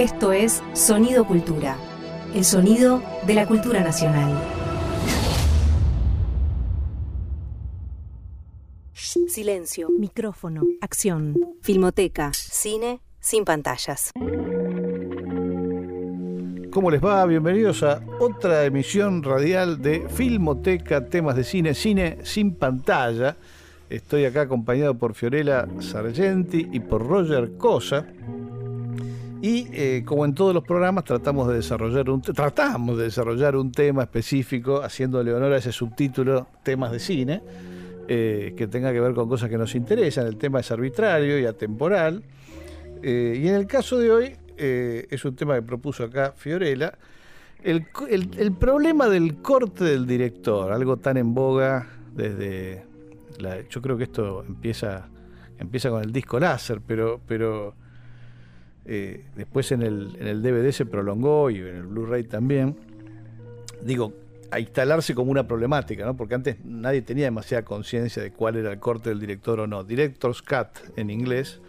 Esto 0.00 0.32
es 0.32 0.62
Sonido 0.72 1.26
Cultura, 1.26 1.76
el 2.34 2.42
sonido 2.46 3.02
de 3.26 3.34
la 3.34 3.46
cultura 3.46 3.80
nacional. 3.80 4.32
Silencio, 8.94 9.90
micrófono, 9.90 10.62
acción, 10.80 11.34
filmoteca, 11.60 12.30
cine 12.32 13.02
sin 13.20 13.44
pantallas. 13.44 14.10
¿Cómo 16.70 16.90
les 16.90 17.04
va? 17.04 17.26
Bienvenidos 17.26 17.82
a 17.82 18.00
otra 18.20 18.64
emisión 18.64 19.22
radial 19.22 19.82
de 19.82 20.08
Filmoteca, 20.08 21.04
temas 21.10 21.36
de 21.36 21.44
cine, 21.44 21.74
cine 21.74 22.16
sin 22.22 22.54
pantalla. 22.54 23.36
Estoy 23.90 24.24
acá 24.24 24.42
acompañado 24.42 24.94
por 24.94 25.12
Fiorella 25.12 25.68
Sargenti 25.80 26.70
y 26.72 26.80
por 26.80 27.06
Roger 27.06 27.58
Cosa. 27.58 28.06
Y 29.42 29.68
eh, 29.72 30.02
como 30.04 30.24
en 30.24 30.34
todos 30.34 30.52
los 30.52 30.64
programas 30.64 31.04
tratamos 31.04 31.48
de 31.48 31.54
desarrollar 31.54 32.10
un 32.10 32.20
de 32.20 33.04
desarrollar 33.04 33.56
un 33.56 33.72
tema 33.72 34.02
específico, 34.02 34.82
haciéndole 34.82 35.32
honor 35.32 35.54
a 35.54 35.56
ese 35.56 35.72
subtítulo 35.72 36.48
temas 36.62 36.92
de 36.92 36.98
cine, 36.98 37.42
eh, 38.06 38.54
que 38.56 38.66
tenga 38.66 38.92
que 38.92 39.00
ver 39.00 39.14
con 39.14 39.28
cosas 39.28 39.48
que 39.48 39.56
nos 39.56 39.74
interesan. 39.74 40.26
El 40.26 40.36
tema 40.36 40.60
es 40.60 40.70
arbitrario 40.70 41.38
y 41.38 41.46
atemporal. 41.46 42.22
Eh, 43.02 43.40
y 43.42 43.48
en 43.48 43.54
el 43.54 43.66
caso 43.66 43.98
de 43.98 44.10
hoy 44.10 44.36
es 44.62 45.24
un 45.24 45.34
tema 45.34 45.54
que 45.54 45.62
propuso 45.62 46.04
acá 46.04 46.34
Fiorella. 46.36 46.92
El, 47.62 47.86
el, 48.10 48.52
problema 48.52 49.08
del 49.08 49.36
corte 49.36 49.84
del 49.84 50.06
director, 50.06 50.70
algo 50.70 50.98
tan 50.98 51.16
en 51.16 51.32
boga 51.32 51.86
desde 52.14 52.84
yo 53.70 53.80
creo 53.80 53.96
que 53.96 54.04
esto 54.04 54.44
empieza, 54.46 55.08
empieza 55.58 55.90
con 55.90 56.02
el 56.02 56.12
disco 56.12 56.38
láser, 56.38 56.80
pero, 56.86 57.20
pero 57.26 57.74
eh, 58.84 59.24
después 59.36 59.72
en 59.72 59.82
el, 59.82 60.16
en 60.20 60.26
el 60.26 60.42
DVD 60.42 60.70
se 60.72 60.86
prolongó 60.86 61.50
y 61.50 61.58
en 61.58 61.76
el 61.76 61.82
Blu-ray 61.84 62.24
también. 62.24 62.76
Digo, 63.82 64.12
a 64.50 64.60
instalarse 64.60 65.14
como 65.14 65.30
una 65.30 65.46
problemática, 65.46 66.04
¿no? 66.04 66.16
porque 66.16 66.34
antes 66.34 66.56
nadie 66.64 67.02
tenía 67.02 67.24
demasiada 67.24 67.64
conciencia 67.64 68.22
de 68.22 68.32
cuál 68.32 68.56
era 68.56 68.72
el 68.72 68.78
corte 68.78 69.10
del 69.10 69.20
director 69.20 69.60
o 69.60 69.66
no. 69.66 69.84
Director's 69.84 70.42
Cut 70.42 70.96
en 70.96 71.10
inglés. 71.10 71.60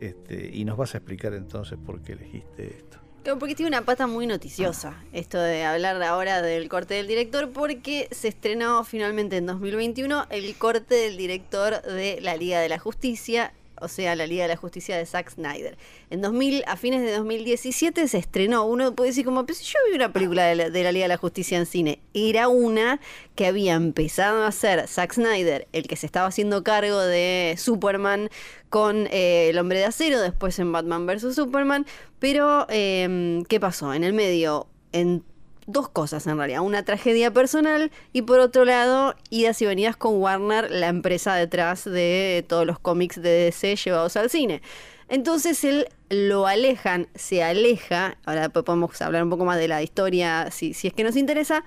Este, 0.00 0.50
y 0.54 0.64
nos 0.64 0.78
vas 0.78 0.94
a 0.94 0.98
explicar 0.98 1.34
entonces 1.34 1.78
por 1.84 2.00
qué 2.00 2.14
elegiste 2.14 2.68
esto 2.68 3.00
porque 3.38 3.54
tiene 3.54 3.68
una 3.68 3.82
pata 3.82 4.06
muy 4.06 4.26
noticiosa 4.26 4.94
esto 5.12 5.38
de 5.38 5.64
hablar 5.64 6.02
ahora 6.02 6.42
del 6.42 6.68
corte 6.68 6.94
del 6.94 7.06
director, 7.06 7.50
porque 7.50 8.08
se 8.10 8.28
estrenó 8.28 8.82
finalmente 8.84 9.36
en 9.36 9.46
2021 9.46 10.26
el 10.30 10.54
corte 10.56 10.94
del 10.94 11.16
director 11.16 11.82
de 11.82 12.20
la 12.20 12.36
Liga 12.36 12.60
de 12.60 12.68
la 12.68 12.78
Justicia, 12.78 13.52
o 13.80 13.88
sea, 13.88 14.14
la 14.14 14.26
Liga 14.26 14.44
de 14.44 14.48
la 14.48 14.56
Justicia 14.56 14.96
de 14.96 15.06
Zack 15.06 15.30
Snyder. 15.30 15.76
En 16.10 16.20
2000, 16.20 16.64
a 16.66 16.76
fines 16.76 17.02
de 17.02 17.12
2017 17.12 18.08
se 18.08 18.18
estrenó, 18.18 18.64
uno 18.64 18.94
puede 18.94 19.10
decir 19.10 19.24
como, 19.24 19.44
pues 19.46 19.60
yo 19.62 19.78
vi 19.88 19.96
una 19.96 20.12
película 20.12 20.44
de 20.44 20.54
la, 20.54 20.92
Liga 20.92 21.04
de 21.04 21.08
la 21.08 21.16
Justicia 21.16 21.58
en 21.58 21.66
cine. 21.66 22.00
Era 22.14 22.48
una 22.48 23.00
que 23.34 23.46
había 23.46 23.74
empezado 23.74 24.42
a 24.42 24.48
hacer 24.48 24.86
Zack 24.86 25.14
Snyder, 25.14 25.68
el 25.72 25.86
que 25.86 25.96
se 25.96 26.06
estaba 26.06 26.26
haciendo 26.26 26.62
cargo 26.62 26.98
de 26.98 27.54
Superman 27.58 28.30
con 28.68 29.06
eh, 29.10 29.48
El 29.50 29.58
Hombre 29.58 29.78
de 29.78 29.86
Acero, 29.86 30.20
después 30.20 30.58
en 30.58 30.72
Batman 30.72 31.06
vs. 31.06 31.34
Superman, 31.34 31.86
pero 32.18 32.66
em, 32.68 33.44
¿qué 33.44 33.58
pasó? 33.58 33.94
En 33.94 34.04
el 34.04 34.12
medio, 34.12 34.68
en 34.92 35.24
dos 35.72 35.88
cosas 35.88 36.26
en 36.26 36.36
realidad. 36.36 36.60
Una 36.60 36.84
tragedia 36.84 37.32
personal 37.32 37.90
y 38.12 38.22
por 38.22 38.40
otro 38.40 38.64
lado, 38.64 39.14
idas 39.30 39.60
y 39.62 39.66
venidas 39.66 39.96
con 39.96 40.20
Warner, 40.20 40.70
la 40.70 40.88
empresa 40.88 41.34
detrás 41.34 41.84
de 41.84 42.44
todos 42.48 42.66
los 42.66 42.78
cómics 42.78 43.20
de 43.20 43.30
DC 43.30 43.76
llevados 43.76 44.16
al 44.16 44.30
cine. 44.30 44.62
Entonces 45.08 45.64
él 45.64 45.88
lo 46.08 46.46
alejan, 46.46 47.08
se 47.14 47.42
aleja, 47.42 48.16
ahora 48.24 48.48
podemos 48.48 49.00
hablar 49.02 49.24
un 49.24 49.30
poco 49.30 49.44
más 49.44 49.58
de 49.58 49.66
la 49.66 49.82
historia 49.82 50.50
si, 50.52 50.72
si 50.72 50.86
es 50.86 50.94
que 50.94 51.02
nos 51.02 51.16
interesa, 51.16 51.64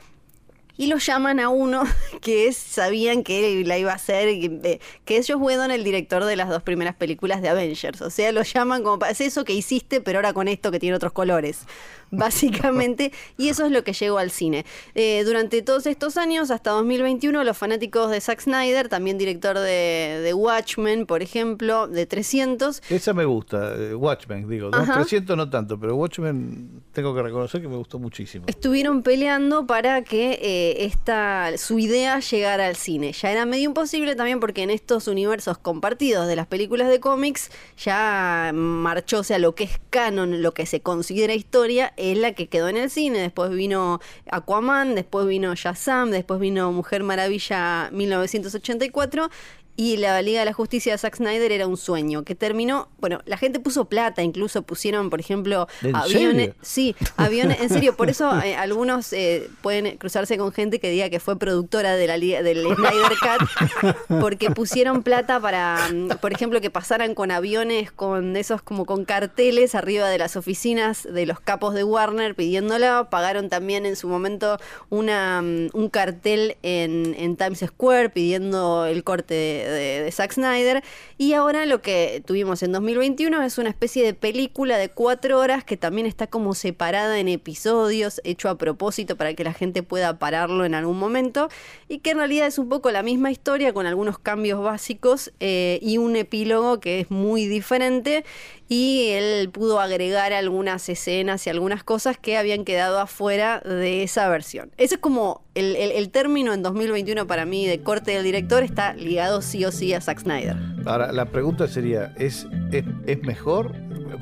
y 0.76 0.88
lo 0.88 0.98
llaman 0.98 1.40
a 1.40 1.50
uno 1.50 1.84
que 2.22 2.52
sabían 2.54 3.24
que 3.24 3.64
la 3.66 3.78
iba 3.78 3.92
a 3.92 3.96
hacer, 3.96 4.28
que, 4.40 4.80
que 5.06 5.18
es 5.18 5.28
Josh 5.30 5.72
el 5.72 5.84
director 5.84 6.26
de 6.26 6.36
las 6.36 6.50
dos 6.50 6.64
primeras 6.64 6.96
películas 6.96 7.42
de 7.42 7.50
Avengers. 7.50 8.02
O 8.02 8.10
sea, 8.10 8.32
lo 8.32 8.42
llaman 8.44 8.84
como, 8.84 9.06
es 9.06 9.22
eso 9.22 9.44
que 9.44 9.54
hiciste, 9.54 10.02
pero 10.02 10.20
ahora 10.20 10.34
con 10.34 10.48
esto 10.48 10.72
que 10.72 10.80
tiene 10.80 10.96
otros 10.96 11.14
colores, 11.14 11.66
básicamente. 12.18 13.12
y 13.38 13.50
eso 13.50 13.66
es 13.66 13.72
lo 13.72 13.84
que 13.84 13.94
llegó 13.94 14.18
al 14.18 14.32
cine. 14.32 14.66
Eh, 14.96 15.24
durante 15.26 15.62
todos 15.62 15.86
estos 15.86 16.18
años, 16.18 16.52
hasta 16.52 16.72
2021, 16.72 17.44
los 17.44 17.58
fanáticos 17.58 18.12
de 18.12 18.22
Zack 18.22 18.42
Snyder, 18.42 18.90
también 18.90 19.18
director 19.18 19.58
de, 19.60 20.32
Watchmen, 20.34 21.06
por 21.06 21.22
ejemplo, 21.22 21.88
de 21.88 22.06
300. 22.06 22.82
Esa 22.90 23.14
me 23.14 23.26
gusta, 23.26 23.76
eh, 23.76 23.96
Watchmen, 23.96 24.48
digo. 24.48 24.72
300 24.72 25.38
no 25.38 25.50
tanto, 25.50 25.80
pero 25.80 25.96
Watchmen 25.96 26.84
tengo 26.92 27.14
que 27.16 27.22
reconocer 27.22 27.62
que 27.62 27.68
me 27.68 27.78
gustó 27.78 28.00
muchísimo. 28.00 28.46
Estuvieron 28.48 29.04
peleando 29.04 29.66
para 29.66 30.04
que... 30.04 30.40
Eh, 30.42 30.86
esta, 30.86 31.58
su 31.58 31.80
idea 31.80 32.20
llegara 32.20 32.68
al 32.68 32.76
cine. 32.76 33.14
Ya 33.14 33.32
era 33.32 33.46
medio 33.46 33.66
imposible 33.66 34.16
también 34.16 34.40
porque 34.40 34.64
en 34.64 34.70
estos 34.70 35.08
universos 35.08 35.58
compartidos 35.58 36.28
de 36.28 36.36
las 36.36 36.48
películas 36.48 36.90
de 36.90 37.00
cómics 37.00 37.52
ya 37.78 38.52
marchó, 38.54 39.20
o 39.20 39.24
sea, 39.24 39.40
lo 39.40 39.56
que 39.56 39.66
es 39.66 39.80
canon, 39.90 40.42
lo 40.42 40.54
que 40.54 40.66
se 40.66 40.82
considera 40.82 41.34
historia, 41.34 41.94
es 42.12 42.18
la 42.18 42.34
que 42.34 42.48
quedó 42.48 42.68
en 42.70 42.78
el 42.78 42.90
cine. 42.90 43.20
Después 43.20 43.50
vino 43.52 44.00
Aquaman, 44.30 44.96
después 44.96 45.26
vino 45.28 45.56
Shazam, 45.56 46.12
después 46.12 46.40
vino 46.40 46.72
Mujer 46.72 47.04
Maravilla 47.04 47.90
1984 47.92 49.30
y 49.76 49.98
la 49.98 50.22
Liga 50.22 50.42
de 50.42 50.46
la 50.46 50.54
Justicia 50.54 50.92
de 50.92 50.98
Zack 50.98 51.18
Snyder 51.18 51.52
era 51.52 51.68
un 51.68 51.78
sueño 51.78 52.24
que 52.24 52.36
terminó, 52.36 52.90
bueno, 53.00 53.22
la 53.26 53.38
gente 53.38 53.60
puso 53.60 53.86
plata, 53.86 54.22
incluso 54.22 54.62
pusieron, 54.62 55.10
por 55.10 55.20
ejemplo, 55.20 55.68
aviones, 55.94 56.52
sí, 56.62 56.96
aviones, 57.18 57.60
en 57.60 57.70
serio, 57.70 57.96
por 57.96 58.10
eso 58.10 58.40
eh, 58.42 58.56
algunos 58.56 59.14
eh, 59.14 59.50
pueden 59.62 59.98
cruzarse 59.98 60.38
con 60.38 60.52
gente 60.52 60.80
que 60.80 60.92
diga 60.92 61.10
que 61.10 61.20
fue 61.20 61.40
productora 61.40 61.96
de 61.96 62.08
la 62.08 62.18
Liga, 62.18 62.44
del 62.44 62.64
Snyder 62.64 63.14
Cut, 63.20 64.20
porque 64.20 64.52
pusieron 64.52 65.02
plata 65.02 65.40
para, 65.40 65.90
mm, 65.92 66.10
por 66.22 66.34
ejemplo, 66.34 66.62
que 66.62 66.70
pasaran 66.70 67.16
con 67.16 67.32
aviones, 67.32 67.92
con 67.92 68.36
esos 68.38 68.62
como 68.62 68.86
con 68.86 69.06
carteles 69.06 69.74
arriba 69.74 70.08
de 70.10 70.20
las 70.20 70.36
oficinas 70.36 71.04
de 71.04 71.26
los 71.26 71.40
capos 71.40 71.74
de 71.74 71.84
Warner 71.84 72.36
pidiéndola, 72.36 73.10
pagaron 73.10 73.50
también 73.50 73.88
en 73.88 73.96
su 73.96 74.08
momento 74.08 74.60
una, 74.90 75.42
mm, 75.42 75.70
un 75.74 75.90
cartel 75.90 76.58
en, 76.62 77.16
en 77.18 77.38
Times 77.38 77.64
Square 77.66 78.10
pidiendo 78.10 78.86
el 78.86 79.04
corte 79.04 79.34
de 79.34 79.63
de, 79.68 80.12
Zack 80.12 80.34
Snyder. 80.34 80.84
Y 81.18 81.34
ahora 81.34 81.66
lo 81.66 81.82
que 81.82 82.24
tuvimos 82.26 82.64
en 82.64 82.72
2021 82.72 83.42
es 83.44 83.58
una 83.58 83.70
especie 83.70 84.04
de 84.04 84.14
película 84.14 84.78
de 84.78 84.90
cuatro 84.90 85.40
horas 85.40 85.64
que 85.64 85.78
también 85.78 86.08
está 86.08 86.28
como 86.28 86.54
separada 86.54 87.20
en 87.20 87.28
episodios, 87.28 88.22
hecho 88.24 88.50
a 88.50 88.58
propósito 88.58 89.16
para 89.16 89.34
que 89.34 89.44
la 89.44 89.54
gente 89.54 89.84
pueda 89.84 90.20
pararlo 90.20 90.66
en 90.66 90.76
algún 90.76 91.00
momento. 91.00 91.50
Y 91.88 92.00
que 92.00 92.12
en 92.12 92.18
realidad 92.18 92.48
es 92.48 92.58
un 92.58 92.70
poco 92.70 92.92
la 92.92 93.04
misma 93.04 93.32
historia 93.32 93.74
con 93.74 93.86
algunos 93.86 94.20
cambios 94.20 94.62
básicos 94.62 95.32
eh, 95.40 95.80
y 95.82 95.98
un 95.98 96.16
epílogo 96.16 96.80
que 96.80 97.02
es 97.02 97.12
muy 97.12 97.46
diferente 97.46 98.24
y 98.70 99.10
él 99.10 99.50
pudo 99.50 99.80
agregar 99.80 100.34
algunas 100.34 100.88
escenas 100.90 101.46
y 101.46 101.50
algunas 101.50 101.84
cosas 101.84 102.18
que 102.18 102.38
habían 102.38 102.66
quedado 102.66 103.00
afuera 103.00 103.60
de 103.60 104.04
esa 104.04 104.28
versión. 104.30 104.72
Ese 104.78 104.96
es 104.96 105.02
como 105.02 105.44
el, 105.56 106.10
término 106.10 106.54
en 106.54 106.64
2021 106.64 107.28
para 107.28 107.46
mí 107.46 107.68
de 107.68 107.82
corte 107.82 108.12
del 108.12 108.24
director 108.24 108.64
está 108.64 108.94
ligado 108.94 109.42
sí 109.42 109.64
o 109.66 109.72
sí 109.72 109.94
a 109.94 110.02
Zack 110.02 110.22
Snyder. 110.22 110.56
Ahora, 110.86 111.12
la 111.12 111.26
pregunta 111.26 111.68
sería, 111.68 112.14
¿es, 112.18 112.48
es, 112.72 113.22
mejor? 113.24 113.74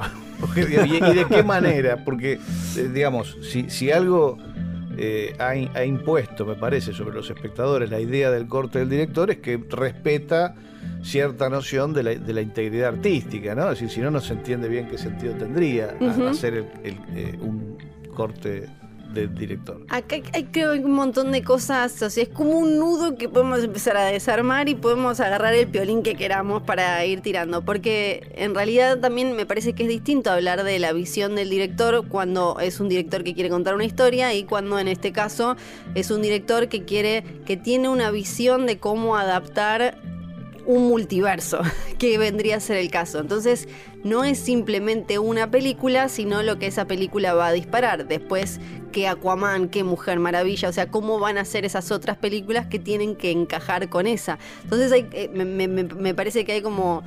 ¿Y 0.55 0.99
de 0.99 1.25
qué 1.29 1.43
manera? 1.43 2.03
Porque, 2.03 2.33
eh, 2.33 2.89
digamos, 2.93 3.37
si, 3.41 3.69
si 3.69 3.91
algo 3.91 4.37
eh, 4.97 5.35
ha, 5.39 5.49
ha, 5.49 5.85
impuesto, 5.85 6.45
me 6.45 6.55
parece, 6.55 6.93
sobre 6.93 7.15
los 7.15 7.29
espectadores 7.29 7.89
la 7.89 7.99
idea 7.99 8.29
del 8.31 8.47
corte 8.47 8.79
del 8.79 8.89
director 8.89 9.31
es 9.31 9.37
que 9.37 9.57
respeta 9.69 10.55
cierta 11.03 11.49
noción 11.49 11.93
de 11.93 12.03
la, 12.03 12.15
de 12.15 12.33
la, 12.33 12.41
integridad 12.41 12.89
artística, 12.89 13.55
¿no? 13.55 13.71
Es 13.71 13.79
decir, 13.79 13.89
si 13.89 14.01
no, 14.01 14.11
no 14.11 14.19
se 14.19 14.33
entiende 14.33 14.67
bien 14.67 14.87
qué 14.87 14.97
sentido 14.97 15.33
tendría 15.33 15.95
hacer 16.29 16.65
eh, 16.83 17.37
un 17.41 17.77
corte 18.13 18.67
del 19.13 19.33
director. 19.35 19.85
Acá 19.89 20.17
hay 20.33 20.43
creo 20.45 20.73
un 20.73 20.91
montón 20.91 21.31
de 21.31 21.43
cosas, 21.43 22.01
o 22.01 22.09
sea, 22.09 22.23
es 22.23 22.29
como 22.29 22.51
un 22.51 22.77
nudo 22.77 23.15
que 23.15 23.29
podemos 23.29 23.63
empezar 23.63 23.97
a 23.97 24.05
desarmar 24.05 24.69
y 24.69 24.75
podemos 24.75 25.19
agarrar 25.19 25.53
el 25.53 25.67
piolín 25.67 26.03
que 26.03 26.15
queramos 26.15 26.63
para 26.63 27.03
ir 27.05 27.21
tirando, 27.21 27.63
porque 27.63 28.31
en 28.35 28.55
realidad 28.55 28.99
también 28.99 29.35
me 29.35 29.45
parece 29.45 29.73
que 29.73 29.83
es 29.83 29.89
distinto 29.89 30.31
hablar 30.31 30.63
de 30.63 30.79
la 30.79 30.93
visión 30.93 31.35
del 31.35 31.49
director 31.49 32.07
cuando 32.07 32.57
es 32.59 32.79
un 32.79 32.89
director 32.89 33.23
que 33.23 33.33
quiere 33.33 33.49
contar 33.49 33.75
una 33.75 33.85
historia 33.85 34.33
y 34.33 34.43
cuando 34.43 34.79
en 34.79 34.87
este 34.87 35.11
caso 35.11 35.55
es 35.95 36.11
un 36.11 36.21
director 36.21 36.67
que 36.67 36.83
quiere 36.83 37.23
que 37.45 37.57
tiene 37.57 37.89
una 37.89 38.11
visión 38.11 38.65
de 38.65 38.77
cómo 38.77 39.17
adaptar 39.17 39.97
un 40.65 40.87
multiverso, 40.87 41.61
que 41.97 42.17
vendría 42.17 42.57
a 42.57 42.59
ser 42.59 42.77
el 42.77 42.89
caso. 42.89 43.19
Entonces, 43.19 43.67
no 44.03 44.23
es 44.23 44.39
simplemente 44.39 45.19
una 45.19 45.51
película, 45.51 46.09
sino 46.09 46.41
lo 46.43 46.57
que 46.57 46.67
esa 46.67 46.85
película 46.85 47.33
va 47.33 47.47
a 47.47 47.51
disparar. 47.51 48.07
Después, 48.07 48.59
que 48.91 49.07
Aquaman, 49.07 49.69
que 49.69 49.83
Mujer 49.83 50.19
Maravilla, 50.19 50.69
o 50.69 50.73
sea, 50.73 50.87
cómo 50.87 51.19
van 51.19 51.37
a 51.37 51.45
ser 51.45 51.65
esas 51.65 51.91
otras 51.91 52.17
películas 52.17 52.67
que 52.67 52.79
tienen 52.79 53.15
que 53.15 53.31
encajar 53.31 53.89
con 53.89 54.07
esa. 54.07 54.37
Entonces, 54.63 55.05
eh, 55.13 55.29
me, 55.29 56.13
parece 56.13 56.45
que 56.45 56.53
hay 56.53 56.61
como 56.61 57.03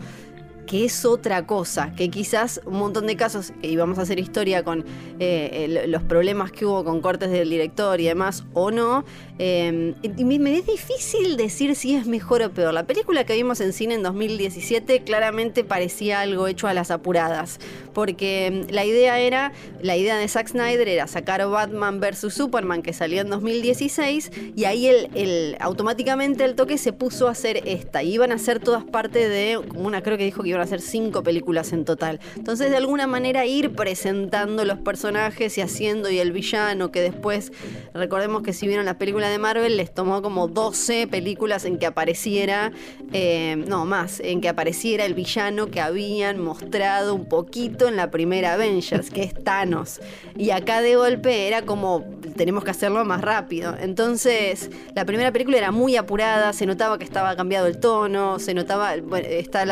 que 0.67 0.87
es 0.87 1.05
otra 1.05 1.47
cosa, 1.47 1.93
que 1.95 2.09
quizás 2.09 2.61
un 2.65 2.79
montón 2.79 3.07
de 3.07 3.17
casos, 3.17 3.53
que 3.61 3.69
íbamos 3.69 3.99
a 3.99 4.03
hacer 4.03 4.19
historia 4.19 4.65
con 4.65 4.85
eh, 5.19 5.85
los 5.89 6.03
problemas 6.03 6.53
que 6.53 6.65
hubo 6.65 6.83
con 6.85 7.03
cortes 7.03 7.31
del 7.31 7.51
director 7.51 8.01
y 8.01 8.05
demás, 8.05 8.45
o 8.55 8.71
no, 8.71 9.05
eh, 9.39 9.95
y 10.03 10.25
me, 10.25 10.57
es 10.57 10.67
difícil 10.67 11.37
decir 11.37 11.75
si 11.75 11.95
es 11.95 12.07
mejor 12.07 12.43
o 12.43 12.51
peor. 12.53 12.73
La 12.73 12.87
película 12.87 13.25
que 13.25 13.35
vimos 13.35 13.61
en 13.61 13.73
cine 13.73 13.95
en 13.95 14.03
2017 14.03 15.03
claramente 15.03 15.65
parecía 15.65 16.21
algo 16.21 16.47
hecho 16.47 16.69
a 16.69 16.75
las 16.75 16.93
apuradas, 16.93 17.59
porque 17.93 18.67
mm, 18.69 18.73
la 18.73 18.85
idea 18.85 19.19
era, 19.19 19.53
la 19.83 19.97
idea 19.97 20.17
de 20.17 20.29
Zack 20.29 20.49
Snyder 20.49 20.89
era 20.89 21.09
sacar 21.09 21.47
Batman 21.49 22.01
vs. 22.01 22.33
Superman 22.33 22.83
que 22.83 22.93
salió 22.93 23.23
en 23.23 23.31
2016 23.31 24.31
y 24.55 24.65
ahí 24.65 24.87
el, 24.87 25.57
automáticamente 25.59 26.45
el 26.45 26.55
toque 26.55 26.79
se 26.79 26.93
puso 26.93 27.27
a 27.27 27.33
hacer 27.33 27.63
esta. 27.67 28.05
Iban 28.05 28.31
a 28.31 28.39
ser 28.39 28.61
todas 28.61 28.85
parte 28.85 29.29
de, 29.29 29.61
como 29.69 29.89
una 29.89 30.03
creo 30.03 30.17
que 30.17 30.25
dijo 30.25 30.43
que 30.45 30.51
iban 30.51 30.61
a 30.61 30.67
ser 30.67 30.81
cinco 30.81 31.25
películas 31.25 31.73
en 31.73 31.85
total. 31.85 32.21
Entonces 32.37 32.71
de 32.71 32.77
alguna 32.77 33.09
manera 33.09 33.47
ir 33.47 33.73
presentando 33.73 34.65
los 34.65 34.79
personajes 34.79 35.59
y 35.59 35.61
haciendo 35.61 36.09
y 36.09 36.19
el 36.19 36.31
villano 36.31 36.93
que 36.93 37.01
después, 37.01 37.53
recordemos 37.95 38.43
que 38.43 38.53
si 38.53 38.69
vieron 38.69 38.85
la 38.85 38.97
película 38.97 39.24
de 39.29 39.39
Marvel 39.39 39.77
les 39.77 39.93
tomó 39.93 40.23
como 40.23 40.49
12 40.49 41.07
películas 41.07 41.65
en 41.65 41.79
que 41.79 41.87
apareciera, 41.87 42.73
eh, 43.13 43.57
no 43.67 43.85
más, 43.85 44.21
en 44.21 44.41
que 44.41 44.49
apareciera 44.49 45.05
el 45.05 45.15
villano 45.15 45.71
que 45.71 45.81
habían 45.81 46.39
mostrado 46.41 47.15
un 47.15 47.29
poquito 47.29 47.89
en 47.89 47.97
la 47.97 48.11
primera 48.11 48.55
Avengers, 48.55 49.11
que 49.11 49.23
es 49.23 49.35
Thanos. 49.35 50.01
Y 50.37 50.51
acá 50.51 50.81
de 50.81 50.97
golpe 50.97 51.47
era 51.47 51.63
como, 51.63 52.05
tenemos 52.37 52.65
que 52.65 52.71
hacerlo 52.71 53.05
más 53.05 53.21
rápido. 53.21 53.75
Entonces, 53.81 54.71
la 54.95 55.05
primera 55.05 55.33
película 55.33 55.59
era 55.59 55.71
muy 55.71 55.97
apurada, 55.97 56.53
se 56.53 56.67
notaba 56.67 56.99
que 56.99 57.05
estaba 57.05 57.37
cambiado 57.37 57.67
el 57.67 57.79
tono, 57.79 58.39
se 58.39 58.55
notaba, 58.55 58.97
bueno, 59.03 59.27
está 59.29 59.65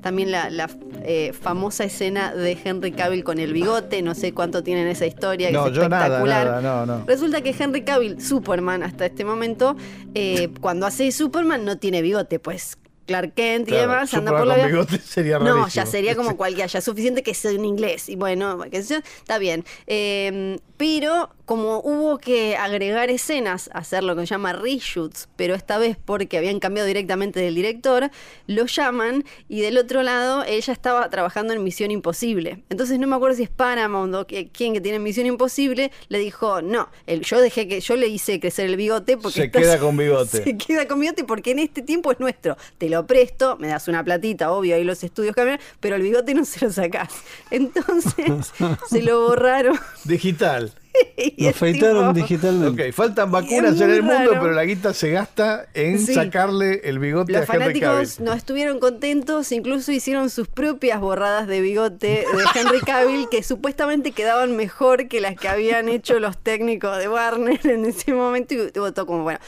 también 0.00 0.30
la, 0.30 0.68
eh, 1.08 1.32
famosa 1.32 1.84
escena 1.84 2.34
de 2.34 2.58
Henry 2.64 2.92
Cavill 2.92 3.22
con 3.22 3.38
el 3.38 3.52
bigote, 3.52 4.02
no 4.02 4.14
sé 4.14 4.32
cuánto 4.32 4.62
tienen 4.62 4.88
esa 4.88 5.06
historia, 5.06 5.50
no, 5.50 5.66
es 5.66 5.72
espectacular. 5.72 6.46
Yo 6.46 6.52
nada, 6.52 6.60
no, 6.60 6.86
no. 6.86 7.04
Resulta 7.06 7.42
que 7.42 7.54
Henry 7.56 7.82
Cavill, 7.82 8.20
Superman, 8.20 8.82
hasta 8.96 9.06
este 9.06 9.24
momento, 9.24 9.76
eh, 10.14 10.48
cuando 10.60 10.86
hace 10.86 11.12
Superman 11.12 11.64
no 11.66 11.76
tiene 11.78 12.00
bigote, 12.00 12.38
pues 12.38 12.78
Clark 13.06 13.34
Kent 13.34 13.68
y 13.68 13.72
demás, 13.72 14.12
anda 14.14 14.32
por 14.36 14.46
la 14.46 14.56
vida. 14.56 14.86
Sería 15.04 15.38
no, 15.38 15.68
ya 15.68 15.86
sería 15.86 16.16
como 16.16 16.36
cualquiera, 16.36 16.66
ya 16.66 16.80
suficiente 16.80 17.22
que 17.22 17.34
sea 17.34 17.50
en 17.50 17.64
inglés. 17.64 18.08
Y 18.08 18.16
bueno, 18.16 18.58
que 18.70 18.78
está 18.78 19.38
bien. 19.38 19.64
Eh, 19.86 20.58
pero 20.78 21.30
como 21.46 21.78
hubo 21.80 22.18
que 22.18 22.56
agregar 22.56 23.08
escenas, 23.08 23.70
hacer 23.72 24.02
lo 24.02 24.14
que 24.16 24.22
se 24.22 24.26
llama 24.26 24.52
reshoots, 24.52 25.28
pero 25.36 25.54
esta 25.54 25.78
vez 25.78 25.96
porque 26.04 26.36
habían 26.36 26.58
cambiado 26.58 26.86
directamente 26.88 27.40
del 27.40 27.54
director, 27.54 28.10
lo 28.48 28.66
llaman 28.66 29.24
y 29.48 29.60
del 29.60 29.78
otro 29.78 30.02
lado 30.02 30.44
ella 30.44 30.72
estaba 30.72 31.08
trabajando 31.08 31.52
en 31.52 31.62
Misión 31.62 31.92
Imposible. 31.92 32.64
Entonces 32.68 32.98
no 32.98 33.06
me 33.06 33.14
acuerdo 33.14 33.36
si 33.36 33.44
es 33.44 33.48
Paramount 33.48 34.14
o 34.14 34.26
quien 34.26 34.74
que 34.74 34.80
tiene 34.80 34.98
Misión 34.98 35.26
Imposible, 35.26 35.92
le 36.08 36.18
dijo, 36.18 36.62
no, 36.62 36.88
el, 37.06 37.22
yo 37.22 37.40
dejé 37.40 37.68
que, 37.68 37.80
yo 37.80 37.96
le 37.96 38.08
hice 38.08 38.40
crecer 38.40 38.66
el 38.66 38.76
bigote 38.76 39.16
porque... 39.16 39.42
Se 39.42 39.50
queda 39.50 39.78
con 39.78 39.96
bigote. 39.96 40.42
Se 40.44 40.58
queda 40.58 40.88
con 40.88 40.98
bigote 40.98 41.22
porque 41.22 41.52
en 41.52 41.60
este 41.60 41.80
tiempo 41.80 42.10
es 42.10 42.18
nuestro. 42.18 42.56
Te 42.78 42.90
lo 42.90 43.06
presto, 43.06 43.56
me 43.58 43.68
das 43.68 43.86
una 43.86 44.02
platita, 44.02 44.50
obvio, 44.50 44.74
ahí 44.74 44.82
los 44.82 45.04
estudios 45.04 45.36
cambian, 45.36 45.60
pero 45.78 45.94
el 45.94 46.02
bigote 46.02 46.34
no 46.34 46.44
se 46.44 46.64
lo 46.64 46.72
sacás. 46.72 47.14
Entonces 47.52 48.52
se 48.90 49.02
lo 49.02 49.28
borraron. 49.28 49.78
Digital. 50.04 50.72
Lo 51.36 51.48
afeitaron 51.48 52.14
digitalmente. 52.14 52.88
Ok, 52.88 52.94
faltan 52.94 53.30
vacunas 53.30 53.80
en 53.80 53.90
el 53.90 54.02
mundo, 54.02 54.30
pero 54.30 54.52
la 54.52 54.64
guita 54.64 54.94
se 54.94 55.10
gasta 55.10 55.66
en 55.74 55.98
sacarle 55.98 56.80
el 56.84 56.98
bigote 56.98 57.32
Los 57.32 57.48
a 57.48 57.54
Henry 57.54 57.80
Cavill. 57.80 58.06
fanáticos 58.06 58.20
no 58.20 58.32
estuvieron 58.32 58.78
contentos, 58.78 59.52
incluso 59.52 59.92
hicieron 59.92 60.30
sus 60.30 60.48
propias 60.48 61.00
borradas 61.00 61.46
de 61.46 61.60
bigote 61.60 62.06
de 62.06 62.44
Henry 62.60 62.80
Cavill 62.80 63.28
que 63.30 63.42
supuestamente 63.42 64.12
quedaban 64.12 64.56
mejor 64.56 65.08
que 65.08 65.20
las 65.20 65.36
que 65.36 65.48
habían 65.48 65.88
hecho 65.88 66.18
los 66.20 66.38
técnicos 66.38 66.98
de 66.98 67.08
Warner 67.08 67.66
en 67.66 67.84
ese 67.84 68.12
momento. 68.12 68.54
Y 68.54 68.78
votó 68.78 69.06
como, 69.06 69.22
bueno, 69.22 69.38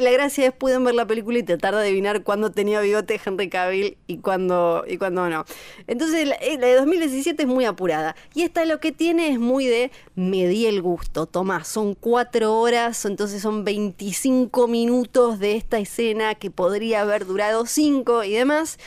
la 0.00 0.10
gracia 0.10 0.46
es 0.46 0.52
pueden 0.52 0.84
ver 0.84 0.94
la 0.94 1.06
película 1.06 1.38
y 1.38 1.42
tratar 1.42 1.74
de 1.74 1.80
adivinar 1.80 2.22
cuándo 2.22 2.50
tenía 2.50 2.80
bigote 2.80 3.20
Henry 3.24 3.48
Cavill 3.48 3.96
y 4.06 4.18
cuándo, 4.18 4.84
y 4.86 4.98
cuándo 4.98 5.28
no. 5.28 5.44
Entonces, 5.86 6.26
la, 6.26 6.36
la 6.58 6.66
de 6.66 6.74
2017 6.74 7.42
es 7.42 7.48
muy 7.48 7.64
apurada. 7.64 8.16
Y 8.34 8.42
esta 8.42 8.64
lo 8.64 8.80
que 8.80 8.92
tiene 8.92 9.28
es 9.28 9.38
muy 9.38 9.66
de 9.66 9.90
medir 10.14 10.68
el 10.68 10.82
gusto. 10.84 11.26
Tomás, 11.26 11.66
son 11.66 11.94
cuatro 11.94 12.60
horas, 12.60 13.04
entonces 13.04 13.42
son 13.42 13.64
25 13.64 14.68
minutos 14.68 15.40
de 15.40 15.56
esta 15.56 15.78
escena 15.78 16.36
que 16.36 16.52
podría 16.52 17.00
haber 17.00 17.26
durado 17.26 17.66
cinco 17.66 18.22
y 18.22 18.34
demás. 18.34 18.78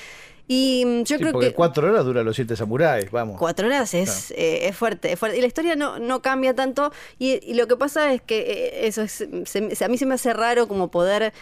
Y 0.48 0.86
mm, 0.86 1.04
yo 1.04 1.18
creo 1.18 1.34
porque 1.34 1.50
que. 1.50 1.54
cuatro 1.54 1.90
horas 1.90 2.06
dura 2.06 2.24
los 2.24 2.36
siete 2.36 2.56
samuráis, 2.56 3.12
vamos. 3.12 3.38
Cuatro 3.38 3.68
horas 3.68 3.94
es, 3.94 4.32
eh, 4.32 4.68
es, 4.68 4.76
fuerte, 4.76 5.12
es 5.12 5.20
fuerte. 5.20 5.38
Y 5.38 5.42
la 5.42 5.48
historia 5.48 5.76
no, 5.76 6.00
no 6.00 6.22
cambia 6.22 6.56
tanto. 6.56 6.92
Y, 7.20 7.54
lo 7.54 7.68
que 7.68 7.76
pasa 7.76 8.14
es 8.14 8.22
que 8.22 8.40
eh, 8.40 8.88
eso 8.88 9.02
es. 9.02 9.22
a 9.82 9.88
mí 9.90 9.98
se 9.98 10.06
me 10.06 10.16
hace 10.16 10.34
raro 10.34 10.68
como 10.70 10.90
poder 10.90 11.34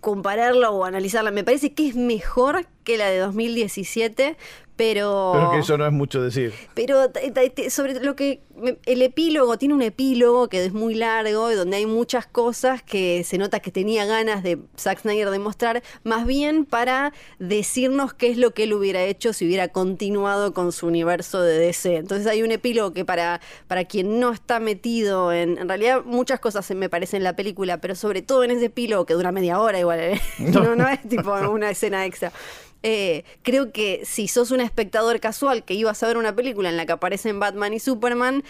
compararla 0.00 0.70
o 0.70 0.84
analizarla. 0.84 1.30
Me 1.30 1.44
parece 1.44 1.72
que 1.72 1.88
es 1.88 1.94
mejor 1.94 2.66
que 2.82 2.98
la 2.98 3.08
de 3.08 3.18
2017, 3.18 4.36
pero... 4.76 5.32
Pero 5.34 5.50
que 5.50 5.58
eso 5.58 5.76
no 5.76 5.86
es 5.86 5.92
mucho 5.92 6.22
decir. 6.22 6.52
Pero 6.74 7.10
sobre 7.68 8.00
lo 8.00 8.16
que... 8.16 8.40
El 8.86 9.02
epílogo, 9.02 9.58
tiene 9.58 9.74
un 9.74 9.82
epílogo 9.82 10.48
que 10.48 10.64
es 10.64 10.72
muy 10.72 10.94
largo 10.94 11.50
y 11.50 11.54
donde 11.54 11.78
hay 11.78 11.86
muchas 11.86 12.26
cosas 12.26 12.82
que 12.82 13.24
se 13.24 13.36
nota 13.36 13.60
que 13.60 13.72
tenía 13.72 14.06
ganas 14.06 14.42
de 14.42 14.58
Zack 14.78 15.00
Snyder 15.00 15.30
de 15.30 15.38
mostrar, 15.38 15.82
más 16.04 16.26
bien 16.26 16.64
para 16.64 17.12
decirnos 17.38 18.14
qué 18.14 18.30
es 18.30 18.38
lo 18.38 18.52
que 18.52 18.64
él 18.64 18.72
hubiera 18.72 19.02
hecho 19.02 19.32
si 19.32 19.46
hubiera 19.46 19.68
continuado 19.68 20.52
con 20.54 20.70
su 20.70 20.86
universo 20.86 21.42
de 21.42 21.58
DC. 21.58 21.96
Entonces 21.96 22.26
hay 22.26 22.42
un 22.42 22.52
epílogo 22.52 22.92
que 22.92 23.04
para, 23.04 23.40
para 23.66 23.84
quien 23.84 24.20
no 24.20 24.30
está 24.32 24.60
metido 24.60 25.32
en... 25.32 25.58
En 25.58 25.68
realidad 25.68 26.02
muchas 26.04 26.40
cosas 26.40 26.64
se 26.64 26.74
me 26.74 26.88
parecen 26.88 27.18
en 27.18 27.24
la 27.24 27.36
película, 27.36 27.78
pero 27.80 27.94
sobre 27.94 28.22
todo 28.22 28.44
en 28.44 28.52
ese 28.52 28.66
epílogo 28.66 29.06
que 29.06 29.14
dura 29.14 29.32
media 29.32 29.60
hora 29.60 29.78
igual, 29.78 30.00
¿eh? 30.00 30.20
no, 30.38 30.76
no 30.76 30.88
es 30.88 31.00
tipo 31.08 31.32
una 31.32 31.70
escena 31.70 32.06
extra. 32.06 32.32
Eh, 32.82 33.24
creo 33.42 33.72
que 33.72 34.02
si 34.04 34.28
sos 34.28 34.50
un 34.50 34.60
espectador 34.60 35.20
casual 35.20 35.64
que 35.64 35.74
ibas 35.74 36.02
a 36.02 36.06
ver 36.06 36.16
una 36.16 36.34
película 36.34 36.68
en 36.68 36.76
la 36.76 36.86
que 36.86 36.92
aparecen 36.92 37.38
Batman 37.38 37.74
y 37.74 37.78
Superman, 37.78 38.42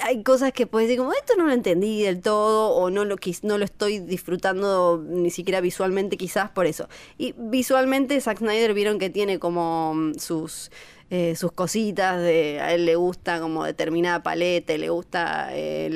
hay 0.00 0.22
cosas 0.22 0.52
que 0.52 0.66
puedes 0.66 0.88
decir 0.88 0.98
como 0.98 1.12
esto 1.12 1.34
no 1.36 1.46
lo 1.46 1.52
entendí 1.52 2.02
del 2.02 2.20
todo 2.20 2.70
o 2.70 2.90
no 2.90 3.04
lo 3.04 3.16
no 3.42 3.58
lo 3.58 3.64
estoy 3.64 4.00
disfrutando 4.00 5.02
ni 5.06 5.30
siquiera 5.30 5.60
visualmente 5.60 6.16
quizás 6.16 6.50
por 6.50 6.66
eso 6.66 6.88
y 7.16 7.32
visualmente 7.38 8.20
Zack 8.20 8.38
Snyder 8.38 8.74
vieron 8.74 8.98
que 8.98 9.08
tiene 9.08 9.38
como 9.38 9.94
mm, 9.94 10.14
sus 10.18 10.70
eh, 11.10 11.36
sus 11.36 11.52
cositas, 11.52 12.20
de, 12.20 12.60
a 12.60 12.72
él 12.74 12.86
le 12.86 12.96
gusta 12.96 13.38
como 13.38 13.64
determinada 13.64 14.22
paleta, 14.22 14.76
le 14.76 14.88
gusta 14.88 15.50
eh, 15.52 15.86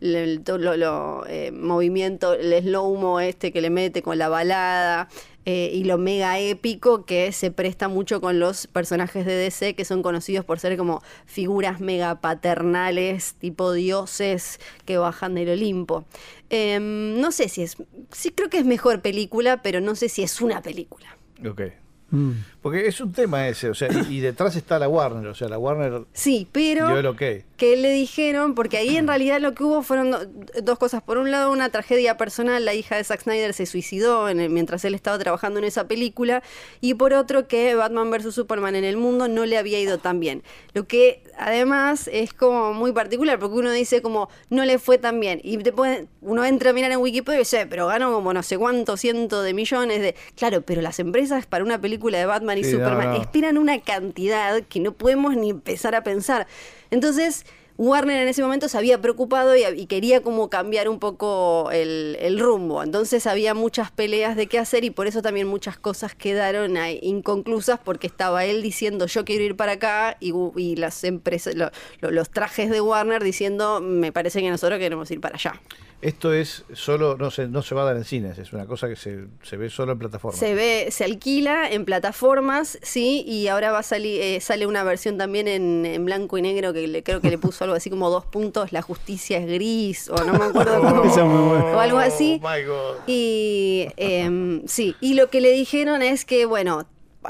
el 0.00 0.42
lo, 0.46 1.26
eh, 1.26 1.50
movimiento, 1.50 2.34
el 2.34 2.62
slow-mo 2.62 3.18
este 3.20 3.52
que 3.52 3.60
le 3.60 3.70
mete 3.70 4.00
con 4.00 4.16
la 4.16 4.28
balada. 4.28 5.08
Y 5.44 5.84
lo 5.84 5.98
mega 5.98 6.38
épico 6.38 7.04
que 7.04 7.30
se 7.32 7.50
presta 7.50 7.88
mucho 7.88 8.20
con 8.20 8.38
los 8.38 8.66
personajes 8.66 9.26
de 9.26 9.34
DC 9.34 9.74
que 9.74 9.84
son 9.84 10.02
conocidos 10.02 10.44
por 10.44 10.58
ser 10.58 10.76
como 10.76 11.02
figuras 11.26 11.80
mega 11.80 12.20
paternales, 12.20 13.34
tipo 13.34 13.72
dioses 13.72 14.60
que 14.84 14.96
bajan 14.96 15.34
del 15.34 15.50
Olimpo. 15.50 16.04
Em, 16.50 17.20
no 17.20 17.32
sé 17.32 17.48
si 17.48 17.62
es, 17.62 17.76
sí 18.10 18.30
creo 18.30 18.48
que 18.48 18.58
es 18.58 18.64
mejor 18.64 19.02
película, 19.02 19.62
pero 19.62 19.80
no 19.80 19.94
sé 19.94 20.08
si 20.08 20.22
es 20.22 20.40
una 20.40 20.62
película. 20.62 21.16
Ok. 21.46 21.62
Mm. 22.10 22.32
Porque 22.64 22.86
es 22.86 22.98
un 23.02 23.12
tema 23.12 23.46
ese, 23.46 23.68
o 23.68 23.74
sea, 23.74 23.90
y, 24.08 24.20
detrás 24.20 24.56
está 24.56 24.78
la 24.78 24.88
Warner, 24.88 25.26
o 25.26 25.34
sea, 25.34 25.50
la 25.50 25.58
Warner. 25.58 26.04
Sí, 26.14 26.48
pero. 26.50 27.14
Que 27.58 27.76
le 27.76 27.90
dijeron, 27.92 28.54
porque 28.54 28.78
ahí 28.78 28.96
en 28.96 29.06
realidad 29.06 29.38
lo 29.38 29.54
que 29.54 29.62
hubo 29.62 29.82
fueron 29.82 30.16
dos 30.62 30.78
cosas. 30.78 31.02
Por 31.02 31.18
un 31.18 31.30
lado, 31.30 31.52
una 31.52 31.68
tragedia 31.68 32.16
personal, 32.16 32.64
la 32.64 32.72
hija 32.72 32.96
de 32.96 33.04
Zack 33.04 33.22
Snyder 33.22 33.52
se 33.52 33.66
suicidó 33.66 34.26
mientras 34.34 34.84
él 34.86 34.94
estaba 34.94 35.18
trabajando 35.18 35.58
en 35.58 35.66
esa 35.66 35.86
película. 35.86 36.42
Y 36.80 36.94
por 36.94 37.12
otro, 37.12 37.46
que 37.48 37.74
Batman 37.74 38.10
vs. 38.10 38.34
Superman 38.34 38.74
en 38.76 38.84
el 38.84 38.96
mundo 38.96 39.28
no 39.28 39.44
le 39.44 39.58
había 39.58 39.78
ido 39.78 39.98
tan 39.98 40.18
bien. 40.18 40.42
Lo 40.72 40.86
que 40.88 41.22
además 41.38 42.08
es 42.10 42.32
como 42.32 42.72
muy 42.72 42.92
particular, 42.92 43.38
porque 43.38 43.56
uno 43.56 43.72
dice 43.72 44.00
como 44.00 44.30
no 44.48 44.64
le 44.64 44.78
fue 44.78 44.96
tan 44.96 45.20
bien. 45.20 45.38
Y 45.44 45.58
después 45.58 46.06
uno 46.22 46.44
entra 46.46 46.70
a 46.70 46.72
mirar 46.72 46.92
en 46.92 46.98
Wikipedia 46.98 47.36
y 47.36 47.40
dice, 47.40 47.66
pero 47.66 47.86
ganó 47.88 48.10
como 48.12 48.32
no 48.32 48.42
sé 48.42 48.56
cuántos 48.56 49.00
cientos 49.00 49.44
de 49.44 49.52
millones 49.52 50.00
de. 50.00 50.14
Claro, 50.34 50.62
pero 50.62 50.80
las 50.80 50.98
empresas 50.98 51.44
para 51.44 51.62
una 51.62 51.78
película 51.78 52.18
de 52.18 52.24
Batman 52.24 52.53
y 52.58 52.64
Superman 52.64 53.14
esperan 53.14 53.58
una 53.58 53.80
cantidad 53.80 54.62
que 54.62 54.80
no 54.80 54.92
podemos 54.92 55.36
ni 55.36 55.50
empezar 55.50 55.94
a 55.94 56.02
pensar. 56.02 56.46
Entonces, 56.90 57.44
Warner 57.76 58.22
en 58.22 58.28
ese 58.28 58.40
momento 58.40 58.68
se 58.68 58.78
había 58.78 59.00
preocupado 59.00 59.56
y, 59.56 59.86
quería 59.86 60.22
como 60.22 60.48
cambiar 60.48 60.88
un 60.88 61.00
poco 61.00 61.70
el, 61.72 62.38
rumbo. 62.38 62.82
Entonces 62.84 63.26
había 63.26 63.52
muchas 63.54 63.90
peleas 63.90 64.36
de 64.36 64.46
qué 64.46 64.60
hacer 64.60 64.84
y 64.84 64.90
por 64.90 65.08
eso 65.08 65.22
también 65.22 65.48
muchas 65.48 65.76
cosas 65.76 66.14
quedaron 66.14 66.76
inconclusas 67.02 67.80
porque 67.82 68.06
estaba 68.06 68.44
él 68.44 68.62
diciendo 68.62 69.06
yo 69.06 69.24
quiero 69.24 69.44
ir 69.44 69.56
para 69.56 69.72
acá 69.72 70.16
y, 70.20 70.76
las 70.76 71.02
empresas, 71.02 71.54
los 72.00 72.30
trajes 72.30 72.70
de 72.70 72.80
Warner 72.80 73.24
diciendo 73.24 73.80
me 73.80 74.12
parece 74.12 74.40
que 74.40 74.50
nosotros 74.50 74.78
queremos 74.78 75.10
ir 75.10 75.20
para 75.20 75.34
allá. 75.34 75.60
Esto 76.04 76.34
es 76.34 76.64
solo, 76.74 77.16
no 77.16 77.30
se, 77.30 77.48
no 77.48 77.62
se 77.62 77.74
va 77.74 77.80
a 77.80 77.84
dar 77.86 77.96
en 77.96 78.04
cines, 78.04 78.36
es 78.36 78.52
una 78.52 78.66
cosa 78.66 78.88
que 78.88 78.96
se, 78.96 79.24
se 79.42 79.56
ve 79.56 79.70
solo 79.70 79.92
en 79.92 79.98
plataformas. 79.98 80.38
Se 80.38 80.54
ve, 80.54 80.88
se 80.90 81.04
alquila 81.04 81.70
en 81.70 81.86
plataformas, 81.86 82.78
sí, 82.82 83.24
y 83.26 83.48
ahora 83.48 83.72
va 83.72 83.78
a 83.78 83.82
salir, 83.82 84.20
eh, 84.20 84.40
sale 84.42 84.66
una 84.66 84.84
versión 84.84 85.16
también 85.16 85.48
en, 85.48 86.04
blanco 86.04 86.36
y 86.36 86.42
negro 86.42 86.74
que 86.74 86.86
le, 86.86 87.02
creo 87.02 87.22
que 87.22 87.30
le 87.30 87.38
puso 87.38 87.64
algo 87.64 87.74
así 87.74 87.88
como 87.88 88.10
dos 88.10 88.26
puntos, 88.26 88.70
la 88.70 88.82
justicia 88.82 89.38
es 89.38 89.46
gris, 89.46 90.10
o 90.10 90.22
no 90.24 90.34
me 90.34 90.44
acuerdo 90.44 90.78
cómo, 90.82 91.00
o 91.74 91.78
algo 91.78 91.98
así. 91.98 92.38
Oh 92.44 92.96
y 93.06 93.88
em, 93.96 94.66
sí, 94.66 94.94
y 95.00 95.14
lo 95.14 95.30
que 95.30 95.40
le 95.40 95.52
dijeron 95.52 96.02
es 96.02 96.26
que, 96.26 96.44
bueno, 96.44 96.86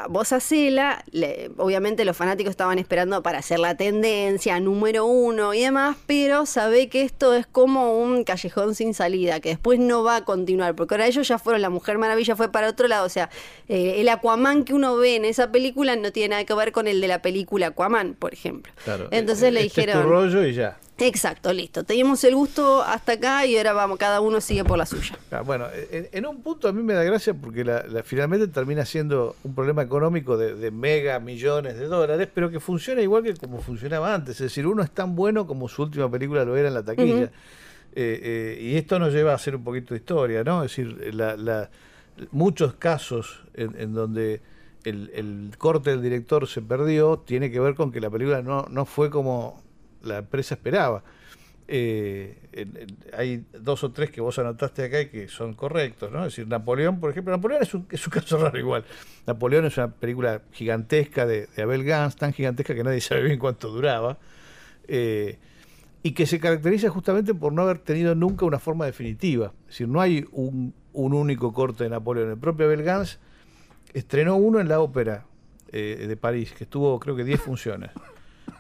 vos 0.09 0.33
hacela, 0.33 1.05
obviamente 1.57 2.05
los 2.05 2.17
fanáticos 2.17 2.51
estaban 2.51 2.79
esperando 2.79 3.23
para 3.23 3.39
hacer 3.39 3.59
la 3.59 3.77
tendencia, 3.77 4.59
número 4.61 5.07
uno 5.07 5.55
y 5.55 5.61
demás, 5.61 5.97
pero 6.07 6.47
sabe 6.47 6.89
que 6.89 7.03
esto 7.03 7.35
es 7.35 7.47
como 7.47 7.99
un 7.99 8.25
callejón 8.25 8.75
sin 8.75 8.95
salida, 8.95 9.41
que 9.41 9.51
después 9.51 9.79
no 9.79 10.03
va 10.03 10.17
a 10.17 10.25
continuar, 10.25 10.75
porque 10.75 10.95
ahora 10.95 11.07
ellos 11.07 11.27
ya 11.29 11.39
fueron, 11.39 11.63
la 11.63 11.71
Mujer 11.71 11.99
Maravilla 11.99 12.37
fue 12.37 12.51
para 12.51 12.69
otro 12.69 12.89
lado, 12.89 13.07
o 13.07 13.11
sea, 13.11 13.31
eh, 13.69 13.97
el 13.99 14.09
Aquaman 14.09 14.65
que 14.65 14.75
uno 14.75 14.97
ve 14.97 15.17
en 15.17 15.25
esa 15.25 15.51
película 15.51 15.97
no 15.97 16.13
tiene 16.13 16.31
nada 16.31 16.45
que 16.45 16.55
ver 16.55 16.73
con 16.73 16.89
el 16.89 17.01
de 17.01 17.09
la 17.09 17.23
película 17.23 17.69
Aquaman, 17.69 18.15
por 18.15 18.33
ejemplo. 18.33 18.73
Entonces 19.11 19.53
le 19.53 19.65
este 19.65 19.83
dijeron... 19.83 20.09
rollo 20.09 20.45
y 20.45 20.55
ya. 20.55 20.79
Exacto, 20.99 21.53
listo. 21.53 21.83
Teníamos 21.83 22.23
el 22.23 22.37
gusto 22.37 22.81
hasta 22.83 23.13
acá 23.13 23.45
y 23.47 23.57
ahora 23.57 23.73
vamos, 23.73 23.99
cada 23.99 24.21
uno 24.21 24.41
sigue 24.41 24.65
por 24.65 24.79
la 24.79 24.87
suya. 24.87 25.19
Ah, 25.33 25.41
bueno, 25.41 25.67
en, 25.91 26.25
un 26.25 26.41
punto 26.41 26.69
a 26.69 26.73
mí 26.73 26.83
me 26.85 26.95
da 26.95 27.03
gracia 27.03 27.35
porque 27.35 27.65
la, 27.65 27.85
finalmente 28.05 28.47
termina 28.47 28.85
siendo 28.85 29.35
un 29.43 29.55
problema 29.57 29.83
económico 29.83 30.37
de, 30.37 30.71
mega 30.71 31.19
millones 31.19 31.79
de 31.79 31.87
dólares, 31.87 32.29
pero 32.33 32.49
que 32.49 32.61
funciona 32.61 33.03
igual 33.03 33.25
que 33.25 33.35
como 33.35 33.61
funcionaba 33.61 34.15
antes. 34.15 34.37
Es 34.37 34.51
decir, 34.51 34.69
uno 34.69 34.85
es 34.85 34.91
tan 34.93 35.17
bueno 35.17 35.49
como 35.49 35.69
su 35.69 35.83
última 35.83 36.09
película 36.09 36.45
lo 36.45 36.57
era 36.57 36.69
en 36.69 36.75
la 36.75 36.85
taquilla. 36.85 37.25
Eh, 37.97 38.21
eh, 38.23 38.59
y 38.61 38.77
esto 38.77 38.99
nos 38.99 39.13
lleva 39.13 39.33
a 39.33 39.35
hacer 39.35 39.57
un 39.57 39.65
poquito 39.65 39.95
de 39.95 39.99
historia, 39.99 40.45
¿no? 40.45 40.63
Es 40.63 40.71
decir, 40.71 41.13
la, 41.13 41.71
muchos 42.31 42.75
casos 42.75 43.43
en, 43.55 43.95
donde 43.95 44.43
el, 44.85 45.11
el, 45.13 45.59
corte 45.59 45.91
del 45.91 46.03
director 46.03 46.47
se 46.47 46.63
perdió 46.63 47.19
tiene 47.19 47.51
que 47.51 47.59
ver 47.59 47.75
con 47.75 47.91
que 47.91 48.01
la 48.01 48.11
película 48.11 48.43
no, 48.43 48.67
no 48.71 48.85
fue 48.85 49.11
como 49.11 49.65
la 50.05 50.19
empresa 50.19 50.55
esperaba. 50.55 51.03
Eh, 51.67 52.37
hay 53.17 53.43
dos 53.59 53.85
o 53.85 53.91
tres 53.91 54.11
que 54.11 54.21
vos 54.21 54.39
anotaste 54.39 54.85
acá 54.85 55.01
y 55.01 55.09
que 55.09 55.29
son 55.29 55.55
correctos, 55.55 56.13
¿no? 56.13 56.19
Es 56.27 56.33
decir, 56.33 56.47
Napoleón, 56.47 57.01
por 57.01 57.11
ejemplo, 57.11 57.35
Napoleón 57.35 57.63
es 57.63 57.73
un, 57.73 57.87
es 57.91 58.07
un 58.07 58.11
caso 58.13 58.37
raro 58.39 58.59
igual. 58.59 58.85
Napoleón 59.27 59.65
es 59.65 59.77
una 59.79 59.91
película 59.91 60.43
gigantesca 60.53 61.27
de, 61.27 61.49
Abel 61.57 61.85
Gans, 61.85 62.17
tan 62.17 62.33
gigantesca 62.33 62.75
que 62.75 62.85
nadie 62.85 63.01
sabe 63.01 63.23
bien 63.23 63.39
cuánto 63.39 63.71
duraba, 63.71 64.19
eh, 64.89 65.39
y 66.03 66.13
que 66.13 66.27
se 66.27 66.39
caracteriza 66.39 66.91
justamente 66.91 67.35
por 67.35 67.53
no 67.53 67.63
haber 67.63 67.79
tenido 67.79 68.15
nunca 68.15 68.45
una 68.45 68.59
forma 68.59 68.85
definitiva. 68.85 69.55
Es 69.63 69.69
decir, 69.69 69.89
no 69.89 70.03
hay 70.03 70.27
un, 70.33 70.75
único 70.93 71.53
corte 71.55 71.85
de 71.85 71.91
Napoleón. 71.91 72.31
El 72.31 72.39
propio 72.39 72.67
Abel 72.67 72.83
Gans 72.83 73.19
estrenó 73.95 74.37
uno 74.37 74.61
en 74.61 74.69
la 74.69 74.81
ópera 74.81 75.25
eh, 75.73 76.05
de 76.07 76.17
París, 76.19 76.53
que 76.53 76.65
estuvo 76.65 77.01
creo 77.01 77.17
que 77.17 77.25
10 77.25 77.41
funciones, 77.41 77.91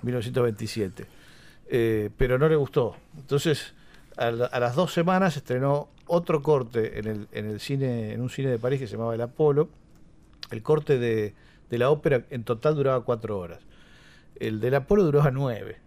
1927 0.03 1.24
eh, 1.69 2.11
pero 2.17 2.39
no 2.39 2.49
le 2.49 2.57
gustó. 2.57 2.97
Entonces, 3.17 3.75
a, 4.17 4.31
las 4.31 4.75
dos 4.75 4.93
semanas 4.93 5.37
estrenó 5.37 5.89
otro 6.07 6.43
corte 6.43 6.99
en 6.99 7.07
el, 7.07 7.29
en 7.33 7.47
el 7.47 7.61
cine, 7.61 8.13
en 8.13 8.21
un 8.21 8.31
cine 8.31 8.51
de 8.51 8.59
París 8.59 8.81
que 8.81 8.87
se 8.87 8.93
llamaba 8.93 9.15
El 9.15 9.21
Apolo. 9.21 9.69
El 10.51 10.63
corte 10.63 10.99
de, 10.99 11.35
la 11.71 11.91
ópera 11.91 12.25
en 12.31 12.45
total 12.45 12.77
duraba 12.77 13.05
cuatro 13.05 13.39
horas. 13.39 13.61
El 14.37 14.61
del 14.61 14.75
Apolo 14.75 15.05
duraba 15.05 15.31
nueve. 15.31 15.79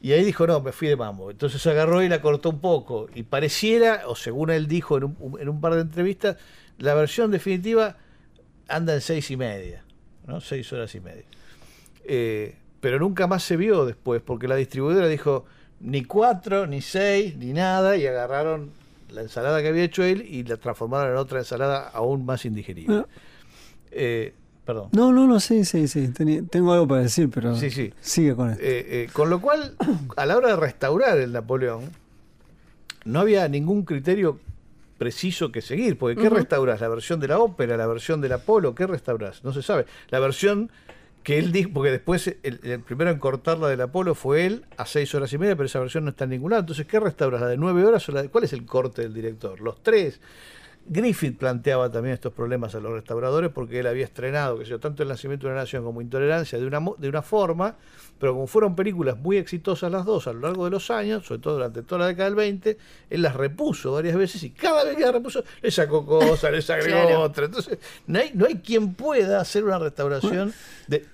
Y 0.00 0.12
ahí 0.12 0.24
dijo, 0.24 0.46
no, 0.46 0.60
me 0.60 0.72
fui 0.72 0.88
de 0.88 0.96
mambo. 0.96 1.30
Entonces 1.30 1.64
agarró 1.66 2.02
y 2.02 2.08
la 2.08 2.20
cortó 2.20 2.50
un 2.50 2.60
poco. 2.60 3.08
Y 3.14 3.22
pareciera, 3.22 4.02
o 4.06 4.16
según 4.16 4.50
él 4.50 4.66
dijo 4.66 4.98
en 4.98 5.04
un, 5.04 5.36
en 5.40 5.48
un 5.48 5.60
par 5.60 5.74
de 5.74 5.82
entrevistas, 5.82 6.36
la 6.78 6.94
versión 6.94 7.30
definitiva 7.30 7.96
anda 8.68 8.94
en 8.94 9.00
seis 9.00 9.30
y 9.30 9.36
media, 9.36 9.84
¿no? 10.26 10.40
Seis 10.40 10.72
horas 10.72 10.94
y 10.94 11.00
media. 11.00 11.24
Eh, 12.04 12.56
pero 12.84 12.98
nunca 12.98 13.26
más 13.26 13.42
se 13.42 13.56
vio 13.56 13.86
después, 13.86 14.20
porque 14.20 14.46
la 14.46 14.56
distribuidora 14.56 15.08
dijo 15.08 15.46
ni 15.80 16.04
cuatro, 16.04 16.66
ni 16.66 16.82
seis, 16.82 17.34
ni 17.34 17.54
nada, 17.54 17.96
y 17.96 18.06
agarraron 18.06 18.72
la 19.08 19.22
ensalada 19.22 19.62
que 19.62 19.68
había 19.68 19.84
hecho 19.84 20.04
él 20.04 20.20
y 20.28 20.42
la 20.42 20.58
transformaron 20.58 21.12
en 21.12 21.16
otra 21.16 21.38
ensalada 21.38 21.88
aún 21.88 22.26
más 22.26 22.44
indigerible. 22.44 23.06
Eh, 23.90 24.34
perdón. 24.66 24.90
No, 24.92 25.14
no, 25.14 25.26
no, 25.26 25.40
sí, 25.40 25.64
sí, 25.64 25.88
sí. 25.88 26.12
tengo 26.50 26.74
algo 26.74 26.86
para 26.86 27.00
decir, 27.00 27.30
pero 27.32 27.56
sí, 27.56 27.70
sí. 27.70 27.90
sigue 28.02 28.36
con 28.36 28.50
esto. 28.50 28.62
Eh, 28.62 28.86
eh, 28.86 29.08
con 29.14 29.30
lo 29.30 29.40
cual, 29.40 29.76
a 30.18 30.26
la 30.26 30.36
hora 30.36 30.48
de 30.48 30.56
restaurar 30.56 31.16
el 31.16 31.32
Napoleón, 31.32 31.84
no 33.06 33.20
había 33.20 33.48
ningún 33.48 33.86
criterio 33.86 34.40
preciso 34.98 35.50
que 35.50 35.62
seguir, 35.62 35.96
porque 35.96 36.20
¿qué 36.20 36.28
restauras? 36.28 36.82
¿La 36.82 36.88
versión 36.88 37.18
de 37.18 37.28
la 37.28 37.38
ópera, 37.38 37.78
la 37.78 37.86
versión 37.86 38.20
del 38.20 38.32
Apolo? 38.32 38.74
¿Qué 38.74 38.86
restauras? 38.86 39.42
No 39.42 39.54
se 39.54 39.62
sabe. 39.62 39.86
La 40.10 40.18
versión 40.18 40.70
que 41.24 41.38
él 41.38 41.52
dijo, 41.52 41.70
porque 41.72 41.90
después 41.90 42.36
el, 42.42 42.80
primero 42.80 43.10
en 43.10 43.18
cortar 43.18 43.58
la 43.58 43.68
del 43.68 43.80
Apolo 43.80 44.14
fue 44.14 44.44
él 44.44 44.66
a 44.76 44.84
seis 44.84 45.14
horas 45.14 45.32
y 45.32 45.38
media, 45.38 45.56
pero 45.56 45.66
esa 45.66 45.80
versión 45.80 46.04
no 46.04 46.10
está 46.10 46.24
en 46.24 46.30
ningún 46.30 46.50
lado. 46.50 46.60
Entonces, 46.60 46.86
¿qué 46.86 47.00
restauras? 47.00 47.40
¿La 47.40 47.48
de 47.48 47.56
nueve 47.56 47.82
horas 47.82 48.06
o 48.10 48.12
la 48.12 48.22
de, 48.22 48.28
¿Cuál 48.28 48.44
es 48.44 48.52
el 48.52 48.66
corte 48.66 49.02
del 49.02 49.14
director? 49.14 49.58
¿Los 49.60 49.82
tres? 49.82 50.20
Griffith 50.86 51.38
planteaba 51.38 51.90
también 51.90 52.12
estos 52.12 52.32
problemas 52.32 52.74
a 52.74 52.80
los 52.80 52.92
restauradores 52.92 53.50
porque 53.50 53.80
él 53.80 53.86
había 53.86 54.04
estrenado, 54.04 54.58
que 54.58 54.66
sé 54.66 54.78
tanto 54.78 55.02
El 55.02 55.08
nacimiento 55.08 55.46
de 55.46 55.54
una 55.54 55.62
nación 55.62 55.82
como 55.82 56.02
Intolerancia 56.02 56.58
de 56.58 56.66
una, 56.66 56.80
de 56.98 57.08
una 57.08 57.22
forma, 57.22 57.76
pero 58.18 58.34
como 58.34 58.46
fueron 58.46 58.76
películas 58.76 59.16
muy 59.16 59.38
exitosas 59.38 59.90
las 59.90 60.04
dos 60.04 60.26
a 60.26 60.34
lo 60.34 60.40
largo 60.40 60.66
de 60.66 60.70
los 60.70 60.90
años, 60.90 61.24
sobre 61.24 61.40
todo 61.40 61.54
durante 61.54 61.82
toda 61.82 62.02
la 62.02 62.06
década 62.08 62.26
del 62.26 62.34
20, 62.34 62.76
él 63.08 63.22
las 63.22 63.34
repuso 63.34 63.92
varias 63.92 64.14
veces 64.16 64.42
y 64.42 64.50
cada 64.50 64.84
vez 64.84 64.96
que 64.96 65.02
las 65.02 65.12
repuso 65.14 65.42
le 65.62 65.70
sacó 65.70 66.04
cosas, 66.04 66.52
le 66.52 66.74
agregó 66.74 67.18
otra. 67.20 67.46
Entonces, 67.46 67.78
no 68.06 68.18
hay, 68.18 68.32
no 68.34 68.44
hay 68.44 68.56
quien 68.56 68.94
pueda 68.94 69.40
hacer 69.40 69.64
una 69.64 69.78
restauración 69.78 70.52
de, 70.86 71.06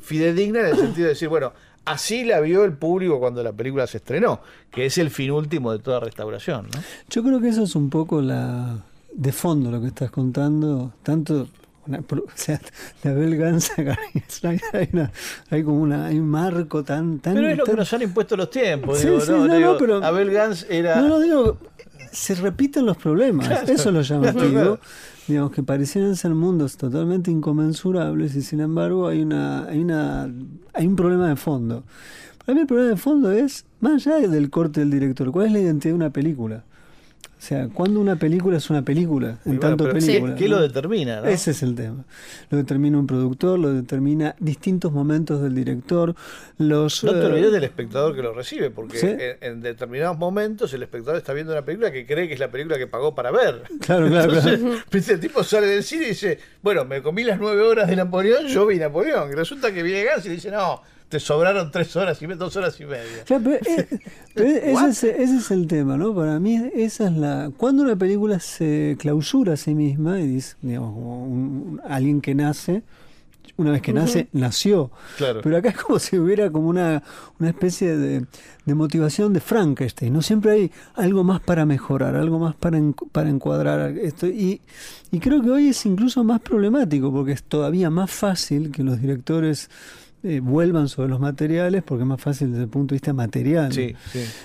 fidedigna 0.00 0.60
en 0.60 0.66
el 0.66 0.76
sentido 0.76 1.06
de 1.06 1.14
decir, 1.14 1.28
bueno, 1.28 1.52
así 1.84 2.24
la 2.24 2.40
vio 2.40 2.64
el 2.64 2.72
público 2.72 3.18
cuando 3.18 3.42
la 3.42 3.52
película 3.52 3.86
se 3.86 3.98
estrenó, 3.98 4.40
que 4.70 4.86
es 4.86 4.98
el 4.98 5.10
fin 5.10 5.30
último 5.30 5.72
de 5.72 5.78
toda 5.78 6.00
restauración. 6.00 6.68
¿no? 6.72 6.80
Yo 7.08 7.22
creo 7.22 7.40
que 7.40 7.48
eso 7.48 7.62
es 7.62 7.74
un 7.74 7.90
poco 7.90 8.20
la 8.20 8.78
de 9.12 9.32
fondo 9.32 9.70
lo 9.70 9.80
que 9.80 9.88
estás 9.88 10.10
contando, 10.10 10.92
tanto 11.02 11.48
o 11.86 12.30
sea, 12.34 12.60
la 13.04 13.12
Belganza 13.12 13.74
hay, 14.72 14.90
hay 15.50 15.62
como 15.62 15.80
una, 15.80 16.06
hay 16.06 16.18
un 16.18 16.28
marco 16.28 16.82
tan, 16.82 17.20
tan 17.20 17.34
Pero 17.34 17.48
es 17.48 17.56
lo 17.56 17.64
que 17.64 17.74
nos 17.74 17.92
han 17.92 18.02
impuesto 18.02 18.36
los 18.36 18.50
tiempos, 18.50 19.00
digo, 19.00 19.18
no, 19.24 19.78
pero, 19.78 20.04
Abel 20.04 20.30
Gans 20.30 20.66
era 20.68 20.96
No, 20.96 21.08
no 21.08 21.20
digo 21.20 21.58
se 22.12 22.34
repiten 22.34 22.86
los 22.86 22.96
problemas, 22.96 23.48
eso 23.68 23.90
lo 23.90 24.02
llamativo 24.02 24.78
digamos 25.26 25.52
que 25.52 25.62
parecieran 25.62 26.16
ser 26.16 26.34
mundos 26.34 26.76
totalmente 26.76 27.30
inconmensurables 27.30 28.36
y 28.36 28.42
sin 28.42 28.60
embargo 28.60 29.08
hay 29.08 29.22
una 29.22 29.64
hay 29.64 29.80
una 29.80 30.30
hay 30.72 30.86
un 30.86 30.96
problema 30.96 31.28
de 31.28 31.36
fondo. 31.36 31.84
Para 32.44 32.54
mí 32.54 32.60
el 32.60 32.66
problema 32.66 32.90
de 32.90 32.96
fondo 32.96 33.32
es 33.32 33.64
más 33.80 34.06
allá 34.06 34.28
del 34.28 34.50
corte 34.50 34.80
del 34.80 34.90
director, 34.90 35.32
¿cuál 35.32 35.46
es 35.46 35.52
la 35.52 35.60
identidad 35.60 35.92
de 35.92 35.96
una 35.96 36.10
película? 36.10 36.64
O 37.46 37.48
sea, 37.48 37.68
cuando 37.72 38.00
una 38.00 38.16
película 38.16 38.56
es 38.56 38.70
una 38.70 38.82
película, 38.82 39.38
en 39.44 39.60
tanto 39.60 39.88
película. 39.88 40.34
¿Qué 40.34 40.48
lo 40.48 40.60
determina? 40.60 41.22
Ese 41.30 41.52
es 41.52 41.62
el 41.62 41.76
tema. 41.76 42.04
Lo 42.50 42.58
determina 42.58 42.98
un 42.98 43.06
productor, 43.06 43.56
lo 43.56 43.72
determina 43.72 44.34
distintos 44.40 44.90
momentos 44.90 45.40
del 45.40 45.54
director. 45.54 46.16
Los, 46.58 47.04
no 47.04 47.12
te 47.12 47.20
eh, 47.20 47.26
olvides 47.26 47.52
del 47.52 47.62
espectador 47.62 48.16
que 48.16 48.22
lo 48.22 48.32
recibe, 48.32 48.70
porque 48.70 49.38
en, 49.40 49.60
determinados 49.60 50.18
momentos 50.18 50.74
el 50.74 50.82
espectador 50.82 51.18
está 51.18 51.34
viendo 51.34 51.52
una 51.52 51.64
película 51.64 51.92
que 51.92 52.04
cree 52.04 52.26
que 52.26 52.34
es 52.34 52.40
la 52.40 52.50
película 52.50 52.78
que 52.78 52.88
pagó 52.88 53.14
para 53.14 53.30
ver. 53.30 53.62
Claro, 53.86 54.08
claro, 54.08 54.32
Entonces, 54.34 55.08
El 55.10 55.20
tipo 55.20 55.44
sale 55.44 55.68
del 55.68 55.84
cine 55.84 56.06
y 56.06 56.08
dice, 56.08 56.40
bueno, 56.62 56.84
me 56.84 57.00
comí 57.00 57.22
las 57.22 57.38
nueve 57.38 57.62
horas 57.62 57.86
de 57.86 57.94
Napoleón, 57.94 58.48
yo 58.48 58.66
vi 58.66 58.78
Napoleón. 58.78 59.30
Y 59.30 59.34
resulta 59.36 59.72
que 59.72 59.84
viene 59.84 60.02
Gans 60.02 60.26
y 60.26 60.30
dice, 60.30 60.50
no, 60.50 60.82
te 61.08 61.20
sobraron 61.20 61.70
tres 61.70 61.94
horas 61.96 62.20
y 62.20 62.26
dos 62.26 62.56
horas 62.56 62.80
y 62.80 62.84
media. 62.84 63.24
Eh, 64.36 64.74
ese, 64.88 65.22
es, 65.22 65.50
el 65.50 65.66
tema, 65.66 65.96
¿no? 65.96 66.14
Para 66.14 66.40
mí 66.40 66.70
esa 66.74 67.06
es 67.06 67.12
la... 67.12 67.50
Cuando 67.56 67.84
una 67.84 67.96
película 67.96 68.40
se 68.40 68.96
clausura 68.98 69.54
a 69.54 69.56
sí 69.56 69.74
misma, 69.74 70.20
y 70.20 70.26
dice, 70.26 70.56
digamos, 70.62 71.80
alguien 71.84 72.20
que 72.20 72.34
nace, 72.34 72.82
una 73.56 73.70
vez 73.70 73.82
que 73.82 73.92
nace, 73.92 74.28
nació. 74.32 74.90
Claro. 75.16 75.40
Pero 75.42 75.56
acá 75.56 75.70
es 75.70 75.76
como 75.76 75.98
si 75.98 76.18
hubiera 76.18 76.50
como 76.50 76.68
una, 76.68 77.02
una 77.38 77.50
especie 77.50 77.96
de, 77.96 78.26
de, 78.64 78.74
motivación 78.74 79.32
de 79.32 79.40
Frankenstein. 79.40 80.12
No 80.12 80.20
siempre 80.22 80.50
hay 80.50 80.72
algo 80.94 81.24
más 81.24 81.40
para 81.40 81.64
mejorar, 81.64 82.16
algo 82.16 82.38
más 82.38 82.54
para, 82.56 82.78
para 83.12 83.30
encuadrar 83.30 83.96
esto. 83.96 84.26
Y, 84.26 84.60
y 85.10 85.20
creo 85.20 85.40
que 85.40 85.50
hoy 85.50 85.68
es 85.68 85.86
incluso 85.86 86.22
más 86.24 86.40
problemático, 86.40 87.12
porque 87.12 87.32
es 87.32 87.44
todavía 87.44 87.88
más 87.88 88.10
fácil 88.10 88.72
que 88.72 88.82
los 88.82 89.00
directores 89.00 89.70
eh, 90.26 90.40
vuelvan 90.40 90.88
sobre 90.88 91.08
los 91.08 91.20
materiales 91.20 91.82
porque 91.82 92.02
es 92.02 92.08
más 92.08 92.20
fácil 92.20 92.50
desde 92.50 92.64
el 92.64 92.68
punto 92.68 92.92
de 92.92 92.96
vista 92.96 93.12
material. 93.12 93.70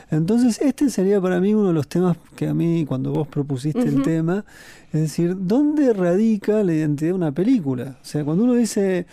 Entonces, 0.09 0.59
este 0.61 0.89
sería 0.89 1.19
para 1.21 1.39
mí 1.39 1.53
uno 1.53 1.69
de 1.69 1.73
los 1.73 1.87
temas 1.87 2.17
que 2.35 2.47
a 2.47 2.53
mí, 2.53 2.85
cuando 2.87 3.11
vos 3.11 3.27
propusiste 3.27 3.81
el 3.81 4.01
tema, 4.03 4.45
es 4.93 5.01
decir, 5.01 5.35
¿dónde 5.39 5.93
radica 5.93 6.63
la 6.63 6.73
identidad 6.73 7.09
de 7.11 7.13
una 7.15 7.31
película? 7.31 7.97
O 8.01 8.05
sea, 8.05 8.23
cuando 8.23 8.43
uno 8.43 8.53
dice... 8.55 9.05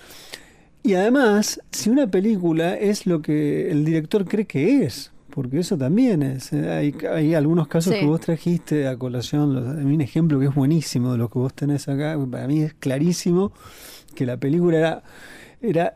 Y 0.83 0.95
además, 0.95 1.61
si 1.73 1.91
una 1.91 2.07
película 2.07 2.75
es 2.75 3.05
lo 3.05 3.21
que 3.21 3.71
el 3.71 3.85
director 3.85 4.25
cree 4.25 4.47
que 4.47 4.85
es, 4.85 5.11
porque 5.31 5.59
eso 5.59 5.77
también 5.77 6.23
es. 6.23 6.53
eh, 6.53 6.71
Hay, 6.71 6.95
hay 7.13 7.35
algunos 7.35 7.67
casos 7.69 7.93
Sí. 7.95 8.01
que 8.01 8.07
vos 8.07 8.21
trajiste 8.21 8.87
a 8.87 8.97
colación. 8.97 9.55
los- 9.55 9.77
Hay 9.77 9.85
un 9.85 10.01
ejemplo 10.01 10.39
que 10.39 10.47
es 10.47 10.55
buenísimo 10.55 11.13
de 11.13 11.19
lo 11.19 11.29
que 11.29 11.39
vos 11.41 11.53
tenés 11.53 11.89
acá. 11.89 12.17
Para 12.31 12.47
mí 12.47 12.63
es 12.63 12.75
clarísimo 12.75 13.53
que 14.15 14.25
la 14.25 14.37
película 14.39 14.79
era, 14.79 15.03
era 15.61 15.95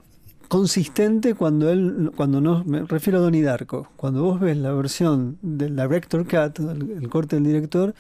consistente 0.53 1.35
cuando 1.35 1.71
él, 1.71 2.11
cuando 2.15 2.43
no, 2.43 2.63
me 2.65 2.83
refiero 2.83 3.21
a 3.21 3.23
Donnie 3.23 3.41
Darko, 3.41 3.89
cuando 3.97 4.23
vos 4.23 4.39
ves 4.39 4.59
la 4.59 4.71
versión 4.73 5.39
del 5.41 5.75
director 5.77 6.25
cut, 6.25 6.59
el, 6.59 6.91
el 6.91 7.09
corte 7.09 7.37
del 7.37 7.45
director, 7.47 7.95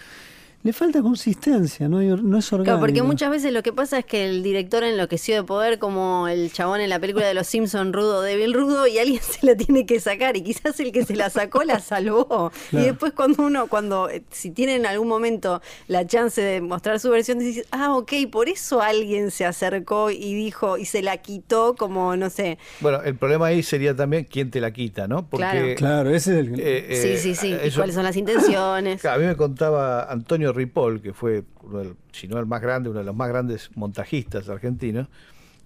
le 0.64 0.72
falta 0.72 1.02
consistencia, 1.02 1.88
no, 1.88 1.98
no 2.00 2.38
es 2.38 2.52
orgánico. 2.52 2.64
Claro, 2.64 2.80
porque 2.80 3.02
muchas 3.02 3.30
veces 3.30 3.52
lo 3.52 3.62
que 3.64 3.72
pasa 3.72 3.98
es 3.98 4.04
que 4.04 4.28
el 4.28 4.42
director 4.44 4.84
enloqueció 4.84 5.34
de 5.34 5.42
poder, 5.42 5.78
como 5.80 6.28
el 6.28 6.52
chabón 6.52 6.80
en 6.80 6.88
la 6.88 7.00
película 7.00 7.26
de 7.26 7.34
los 7.34 7.48
Simpson 7.48 7.92
rudo, 7.92 8.22
débil 8.22 8.54
rudo, 8.54 8.86
y 8.86 8.98
alguien 8.98 9.20
se 9.22 9.44
la 9.44 9.56
tiene 9.56 9.86
que 9.86 9.98
sacar, 9.98 10.36
y 10.36 10.42
quizás 10.42 10.78
el 10.78 10.92
que 10.92 11.04
se 11.04 11.16
la 11.16 11.30
sacó 11.30 11.64
la 11.64 11.80
salvó. 11.80 12.50
Claro. 12.70 12.84
Y 12.84 12.88
después 12.88 13.12
cuando 13.12 13.42
uno, 13.42 13.66
cuando, 13.66 14.08
eh, 14.08 14.22
si 14.30 14.50
tiene 14.52 14.76
en 14.76 14.86
algún 14.86 15.08
momento 15.08 15.60
la 15.88 16.06
chance 16.06 16.40
de 16.40 16.60
mostrar 16.60 17.00
su 17.00 17.10
versión, 17.10 17.40
dices, 17.40 17.66
ah, 17.72 17.96
ok, 17.96 18.12
por 18.30 18.48
eso 18.48 18.80
alguien 18.82 19.32
se 19.32 19.44
acercó 19.44 20.10
y 20.12 20.34
dijo, 20.34 20.78
y 20.78 20.84
se 20.84 21.02
la 21.02 21.16
quitó 21.16 21.74
como, 21.74 22.14
no 22.16 22.30
sé. 22.30 22.58
Bueno, 22.80 23.02
el 23.02 23.16
problema 23.16 23.46
ahí 23.46 23.64
sería 23.64 23.96
también 23.96 24.28
quién 24.30 24.50
te 24.52 24.60
la 24.60 24.70
quita, 24.72 25.08
¿no? 25.08 25.28
Porque, 25.28 25.74
Claro, 25.76 26.10
ese 26.10 26.38
es 26.40 26.46
el... 26.46 26.60
eh, 26.60 27.18
sí, 27.18 27.18
sí, 27.18 27.34
sí. 27.34 27.52
eh, 27.52 27.60
¿Y 27.64 27.68
eso- 27.68 27.78
cuáles 27.80 27.94
son 27.96 28.04
las 28.04 28.16
intenciones? 28.16 29.00
Claro, 29.00 29.16
a 29.16 29.18
mí 29.20 29.26
me 29.26 29.36
contaba 29.36 30.04
Antonio 30.04 30.51
Ripoll, 30.52 31.00
que 31.02 31.12
fue, 31.12 31.44
uno 31.62 31.78
del- 31.80 31.94
si 32.12 32.28
no 32.28 32.38
el 32.38 32.46
más 32.46 32.60
grande, 32.60 32.88
uno 32.90 32.98
de 33.00 33.04
los 33.04 33.14
más 33.16 33.28
grandes 33.28 33.70
montajistas 33.74 34.48
argentinos, 34.48 35.08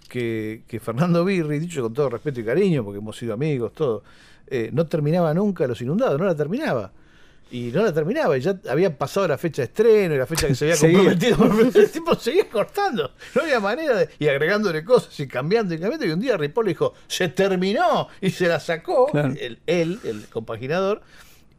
que, 0.08 0.62
que 0.68 0.78
Fernando 0.80 1.24
Birri, 1.24 1.58
dicho 1.58 1.82
con 1.82 1.92
todo 1.92 2.08
respeto 2.10 2.40
y 2.40 2.44
cariño, 2.44 2.84
porque 2.84 2.98
hemos 2.98 3.16
sido 3.16 3.34
amigos, 3.34 3.72
todo, 3.72 4.02
eh, 4.46 4.70
no 4.72 4.86
terminaba 4.86 5.34
nunca 5.34 5.66
Los 5.66 5.80
Inundados, 5.80 6.18
no 6.18 6.26
la 6.26 6.34
terminaba. 6.36 6.92
Y 7.48 7.70
no 7.72 7.84
la 7.84 7.92
terminaba, 7.94 8.36
y 8.36 8.40
ya 8.40 8.58
había 8.68 8.98
pasado 8.98 9.28
la 9.28 9.38
fecha 9.38 9.62
de 9.62 9.66
estreno 9.66 10.16
y 10.16 10.18
la 10.18 10.26
fecha 10.26 10.48
que 10.48 10.56
se 10.56 10.64
había 10.64 10.76
comprometido. 11.16 11.70
El 11.80 11.90
tipo 11.92 12.14
seguía 12.16 12.48
cortando, 12.48 13.12
no 13.36 13.42
había 13.42 13.60
manera 13.60 13.96
de. 13.98 14.08
y 14.18 14.26
agregándole 14.26 14.84
cosas 14.84 15.18
y 15.20 15.28
cambiando 15.28 15.72
y 15.72 15.78
cambiando. 15.78 16.06
Y 16.06 16.10
un 16.10 16.18
día 16.18 16.36
Ripoll 16.36 16.66
dijo: 16.66 16.94
Se 17.06 17.28
terminó, 17.28 18.08
y 18.20 18.30
se 18.30 18.48
la 18.48 18.58
sacó, 18.58 19.06
Claro. 19.06 19.32
el- 19.40 19.60
él, 19.66 20.00
el 20.02 20.26
compaginador, 20.26 21.02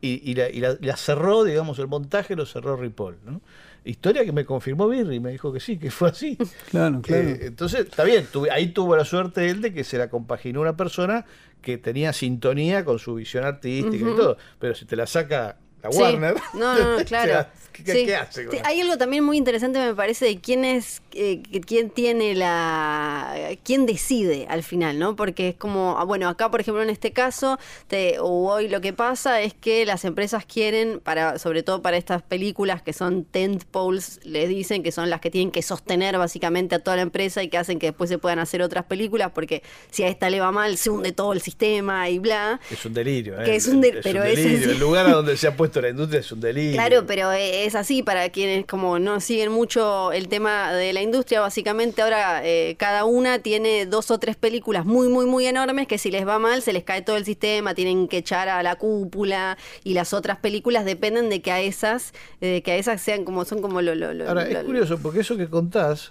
y, 0.02 0.30
y 0.32 0.36
la, 0.36 0.50
y 0.50 0.60
la- 0.60 0.78
la 0.80 0.96
cerró, 0.98 1.44
digamos, 1.44 1.80
el 1.80 1.88
montaje 1.88 2.36
lo 2.36 2.46
cerró 2.46 2.76
Ripoll. 2.78 3.18
¿no? 3.26 3.42
Historia 3.86 4.26
que 4.26 4.32
me 4.32 4.46
confirmó 4.46 4.88
Birri, 4.90 5.20
me 5.20 5.32
dijo 5.32 5.52
que 5.54 5.60
sí, 5.60 5.78
que 5.78 5.92
fue 5.92 6.10
así. 6.10 6.38
Claro, 6.70 7.02
claro. 7.02 7.30
Eh, 7.30 7.40
entonces, 7.44 7.82
está 7.88 8.04
bien, 8.04 8.26
tuve- 8.32 8.52
ahí 8.52 8.68
tuvo 8.70 8.96
la 8.96 9.06
suerte 9.06 9.50
él 9.50 9.62
de 9.62 9.74
que 9.74 9.84
se 9.84 9.98
la 9.98 10.10
compaginó 10.10 10.62
una 10.62 10.76
persona 10.78 11.26
que 11.62 11.78
tenía 11.78 12.14
sintonía 12.14 12.84
con 12.86 13.00
su 13.00 13.16
visión 13.16 13.44
artística 13.46 13.98
y 14.10 14.16
todo. 14.16 14.38
Pero 14.60 14.76
si 14.76 14.86
te 14.86 14.96
la 14.96 15.08
saca 15.08 15.58
Sí. 15.92 16.00
Warner, 16.02 16.36
No, 16.54 16.76
no, 16.76 16.80
no, 16.90 16.96
o 16.96 16.98
sea, 16.98 17.06
claro. 17.06 17.48
¿qué, 17.74 17.84
qué- 17.84 17.92
Sí. 17.94 18.06
qué 18.06 18.16
hace? 18.16 18.48
Hay 18.64 18.82
algo 18.82 18.98
también 18.98 19.24
muy 19.24 19.38
interesante, 19.38 19.78
me 19.80 19.94
parece, 19.94 20.26
de 20.26 20.40
quién 20.40 20.66
es, 20.66 21.04
eh, 21.14 21.44
quién 21.66 21.92
tiene 21.92 22.34
la, 22.34 23.36
quién 23.64 23.86
decide 23.86 24.48
al 24.50 24.64
final, 24.64 24.98
¿no? 24.98 25.16
Porque 25.16 25.50
es 25.50 25.56
como, 25.56 25.96
ah, 26.00 26.04
bueno, 26.04 26.28
acá, 26.28 26.50
por 26.50 26.60
ejemplo, 26.62 26.82
en 26.82 26.90
este 26.90 27.12
caso, 27.12 27.60
te, 27.88 28.18
o 28.20 28.52
hoy 28.52 28.68
lo 28.68 28.82
que 28.82 28.94
pasa 28.94 29.42
es 29.42 29.54
que 29.54 29.86
las 29.86 30.06
empresas 30.06 30.44
quieren, 30.46 31.00
para, 31.04 31.38
sobre 31.38 31.62
todo 31.64 31.82
para 31.84 31.98
estas 31.98 32.22
películas 32.24 32.82
que 32.82 32.94
son 32.94 33.24
tent 33.26 33.64
poles, 33.66 34.20
les 34.24 34.50
dicen 34.50 34.82
que 34.82 34.92
son 34.92 35.10
las 35.12 35.22
que 35.22 35.30
tienen 35.30 35.52
que 35.52 35.62
sostener 35.62 36.18
básicamente 36.18 36.76
a 36.76 36.80
toda 36.80 36.96
la 36.98 37.04
empresa 37.04 37.44
y 37.44 37.50
que 37.50 37.58
hacen 37.60 37.78
que 37.78 37.88
después 37.88 38.10
se 38.10 38.18
puedan 38.18 38.40
hacer 38.40 38.62
otras 38.64 38.86
películas, 38.86 39.32
porque 39.36 39.62
si 39.92 40.02
a 40.04 40.08
esta 40.08 40.30
le 40.32 40.40
va 40.40 40.52
mal, 40.52 40.78
se 40.78 40.90
hunde 40.90 41.12
todo 41.12 41.34
el 41.34 41.42
sistema 41.42 42.10
y 42.10 42.18
bla. 42.20 42.60
Es 42.72 42.84
un 42.86 42.94
delirio, 42.96 43.40
¿eh? 43.40 43.44
Que 43.46 43.56
es 43.56 43.68
un 43.68 43.82
de- 43.82 44.00
pero 44.04 44.24
es 44.24 44.36
delirio. 44.36 44.72
El 44.72 44.80
lugar 44.80 45.06
a 45.06 45.12
donde 45.12 45.38
se 45.38 45.48
ha 45.48 45.56
puesto 45.56 45.77
la 45.82 45.90
industria 45.90 46.20
es 46.20 46.32
un 46.32 46.40
delirio. 46.40 46.74
Claro, 46.74 47.06
pero 47.06 47.32
es 47.32 47.76
así 47.76 48.04
para 48.04 48.30
quienes 48.30 48.66
como 48.66 49.00
no 49.00 49.20
siguen 49.20 49.52
mucho 49.52 50.12
el 50.12 50.28
tema 50.28 50.72
de 50.74 50.94
la 50.94 51.02
industria. 51.02 51.42
Básicamente 51.42 52.02
ahora 52.02 52.42
eh, 52.44 52.76
cada 52.78 53.06
una 53.06 53.40
tiene 53.40 53.86
dos 53.86 54.12
o 54.12 54.18
tres 54.20 54.36
películas 54.36 54.86
muy, 54.86 55.08
muy, 55.10 55.26
muy 55.26 55.46
enormes 55.46 55.88
que 55.88 55.98
si 55.98 56.12
les 56.12 56.28
va 56.28 56.40
mal 56.40 56.62
se 56.62 56.74
les 56.74 56.84
cae 56.84 57.02
todo 57.02 57.18
el 57.18 57.26
sistema, 57.26 57.74
tienen 57.76 58.08
que 58.08 58.18
echar 58.18 58.50
a 58.50 58.62
la 58.64 58.76
cúpula 58.76 59.58
y 59.84 59.94
las 59.94 60.14
otras 60.14 60.38
películas 60.38 60.86
dependen 60.86 61.30
de 61.30 61.42
que 61.42 61.52
a 61.52 61.62
esas, 61.62 62.14
eh, 62.42 62.62
que 62.64 62.72
a 62.72 62.76
esas 62.78 63.02
sean 63.02 63.24
como 63.26 63.46
son 63.46 63.62
como 63.62 63.82
lo... 63.82 63.96
lo, 63.96 64.14
lo- 64.14 64.28
Ahora, 64.28 64.46
lo- 64.46 64.60
es 64.60 64.66
curioso, 64.66 64.98
porque 65.02 65.20
eso 65.22 65.38
que 65.38 65.48
contás. 65.50 66.10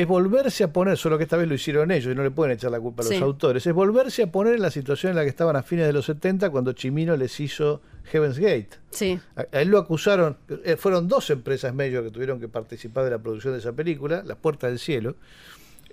Es 0.00 0.06
volverse 0.06 0.62
a 0.64 0.72
poner, 0.72 0.96
solo 0.96 1.18
que 1.18 1.24
esta 1.24 1.36
vez 1.36 1.48
lo 1.48 1.54
hicieron 1.54 1.90
ellos 1.90 2.12
y 2.12 2.14
no 2.14 2.22
le 2.22 2.30
pueden 2.30 2.52
echar 2.54 2.70
la 2.70 2.78
culpa 2.78 3.02
a 3.02 3.04
los 3.06 3.14
Sí. 3.16 3.20
autores, 3.22 3.66
es 3.66 3.72
volverse 3.74 4.22
a 4.22 4.30
poner 4.30 4.54
en 4.54 4.62
la 4.62 4.70
situación 4.70 5.10
en 5.10 5.16
la 5.16 5.22
que 5.24 5.28
estaban 5.28 5.56
a 5.56 5.62
fines 5.62 5.86
de 5.86 5.92
los 5.92 6.06
70 6.06 6.50
cuando 6.50 6.72
Chimino 6.72 7.16
les 7.16 7.38
hizo 7.40 7.80
Heaven's 8.04 8.38
Gate. 8.38 8.70
Sí. 8.90 9.18
A, 9.36 9.40
a 9.52 9.60
él 9.60 9.68
lo 9.68 9.78
acusaron, 9.78 10.36
eh, 10.64 10.76
fueron 10.76 11.08
dos 11.08 11.30
empresas 11.30 11.74
major 11.74 12.04
que 12.04 12.10
tuvieron 12.10 12.38
que 12.38 12.46
participar 12.48 13.04
de 13.04 13.10
la 13.10 13.18
producción 13.18 13.54
de 13.54 13.58
esa 13.58 13.72
película, 13.72 14.22
Las 14.24 14.36
Puertas 14.38 14.70
del 14.70 14.78
Cielo. 14.78 15.16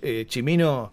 Eh, 0.00 0.24
Chimino 0.28 0.92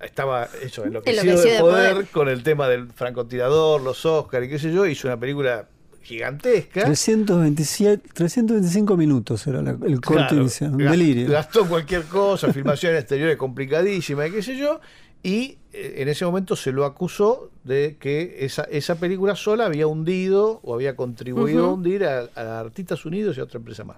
estaba 0.00 0.48
eso, 0.62 0.84
enloquecido, 0.84 1.22
Enloquecido 1.22 1.42
de 1.50 1.54
de 1.56 1.60
poder, 1.60 1.92
poder. 1.94 2.06
con 2.08 2.28
el 2.28 2.42
tema 2.42 2.68
del 2.68 2.90
francotirador, 2.92 3.80
los 3.80 4.04
Oscar 4.06 4.42
y 4.44 4.48
qué 4.48 4.58
sé 4.58 4.72
yo, 4.72 4.86
hizo 4.86 5.06
una 5.08 5.18
película 5.20 5.68
gigantesca. 6.04 6.84
327, 6.84 8.08
325 8.12 8.96
minutos 8.96 9.46
era 9.46 9.62
la- 9.62 9.70
el 9.72 10.00
corte 10.00 10.02
Claro, 10.28 10.36
inicial, 10.42 10.70
un 10.72 10.78
delirio. 10.78 11.28
Gastó 11.30 11.66
cualquier 11.66 12.04
cosa, 12.04 12.52
filmación 12.52 12.94
exteriores 12.94 13.36
complicadísima 13.36 14.26
y 14.26 14.30
qué 14.30 14.42
sé 14.42 14.56
yo. 14.56 14.80
Y 15.22 15.56
eh, 15.72 15.94
en 15.98 16.08
ese 16.08 16.24
momento 16.26 16.54
se 16.54 16.70
lo 16.70 16.84
acusó 16.84 17.50
de 17.64 17.96
que 17.98 18.36
esa, 18.44 18.64
esa 18.64 18.96
película 18.96 19.34
sola 19.36 19.64
había 19.66 19.86
hundido 19.86 20.60
o 20.62 20.74
había 20.74 20.94
contribuido 20.96 21.64
a 21.64 21.66
Ujú. 21.68 21.74
hundir 21.76 22.04
a, 22.04 22.28
a 22.36 22.60
Artistas 22.60 23.04
Unidos 23.06 23.36
y 23.36 23.40
a 23.40 23.44
otra 23.44 23.58
empresa 23.58 23.84
más. 23.84 23.96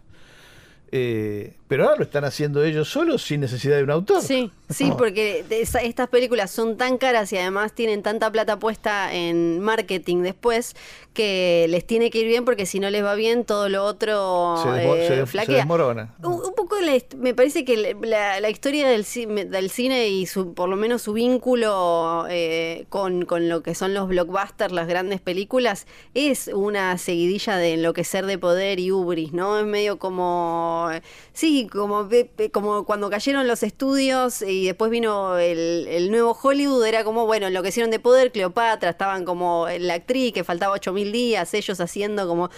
Eh, 0.92 1.55
pero 1.68 1.85
ahora 1.85 1.96
lo 1.96 2.05
están 2.05 2.25
haciendo 2.25 2.62
ellos 2.64 2.88
solos 2.88 3.22
sin 3.22 3.40
necesidad 3.40 3.77
de 3.77 3.83
un 3.83 3.90
autor. 3.90 4.22
Sí, 4.22 4.53
sí, 4.70 4.92
porque 4.96 5.44
esa- 5.51 5.83
estas 5.83 6.09
películas 6.09 6.51
son 6.53 6.77
tan 6.77 6.96
caras 6.96 7.33
y 7.33 7.38
además 7.38 7.72
tienen 7.72 8.03
tanta 8.05 8.31
plata 8.31 8.59
puesta 8.61 9.12
en 9.12 9.59
marketing 9.61 10.22
después 10.22 10.77
que 11.12 11.66
les 11.70 11.85
tiene 11.85 12.11
que 12.11 12.18
ir 12.18 12.27
bien 12.29 12.44
porque 12.44 12.66
si 12.66 12.79
no 12.79 12.88
les 12.90 13.03
va 13.03 13.14
bien 13.14 13.44
todo 13.44 13.68
lo 13.68 13.85
otro 13.85 14.57
se, 14.62 14.68
desmo- 14.68 14.96
eh, 14.96 15.09
se- 15.09 15.16
se 15.16 15.27
flaquea. 15.27 15.57
desmorona. 15.57 16.14
Un 16.22 16.35
un 16.35 16.55
poco 16.55 16.79
la 16.79 16.92
me 17.16 17.35
parece 17.35 17.64
que 17.64 17.96
la, 18.03 18.38
la 18.38 18.51
historia 18.51 18.87
del, 18.88 19.05
del 19.51 19.70
cine 19.70 20.09
y 20.09 20.27
su, 20.27 20.55
por 20.55 20.68
lo 20.68 20.77
menos 20.77 21.03
su 21.03 21.14
vínculo 21.14 22.27
eh, 22.31 22.85
con, 22.90 23.25
con 23.25 23.49
lo 23.49 23.62
que 23.62 23.75
son 23.75 23.92
los 23.92 24.07
blockbusters, 24.09 24.72
las 24.72 24.87
grandes 24.87 25.20
películas, 25.20 25.87
es 26.14 26.49
una 26.49 26.96
seguidilla 26.99 27.57
de 27.57 27.75
enloquecer 27.75 28.25
de 28.27 28.38
poder 28.38 28.79
y 28.79 28.92
ubris, 28.92 29.33
¿no? 29.33 29.59
Es 29.59 29.66
medio 29.66 29.99
como, 29.99 30.76
sí, 31.33 31.67
como, 31.71 32.09
como 32.53 32.85
cuando 32.85 33.11
cayeron 33.11 33.47
los 33.47 33.62
estudios 33.62 34.43
y 34.43 34.67
después 34.67 34.91
vino 34.91 35.39
el, 35.39 35.87
el 35.89 36.11
nuevo 36.11 36.37
Hollywood, 36.41 36.85
era 36.87 37.05
como, 37.05 37.27
bueno, 37.27 37.47
enloquecieron 37.47 37.91
de 37.91 37.99
poder, 37.99 38.33
Cleopatra, 38.33 38.91
estaban 38.91 39.25
como 39.25 39.67
la 39.79 39.95
actriz 39.95 40.33
que 40.33 40.45
faltaba 40.45 40.75
ocho 40.75 40.93
mil 40.93 41.12
días, 41.12 41.53
ellos 41.55 41.81
haciendo 41.81 42.27
como 42.29 42.51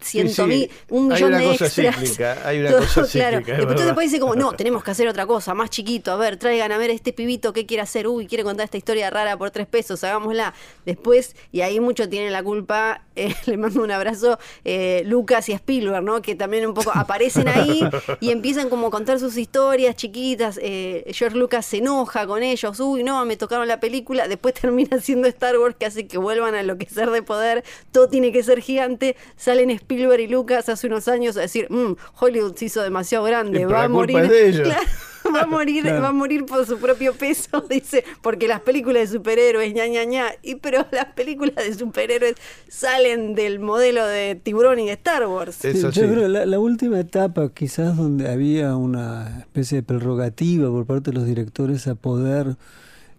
ciento 0.00 0.46
sí, 0.46 0.48
mil, 0.48 0.70
un 0.88 1.08
millón 1.08 1.34
una 1.34 1.38
de 1.38 1.44
cosa 1.44 1.66
extras. 1.66 1.96
cíclica, 1.96 2.40
hay 2.44 2.60
una 2.60 2.76
Todo, 2.76 2.80
cosa 2.80 3.06
claro. 3.06 3.38
cíclica, 3.38 3.52
es 3.52 3.58
Después, 3.58 3.84
después 3.84 4.06
dice 4.10 4.20
como, 4.20 4.34
no, 4.36 4.52
tenemos 4.56 4.82
que 4.84 4.90
hacer 4.90 5.08
otra 5.08 5.26
cosa, 5.26 5.54
más 5.54 5.70
chiquito, 5.70 6.12
a 6.12 6.16
ver, 6.16 6.36
traigan 6.36 6.72
a 6.72 6.78
ver 6.78 6.90
este 6.90 7.12
pibito 7.12 7.52
qué 7.52 7.66
quiere 7.66 7.82
hacer, 7.82 8.06
uy, 8.08 8.26
quiere 8.26 8.44
contar 8.44 8.64
esta 8.64 8.76
historia 8.76 9.10
rara 9.10 9.36
por 9.36 9.50
tres 9.50 9.66
pesos, 9.66 10.02
hagámosla. 10.04 10.54
Después, 10.84 11.36
y 11.52 11.60
ahí 11.62 11.80
mucho 11.80 12.08
tiene 12.08 12.30
la 12.30 12.42
culpa, 12.42 13.02
eh, 13.26 13.34
le 13.46 13.56
mando 13.56 13.82
un 13.82 13.90
abrazo, 13.90 14.38
eh, 14.64 15.02
Lucas 15.06 15.48
y 15.48 15.52
Spielberg, 15.52 16.02
¿no? 16.04 16.22
Que 16.22 16.34
también 16.34 16.66
un 16.66 16.74
poco 16.74 16.90
aparecen 16.94 17.48
ahí 17.48 17.80
y 18.20 18.30
empiezan 18.30 18.68
como 18.70 18.86
a 18.88 18.90
contar 18.90 19.18
sus 19.18 19.36
historias 19.36 19.96
chiquitas. 19.96 20.58
eh, 20.62 21.04
George 21.12 21.36
Lucas 21.36 21.66
se 21.66 21.78
enoja 21.78 22.26
con 22.26 22.42
ellos, 22.42 22.78
uy, 22.80 23.02
no, 23.02 23.24
me 23.24 23.36
tocaron 23.36 23.66
la 23.68 23.80
película, 23.80 24.28
después 24.28 24.54
termina 24.60 25.00
siendo 25.00 25.28
Star 25.28 25.58
Wars 25.58 25.76
que 25.78 25.86
hace 25.86 26.06
que 26.06 26.18
vuelvan 26.18 26.54
a 26.54 26.60
enloquecer 26.60 27.10
de 27.10 27.22
poder, 27.22 27.64
todo 27.92 28.08
tiene 28.08 28.32
que 28.32 28.42
ser 28.42 28.60
gigante, 28.60 29.16
salen 29.36 29.70
Spielberg 29.70 30.20
y 30.22 30.26
Lucas 30.28 30.68
hace 30.68 30.86
unos 30.86 31.08
años 31.08 31.36
a 31.36 31.40
decir, 31.40 31.66
"Mm, 31.70 31.94
Hollywood 32.18 32.54
se 32.56 32.66
hizo 32.66 32.82
demasiado 32.82 33.24
grande, 33.24 33.60
Y 33.60 33.64
va 33.64 33.84
a 33.84 33.88
morir. 33.88 34.18
es 34.18 34.28
de 34.30 34.48
ellos. 34.48 34.68
Claro, 34.68 34.86
va 35.34 35.42
a 35.42 35.46
morir, 35.46 35.82
Claro. 35.82 36.02
va 36.02 36.08
a 36.08 36.12
morir 36.12 36.44
por 36.46 36.64
su 36.66 36.78
propio 36.78 37.14
peso, 37.14 37.64
dice, 37.70 38.04
porque 38.22 38.48
las 38.48 38.60
películas 38.60 39.10
de 39.10 39.16
superhéroes, 39.18 39.72
ña, 39.74 39.86
ña, 39.86 40.04
ña, 40.04 40.26
y 40.42 40.56
pero 40.56 40.86
las 40.92 41.06
películas 41.06 41.56
de 41.56 41.74
superhéroes 41.74 42.34
salen 42.68 43.34
del 43.34 43.58
modelo 43.60 44.06
de 44.06 44.34
tiburón 44.34 44.78
y 44.80 44.86
de 44.86 44.92
Star 44.92 45.26
Wars. 45.26 45.56
Sí, 45.60 45.72
yo 45.80 45.90
creo 45.90 46.28
la, 46.28 46.46
la 46.46 46.58
última 46.58 46.98
etapa, 47.00 47.50
quizás 47.52 47.96
donde 47.96 48.28
había 48.30 48.76
una 48.76 49.40
especie 49.40 49.76
de 49.78 49.82
prerrogativa 49.82 50.70
por 50.70 50.86
parte 50.86 51.10
de 51.10 51.16
los 51.16 51.26
directores 51.26 51.86
a 51.86 51.94
poder 51.94 52.56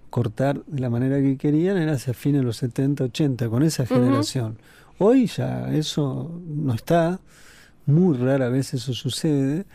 cortar 0.10 0.64
de 0.66 0.80
la 0.80 0.90
manera 0.90 1.20
que 1.22 1.38
querían, 1.38 1.78
era 1.78 1.94
hacia 1.94 2.14
fines 2.14 2.42
de 2.42 2.46
los 2.46 2.58
70, 2.58 3.04
80, 3.06 3.50
con 3.50 3.64
esa 3.64 3.86
generación. 3.86 4.58
Hoy 4.98 5.28
ya 5.28 5.72
eso 5.72 6.32
no 6.48 6.74
está, 6.74 7.20
muy 7.86 8.18
rara 8.18 8.50
vez 8.50 8.74
eso 8.74 8.94
sucede. 8.94 9.66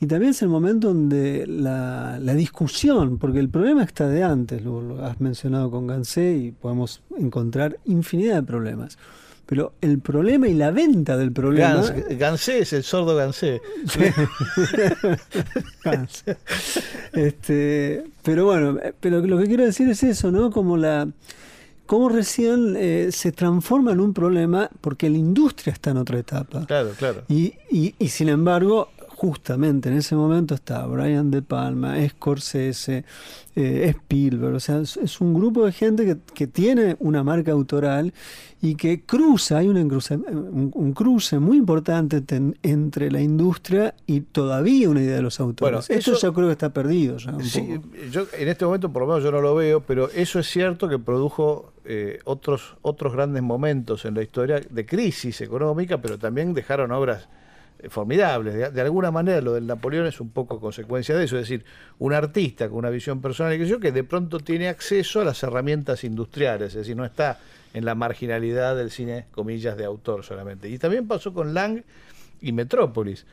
Y 0.00 0.06
también 0.06 0.30
es 0.30 0.42
el 0.42 0.48
momento 0.48 0.88
donde 0.88 1.46
la, 1.46 2.18
la 2.20 2.34
discusión, 2.34 3.18
porque 3.18 3.38
el 3.38 3.48
problema 3.48 3.82
está 3.82 4.08
de 4.08 4.22
antes, 4.22 4.62
lo, 4.62 4.82
lo 4.82 5.04
has 5.04 5.20
mencionado 5.20 5.70
con 5.70 5.86
Gansé 5.86 6.36
y 6.36 6.50
podemos 6.50 7.02
encontrar 7.18 7.78
infinidad 7.86 8.36
de 8.36 8.42
problemas. 8.42 8.98
Pero 9.46 9.74
el 9.80 10.00
problema 10.00 10.48
y 10.48 10.54
la 10.54 10.72
venta 10.72 11.16
del 11.16 11.32
problema. 11.32 11.76
Gans, 11.76 12.18
Gansé 12.18 12.58
es 12.58 12.72
el 12.72 12.82
sordo 12.82 13.14
Gansé. 13.14 13.62
este, 17.12 18.04
pero 18.24 18.44
bueno, 18.44 18.76
pero 18.98 19.20
lo 19.20 19.38
que 19.38 19.46
quiero 19.46 19.64
decir 19.64 19.88
es 19.88 20.02
eso, 20.02 20.32
¿no? 20.32 20.50
Como 20.50 20.76
la 20.76 21.08
cómo 21.86 22.08
recién 22.08 22.74
eh, 22.76 23.10
se 23.12 23.30
transforma 23.30 23.92
en 23.92 24.00
un 24.00 24.12
problema 24.12 24.68
porque 24.80 25.08
la 25.08 25.16
industria 25.16 25.72
está 25.72 25.90
en 25.90 25.98
otra 25.98 26.18
etapa. 26.18 26.66
Claro, 26.66 26.90
claro. 26.98 27.22
Y, 27.28 27.54
y, 27.70 27.94
y 27.98 28.08
sin 28.08 28.28
embargo, 28.28 28.90
justamente 29.16 29.88
en 29.88 29.96
ese 29.96 30.14
momento 30.14 30.54
está 30.54 30.86
Brian 30.86 31.30
De 31.30 31.40
Palma, 31.40 31.96
Scorsese, 32.06 33.06
eh, 33.54 33.86
Spielberg, 33.88 34.56
o 34.56 34.60
sea, 34.60 34.80
es, 34.82 35.20
un 35.22 35.32
grupo 35.32 35.64
de 35.64 35.72
gente 35.72 36.04
que, 36.04 36.18
que, 36.34 36.46
tiene 36.46 36.96
una 36.98 37.24
marca 37.24 37.52
autoral 37.52 38.12
y 38.60 38.74
que 38.74 39.04
cruza, 39.06 39.56
hay 39.56 39.68
un, 39.68 39.78
un, 40.74 40.92
cruce 40.92 41.38
muy 41.38 41.56
importante 41.56 42.22
entre 42.62 43.10
la 43.10 43.22
industria 43.22 43.94
y 44.06 44.20
todavía 44.20 44.90
una 44.90 45.00
idea 45.00 45.16
de 45.16 45.22
los 45.22 45.40
autores. 45.40 45.88
Bueno, 45.88 45.98
eso, 45.98 46.18
yo 46.18 46.34
creo 46.34 46.48
que 46.48 46.52
está 46.52 46.74
perdido. 46.74 47.16
Ya 47.16 47.38
sí, 47.40 47.80
Yo, 48.10 48.26
en 48.38 48.48
este 48.48 48.66
momento 48.66 48.92
por 48.92 49.00
lo 49.00 49.08
menos 49.08 49.24
yo 49.24 49.32
no 49.32 49.40
lo 49.40 49.54
veo, 49.54 49.80
pero 49.80 50.10
eso 50.10 50.38
es 50.38 50.46
cierto 50.46 50.90
que 50.90 50.98
produjo 50.98 51.72
eh, 51.86 52.18
otros, 52.24 52.76
otros 52.82 53.14
grandes 53.14 53.42
momentos 53.42 54.04
en 54.04 54.12
la 54.12 54.22
historia 54.22 54.60
de 54.60 54.84
crisis 54.84 55.40
económica, 55.40 56.02
pero 56.02 56.18
también 56.18 56.52
dejaron 56.52 56.92
obras 56.92 57.30
formidables. 57.88 58.72
De, 58.72 58.80
alguna 58.80 59.10
manera 59.10 59.40
lo 59.40 59.54
del 59.54 59.66
Napoleón 59.66 60.06
es 60.06 60.20
un 60.20 60.30
poco 60.30 60.60
consecuencia 60.60 61.16
de 61.16 61.24
eso, 61.24 61.36
es 61.36 61.42
decir, 61.42 61.64
un 61.98 62.12
artista 62.12 62.68
con 62.68 62.78
una 62.78 62.90
visión 62.90 63.20
personal 63.20 63.54
y 63.54 63.58
que 63.58 63.66
yo 63.66 63.80
que 63.80 63.92
de 63.92 64.04
pronto 64.04 64.40
tiene 64.40 64.68
acceso 64.68 65.20
a 65.20 65.24
las 65.24 65.42
herramientas 65.42 66.04
industriales, 66.04 66.68
es 66.68 66.78
decir, 66.78 66.96
no 66.96 67.04
está 67.04 67.38
en 67.74 67.84
la 67.84 67.94
marginalidad 67.94 68.74
del 68.76 68.90
cine, 68.90 69.26
comillas, 69.32 69.76
de 69.76 69.84
autor 69.84 70.24
solamente. 70.24 70.68
Y 70.68 70.78
también 70.78 71.06
pasó 71.06 71.34
con 71.34 71.52
Lang 71.52 71.82
y 72.40 72.52
Metrópolis. 72.52 73.26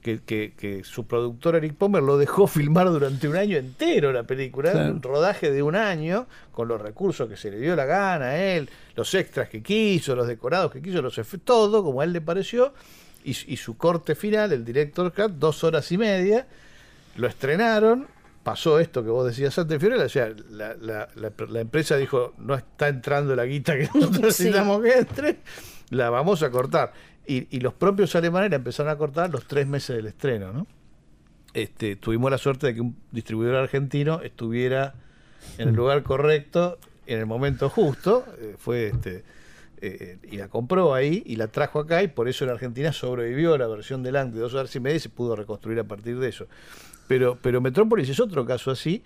Que, 0.00 0.20
que, 0.22 0.80
su 0.82 1.06
productor 1.06 1.56
Eric 1.56 1.74
Pomer 1.74 2.02
lo 2.02 2.16
dejó 2.16 2.46
filmar 2.46 2.88
durante 2.88 3.28
un 3.28 3.36
año 3.36 3.58
entero 3.58 4.12
la 4.12 4.22
película, 4.22 4.72
un 4.72 5.02
rodaje 5.02 5.50
de 5.50 5.62
un 5.62 5.76
año, 5.76 6.26
con 6.52 6.68
los 6.68 6.80
recursos 6.80 7.28
que 7.28 7.36
se 7.36 7.50
le 7.50 7.58
dio 7.58 7.76
la 7.76 7.84
gana 7.84 8.26
a 8.26 8.42
él, 8.42 8.70
los 8.96 9.12
extras 9.12 9.50
que 9.50 9.62
quiso, 9.62 10.16
los 10.16 10.26
decorados 10.26 10.72
que 10.72 10.80
quiso, 10.80 11.02
los 11.02 11.18
efectos, 11.18 11.44
todo 11.44 11.84
como 11.84 12.00
a 12.00 12.04
él 12.04 12.14
le 12.14 12.22
pareció, 12.22 12.72
y, 13.24 13.56
su 13.56 13.76
corte 13.76 14.14
final, 14.14 14.52
el 14.52 14.64
director 14.64 15.12
cut, 15.12 15.32
dos 15.32 15.62
horas 15.64 15.90
y 15.92 15.98
media, 15.98 16.46
lo 17.16 17.26
estrenaron, 17.26 18.06
pasó 18.42 18.78
esto 18.78 19.04
que 19.04 19.10
vos 19.10 19.26
decías 19.26 19.58
antes, 19.58 19.78
Fiorella, 19.78 20.04
o 20.04 20.08
sea, 20.08 20.32
la, 20.50 20.74
la, 20.74 21.08
la, 21.14 21.60
empresa 21.60 21.96
dijo, 21.96 22.34
no 22.38 22.54
está 22.54 22.88
entrando 22.88 23.36
la 23.36 23.44
guita 23.44 23.76
que 23.76 23.88
nosotros 23.94 24.20
necesitamos 24.20 24.82
que 24.82 24.92
entre, 24.92 25.36
la 25.90 26.10
vamos 26.10 26.42
a 26.42 26.50
cortar. 26.50 26.92
Y, 27.26 27.46
y, 27.56 27.60
los 27.60 27.74
propios 27.74 28.14
alemanes 28.16 28.50
la 28.50 28.56
empezaron 28.56 28.90
a 28.90 28.96
cortar 28.96 29.30
los 29.30 29.46
tres 29.46 29.66
meses 29.66 29.96
del 29.96 30.06
estreno, 30.06 30.52
¿no? 30.52 30.66
Este, 31.52 31.96
tuvimos 31.96 32.30
la 32.30 32.38
suerte 32.38 32.68
de 32.68 32.74
que 32.74 32.80
un 32.80 32.96
distribuidor 33.10 33.56
argentino 33.56 34.20
estuviera 34.22 34.94
en 35.58 35.70
el 35.70 35.74
lugar 35.74 36.02
correcto, 36.02 36.78
en 37.06 37.18
el 37.18 37.26
momento 37.26 37.68
justo, 37.68 38.24
eh, 38.38 38.54
fue 38.58 38.88
este 38.88 39.24
eh, 39.82 40.18
y 40.30 40.36
la 40.36 40.48
compró 40.48 40.92
ahí 40.92 41.22
y 41.24 41.36
la 41.36 41.48
trajo 41.48 41.78
acá 41.78 42.02
y 42.02 42.08
por 42.08 42.28
eso 42.28 42.44
en 42.44 42.50
Argentina 42.50 42.92
sobrevivió 42.92 43.56
la 43.56 43.66
versión 43.66 44.02
de 44.02 44.12
Lang 44.12 44.30
de 44.30 44.40
dos 44.40 44.52
horas 44.52 44.74
y 44.76 44.80
media 44.80 44.96
y 44.96 45.00
se 45.00 45.08
pudo 45.08 45.34
reconstruir 45.36 45.78
a 45.78 45.84
partir 45.84 46.18
de 46.18 46.28
eso. 46.28 46.46
Pero, 47.08 47.38
pero 47.40 47.62
Metrópolis 47.62 48.10
es 48.10 48.20
otro 48.20 48.44
caso 48.44 48.70
así, 48.70 49.02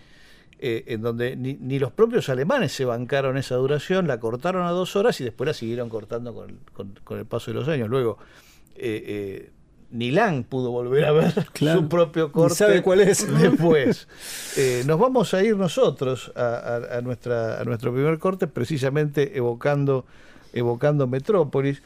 eh, 0.58 0.82
en 0.88 1.00
donde 1.00 1.36
ni, 1.36 1.78
los 1.78 1.92
propios 1.92 2.28
alemanes 2.28 2.72
se 2.72 2.84
bancaron 2.84 3.36
esa 3.36 3.54
duración, 3.54 4.08
la 4.08 4.18
cortaron 4.18 4.66
a 4.66 4.70
dos 4.70 4.96
horas 4.96 5.20
y 5.20 5.24
después 5.24 5.46
la 5.46 5.54
siguieron 5.54 5.88
cortando 5.88 6.34
con, 6.34 6.58
con, 7.04 7.18
el 7.18 7.26
paso 7.26 7.52
de 7.52 7.54
los 7.54 7.68
años. 7.68 7.88
Luego, 7.88 8.18
eh, 8.74 9.52
ni 9.92 10.10
Lang 10.10 10.42
pudo 10.42 10.72
volver 10.72 11.04
a 11.04 11.12
ver 11.12 11.32
su 11.54 11.88
propio 11.88 12.32
corte. 12.32 12.56
sabe 12.56 12.82
cuál 12.82 13.00
es. 13.00 13.24
Después. 13.40 14.08
nos 14.86 14.98
vamos 14.98 15.34
a 15.34 15.42
ir 15.44 15.56
nosotros 15.56 16.32
a, 16.34 17.00
nuestra, 17.00 17.60
a 17.60 17.64
nuestro 17.64 17.92
primer 17.94 18.18
corte, 18.18 18.48
precisamente 18.48 19.36
evocando 19.38 20.04
evocando 20.54 21.06
Metrópolis. 21.06 21.82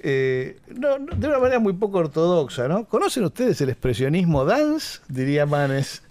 Eh, 0.00 0.58
de 0.68 1.26
una 1.26 1.38
manera 1.38 1.58
muy 1.58 1.72
poco 1.72 1.98
ortodoxa, 1.98 2.68
¿no? 2.68 2.84
¿Conocen 2.84 3.24
ustedes 3.24 3.60
el 3.60 3.70
expresionismo 3.70 4.44
dance? 4.44 5.00
Diría 5.08 5.46
Manes. 5.46 6.02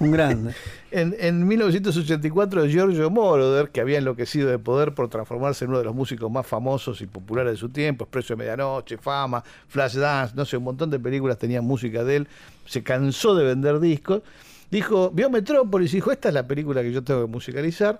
Un 0.00 0.10
grande. 0.10 0.54
en, 0.90 1.16
en 1.18 1.46
1984, 1.46 2.66
Giorgio 2.66 3.10
Moroder, 3.10 3.70
que 3.70 3.80
había 3.80 3.98
enloquecido 3.98 4.50
de 4.50 4.58
poder 4.58 4.94
por 4.94 5.08
transformarse 5.08 5.64
en 5.64 5.70
uno 5.70 5.78
de 5.78 5.84
los 5.84 5.94
músicos 5.94 6.30
más 6.30 6.46
famosos 6.46 7.00
y 7.00 7.06
populares 7.06 7.52
de 7.52 7.56
su 7.56 7.68
tiempo, 7.70 8.04
Expreso 8.04 8.34
de 8.34 8.38
Medianoche, 8.38 8.98
Fama, 8.98 9.42
Flash 9.68 9.96
Dance, 9.96 10.34
no 10.36 10.44
sé, 10.44 10.56
un 10.56 10.64
montón 10.64 10.90
de 10.90 10.98
películas 10.98 11.38
tenían 11.38 11.64
música 11.64 12.04
de 12.04 12.16
él, 12.16 12.28
se 12.66 12.82
cansó 12.82 13.34
de 13.34 13.44
vender 13.44 13.80
discos, 13.80 14.22
dijo, 14.70 15.10
vio 15.10 15.30
Metrópolis 15.30 15.92
y 15.92 15.96
dijo, 15.96 16.12
esta 16.12 16.28
es 16.28 16.34
la 16.34 16.46
película 16.46 16.82
que 16.82 16.92
yo 16.92 17.02
tengo 17.02 17.22
que 17.22 17.30
musicalizar, 17.30 17.98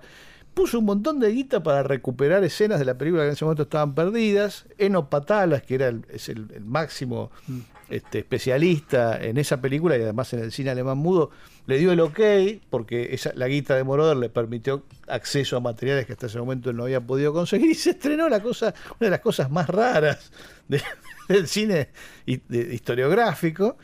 puso 0.53 0.79
un 0.79 0.85
montón 0.85 1.19
de 1.19 1.31
guita 1.31 1.63
para 1.63 1.83
recuperar 1.83 2.43
escenas 2.43 2.79
de 2.79 2.85
la 2.85 2.97
película 2.97 3.23
que 3.23 3.27
en 3.27 3.33
ese 3.33 3.45
momento 3.45 3.63
estaban 3.63 3.95
perdidas. 3.95 4.65
Eno 4.77 5.09
Patalas, 5.09 5.63
que 5.63 5.75
era 5.75 5.87
el, 5.87 6.05
es 6.09 6.29
el, 6.29 6.47
máximo 6.61 7.31
este, 7.89 8.19
especialista 8.19 9.21
en 9.21 9.37
esa 9.37 9.61
película 9.61 9.97
y 9.97 10.01
además 10.01 10.33
en 10.33 10.39
el 10.39 10.51
cine 10.51 10.69
alemán 10.69 10.97
mudo, 10.97 11.31
le 11.65 11.77
dio 11.77 11.91
el 11.91 11.99
ok 11.99 12.19
porque 12.69 13.13
esa, 13.13 13.31
la 13.35 13.47
guita 13.47 13.75
de 13.75 13.83
Moroder 13.83 14.17
le 14.17 14.29
permitió 14.29 14.83
acceso 15.07 15.57
a 15.57 15.59
materiales 15.59 16.05
que 16.05 16.13
hasta 16.13 16.27
ese 16.27 16.39
momento 16.39 16.69
él 16.69 16.77
no 16.77 16.83
había 16.83 17.01
podido 17.01 17.33
conseguir 17.33 17.71
y 17.71 17.75
se 17.75 17.91
estrenó 17.91 18.29
la 18.29 18.41
cosa, 18.41 18.73
una 18.99 19.07
de 19.07 19.09
las 19.09 19.21
cosas 19.21 19.49
más 19.49 19.67
raras 19.67 20.31
del 21.27 21.47
cine 21.47 21.89
historiográfico, 22.25 23.77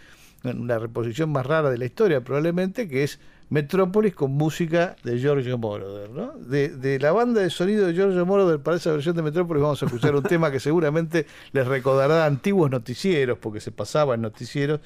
una 0.44 0.80
reposición 0.80 1.32
más 1.32 1.46
rara 1.46 1.70
de 1.70 1.78
la 1.78 1.86
historia 1.86 2.22
probablemente, 2.22 2.88
que 2.88 3.04
es 3.04 3.20
Metrópolis 3.50 4.14
con 4.14 4.32
música 4.32 4.96
de 5.04 5.18
Giorgio 5.18 5.58
Moroder. 5.58 6.10
¿no? 6.10 6.34
De, 6.34 7.00
la 7.00 7.12
banda 7.12 7.42
de 7.42 7.50
sonido 7.50 7.88
de 7.88 7.94
Giorgio 7.94 8.26
Moroder 8.26 8.60
para 8.60 8.78
esa 8.78 8.92
versión 8.92 9.16
de 9.16 9.24
Metrópolis 9.24 9.62
vamos 9.62 9.82
a 9.82 9.86
escuchar 9.86 10.16
un 10.16 10.24
tema 10.30 10.52
que 10.52 10.60
seguramente 10.60 11.26
les 11.52 11.68
recordará 11.68 12.26
antiguos 12.26 12.70
noticieros, 12.70 13.38
porque 13.40 13.60
se 13.60 13.72
pasaba 13.72 14.16
en 14.16 14.22
noticieros. 14.22 14.80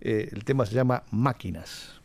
Eh, 0.00 0.28
el 0.32 0.44
tema 0.44 0.66
se 0.66 0.74
llama 0.74 1.02
Máquinas. 1.10 2.00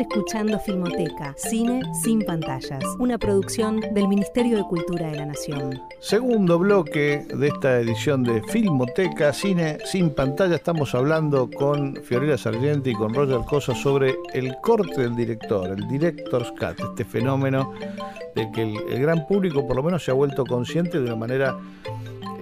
Escuchando 0.00 0.58
Filmoteca, 0.58 1.34
cine 1.36 1.82
sin 2.02 2.22
pantallas, 2.22 2.82
una 2.98 3.18
producción 3.18 3.80
del 3.92 4.08
Ministerio 4.08 4.56
de 4.56 4.62
Cultura 4.62 5.10
de 5.10 5.16
la 5.16 5.26
Nación. 5.26 5.78
Segundo 6.00 6.58
bloque 6.58 7.26
de 7.28 7.48
esta 7.48 7.80
edición 7.80 8.22
de 8.24 8.42
Filmoteca, 8.44 9.34
cine 9.34 9.76
sin 9.84 10.14
pantalla. 10.14 10.56
Estamos 10.56 10.94
hablando 10.94 11.50
con 11.50 11.96
Fiorella 11.96 12.38
Sargenti 12.38 12.90
y 12.90 12.94
con 12.94 13.12
Roger 13.12 13.40
Cosa 13.46 13.74
sobre 13.74 14.16
el 14.32 14.56
corte 14.62 15.02
del 15.02 15.14
director, 15.14 15.68
el 15.68 15.86
director's 15.86 16.50
cut, 16.52 16.80
este 16.80 17.04
fenómeno 17.04 17.70
del 18.34 18.50
que 18.52 18.62
el, 18.62 18.78
el 18.88 19.02
gran 19.02 19.26
público 19.26 19.66
por 19.66 19.76
lo 19.76 19.82
menos 19.82 20.02
se 20.02 20.12
ha 20.12 20.14
vuelto 20.14 20.46
consciente 20.46 20.98
de 20.98 21.04
una 21.04 21.16
manera 21.16 21.58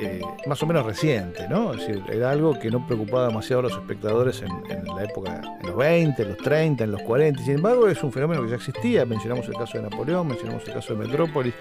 eh, 0.01 0.21
más 0.47 0.63
o 0.63 0.67
menos 0.67 0.87
reciente, 0.87 1.49
¿no? 1.49 1.73
Es 1.73 1.87
decir, 1.87 2.03
era 2.11 2.31
algo 2.31 2.59
que 2.59 2.71
no 2.71 2.87
preocupaba 2.87 3.29
demasiado 3.29 3.61
a 3.61 3.63
los 3.65 3.73
espectadores 3.73 4.43
en, 4.43 4.85
la 4.85 5.05
época, 5.05 5.41
en 5.61 5.67
los 5.67 5.77
20, 5.77 6.23
en 6.23 6.29
los 6.29 6.39
30, 6.39 6.85
en 6.85 6.93
los 6.93 7.03
40. 7.03 7.43
Sin 7.43 7.55
embargo, 7.55 7.89
es 7.89 8.03
un 8.03 8.13
fenómeno 8.13 8.43
que 8.43 8.51
ya 8.51 8.57
existía. 8.57 9.05
Mencionamos 9.05 9.47
el 9.49 9.55
caso 9.55 9.79
de 9.79 9.89
Napoleón, 9.89 10.29
mencionamos 10.29 10.67
el 10.67 10.75
caso 10.75 10.95
de 10.95 11.07
Metrópolis. 11.07 11.55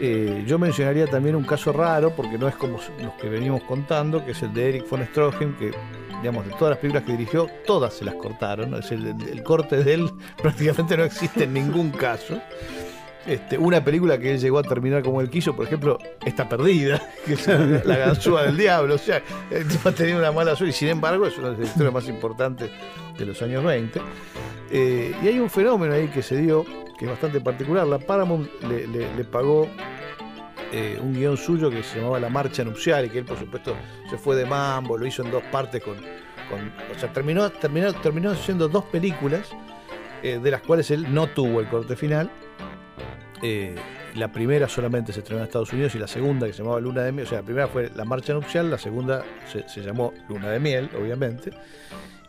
Eh, 0.00 0.44
yo 0.46 0.58
mencionaría 0.58 1.06
también 1.06 1.36
un 1.36 1.44
caso 1.44 1.72
raro, 1.72 2.10
porque 2.10 2.36
no 2.36 2.48
es 2.48 2.56
como 2.56 2.78
los 3.02 3.14
que 3.14 3.28
venimos 3.28 3.62
contando, 3.62 4.24
que 4.24 4.32
es 4.32 4.42
el 4.42 4.52
de 4.52 4.68
Eric 4.68 4.88
von 4.88 5.04
Stroheim, 5.06 5.56
que 5.56 5.70
digamos, 6.20 6.46
de 6.46 6.52
todas 6.52 6.70
las 6.70 6.78
películas 6.78 7.04
que 7.04 7.12
dirigió, 7.12 7.48
todas 7.66 7.94
se 7.94 8.04
las 8.04 8.14
cortaron. 8.14 8.74
Es 8.74 8.90
el, 8.90 9.08
el 9.08 9.42
corte 9.42 9.84
de 9.84 9.94
él 9.94 10.10
prácticamente 10.42 10.96
no 10.96 11.04
existe 11.04 11.44
en 11.44 11.52
ningún 11.52 11.90
caso. 11.90 12.40
Este, 13.26 13.56
una 13.56 13.82
película 13.82 14.18
que 14.18 14.32
él 14.32 14.38
llegó 14.38 14.58
a 14.58 14.62
terminar 14.62 15.02
como 15.02 15.20
él 15.20 15.30
quiso, 15.30 15.56
por 15.56 15.66
ejemplo, 15.66 15.98
está 16.24 16.48
perdida, 16.48 17.00
que 17.24 17.34
es 17.34 17.46
La 17.86 17.96
ganzúa 17.96 18.44
del 18.44 18.56
diablo. 18.56 18.94
O 18.94 18.98
sea, 18.98 19.22
ha 19.84 19.92
tenido 19.92 20.18
una 20.18 20.32
mala 20.32 20.54
suerte 20.56 20.76
y 20.76 20.78
sin 20.78 20.88
embargo 20.88 21.26
es 21.26 21.38
una 21.38 21.50
de 21.50 21.58
las 21.58 21.68
historias 21.68 21.94
más 21.94 22.08
importantes 22.08 22.70
de 23.18 23.26
los 23.26 23.40
años 23.42 23.64
20. 23.64 24.00
Eh, 24.70 25.14
y 25.22 25.28
hay 25.28 25.38
un 25.38 25.48
fenómeno 25.48 25.94
ahí 25.94 26.08
que 26.08 26.22
se 26.22 26.36
dio, 26.36 26.64
que 26.98 27.06
es 27.06 27.10
bastante 27.10 27.40
particular. 27.40 27.86
La 27.86 27.98
Paramount 27.98 28.48
le, 28.62 29.24
pagó 29.24 29.68
eh, 30.72 30.98
un 31.00 31.14
guion 31.14 31.36
suyo 31.36 31.70
que 31.70 31.82
se 31.82 31.98
llamaba 31.98 32.20
La 32.20 32.28
Marcha 32.28 32.62
Nupcial 32.62 33.06
y 33.06 33.10
que 33.10 33.18
él, 33.18 33.24
por 33.24 33.38
supuesto, 33.38 33.74
se 34.10 34.18
fue 34.18 34.36
de 34.36 34.44
mambo, 34.44 34.98
lo 34.98 35.06
hizo 35.06 35.22
en 35.22 35.30
dos 35.30 35.42
partes 35.44 35.82
con. 35.82 35.96
o 35.96 36.98
sea, 36.98 37.10
terminó, 37.12 37.50
terminó, 37.50 37.92
terminó 37.94 38.32
haciendo 38.32 38.68
dos 38.68 38.84
películas, 38.84 39.48
eh, 40.22 40.38
de 40.42 40.50
las 40.50 40.60
cuales 40.60 40.90
él 40.90 41.06
no 41.12 41.26
tuvo 41.28 41.60
el 41.60 41.68
corte 41.68 41.96
final. 41.96 42.30
Eh, 43.42 43.74
la 44.14 44.28
primera 44.28 44.68
solamente 44.68 45.12
se 45.12 45.20
estrenó 45.20 45.40
en 45.40 45.46
Estados 45.46 45.72
Unidos 45.72 45.94
y 45.94 45.98
la 45.98 46.06
segunda, 46.06 46.46
que 46.46 46.52
se 46.52 46.62
llamaba 46.62 46.80
Luna 46.80 47.02
de 47.02 47.12
Miel, 47.12 47.26
o 47.26 47.28
sea, 47.28 47.38
la 47.38 47.44
primera 47.44 47.68
fue 47.68 47.90
La 47.94 48.04
Marcha 48.04 48.32
Nupcial, 48.32 48.70
la 48.70 48.78
segunda 48.78 49.24
se, 49.50 49.68
se 49.68 49.80
llamó 49.82 50.12
Luna 50.28 50.50
de 50.50 50.60
Miel, 50.60 50.90
obviamente, 50.98 51.50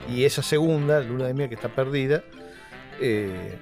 y 0.10 0.24
esa 0.24 0.42
segunda, 0.42 1.00
Luna 1.02 1.28
de 1.28 1.34
Miel, 1.34 1.50
que 1.50 1.56
está 1.56 1.70
perdida, 1.70 2.24
eh, 3.00 3.58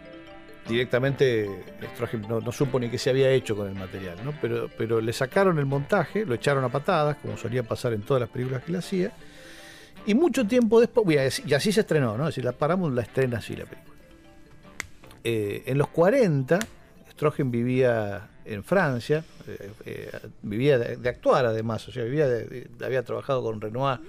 directamente 0.68 1.50
Stroheim 1.94 2.28
no, 2.28 2.40
no, 2.40 2.52
supo 2.52 2.80
ni 2.80 2.90
qué 2.90 2.98
se 2.98 3.10
había 3.10 3.30
hecho 3.30 3.56
con 3.56 3.68
el 3.68 3.76
material, 3.76 4.18
¿no? 4.24 4.34
pero, 4.42 4.70
pero 4.78 5.02
le 5.02 5.12
sacaron 5.12 5.60
el 5.60 5.66
montaje, 5.66 6.26
lo 6.26 6.34
echaron 6.34 6.64
a 6.64 6.70
patadas, 6.70 7.18
como 7.18 7.38
solía 7.38 7.64
pasar 7.64 7.94
en 7.94 8.02
todas 8.02 8.22
las 8.22 8.30
películas 8.30 8.64
que 8.64 8.72
le 8.72 8.78
hacía, 8.78 9.12
y 10.06 10.16
mucho 10.16 10.46
tiempo 10.46 10.80
después, 10.80 11.42
y 11.46 11.54
así 11.54 11.72
se 11.72 11.82
estrenó, 11.82 12.18
¿no? 12.18 12.24
es 12.24 12.36
decir, 12.36 12.46
la 12.46 12.54
Paramount 12.54 12.96
la 12.96 13.02
estrena 13.02 13.40
así 13.40 13.56
la 13.56 13.66
película. 13.66 13.94
Eh, 15.26 15.64
en 15.68 15.78
los 15.78 15.88
40, 15.90 16.60
Stroheim 17.16 17.52
vivía 17.52 18.30
en 18.46 18.64
Francia, 18.64 19.24
eh, 19.48 19.72
eh, 19.86 20.12
vivía 20.42 20.78
de, 20.78 20.98
de, 20.98 21.10
actuar 21.10 21.46
además, 21.46 21.88
o 21.88 21.92
sea, 21.92 22.04
vivía 22.04 22.28
de, 22.28 22.46
de, 22.46 22.86
había 22.86 23.04
trabajado 23.04 23.44
con 23.44 23.62
Renoir 23.62 24.00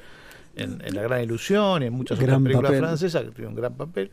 en, 0.56 0.80
en, 0.84 0.94
La 0.94 1.02
Gran 1.02 1.22
Ilusión 1.22 1.82
y 1.82 1.86
en 1.86 1.92
muchas 1.92 2.18
gran 2.18 2.36
otras 2.36 2.42
películas 2.44 2.70
papel. 2.70 2.80
francesas, 2.80 3.22
que 3.24 3.30
tuvo 3.30 3.48
un 3.48 3.54
gran 3.54 3.74
papel. 3.74 4.10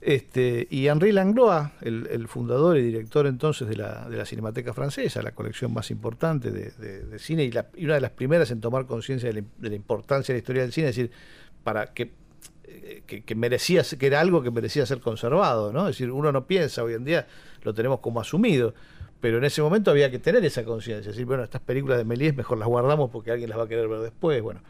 Este, 0.00 0.66
y 0.68 0.88
Henri 0.88 1.12
Langlois, 1.12 1.68
el, 1.80 2.08
el, 2.10 2.26
fundador 2.26 2.76
y 2.76 2.82
director 2.82 3.24
entonces 3.28 3.68
de 3.68 3.76
la, 3.76 4.08
de 4.08 4.16
la, 4.16 4.26
Cinemateca 4.26 4.74
Francesa, 4.74 5.22
la 5.22 5.30
colección 5.30 5.72
más 5.72 5.92
importante 5.92 6.50
de, 6.50 6.72
de, 6.72 7.02
de 7.04 7.18
cine 7.20 7.44
y, 7.44 7.52
la, 7.52 7.68
y, 7.76 7.84
una 7.84 7.94
de 7.94 8.00
las 8.00 8.10
primeras 8.10 8.50
en 8.50 8.60
tomar 8.60 8.86
conciencia 8.86 9.32
de, 9.32 9.44
la 9.60 9.74
importancia 9.74 10.32
de 10.32 10.38
la 10.38 10.42
historia 10.42 10.62
del 10.62 10.72
cine, 10.72 10.88
es 10.88 10.96
decir, 10.96 11.12
para 11.62 11.86
que, 11.94 12.10
que, 13.06 13.22
que, 13.22 13.34
merecía, 13.36 13.84
que 13.96 14.04
era 14.04 14.20
algo 14.20 14.42
que 14.42 14.50
merecía 14.50 14.84
ser 14.86 14.98
conservado, 14.98 15.72
¿no? 15.72 15.82
Es 15.82 15.94
decir, 15.94 16.10
uno 16.10 16.32
no 16.32 16.48
piensa 16.48 16.82
hoy 16.82 16.94
en 16.94 17.04
día, 17.04 17.28
lo 17.62 17.74
tenemos 17.74 18.00
como 18.00 18.20
asumido, 18.20 18.74
pero 19.22 19.38
en 19.38 19.44
ese 19.44 19.62
momento 19.62 19.90
había 19.90 20.10
que 20.10 20.18
tener 20.18 20.44
esa 20.44 20.64
conciencia, 20.64 21.12
decir, 21.12 21.24
bueno, 21.24 21.44
estas 21.44 21.60
películas 21.60 21.96
de 21.96 22.04
Méliès 22.04 22.34
mejor 22.34 22.58
las 22.58 22.66
guardamos 22.66 23.08
porque 23.10 23.30
alguien 23.30 23.50
las 23.50 23.58
va 23.58 23.64
a 23.64 23.68
querer 23.68 23.86
ver 23.86 24.00
después, 24.00 24.42
bueno. 24.42 24.60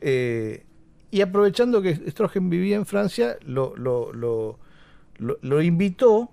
Eh, 0.00 0.64
y 1.10 1.20
aprovechando 1.20 1.82
que 1.82 1.94
Stroheim 1.94 2.48
vivía 2.48 2.76
en 2.76 2.86
Francia, 2.86 3.36
lo, 3.44 3.76
lo, 3.76 4.12
lo, 5.18 5.62
invitó 5.62 6.30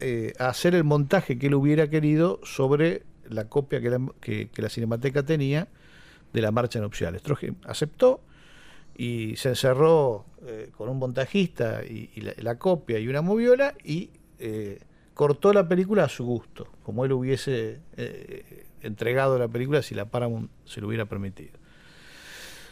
eh, 0.00 0.32
a 0.38 0.48
hacer 0.48 0.74
el 0.74 0.84
montaje 0.84 1.38
que 1.38 1.46
él 1.48 1.54
hubiera 1.54 1.88
querido 1.88 2.40
sobre 2.42 3.02
la 3.28 3.48
copia 3.48 3.80
que 3.80 4.48
la, 4.56 4.68
Cinemateca 4.68 5.24
tenía 5.24 5.68
de 6.32 6.40
la 6.40 6.50
marcha 6.50 6.80
nupcial. 6.80 7.18
Stroheim 7.18 7.56
aceptó 7.64 8.20
y 8.96 9.36
se 9.36 9.50
encerró 9.50 10.24
eh, 10.46 10.70
con 10.76 10.88
un 10.88 10.98
montajista 10.98 11.84
y, 11.84 12.10
y 12.14 12.22
la, 12.22 12.32
la, 12.38 12.58
copia 12.58 12.98
y 12.98 13.08
una 13.08 13.22
moviola 13.22 13.74
y 13.84 14.10
eh, 14.38 14.80
cortó 15.14 15.52
la 15.52 15.66
película 15.66 16.04
a 16.04 16.08
su 16.08 16.24
gusto, 16.24 16.68
como 16.82 17.04
él 17.04 17.12
hubiese 17.12 17.80
eh, 17.96 18.66
entregado 18.82 19.38
la 19.38 19.48
película 19.48 19.82
si 19.82 19.94
la 19.94 20.06
Paramount 20.06 20.50
se 20.64 20.80
lo 20.80 20.88
hubiera 20.88 21.06
permitido. 21.06 21.58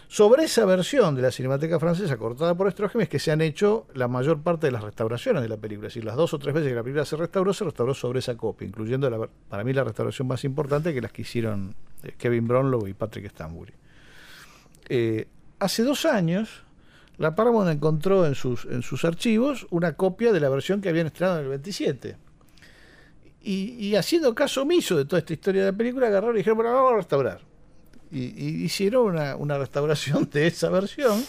Sobre 0.08 0.44
esa 0.44 0.64
versión 0.64 1.16
de 1.16 1.22
la 1.22 1.32
Cinemateca 1.32 1.80
Francesa 1.80 2.16
cortada 2.16 2.54
por 2.54 2.70
Stroheim 2.70 3.00
es 3.00 3.08
que 3.08 3.18
se 3.18 3.32
han 3.32 3.40
hecho 3.40 3.88
la 3.94 4.06
mayor 4.06 4.42
parte 4.42 4.68
de 4.68 4.72
las 4.72 4.84
restauraciones 4.84 5.42
de 5.42 5.48
la 5.48 5.56
película. 5.56 5.88
Es 5.88 5.94
decir, 5.94 6.04
las 6.04 6.14
dos 6.14 6.32
o 6.34 6.38
tres 6.38 6.54
veces 6.54 6.68
que 6.68 6.76
la 6.76 6.82
película 6.82 7.04
se 7.04 7.16
restauró, 7.16 7.52
se 7.52 7.64
restauró 7.64 7.94
sobre 7.94 8.20
esa 8.20 8.36
copia, 8.36 8.68
incluyendo 8.68 9.30
para 9.48 9.64
mí 9.64 9.72
la 9.72 9.82
restauración 9.82 10.28
más 10.28 10.44
importante 10.44 10.94
que 10.94 11.00
las 11.00 11.10
que 11.10 11.22
hicieron 11.22 11.74
eh, 12.02 12.12
Kevin 12.16 12.46
Brownlow 12.46 12.86
y 12.86 12.94
Patrick 12.94 13.28
Stanbury. 13.30 13.72
Hace 15.58 15.82
dos 15.82 16.04
años, 16.04 16.63
la 17.18 17.34
Paramount 17.34 17.70
encontró 17.70 18.26
en 18.26 18.34
sus, 18.34 18.64
en 18.64 18.82
sus 18.82 19.04
archivos 19.04 19.66
una 19.70 19.94
copia 19.94 20.32
de 20.32 20.40
la 20.40 20.48
versión 20.48 20.80
que 20.80 20.88
habían 20.88 21.06
estrenado 21.06 21.38
en 21.38 21.44
el 21.44 21.50
27. 21.50 22.16
Y, 23.46 23.94
haciendo 23.94 24.34
caso 24.34 24.62
omiso 24.62 24.96
de 24.96 25.04
toda 25.04 25.18
esta 25.18 25.34
historia 25.34 25.66
de 25.66 25.72
la 25.72 25.76
película, 25.76 26.06
agarraron 26.06 26.34
y 26.34 26.38
dijeron, 26.38 26.56
bueno, 26.56 26.72
vamos 26.72 26.94
a 26.94 26.96
restaurar 26.96 27.40
y, 28.14 28.64
hicieron 28.64 29.06
una, 29.06 29.36
una, 29.36 29.58
restauración 29.58 30.28
de 30.32 30.46
esa 30.46 30.70
versión, 30.70 31.22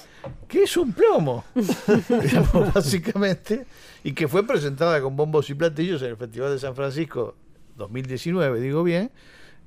que 0.47 0.63
es 0.63 0.77
un 0.77 0.93
plomo, 0.93 1.43
básicamente, 2.73 3.65
y 4.03 4.13
que 4.13 4.27
fue 4.27 4.45
presentada 4.45 5.01
con 5.01 5.15
bombos 5.15 5.49
y 5.49 5.55
platillos 5.55 6.01
en 6.03 6.09
el 6.09 6.17
Festival 6.17 6.51
de 6.51 6.59
San 6.59 6.75
Francisco 6.75 7.35
2019, 7.75 8.59
digo 8.59 8.83
bien, 8.83 9.11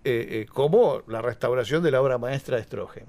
eh, 0.04 0.26
eh, 0.30 0.46
como 0.52 1.02
la 1.08 1.20
restauración 1.20 1.82
de 1.82 1.90
la 1.90 2.00
obra 2.00 2.18
maestra 2.18 2.56
de 2.56 2.62
Stroheim. 2.62 3.06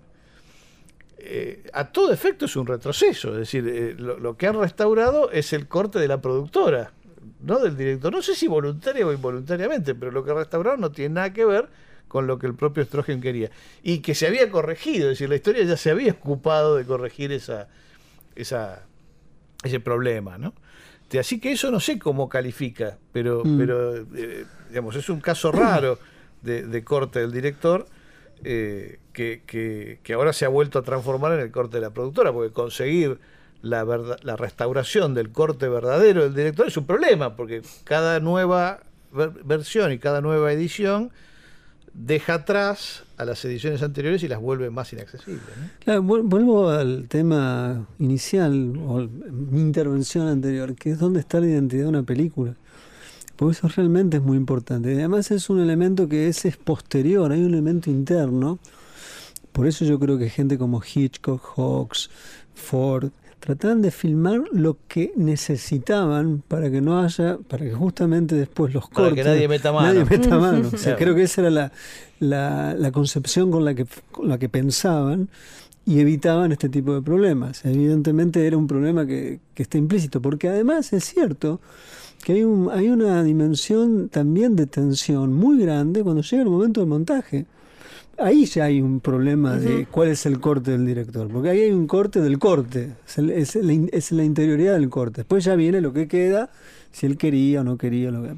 Eh, 1.22 1.70
a 1.74 1.92
todo 1.92 2.14
efecto 2.14 2.46
es 2.46 2.56
un 2.56 2.66
retroceso, 2.66 3.32
es 3.34 3.40
decir, 3.40 3.68
eh, 3.68 3.94
lo, 3.98 4.18
lo, 4.18 4.38
que 4.38 4.48
han 4.48 4.60
restaurado 4.60 5.32
es 5.32 5.52
el 5.52 5.68
corte 5.68 6.00
de 6.00 6.08
la 6.08 6.22
productora, 6.22 6.94
no 7.42 7.60
del 7.60 7.76
director. 7.76 8.12
No 8.12 8.22
sé 8.22 8.36
si 8.36 8.48
voluntaria 8.48 9.06
o 9.06 9.12
involuntariamente, 9.12 9.96
pero 9.96 10.12
lo 10.12 10.24
que 10.24 10.34
restauraron 10.34 10.82
no 10.82 10.92
tiene 10.92 11.16
nada 11.16 11.34
que 11.34 11.46
ver 11.46 11.70
con 12.08 12.26
lo 12.28 12.40
que 12.40 12.48
el 12.48 12.56
propio 12.56 12.84
Stroheim 12.84 13.22
quería. 13.22 13.50
Y 13.84 14.00
que 14.00 14.16
se 14.16 14.28
había 14.28 14.50
corregido, 14.50 15.06
es 15.06 15.18
decir, 15.18 15.30
la 15.30 15.36
historia 15.36 15.64
ya 15.64 15.78
se 15.78 15.92
había 15.92 16.12
ocupado 16.14 16.76
de 16.76 16.86
corregir 16.86 17.32
esa, 17.32 17.68
esa, 18.36 18.84
ese 19.64 19.80
problema, 19.80 20.38
¿no? 20.38 20.54
Así 21.20 21.40
que 21.40 21.52
eso 21.52 21.72
no 21.72 21.80
sé 21.80 21.98
cómo 21.98 22.30
califica, 22.30 22.98
pero, 23.12 23.44
mm. 23.44 23.58
pero 23.58 23.98
eh, 24.16 24.46
digamos, 24.70 24.96
es 24.96 25.10
un 25.10 25.20
caso 25.22 25.52
raro 25.52 25.98
de, 26.44 26.64
de 26.64 26.84
corte 26.84 27.20
del 27.20 27.32
director 27.32 27.88
eh, 28.44 29.00
que, 29.14 29.44
que, 29.46 30.00
que, 30.04 30.14
ahora 30.14 30.34
se 30.34 30.46
ha 30.46 30.50
vuelto 30.50 30.80
a 30.80 30.84
transformar 30.84 31.34
en 31.34 31.40
el 31.40 31.52
corte 31.52 31.78
de 31.78 31.82
la 31.82 31.90
productora, 31.90 32.32
porque 32.32 32.54
conseguir 32.54 33.20
la, 33.62 33.84
verdad, 33.84 34.20
la 34.24 34.36
restauración 34.36 35.14
del 35.14 35.32
corte 35.32 35.68
verdadero 35.68 36.24
del 36.24 36.34
director 36.34 36.68
es 36.68 36.78
un 36.78 36.86
problema, 36.86 37.36
porque 37.36 37.62
cada 37.84 38.20
nueva 38.20 38.82
ver 39.12 39.32
versión 39.44 39.92
y 39.92 39.98
cada 39.98 40.22
nueva 40.22 40.52
edición 40.54 41.12
deja 41.94 42.36
atrás 42.36 43.04
a 43.18 43.26
las 43.26 43.44
ediciones 43.44 43.82
anteriores 43.82 44.24
y 44.24 44.28
las 44.28 44.40
vuelve 44.40 44.70
más 44.70 44.94
inaccesibles. 44.94 45.44
Claro, 45.84 46.04
vuelvo 46.04 46.70
al 46.70 47.08
tema 47.10 47.88
inicial, 47.98 48.78
o 48.78 49.00
mi 49.00 49.60
intervención 49.60 50.28
anterior, 50.28 50.76
que 50.76 50.92
es 50.92 51.00
dónde 51.00 51.20
está 51.20 51.40
la 51.40 51.48
identidad 51.48 51.84
de 51.84 51.90
una 51.90 52.04
película. 52.04 52.56
Porque 53.40 53.54
eso 53.54 53.70
realmente 53.70 54.18
es 54.18 54.24
muy 54.24 54.36
importante. 54.36 54.94
Además 54.94 55.32
es 55.32 55.50
un 55.50 55.62
elemento 55.62 56.10
que 56.10 56.28
es, 56.28 56.44
es 56.44 56.58
posterior, 56.58 57.32
hay 57.32 57.40
un 57.40 57.54
elemento 57.54 57.90
interno. 57.90 58.60
Por 59.54 59.66
eso 59.66 59.86
yo 59.86 59.98
creo 59.98 60.18
que 60.18 60.30
gente 60.30 60.58
como 60.58 60.82
Hitchcock, 60.84 61.42
Hawks, 61.56 62.10
Ford, 62.54 63.12
trataban 63.40 63.82
de 63.82 63.92
filmar 63.92 64.42
lo 64.52 64.76
que 64.90 65.14
necesitaban 65.16 66.44
para 66.50 66.70
que 66.70 66.82
no 66.82 67.00
haya, 67.02 67.38
para 67.48 67.64
que 67.64 67.72
justamente 67.72 68.36
después 68.36 68.74
los 68.74 68.90
para 68.90 69.08
cortes. 69.08 69.24
que 69.24 69.30
nadie 69.30 69.48
meta 69.48 69.72
mano. 69.72 69.88
Nadie 69.88 70.04
meta 70.04 70.38
mano. 70.38 70.70
o 70.74 70.78
sea, 70.78 70.98
creo 70.98 71.16
que 71.16 71.24
esa 71.24 71.40
era 71.40 71.50
la, 71.50 71.72
la, 72.20 72.74
la 72.74 72.92
concepción 72.92 73.52
con 73.52 73.64
la, 73.64 73.74
que, 73.74 73.86
con 74.12 74.28
la 74.28 74.38
que 74.38 74.50
pensaban. 74.50 75.30
y 75.86 76.02
evitaban 76.02 76.52
este 76.52 76.68
tipo 76.68 76.94
de 76.94 77.02
problemas. 77.02 77.64
Evidentemente 77.64 78.46
era 78.46 78.58
un 78.58 78.68
problema 78.68 79.06
que, 79.08 79.40
que 79.54 79.64
está 79.64 79.78
implícito, 79.78 80.22
porque 80.22 80.50
además 80.50 80.92
es 80.92 81.06
cierto 81.06 81.62
que 82.24 82.34
hay, 82.34 82.44
un, 82.44 82.70
hay 82.72 82.90
una 82.90 83.24
dimensión 83.24 84.10
también 84.10 84.56
de 84.56 84.68
tensión 84.68 85.34
muy 85.34 85.60
grande 85.60 86.04
cuando 86.04 86.22
llega 86.22 86.44
el 86.44 86.50
momento 86.50 86.80
del 86.82 86.90
montaje. 86.90 87.46
Ahí 88.18 88.46
ya 88.46 88.66
hay 88.66 88.82
un 88.82 89.00
problema 89.00 89.56
de 89.56 89.88
cuál 89.90 90.10
es 90.10 90.26
el 90.26 90.42
corte 90.42 90.72
del 90.72 90.86
director, 90.86 91.30
porque 91.30 91.50
ahí 91.52 91.62
hay 91.62 91.72
un 91.72 91.88
corte 91.88 92.20
del 92.20 92.38
corte, 92.38 92.94
es, 93.08 93.18
el- 93.18 93.30
es 93.30 93.56
la, 93.56 93.72
in- 93.72 93.90
es 93.94 94.12
la 94.12 94.26
interioridad 94.26 94.74
del 94.74 94.90
corte. 94.90 95.22
Después 95.22 95.46
ya 95.46 95.56
viene 95.56 95.80
lo 95.80 95.94
que 95.94 96.10
queda, 96.10 96.50
si 96.92 97.06
él 97.06 97.18
quería 97.18 97.62
o 97.62 97.64
no 97.64 97.78
quería. 97.78 98.12
Lo 98.12 98.22
que... 98.24 98.36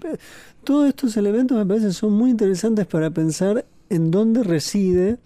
Todos 0.63 0.87
estos 0.87 1.17
elementos 1.17 1.57
me 1.57 1.65
parece 1.65 1.93
son 1.93 2.13
muy 2.13 2.29
interesantes 2.29 2.85
para 2.85 3.09
pensar 3.09 3.65
en 3.89 4.11
dónde 4.11 4.43
reside 4.43 5.17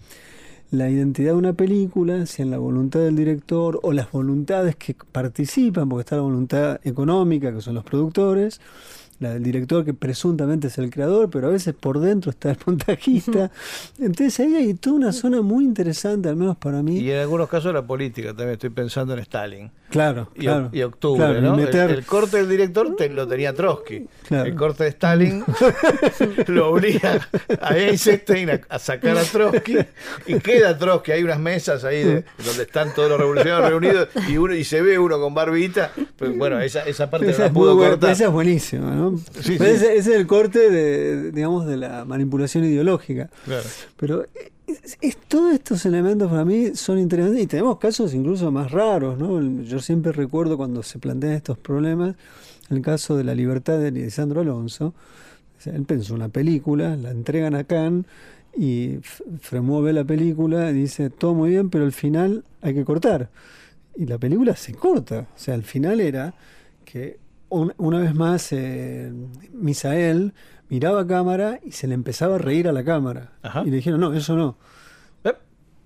la 0.78 0.90
identidad 0.90 1.32
de 1.32 1.38
una 1.38 1.52
película, 1.52 2.26
si 2.26 2.42
en 2.42 2.50
la 2.50 2.58
voluntad 2.58 3.00
del 3.00 3.16
director 3.16 3.80
o 3.82 3.92
las 3.92 4.10
voluntades 4.10 4.76
que 4.76 4.94
participan, 5.12 5.88
porque 5.88 6.00
está 6.00 6.16
la 6.16 6.22
voluntad 6.22 6.80
económica, 6.84 7.52
que 7.52 7.60
son 7.60 7.74
los 7.74 7.84
productores, 7.84 8.60
la 9.18 9.30
del 9.34 9.42
director 9.42 9.84
que 9.84 9.94
presuntamente 9.94 10.66
es 10.66 10.76
el 10.78 10.90
creador, 10.90 11.30
pero 11.30 11.46
a 11.48 11.50
veces 11.50 11.74
por 11.74 12.00
dentro 12.00 12.30
está 12.30 12.50
el 12.50 12.58
montajista. 12.66 13.50
Entonces 13.98 14.38
ahí 14.40 14.54
hay 14.54 14.74
toda 14.74 14.96
una 14.96 15.12
zona 15.12 15.40
muy 15.42 15.64
interesante, 15.64 16.28
al 16.28 16.36
menos 16.36 16.56
para 16.56 16.82
mí. 16.82 16.98
Y 16.98 17.10
en 17.10 17.18
algunos 17.20 17.48
casos 17.48 17.72
la 17.72 17.86
política, 17.86 18.28
también 18.28 18.50
estoy 18.50 18.70
pensando 18.70 19.14
en 19.14 19.20
Stalin. 19.20 19.70
Claro, 19.88 20.30
Y, 20.34 20.40
claro. 20.40 20.68
y 20.72 20.82
octubre, 20.82 21.24
Claro, 21.24 21.40
¿no? 21.40 21.54
El- 21.58 21.64
meter- 21.66 21.90
El, 21.90 22.04
corte 22.04 22.38
del 22.38 22.48
director 22.48 22.96
te- 22.96 23.08
lo 23.08 23.26
tenía 23.26 23.54
Trotsky. 23.54 24.06
Claro. 24.26 24.44
El 24.48 24.54
corte 24.56 24.82
de 24.84 24.90
Stalin 24.90 25.44
lo 26.48 26.70
obliga 26.70 27.20
a 27.60 27.76
Einstein 27.76 28.50
a, 28.50 28.60
a 28.68 28.78
sacar 28.78 29.16
a 29.16 29.22
Trotsky 29.22 29.76
y 30.26 30.34
queda 30.40 30.76
Trotsky. 30.76 31.12
Hay 31.12 31.22
unas 31.22 31.38
mesas 31.38 31.84
ahí 31.84 32.02
de- 32.02 32.24
donde 32.44 32.64
están 32.64 32.92
todos 32.94 33.08
los 33.08 33.18
revolucionarios 33.18 33.70
reunidos 33.70 34.08
y 34.28 34.36
uno 34.36 34.54
y 34.54 34.64
se 34.64 34.82
ve 34.82 34.98
uno 34.98 35.20
con 35.20 35.34
barbita. 35.34 35.92
Pues, 36.18 36.36
bueno, 36.36 36.60
esa, 36.60 36.82
esa 36.82 37.08
parte 37.10 37.26
no 37.26 37.32
Esa 37.32 37.42
la 37.42 37.46
es, 37.46 37.52
muy 37.52 37.62
pudo 37.62 37.76
cortar. 37.78 38.10
esa 38.10 38.24
es 38.24 38.30
buenísima, 38.30 38.90
¿no? 38.90 39.05
Sí, 39.40 39.54
Pero 39.58 39.70
sí. 39.70 39.84
Ese, 39.84 39.96
es 39.96 40.06
el 40.06 40.26
corte 40.26 40.70
de, 40.70 41.32
digamos, 41.32 41.66
de 41.66 41.76
la 41.76 42.04
manipulación 42.04 42.64
ideológica. 42.64 43.30
Claro. 43.44 43.64
Pero 43.96 44.26
es- 44.66 44.98
es- 45.00 45.16
todos 45.28 45.52
estos 45.54 45.84
elementos 45.86 46.30
para 46.30 46.44
mí 46.44 46.72
son 46.74 46.98
interesantes 46.98 47.42
y 47.42 47.46
tenemos 47.46 47.78
casos 47.78 48.14
incluso 48.14 48.50
más 48.50 48.70
raros, 48.70 49.18
¿no? 49.18 49.40
Yo 49.62 49.78
siempre 49.80 50.12
recuerdo 50.12 50.56
cuando 50.56 50.82
se 50.82 50.98
plantean 50.98 51.32
estos 51.34 51.58
problemas, 51.58 52.14
el 52.70 52.82
caso 52.82 53.16
de 53.16 53.24
la 53.24 53.34
libertad 53.34 53.78
de 53.78 53.90
Lisandro 53.92 54.40
Alonso. 54.40 54.94
O 55.58 55.60
sea, 55.60 55.74
él 55.74 55.84
pensó 55.84 56.14
una 56.14 56.28
película, 56.28 56.96
la 56.96 57.10
entregan 57.10 57.54
a 57.54 57.64
Cannes 57.64 58.04
y 58.56 58.98
Fremont 59.40 59.84
ve 59.84 59.92
la 59.92 60.04
película 60.04 60.70
y 60.70 60.74
dice, 60.74 61.10
todo 61.10 61.34
muy 61.34 61.50
bien, 61.50 61.70
pero 61.70 61.84
al 61.84 61.92
final 61.92 62.44
hay 62.62 62.74
que 62.74 62.84
cortar. 62.84 63.30
Y 63.96 64.06
la 64.06 64.18
película 64.18 64.54
se 64.56 64.74
corta. 64.74 65.20
O 65.34 65.38
sea, 65.38 65.54
al 65.54 65.62
final 65.62 66.00
era 66.00 66.34
que 66.84 67.18
un- 67.48 67.72
una 67.78 68.00
vez 68.00 68.14
más 68.14 68.52
eh, 68.52 69.12
Misael 69.52 70.34
miraba 70.68 71.02
a 71.02 71.06
cámara 71.06 71.60
y 71.64 71.72
se 71.72 71.86
le 71.86 71.94
empezaba 71.94 72.36
a 72.36 72.38
reír 72.38 72.68
a 72.68 72.72
la 72.72 72.84
cámara. 72.84 73.32
Ajá. 73.42 73.62
Y 73.64 73.70
le 73.70 73.76
dijeron, 73.76 74.00
no, 74.00 74.12
eso 74.14 74.36
no. 74.36 74.56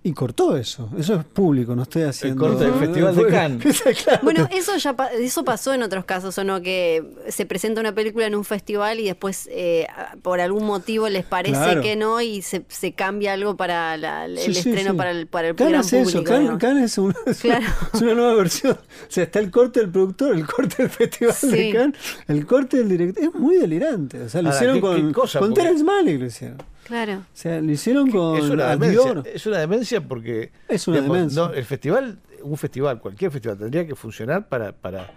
Y 0.02 0.12
cortó 0.14 0.56
eso. 0.56 0.88
Eso 0.98 1.14
es 1.16 1.24
público, 1.26 1.76
no 1.76 1.82
estoy 1.82 2.04
haciendo. 2.04 2.46
corte 2.46 2.64
del 2.64 2.72
Festival 2.72 3.14
de 3.16 3.26
Cannes. 3.26 3.82
Claro. 4.04 4.20
Bueno, 4.22 4.48
eso 4.50 4.74
ya 4.78 4.96
pa- 4.96 5.12
eso 5.12 5.44
pasó 5.44 5.74
en 5.74 5.82
otros 5.82 6.06
casos, 6.06 6.38
¿o 6.38 6.44
no? 6.44 6.62
Que 6.62 7.04
se 7.28 7.44
presenta 7.44 7.82
una 7.82 7.94
película 7.94 8.26
en 8.26 8.34
un 8.34 8.44
festival 8.44 8.98
y 8.98 9.04
después 9.04 9.46
eh, 9.52 9.86
por 10.22 10.40
algún 10.40 10.64
motivo 10.64 11.06
les 11.10 11.26
parece 11.26 11.52
Claro. 11.56 11.82
que 11.82 11.96
no 11.96 12.18
y 12.22 12.40
se, 12.40 12.64
se 12.68 12.92
cambia 12.92 13.34
algo 13.34 13.58
para 13.58 13.98
la- 13.98 14.24
el 14.24 14.38
Sí, 14.38 14.52
estreno 14.52 14.92
sí. 14.92 14.96
para 14.96 15.10
el 15.10 15.26
para 15.26 15.48
el 15.48 15.54
Cannes 15.54 15.70
gran 15.72 15.80
es 15.84 15.92
eso, 15.92 16.02
público. 16.04 16.24
Cannes, 16.24 16.40
digamos. 16.40 16.60
Cannes 16.60 16.84
es, 16.92 16.98
una, 16.98 17.14
es, 17.26 17.40
Claro. 17.40 17.66
una, 17.66 17.90
es 17.92 18.00
una 18.00 18.14
nueva 18.14 18.34
versión. 18.36 18.72
O 18.72 19.10
sea, 19.10 19.24
está 19.24 19.38
el 19.38 19.50
corte 19.50 19.80
del 19.80 19.90
productor, 19.90 20.34
el 20.34 20.46
corte 20.46 20.76
del 20.78 20.90
festival 20.90 21.36
de. 21.42 21.72
Cannes, 21.74 21.98
el 22.26 22.46
corte 22.46 22.78
del 22.78 22.88
director. 22.88 23.22
Es 23.22 23.34
muy 23.34 23.56
delirante. 23.56 24.22
O 24.22 24.28
sea, 24.30 24.40
lo 24.40 24.48
Ahora, 24.48 24.56
hicieron 24.56 24.76
¿qué- 24.76 24.80
con, 24.80 25.08
qué 25.08 25.12
cosa? 25.12 25.38
con 25.40 25.52
Terence 25.52 25.84
Malick, 25.84 26.20
lo 26.20 26.24
hicieron. 26.26 26.56
Claro. 26.90 27.18
O 27.18 27.24
sea, 27.32 27.60
lo 27.60 27.70
hicieron 27.70 28.10
con 28.10 28.36
es 28.36 28.50
una 28.50 28.70
demencia, 28.76 29.22
es 29.32 29.46
una 29.46 29.58
demencia 29.58 30.00
porque 30.00 30.50
Es 30.68 30.88
una 30.88 30.96
digamos, 30.96 31.16
demencia. 31.18 31.42
no, 31.42 31.52
el 31.54 31.64
festival, 31.64 32.18
un 32.42 32.56
festival, 32.58 32.98
cualquier 32.98 33.30
festival 33.30 33.56
tendría 33.58 33.86
que 33.86 33.94
funcionar 33.94 34.48
para, 34.48 34.72
para 34.72 35.08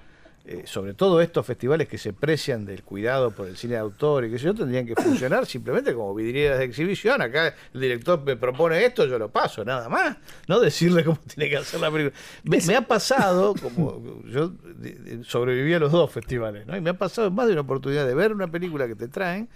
eh, 0.45 0.63
sobre 0.65 0.93
todo 0.93 1.19
estos 1.19 1.43
festivales 1.45 1.87
que 1.87 1.97
se 1.97 2.13
precian 2.13 2.63
del 2.63 2.83
cuidado 2.83 3.31
por 3.31 3.47
el 3.47 3.57
cine 3.57 3.73
de 3.73 3.79
autor 3.79 4.25
y 4.25 4.29
que 4.29 4.37
sé 4.37 4.45
yo, 4.45 4.53
tendrían 4.53 4.85
que 4.85 4.93
funcionar 4.93 5.47
simplemente 5.47 5.95
como 5.95 6.13
vidrieras 6.13 6.59
de 6.59 6.65
exhibición. 6.65 7.23
Acá 7.23 7.55
el 7.73 7.81
director 7.81 8.21
me 8.23 8.35
propone 8.35 8.85
esto, 8.85 9.07
yo 9.07 9.17
lo 9.17 9.29
paso, 9.31 9.65
nada 9.65 9.89
más. 9.89 10.17
No 10.47 10.59
decirle 10.59 11.03
cómo 11.03 11.17
tiene 11.33 11.49
que 11.49 11.57
hacer 11.57 11.79
la 11.79 11.89
película. 11.89 12.15
Me, 12.43 12.59
me 12.67 12.75
ha 12.75 12.81
pasado, 12.81 13.55
como 13.55 14.21
yo 14.25 14.51
sobreviví 15.23 15.73
a 15.73 15.79
los 15.79 15.91
dos 15.91 16.11
festivales, 16.11 16.67
¿no? 16.67 16.77
Y 16.77 16.81
me 16.81 16.91
ha 16.91 16.97
pasado 16.99 17.31
más 17.31 17.47
de 17.47 17.53
una 17.53 17.61
oportunidad 17.61 18.05
de 18.05 18.13
ver 18.13 18.31
una 18.31 18.47
película 18.51 18.87
que 18.87 18.93
te 18.95 19.07
traen 19.07 19.49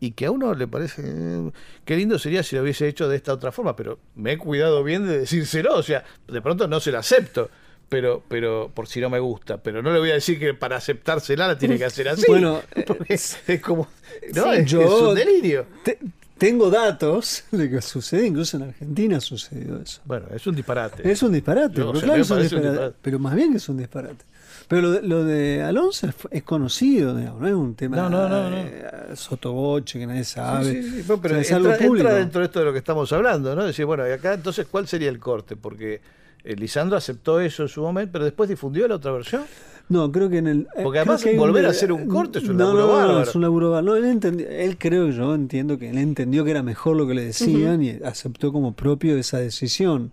y 0.00 0.12
que 0.12 0.26
a 0.26 0.30
uno 0.30 0.54
le 0.54 0.66
parece 0.68 1.02
eh, 1.04 1.50
qué 1.84 1.96
lindo 1.96 2.18
sería 2.18 2.42
si 2.42 2.56
lo 2.56 2.62
hubiese 2.62 2.86
hecho 2.88 3.08
de 3.08 3.16
esta 3.16 3.32
otra 3.32 3.52
forma, 3.52 3.74
pero 3.76 3.98
me 4.16 4.32
he 4.32 4.38
cuidado 4.38 4.82
bien 4.84 5.06
de 5.06 5.18
decírselo, 5.18 5.74
o 5.76 5.82
sea, 5.82 6.04
de 6.28 6.40
pronto 6.42 6.68
no 6.68 6.80
se 6.80 6.92
la 6.92 7.00
acepto, 7.00 7.50
pero 7.88 8.22
pero 8.28 8.70
por 8.74 8.86
si 8.86 9.00
no 9.00 9.08
me 9.10 9.18
gusta, 9.18 9.56
pero 9.58 9.82
no 9.82 9.92
le 9.92 9.98
voy 9.98 10.10
a 10.10 10.14
decir 10.14 10.38
que 10.38 10.54
para 10.54 10.76
aceptársela 10.76 11.48
la 11.48 11.58
tiene 11.58 11.78
que 11.78 11.84
hacer 11.84 12.08
así. 12.10 12.24
Bueno, 12.28 12.60
eh, 12.74 12.84
es, 13.08 13.38
es 13.48 13.60
como 13.60 13.88
no, 14.34 14.42
Sí, 14.44 14.48
es, 14.60 14.70
yo- 14.70 14.82
es 14.82 14.90
un 14.90 15.14
delirio. 15.14 15.66
Te- 15.82 15.98
tengo 16.36 16.70
datos 16.70 17.42
de 17.50 17.68
que 17.68 17.82
sucede, 17.82 18.24
incluso 18.28 18.56
en 18.58 18.62
Argentina 18.64 19.16
ha 19.16 19.20
sucedido 19.20 19.80
eso. 19.82 20.00
Bueno, 20.04 20.26
es 20.32 20.46
un 20.46 20.54
disparate. 20.54 21.10
Es 21.10 21.20
un 21.24 21.32
disparate, 21.32 21.74
pero 21.74 21.90
claro 21.92 22.22
es 22.22 22.30
un 22.30 22.36
parece 22.36 22.54
un 22.54 22.60
disparate, 22.62 22.68
disparate. 22.70 22.96
Pero 23.02 23.18
más 23.18 23.34
bien 23.34 23.50
que 23.50 23.56
es 23.56 23.68
un 23.68 23.76
disparate. 23.78 24.24
Pero 24.68 24.82
lo 24.82 24.90
de, 24.92 25.02
lo 25.02 25.24
de 25.24 25.62
Alonso 25.62 26.06
es, 26.08 26.14
es 26.30 26.42
conocido, 26.42 27.16
digamos, 27.16 27.40
no 27.40 27.48
es 27.48 27.54
un 27.54 27.74
tema 27.74 27.96
No, 27.96 28.10
no, 28.10 28.28
no, 28.28 28.50
no. 28.50 28.56
eh, 28.58 28.84
sotoboche 29.14 29.98
que 29.98 30.06
nadie 30.06 30.24
sabe. 30.24 30.64
Sí, 30.70 30.82
sí, 30.82 30.90
sí, 31.02 31.04
no, 31.08 31.20
pero 31.20 31.34
O 31.34 31.36
sea, 31.36 31.40
es 31.42 31.52
algo 31.52 31.70
entra, 31.70 31.86
público. 31.86 32.06
entra 32.08 32.18
dentro 32.20 32.40
de 32.40 32.46
esto 32.46 32.58
de 32.58 32.64
lo 32.66 32.72
que 32.72 32.78
estamos 32.78 33.10
hablando, 33.12 33.54
¿no? 33.56 33.64
Decir, 33.64 33.86
bueno, 33.86 34.06
y 34.06 34.12
acá 34.12 34.34
entonces, 34.34 34.66
¿cuál 34.70 34.86
sería 34.86 35.08
el 35.08 35.18
corte? 35.18 35.56
Porque 35.56 36.00
eh, 36.44 36.54
Lisandro 36.56 36.98
aceptó 36.98 37.40
eso 37.40 37.62
en 37.62 37.68
su 37.70 37.80
momento, 37.80 38.12
pero 38.12 38.24
después 38.26 38.48
difundió 38.50 38.86
la 38.88 38.96
otra 38.96 39.10
versión. 39.12 39.42
No, 39.88 40.12
creo 40.12 40.28
que 40.28 40.36
en 40.36 40.46
el. 40.48 40.60
eh, 40.76 40.82
Porque 40.82 40.98
además 40.98 41.22
que 41.22 41.30
hay 41.30 41.36
un- 41.36 41.40
volver 41.40 41.64
a 41.64 41.70
hacer 41.70 41.90
un 41.90 42.06
corte 42.06 42.40
es 42.40 42.48
un 42.50 42.58
no, 42.58 42.64
laburo 42.66 42.82
no, 42.86 42.88
no, 42.92 42.96
bárbaro. 42.98 43.22
es 43.22 43.34
un 43.34 43.40
laburo 43.40 43.70
bárbaro. 43.70 43.86
No, 43.94 43.96
él, 43.96 44.04
entendió- 44.12 44.46
él 44.50 44.76
creo 44.76 45.08
yo, 45.08 45.34
entiendo 45.34 45.78
que 45.78 45.88
él 45.88 45.96
entendió 45.96 46.44
que 46.44 46.50
era 46.50 46.62
mejor 46.62 46.94
lo 46.94 47.06
que 47.06 47.14
le 47.14 47.24
decían 47.24 47.82
y 47.82 47.98
aceptó 48.04 48.52
como 48.52 48.74
propio 48.74 49.16
esa 49.16 49.38
decisión. 49.38 50.12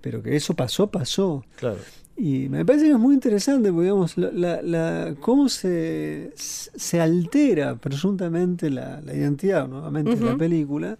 Pero 0.00 0.22
que 0.22 0.34
eso 0.34 0.54
pasó, 0.54 0.86
pasó. 0.90 1.44
Claro. 1.56 1.76
Y 2.22 2.50
me 2.50 2.66
parece 2.66 2.84
que 2.86 2.92
es 2.92 2.98
muy 2.98 3.14
interesante, 3.14 3.70
porque, 3.70 3.84
digamos, 3.84 4.18
la, 4.18 4.60
la- 4.62 5.14
cómo 5.20 5.48
se, 5.48 6.32
se 6.36 7.00
altera 7.00 7.76
presuntamente 7.76 8.68
la, 8.68 9.00
la 9.00 9.14
identidad 9.14 9.66
nuevamente 9.66 10.16
de 10.16 10.24
la 10.26 10.36
película. 10.36 10.98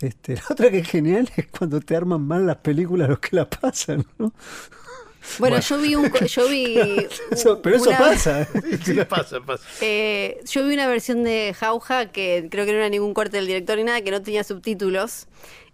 Este, 0.00 0.34
la 0.36 0.42
otra 0.50 0.70
que 0.70 0.78
es 0.78 0.88
genial 0.88 1.30
es 1.36 1.46
cuando 1.46 1.80
te 1.80 1.94
arman 1.94 2.22
mal 2.22 2.46
las 2.46 2.56
películas 2.56 3.08
los 3.08 3.20
que 3.20 3.36
la 3.36 3.48
pasan, 3.48 4.04
¿no? 4.18 4.32
Bueno, 5.38 5.60
yo 5.60 5.78
vi 5.78 5.94
un 5.94 6.10
yo 6.10 6.48
vi 6.48 6.76
Eso- 7.30 7.60
pero 7.62 7.76
eso 7.76 7.90
una- 7.90 7.98
pasa. 7.98 8.48
Sí, 8.84 8.94
pasa, 9.08 9.38
pasa. 9.40 9.62
Eh, 9.82 10.40
yo 10.50 10.66
vi 10.66 10.74
una 10.74 10.88
versión 10.88 11.22
de 11.22 11.54
Jauja 11.56 12.06
que 12.10 12.48
creo 12.50 12.64
que 12.66 12.72
no 12.72 12.78
era 12.78 12.88
ningún 12.88 13.14
corte 13.14 13.36
del 13.36 13.46
director 13.46 13.76
ni 13.76 13.84
nada, 13.84 14.00
que 14.00 14.10
no 14.10 14.20
tenía 14.22 14.42
subtítulos. 14.42 15.28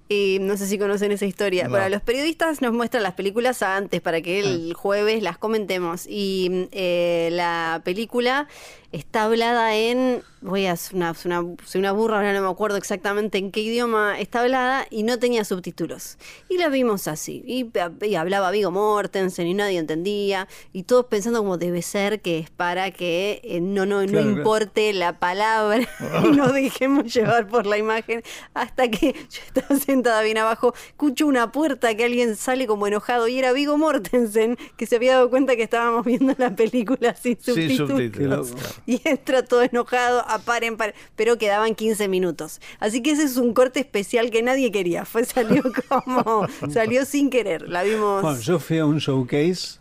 Y 0.09 0.39
no 0.41 0.57
sé 0.57 0.67
si 0.67 0.79
conocen 0.79 1.11
esa 1.11 1.27
historia. 1.27 1.65
No. 1.65 1.71
Bueno, 1.71 1.89
los 1.89 2.03
periodistas 2.03 2.63
nos 2.63 2.73
muestran 2.73 3.03
las 3.03 3.15
películas 3.15 3.63
antes 3.63 4.01
para 4.01 4.21
que 4.21 4.39
el 4.39 4.75
jueves 4.75 5.23
las 5.23 5.37
comentemos. 5.37 6.07
Y 6.09 6.49
mm, 6.51 6.63
eh, 6.73 7.29
la 7.33 7.81
película 7.85 8.47
está 8.93 9.25
hablada 9.25 9.75
en. 9.75 10.23
Voy 10.47 10.67
a 10.67 10.73
hacer 10.73 10.95
una, 10.95 11.15
una, 11.25 11.45
soy 11.65 11.81
una 11.81 11.93
burra, 11.93 12.17
ahora 12.19 12.33
no 12.33 12.41
me 12.43 12.49
acuerdo 12.49 12.77
exactamente 12.77 13.39
en 13.39 13.51
qué 13.51 13.61
idioma 13.61 14.19
está 14.21 14.43
hablada 14.43 14.87
y 14.91 15.03
no 15.03 15.19
tenía 15.19 15.45
subtítulos. 15.45 16.19
Y 16.49 16.59
la 16.59 16.69
vimos 16.69 17.09
así. 17.09 17.43
Y, 17.47 17.71
y 18.07 18.15
hablaba 18.15 18.51
Vigo 18.53 18.71
Mortensen 18.71 19.47
y 19.47 19.55
nadie 19.55 19.79
entendía. 19.79 20.47
Y 20.73 20.85
todos 20.85 21.07
pensando 21.07 21.41
como 21.41 21.59
debe 21.59 21.83
ser 21.83 22.21
que 22.21 22.39
es 22.39 22.51
para 22.51 22.91
que 22.93 23.41
eh, 23.43 23.61
no, 23.61 23.87
no, 23.87 24.03
no 24.03 24.09
claro. 24.09 24.31
importe 24.31 24.93
la 24.93 25.19
palabra 25.19 25.87
y 26.25 26.29
nos 26.29 26.53
dejemos 26.53 27.13
llevar 27.15 27.49
por 27.49 27.67
la 27.67 27.79
imagen. 27.79 28.23
Hasta 28.55 28.89
que 28.89 29.13
yo 29.13 29.41
estaba 29.47 29.79
sentada 29.81 30.23
bien 30.23 30.39
abajo, 30.39 30.75
escucho 30.89 31.27
una 31.27 31.51
puerta 31.51 31.95
que 31.97 32.05
alguien 32.05 32.37
sale 32.37 32.67
como 32.67 32.87
enojado 32.87 33.27
y 33.29 33.39
era 33.39 33.53
Vigo 33.53 33.77
Mortensen 33.79 34.57
que 34.77 34.87
se 34.87 34.97
había 34.97 35.15
dado 35.15 35.31
cuenta 35.31 35.57
que 35.57 35.63
estábamos 35.65 36.05
viendo 36.05 36.35
la 36.39 36.55
película 36.55 37.15
sin 37.15 37.37
Sin 37.41 37.55
subtítulos. 37.55 37.91
subtítulos. 37.91 38.51
Qué 38.51 38.55
loco. 38.61 38.73
Y 38.87 39.01
entra 39.09 39.43
todo 39.45 39.63
enojado, 39.63 40.25
a 40.37 40.39
paren, 40.39 40.77
paren, 40.77 40.95
pero 41.17 41.37
quedaban 41.39 41.75
15 41.75 42.09
minutos. 42.09 42.61
Así 42.81 43.03
que 43.03 43.11
ese 43.13 43.25
es 43.25 43.37
un 43.37 43.53
corte 43.53 43.81
especial 43.81 44.31
que 44.31 44.43
nadie 44.43 44.71
quería. 44.73 45.05
Fue 45.05 45.25
salió 45.25 45.63
como 45.89 46.47
salió 46.73 47.05
sin 47.05 47.31
querer. 47.31 47.69
La 47.69 47.83
vimos. 47.83 48.23
Bueno, 48.23 48.41
yo 48.41 48.59
fui 48.59 48.79
a 48.79 48.87
un 48.87 48.99
showcase 48.99 49.79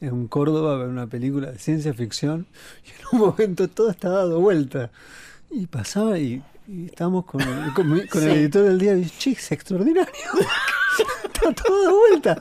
en 0.00 0.26
Córdoba 0.26 0.74
a 0.74 0.78
ver 0.78 0.88
una 0.88 1.06
película 1.06 1.52
de 1.52 1.58
ciencia 1.58 1.94
ficción 1.94 2.46
y 2.84 2.90
en 2.90 3.06
un 3.12 3.18
momento 3.28 3.68
todo 3.68 3.90
estaba 3.90 4.16
dado 4.16 4.40
vuelta. 4.40 4.90
Y 5.50 5.66
pasaba 5.66 6.18
y, 6.18 6.42
y 6.66 6.86
estábamos 6.86 7.24
con, 7.26 7.40
el, 7.42 7.72
con, 7.74 7.92
mi- 7.92 8.06
con 8.08 8.22
el 8.24 8.30
Sí. 8.32 8.36
editor 8.38 8.62
del 8.64 8.78
día 8.78 8.92
y 8.94 8.96
dije, 9.02 9.12
che, 9.18 9.30
es 9.32 9.52
extraordinario. 9.52 10.12
está 11.24 11.52
todo 11.52 11.82
de 11.82 11.92
vuelta. 11.92 12.40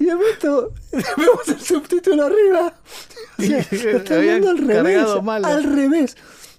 Y 0.00 0.04
de 0.04 0.16
pronto 0.16 0.72
vemos 0.92 1.48
el 1.48 1.60
subtítulo 1.60 2.24
arriba. 2.26 2.72
O 3.38 3.42
sea, 3.42 3.66
lo 3.92 3.98
está 3.98 4.14
Habían 4.14 4.40
viendo 4.40 4.50
al 4.50 4.58
revés. 4.84 5.22
mal. 5.24 5.44
Al 5.44 5.64
revés. 5.64 6.16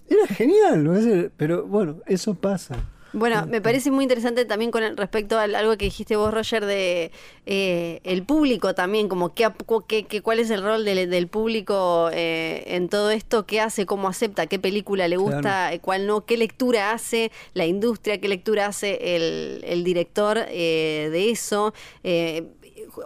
Era 0.10 0.28
genial. 0.28 1.32
Pero 1.38 1.66
bueno, 1.66 1.97
eso 2.05 2.34
pasa. 2.36 2.76
Bueno, 3.12 3.47
me 3.47 3.60
parece 3.60 3.89
muy 3.89 4.03
interesante 4.03 4.45
también 4.45 4.70
con 4.70 4.84
respecto 4.95 5.39
a 5.39 5.43
algo 5.45 5.76
que 5.78 5.86
dijiste 5.86 6.16
vos, 6.16 6.32
Roger, 6.32 6.64
de 6.64 7.12
eh, 7.47 8.01
el 8.03 8.22
público 8.22 8.76
también, 8.76 9.07
como 9.10 9.34
qué, 9.34 9.47
qué- 9.88 10.05
qué- 10.05 10.22
cuál 10.22 10.38
es 10.38 10.51
el 10.51 10.62
rol 10.62 10.86
del, 10.86 11.10
del 11.10 11.28
público 11.28 12.12
eh, 12.14 12.66
en 12.68 12.88
todo 12.88 13.10
esto, 13.10 13.47
qué 13.47 13.62
hace, 13.62 13.88
cómo 13.88 14.10
acepta, 14.10 14.45
qué 14.45 14.60
película 14.60 15.07
le 15.07 15.18
gusta, 15.18 15.41
Claro. 15.41 15.76
eh, 15.76 15.80
cuál 15.80 16.05
no, 16.05 16.24
qué 16.28 16.38
lectura 16.38 16.91
hace 16.91 17.32
la 17.55 17.66
industria, 17.66 18.22
qué 18.22 18.28
lectura 18.28 18.68
hace 18.68 19.16
el, 19.16 19.64
el 19.66 19.84
director 19.84 20.45
eh, 20.47 21.10
de 21.12 21.32
eso. 21.32 21.74
eh, 22.03 22.43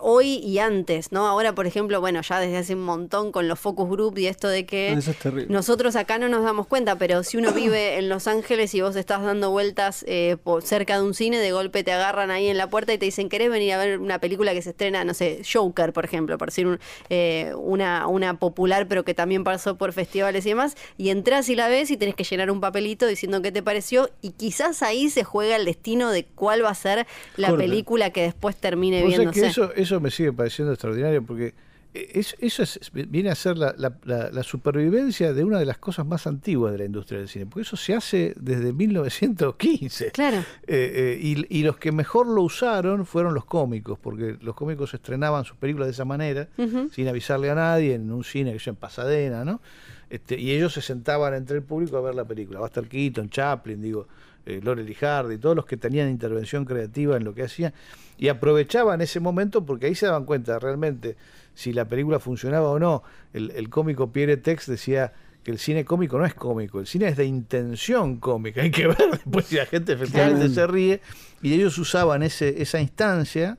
hoy 0.01 0.35
y 0.37 0.59
antes, 0.59 1.11
¿no? 1.11 1.27
Ahora, 1.27 1.53
por 1.55 1.67
ejemplo, 1.67 1.99
bueno, 2.01 2.21
ya 2.21 2.39
desde 2.39 2.57
hace 2.57 2.75
un 2.75 2.83
montón 2.83 3.31
con 3.31 3.47
los 3.47 3.59
focus 3.59 3.89
group 3.89 4.17
y 4.17 4.27
esto 4.27 4.47
de 4.47 4.65
que 4.65 4.89
Ah, 4.95 4.97
eso 4.99 5.11
es 5.11 5.19
terrible. 5.19 5.47
nosotros 5.53 5.95
acá 5.95 6.17
no 6.17 6.29
nos 6.29 6.43
damos 6.43 6.67
cuenta, 6.67 6.97
pero 6.97 7.23
si 7.23 7.37
uno 7.37 7.51
vive 7.53 7.97
en 7.97 8.09
Los 8.09 8.27
Ángeles 8.27 8.73
y 8.75 8.81
vos 8.81 8.95
estás 8.95 9.21
dando 9.23 9.51
vueltas 9.51 10.03
eh, 10.07 10.37
por 10.43 10.63
cerca 10.63 10.97
de 10.97 11.03
un 11.03 11.13
cine, 11.13 11.37
de 11.39 11.51
golpe 11.51 11.83
te 11.83 11.91
agarran 11.91 12.31
ahí 12.31 12.47
en 12.47 12.57
la 12.57 12.69
puerta 12.69 12.93
y 12.93 12.97
te 12.97 13.05
dicen, 13.05 13.29
¿querés 13.29 13.49
venir 13.49 13.73
a 13.73 13.77
ver 13.77 13.99
una 13.99 14.19
película 14.19 14.53
que 14.53 14.61
se 14.61 14.71
estrena, 14.71 15.03
no 15.03 15.13
sé, 15.13 15.41
Joker, 15.51 15.93
por 15.93 16.05
ejemplo, 16.05 16.37
por 16.37 16.49
decir 16.49 16.67
un- 16.67 16.79
eh, 17.09 17.51
una, 17.55 18.07
una 18.07 18.39
popular, 18.39 18.87
pero 18.87 19.03
que 19.03 19.13
también 19.13 19.43
pasó 19.43 19.77
por 19.77 19.93
festivales 19.93 20.45
y 20.45 20.49
demás, 20.49 20.75
y 20.97 21.09
entras 21.09 21.49
y 21.49 21.55
la 21.55 21.67
ves 21.67 21.91
y 21.91 21.97
tenés 21.97 22.15
que 22.15 22.23
llenar 22.23 22.49
un 22.51 22.59
papelito 22.61 23.05
diciendo 23.07 23.41
qué 23.41 23.51
te 23.51 23.61
pareció, 23.63 24.09
y 24.21 24.31
quizás 24.31 24.81
ahí 24.83 25.09
se 25.09 25.23
juega 25.23 25.55
el 25.55 25.65
destino 25.65 26.11
de 26.11 26.25
cuál 26.25 26.63
va 26.63 26.69
a 26.69 26.75
ser 26.75 27.05
la 27.37 27.49
película 27.55 28.09
que 28.11 28.21
después 28.23 28.55
termine 28.55 29.01
viéndose. 29.05 29.41
que 29.41 29.47
eso, 29.47 29.73
eso 29.83 29.99
me 29.99 30.09
sigue 30.11 30.33
pareciendo 30.33 30.73
extraordinario 30.73 31.23
porque 31.23 31.53
es- 31.93 32.35
eso 32.39 32.63
es- 32.63 32.79
viene 32.93 33.29
a 33.29 33.35
ser 33.35 33.55
la, 33.55 33.75
la- 33.77 33.95
la- 34.03 34.31
la 34.31 34.41
supervivencia 34.43 35.31
de 35.31 35.43
una 35.43 35.59
de 35.59 35.65
las 35.65 35.77
cosas 35.77 36.07
más 36.07 36.25
antiguas 36.25 36.71
de 36.71 36.79
la 36.79 36.85
industria 36.85 37.19
del 37.19 37.27
cine, 37.29 37.45
porque 37.45 37.61
eso 37.61 37.77
se 37.77 37.93
hace 37.93 38.33
desde 38.39 38.73
1915. 38.73 40.11
Claro. 40.11 40.37
Eh, 40.37 40.43
eh, 40.67 41.19
y, 41.21 41.59
y 41.59 41.63
los 41.63 41.77
que 41.77 41.91
mejor 41.91 42.27
lo 42.27 42.41
usaron 42.41 43.05
fueron 43.05 43.33
los 43.33 43.45
cómicos, 43.45 43.99
porque 43.99 44.37
los 44.41 44.55
cómicos 44.55 44.93
estrenaban 44.93 45.45
sus 45.45 45.57
películas 45.57 45.87
de 45.87 45.91
esa 45.91 46.05
manera, 46.05 46.47
sin 46.91 47.07
avisarle 47.07 47.49
a 47.49 47.55
nadie, 47.55 47.93
en 47.95 48.11
un 48.11 48.23
cine 48.23 48.53
que 48.53 48.59
yo 48.59 48.71
en 48.71 48.75
Pasadena, 48.77 49.45
¿no? 49.45 49.61
Este, 50.09 50.39
y 50.39 50.51
ellos 50.51 50.73
se 50.73 50.81
sentaban 50.81 51.33
entre 51.33 51.57
el 51.57 51.63
público 51.63 51.97
a 51.97 52.01
ver 52.01 52.13
la 52.15 52.25
película. 52.25 52.59
Buster 52.59 52.87
Keaton, 52.87 53.29
Chaplin, 53.29 53.81
digo, 53.81 54.07
eh, 54.45 54.59
Laurel 54.63 54.89
y 54.89 54.93
Hardy, 54.95 55.37
todos 55.37 55.55
los 55.55 55.65
que 55.65 55.77
tenían 55.77 56.09
intervención 56.09 56.65
creativa 56.65 57.15
en 57.17 57.23
lo 57.23 57.33
que 57.33 57.43
hacían, 57.43 57.73
y 58.17 58.27
aprovechaban 58.27 59.01
ese 59.01 59.19
momento 59.19 59.65
porque 59.65 59.85
ahí 59.87 59.95
se 59.95 60.05
daban 60.05 60.25
cuenta 60.25 60.59
realmente 60.59 61.15
si 61.55 61.71
la 61.73 61.85
película 61.87 62.19
funcionaba 62.19 62.69
o 62.69 62.79
no. 62.79 63.03
El, 63.33 63.51
el 63.51 63.69
cómico 63.69 64.11
Pierre 64.11 64.37
Tex 64.37 64.67
decía 64.67 65.13
que 65.43 65.51
el 65.51 65.59
cine 65.59 65.83
cómico 65.85 66.17
no 66.17 66.25
es 66.25 66.33
cómico, 66.33 66.79
el 66.79 66.87
cine 66.87 67.07
es 67.09 67.17
de 67.17 67.25
intención 67.25 68.17
cómica, 68.17 68.61
hay 68.61 68.71
que 68.71 68.87
ver 68.87 68.97
después 69.11 69.45
si 69.45 69.55
la 69.57 69.65
gente 69.65 69.93
efectivamente 69.93 70.45
Claro. 70.47 70.53
se 70.53 70.67
ríe, 70.67 71.01
y 71.41 71.53
ellos 71.53 71.77
usaban 71.77 72.23
ese, 72.23 72.61
esa 72.61 72.79
instancia 72.79 73.57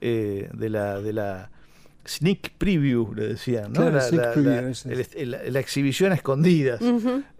eh, 0.00 0.48
de 0.52 0.68
la... 0.70 1.00
De 1.00 1.12
la 1.12 1.50
Sneak 2.06 2.52
preview, 2.56 3.12
le 3.14 3.28
decían, 3.28 3.72
¿no? 3.74 3.82
Claro, 3.82 3.96
la, 3.96 4.00
sneak 4.00 4.24
la- 4.24 4.32
preview, 4.32 4.72
la- 4.86 5.20
el 5.20 5.34
el- 5.34 5.56
exhibición 5.56 6.12
a 6.12 6.14
escondidas, 6.14 6.80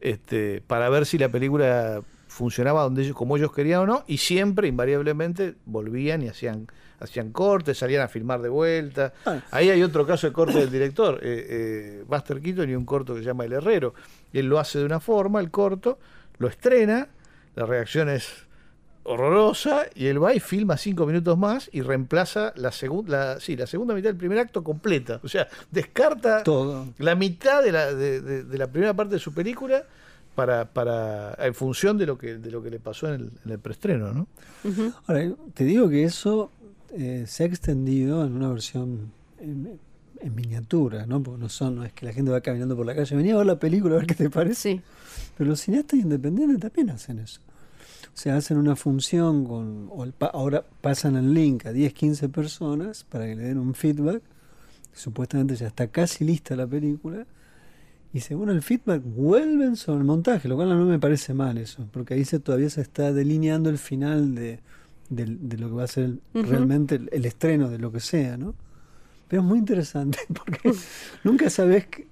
este, 0.01 0.61
para 0.67 0.89
ver 0.91 1.07
si 1.07 1.17
la 1.19 1.31
película 1.31 2.03
funcionaba 2.41 2.83
donde 2.85 3.03
ellos, 3.03 3.15
como 3.15 3.37
ellos 3.37 3.53
querían 3.53 3.81
o 3.83 3.87
no, 3.87 4.05
y 4.07 4.17
siempre, 4.17 4.67
invariablemente, 4.67 5.57
volvían 5.67 6.23
y 6.23 6.29
hacían, 6.29 6.67
hacían 6.99 7.33
cortes, 7.33 7.77
salían 7.77 8.01
a 8.03 8.09
filmar 8.09 8.41
de 8.41 8.49
vuelta. 8.49 9.13
Ah. 9.27 9.41
Ahí 9.51 9.69
hay 9.69 9.83
otro 9.83 10.07
caso 10.07 10.27
de 10.27 10.33
corte 10.33 10.59
del 10.59 10.71
director, 10.71 11.21
eh, 11.23 11.47
eh, 11.51 12.05
Buster 12.09 12.41
Keaton 12.41 12.71
y 12.71 12.75
un 12.75 12.87
corto 12.87 13.13
que 13.15 13.21
se 13.21 13.27
llama 13.27 13.45
El 13.45 13.53
Herrero. 13.53 13.93
Él 14.33 14.47
lo 14.47 14.59
hace 14.59 14.79
de 14.79 14.87
una 14.87 15.01
forma, 15.01 15.39
el 15.41 15.51
corto, 15.51 15.99
lo 16.39 16.49
estrena, 16.49 17.09
la 17.57 17.67
reacción 17.67 18.09
es 18.09 18.27
horrorosa, 19.03 19.87
y 19.95 20.07
él 20.07 20.23
va 20.23 20.35
y 20.35 20.41
filma 20.41 20.77
cinco 20.79 21.05
minutos 21.07 21.37
más 21.37 21.69
y 21.73 21.83
reemplaza 21.83 22.53
la, 22.57 22.73
segunda 22.73 23.39
sí, 23.41 23.55
la 23.57 23.67
segunda 23.67 23.93
mitad 23.95 24.09
del 24.09 24.17
primer 24.17 24.39
acto 24.39 24.63
completa. 24.65 25.21
O 25.23 25.29
sea, 25.29 25.47
descarta 25.71 26.43
Todo. 26.43 26.87
la 26.99 27.15
mitad 27.15 27.63
de 27.63 27.73
la, 27.73 27.93
de, 27.95 28.21
de- 28.21 28.45
de 28.45 28.59
la 28.59 28.67
primera 28.67 28.95
parte 28.95 29.15
de 29.15 29.21
su 29.21 29.33
película 29.35 29.85
para, 30.41 30.73
para 30.73 31.35
en 31.47 31.55
función 31.55 31.99
de 31.99 32.07
lo 32.07 32.17
que 32.17 32.39
de 32.39 32.51
lo 32.51 32.63
que 32.63 32.71
le 32.71 32.79
pasó 32.81 33.09
en 33.09 33.15
el, 33.21 33.31
en 33.45 33.51
el 33.53 33.59
preestreno, 33.59 34.13
¿no? 34.15 34.27
Ahora, 35.07 35.31
te 35.53 35.65
digo 35.65 35.89
que 35.91 36.05
eso 36.05 36.51
eh, 36.93 37.25
se 37.27 37.43
ha 37.43 37.47
extendido 37.47 38.25
en 38.25 38.33
una 38.35 38.49
versión 38.49 39.13
en, 39.39 39.79
en 40.21 40.35
miniatura, 40.35 41.05
¿no? 41.07 41.23
Porque 41.23 41.41
no, 41.43 41.49
son, 41.51 41.77
no 41.77 41.85
es 41.85 41.93
que 41.93 42.07
la 42.07 42.13
gente 42.15 42.31
va 42.31 42.41
caminando 42.41 42.75
por 42.77 42.87
la 42.87 42.95
calle, 42.95 43.15
venía 43.17 43.35
a 43.35 43.39
ver 43.39 43.47
la 43.47 43.59
película 43.59 43.97
a 43.97 43.99
ver 43.99 44.07
qué 44.07 44.15
te 44.15 44.31
parece. 44.31 44.55
Sí. 44.77 44.81
Pero 45.37 45.51
los 45.51 45.61
cineastas 45.61 46.01
independientes 46.01 46.59
también 46.61 46.89
hacen 46.91 47.19
eso. 47.19 47.41
O 48.15 48.17
sea, 48.17 48.37
hacen 48.37 48.57
una 48.57 48.77
función 48.77 49.45
con. 49.45 49.89
o 49.91 50.05
el 50.05 50.13
pa- 50.13 50.27
ahora 50.33 50.65
pasan 50.81 51.17
el 51.17 51.33
link 51.35 51.67
a 51.67 51.73
10, 51.73 51.93
15 51.93 52.29
personas 52.31 53.05
para 53.05 53.27
que 53.27 53.37
le 53.37 53.43
den 53.45 53.59
un 53.59 53.75
feedback. 53.75 54.23
Supuestamente 54.93 55.55
ya 55.55 55.67
está 55.69 55.87
casi 55.89 56.25
lista 56.25 56.57
la 56.57 56.67
película. 56.67 57.27
Y 58.13 58.21
según 58.21 58.51
el 58.51 58.61
feedback, 58.63 59.03
vuelven 59.05 59.77
sobre 59.77 59.99
el 60.01 60.05
montaje, 60.05 60.49
lo 60.49 60.57
cual 60.57 60.69
no 60.71 60.85
me 60.85 60.99
parece 60.99 61.33
mal 61.33 61.59
eso, 61.59 61.87
porque 61.93 62.15
ahí 62.15 62.25
se, 62.25 62.41
todavía 62.41 62.69
se 62.71 62.81
está 62.81 63.13
delineando 63.13 63.71
el 63.71 63.79
final 63.79 64.35
de, 64.35 64.59
de 65.09 65.57
lo 65.59 65.69
que 65.69 65.75
va 65.75 65.85
a 65.85 65.89
ser 65.89 66.05
el- 66.05 66.21
realmente 66.35 66.97
el, 66.97 67.09
el 67.13 67.25
estreno 67.25 67.69
de 67.71 67.79
lo 67.79 67.93
que 67.93 68.01
sea, 68.01 68.37
¿no? 68.37 68.55
Pero 69.29 69.43
es 69.43 69.49
muy 69.49 69.59
interesante, 69.61 70.19
porque 70.35 70.73
nunca 71.23 71.51
sabes 71.51 71.87
que- 71.87 72.09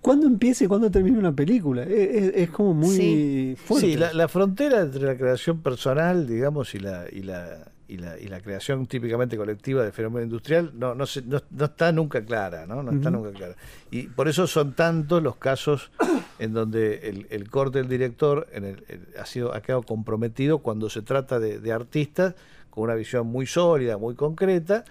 cuándo 0.00 0.26
empieza 0.26 0.64
y 0.64 0.66
cuándo 0.66 0.90
termina 0.90 1.18
una 1.18 1.32
película. 1.32 1.84
Es, 1.84 1.90
es- 2.24 2.32
es 2.34 2.50
como 2.50 2.74
muy 2.74 2.96
Sí. 2.96 3.54
fuerte. 3.56 3.86
Sí, 3.88 3.96
la, 3.96 4.12
la 4.12 4.26
frontera 4.26 4.80
entre 4.80 5.02
la 5.02 5.16
creación 5.16 5.60
personal, 5.60 6.26
digamos, 6.26 6.74
y 6.74 6.80
la, 6.80 7.04
y 7.12 7.22
la, 7.22 7.70
y 7.92 7.96
la, 7.98 8.18
y 8.18 8.28
la 8.28 8.40
creación 8.40 8.86
típicamente 8.86 9.36
colectiva 9.36 9.84
de 9.84 9.90
fenómeno 9.92 10.24
industrial 10.24 10.70
no, 10.74 10.94
no, 10.94 11.06
se- 11.06 11.22
no, 11.22 11.40
no 11.50 11.64
está 11.64 11.90
nunca 11.92 12.24
clara, 12.24 12.66
¿no? 12.66 12.82
No 12.82 12.92
está 12.92 13.10
nunca 13.10 13.32
clara. 13.32 13.56
Y 13.90 14.04
por 14.08 14.28
eso 14.28 14.46
son 14.46 14.74
tantos 14.74 15.22
los 15.22 15.36
casos 15.36 15.90
en 16.38 16.52
donde 16.52 17.08
el, 17.08 17.26
el 17.30 17.50
corte 17.50 17.78
del 17.78 17.88
director 17.88 18.46
en 18.52 18.64
el- 18.64 18.84
el- 18.88 19.06
ha, 19.20 19.26
sido, 19.26 19.54
ha 19.54 19.60
quedado 19.60 19.82
comprometido 19.82 20.58
cuando 20.58 20.88
se 20.88 21.02
trata 21.02 21.38
de, 21.40 21.58
de 21.58 21.72
artistas 21.72 22.34
con 22.70 22.84
una 22.84 22.94
visión 22.94 23.26
muy 23.26 23.46
sólida, 23.46 23.98
muy 23.98 24.14
concreta, 24.14 24.84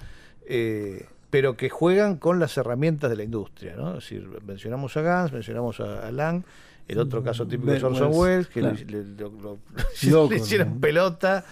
eh, 0.47 1.05
pero 1.29 1.55
que 1.55 1.69
juegan 1.69 2.17
con 2.17 2.39
las 2.39 2.57
herramientas 2.57 3.09
de 3.09 3.15
la 3.15 3.23
industria, 3.23 3.75
¿no? 3.77 3.89
Es 3.97 4.03
decir, 4.03 4.27
mencionamos 4.45 4.97
a 4.97 5.01
Gans, 5.01 5.31
mencionamos 5.31 5.79
a, 5.79 6.07
a 6.07 6.11
Lang, 6.11 6.43
el 6.87 6.97
otro 6.97 7.23
caso 7.23 7.47
típico 7.47 7.71
es 7.71 7.83
Orson 7.83 8.07
Welles, 8.07 8.17
Welles, 8.17 8.47
que 8.47 8.59
claro. 8.61 8.75
le- 8.75 8.85
le- 8.85 9.03
lo- 9.15 9.29
lo- 9.41 9.57
Loco, 10.09 10.31
le 10.33 10.37
hicieron 10.39 10.73
¿no? 10.73 10.79
pelota 10.79 11.45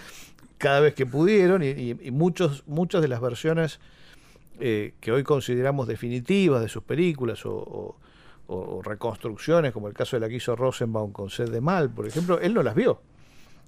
cada 0.57 0.79
vez 0.79 0.93
que 0.93 1.05
pudieron 1.05 1.63
y, 1.63 1.95
muchos, 2.11 2.63
muchas 2.67 3.01
de 3.01 3.07
las 3.07 3.21
versiones 3.21 3.79
eh, 4.59 4.93
que 4.99 5.11
hoy 5.11 5.23
consideramos 5.23 5.87
definitivas 5.87 6.61
de 6.61 6.69
sus 6.69 6.83
películas 6.83 7.45
o 7.45 7.95
reconstrucciones, 8.83 9.73
como 9.73 9.87
el 9.87 9.93
caso 9.93 10.15
de 10.15 10.21
la 10.21 10.29
que 10.29 10.35
hizo 10.35 10.55
Rosenbaum 10.55 11.11
con 11.11 11.29
Sed 11.29 11.49
de 11.49 11.61
Mal, 11.61 11.89
por 11.89 12.07
ejemplo, 12.07 12.39
él 12.39 12.53
no 12.53 12.63
las 12.63 12.75
vio. 12.75 13.01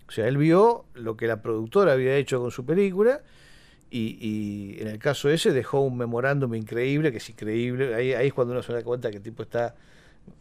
O 0.10 0.12
sea, 0.12 0.28
él 0.28 0.38
vio 0.38 0.86
lo 0.96 1.16
que 1.16 1.28
la 1.28 1.40
productora 1.44 1.94
había 1.94 2.16
hecho 2.16 2.42
con 2.42 2.50
su 2.50 2.66
película 2.66 3.22
y, 3.92 4.18
y 4.20 4.82
en 4.82 4.88
el 4.88 4.98
caso 4.98 5.30
ese 5.30 5.52
dejó 5.52 5.82
un 5.82 5.98
memorándum 5.98 6.56
increíble, 6.56 7.12
que 7.12 7.20
es 7.20 7.30
increíble. 7.30 7.94
Ahí, 7.94 8.14
ahí 8.14 8.28
es 8.28 8.34
cuando 8.34 8.54
uno 8.54 8.64
se 8.64 8.74
da 8.74 8.82
cuenta 8.84 9.12
que 9.12 9.18
el 9.18 9.24
tipo 9.24 9.44
está 9.44 9.76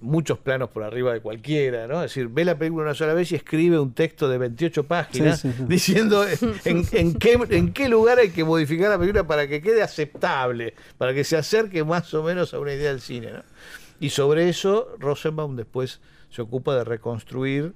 muchos 0.01 0.39
planos 0.39 0.71
por 0.71 0.83
arriba 0.83 1.13
de 1.13 1.21
cualquiera, 1.21 1.87
¿no? 1.87 2.03
Es 2.03 2.11
decir, 2.11 2.29
ve 2.29 2.45
la 2.45 2.59
película 2.59 2.85
una 2.85 2.95
sola 2.95 3.15
vez 3.15 3.33
y 3.33 3.35
escribe 3.35 3.79
un 3.79 3.93
texto 3.93 4.29
de 4.29 4.39
28 4.39 4.85
páginas 4.85 5.41
Sí, 5.41 5.51
sí, 5.51 5.55
sí. 5.59 5.65
diciendo 5.69 6.25
en, 6.65 6.85
en 6.93 7.15
qué, 7.15 7.39
en 7.51 7.73
qué 7.73 7.89
lugar 7.89 8.19
hay 8.19 8.31
que 8.31 8.45
modificar 8.45 8.91
la 8.91 8.99
película 8.99 9.27
para 9.27 9.47
que 9.49 9.61
quede 9.61 9.83
aceptable, 9.83 10.75
para 10.97 11.15
que 11.15 11.25
se 11.25 11.37
acerque 11.37 11.85
más 11.85 12.13
o 12.15 12.23
menos 12.23 12.55
a 12.55 12.61
una 12.61 12.73
idea 12.73 12.91
del 12.91 13.01
cine, 13.01 13.33
¿no? 13.33 13.43
Y 14.01 14.11
sobre 14.11 14.49
eso 14.49 14.95
Rosenbaum 14.99 15.57
después 15.57 16.01
se 16.31 16.43
ocupa 16.43 16.77
de 16.77 16.85
reconstruir 16.85 17.75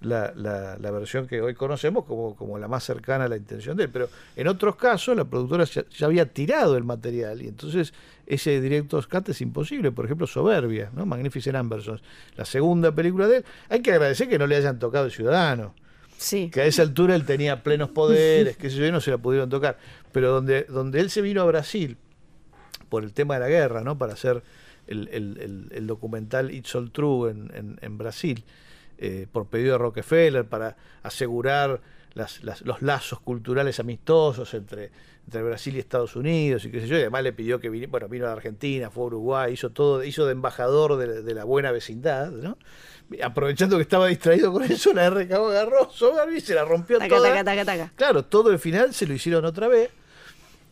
la, 0.00 0.32
la- 0.36 0.76
la 0.78 0.90
versión 0.90 1.26
que 1.26 1.40
hoy 1.40 1.54
conocemos 1.54 2.04
como, 2.04 2.36
como 2.36 2.58
la 2.58 2.68
más 2.68 2.84
cercana 2.84 3.24
a 3.24 3.28
la 3.28 3.36
intención 3.36 3.76
de 3.76 3.84
él. 3.84 3.90
Pero 3.90 4.08
en 4.36 4.48
otros 4.48 4.76
casos 4.76 5.16
la 5.16 5.24
productora 5.24 5.64
ya, 5.64 5.84
ya 5.88 6.06
había 6.06 6.26
tirado 6.26 6.76
el 6.76 6.84
material 6.84 7.40
y 7.42 7.48
entonces 7.48 7.94
ese 8.26 8.60
directo 8.60 9.02
cut 9.10 9.28
es 9.30 9.40
imposible. 9.40 9.92
Por 9.92 10.04
ejemplo, 10.04 10.26
Soberbia, 10.26 10.90
¿no? 10.94 11.06
Magnificent 11.06 11.56
Ambersons, 11.56 12.02
la 12.36 12.44
segunda 12.44 12.92
película 12.94 13.26
de 13.28 13.38
él. 13.38 13.44
Hay 13.68 13.80
que 13.80 13.92
agradecer 13.92 14.28
que 14.28 14.38
no 14.38 14.46
le 14.46 14.56
hayan 14.56 14.78
tocado 14.78 15.06
el 15.06 15.10
Ciudadano 15.12 15.74
Sí. 16.16 16.48
que 16.50 16.60
a 16.60 16.64
esa 16.66 16.82
altura 16.82 17.14
él 17.16 17.24
tenía 17.26 17.62
plenos 17.62 17.90
poderes, 17.90 18.56
que 18.56 18.70
yo, 18.70 18.86
y 18.86 18.92
no 18.92 19.00
se 19.00 19.10
la 19.10 19.18
pudieron 19.18 19.48
tocar. 19.50 19.78
Pero 20.12 20.30
donde, 20.32 20.62
donde 20.64 21.00
él 21.00 21.10
se 21.10 21.20
vino 21.22 21.42
a 21.42 21.44
Brasil 21.44 21.96
por 22.88 23.02
el 23.04 23.12
tema 23.12 23.34
de 23.34 23.40
la 23.40 23.48
guerra, 23.48 23.82
¿no? 23.82 23.98
Para 23.98 24.12
hacer 24.12 24.42
el, 24.86 25.08
el- 25.08 25.38
el- 25.40 25.68
el 25.72 25.86
documental 25.86 26.50
It's 26.52 26.74
All 26.74 26.90
True 26.92 27.30
en, 27.30 27.50
en- 27.54 27.78
en 27.82 27.98
Brasil, 27.98 28.44
eh, 28.98 29.26
por 29.30 29.46
pedido 29.46 29.72
de 29.72 29.78
Rockefeller, 29.78 30.44
para 30.44 30.76
asegurar 31.02 31.80
las- 32.14 32.42
las- 32.44 32.62
los 32.62 32.80
lazos 32.82 33.20
culturales 33.20 33.80
amistosos 33.80 34.54
entre, 34.54 34.90
entre 35.24 35.42
Brasil 35.42 35.74
y 35.74 35.80
Estados 35.80 36.14
Unidos 36.16 36.64
y 36.64 36.70
qué 36.70 36.80
sé 36.80 36.86
yo, 36.86 36.96
y 36.96 37.00
además 37.00 37.22
le 37.24 37.32
pidió 37.32 37.58
que 37.58 37.68
viniera, 37.70 37.90
bueno, 37.90 38.08
vino 38.08 38.24
a 38.26 38.28
la 38.28 38.34
Argentina, 38.34 38.90
fue 38.90 39.02
a 39.04 39.06
Uruguay, 39.06 39.52
hizo 39.52 39.70
todo, 39.70 40.04
hizo 40.04 40.24
de 40.26 40.32
embajador 40.32 40.96
de, 40.96 41.06
la- 41.08 41.20
de 41.22 41.34
la 41.34 41.44
buena 41.44 41.72
vecindad, 41.72 42.30
¿no? 42.30 42.56
Aprovechando 43.22 43.76
que 43.76 43.82
estaba 43.82 44.06
distraído 44.06 44.52
con 44.52 44.62
eso, 44.62 44.92
la 44.94 45.06
RKO 45.10 45.48
agarró, 45.48 45.90
Soberby, 45.90 46.40
se 46.40 46.54
la 46.54 46.64
rompió 46.64 46.98
Taca, 46.98 47.16
toda. 47.16 47.28
taca, 47.30 47.44
taca, 47.44 47.64
taca. 47.64 47.92
Claro, 47.96 48.24
todo 48.24 48.50
el 48.50 48.58
final 48.58 48.94
se 48.94 49.06
lo 49.06 49.12
hicieron 49.14 49.44
otra 49.44 49.68
vez. 49.68 49.90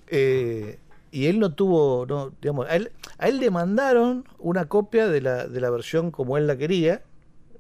eh, 0.09 0.79
y 1.11 1.27
él 1.27 1.39
no 1.39 1.53
tuvo, 1.55 2.07
no, 2.07 2.33
digamos, 2.41 2.67
a 2.69 2.77
él, 2.77 2.93
a 3.19 3.29
él 3.29 3.39
le 3.39 3.51
mandaron 3.51 4.25
una 4.39 4.67
copia 4.67 5.09
de 5.09 5.21
la, 5.21 5.47
de 5.47 5.61
la 5.61 5.69
versión 5.71 6.11
como 6.11 6.39
él 6.39 6.47
la 6.47 6.57
quería, 6.57 7.03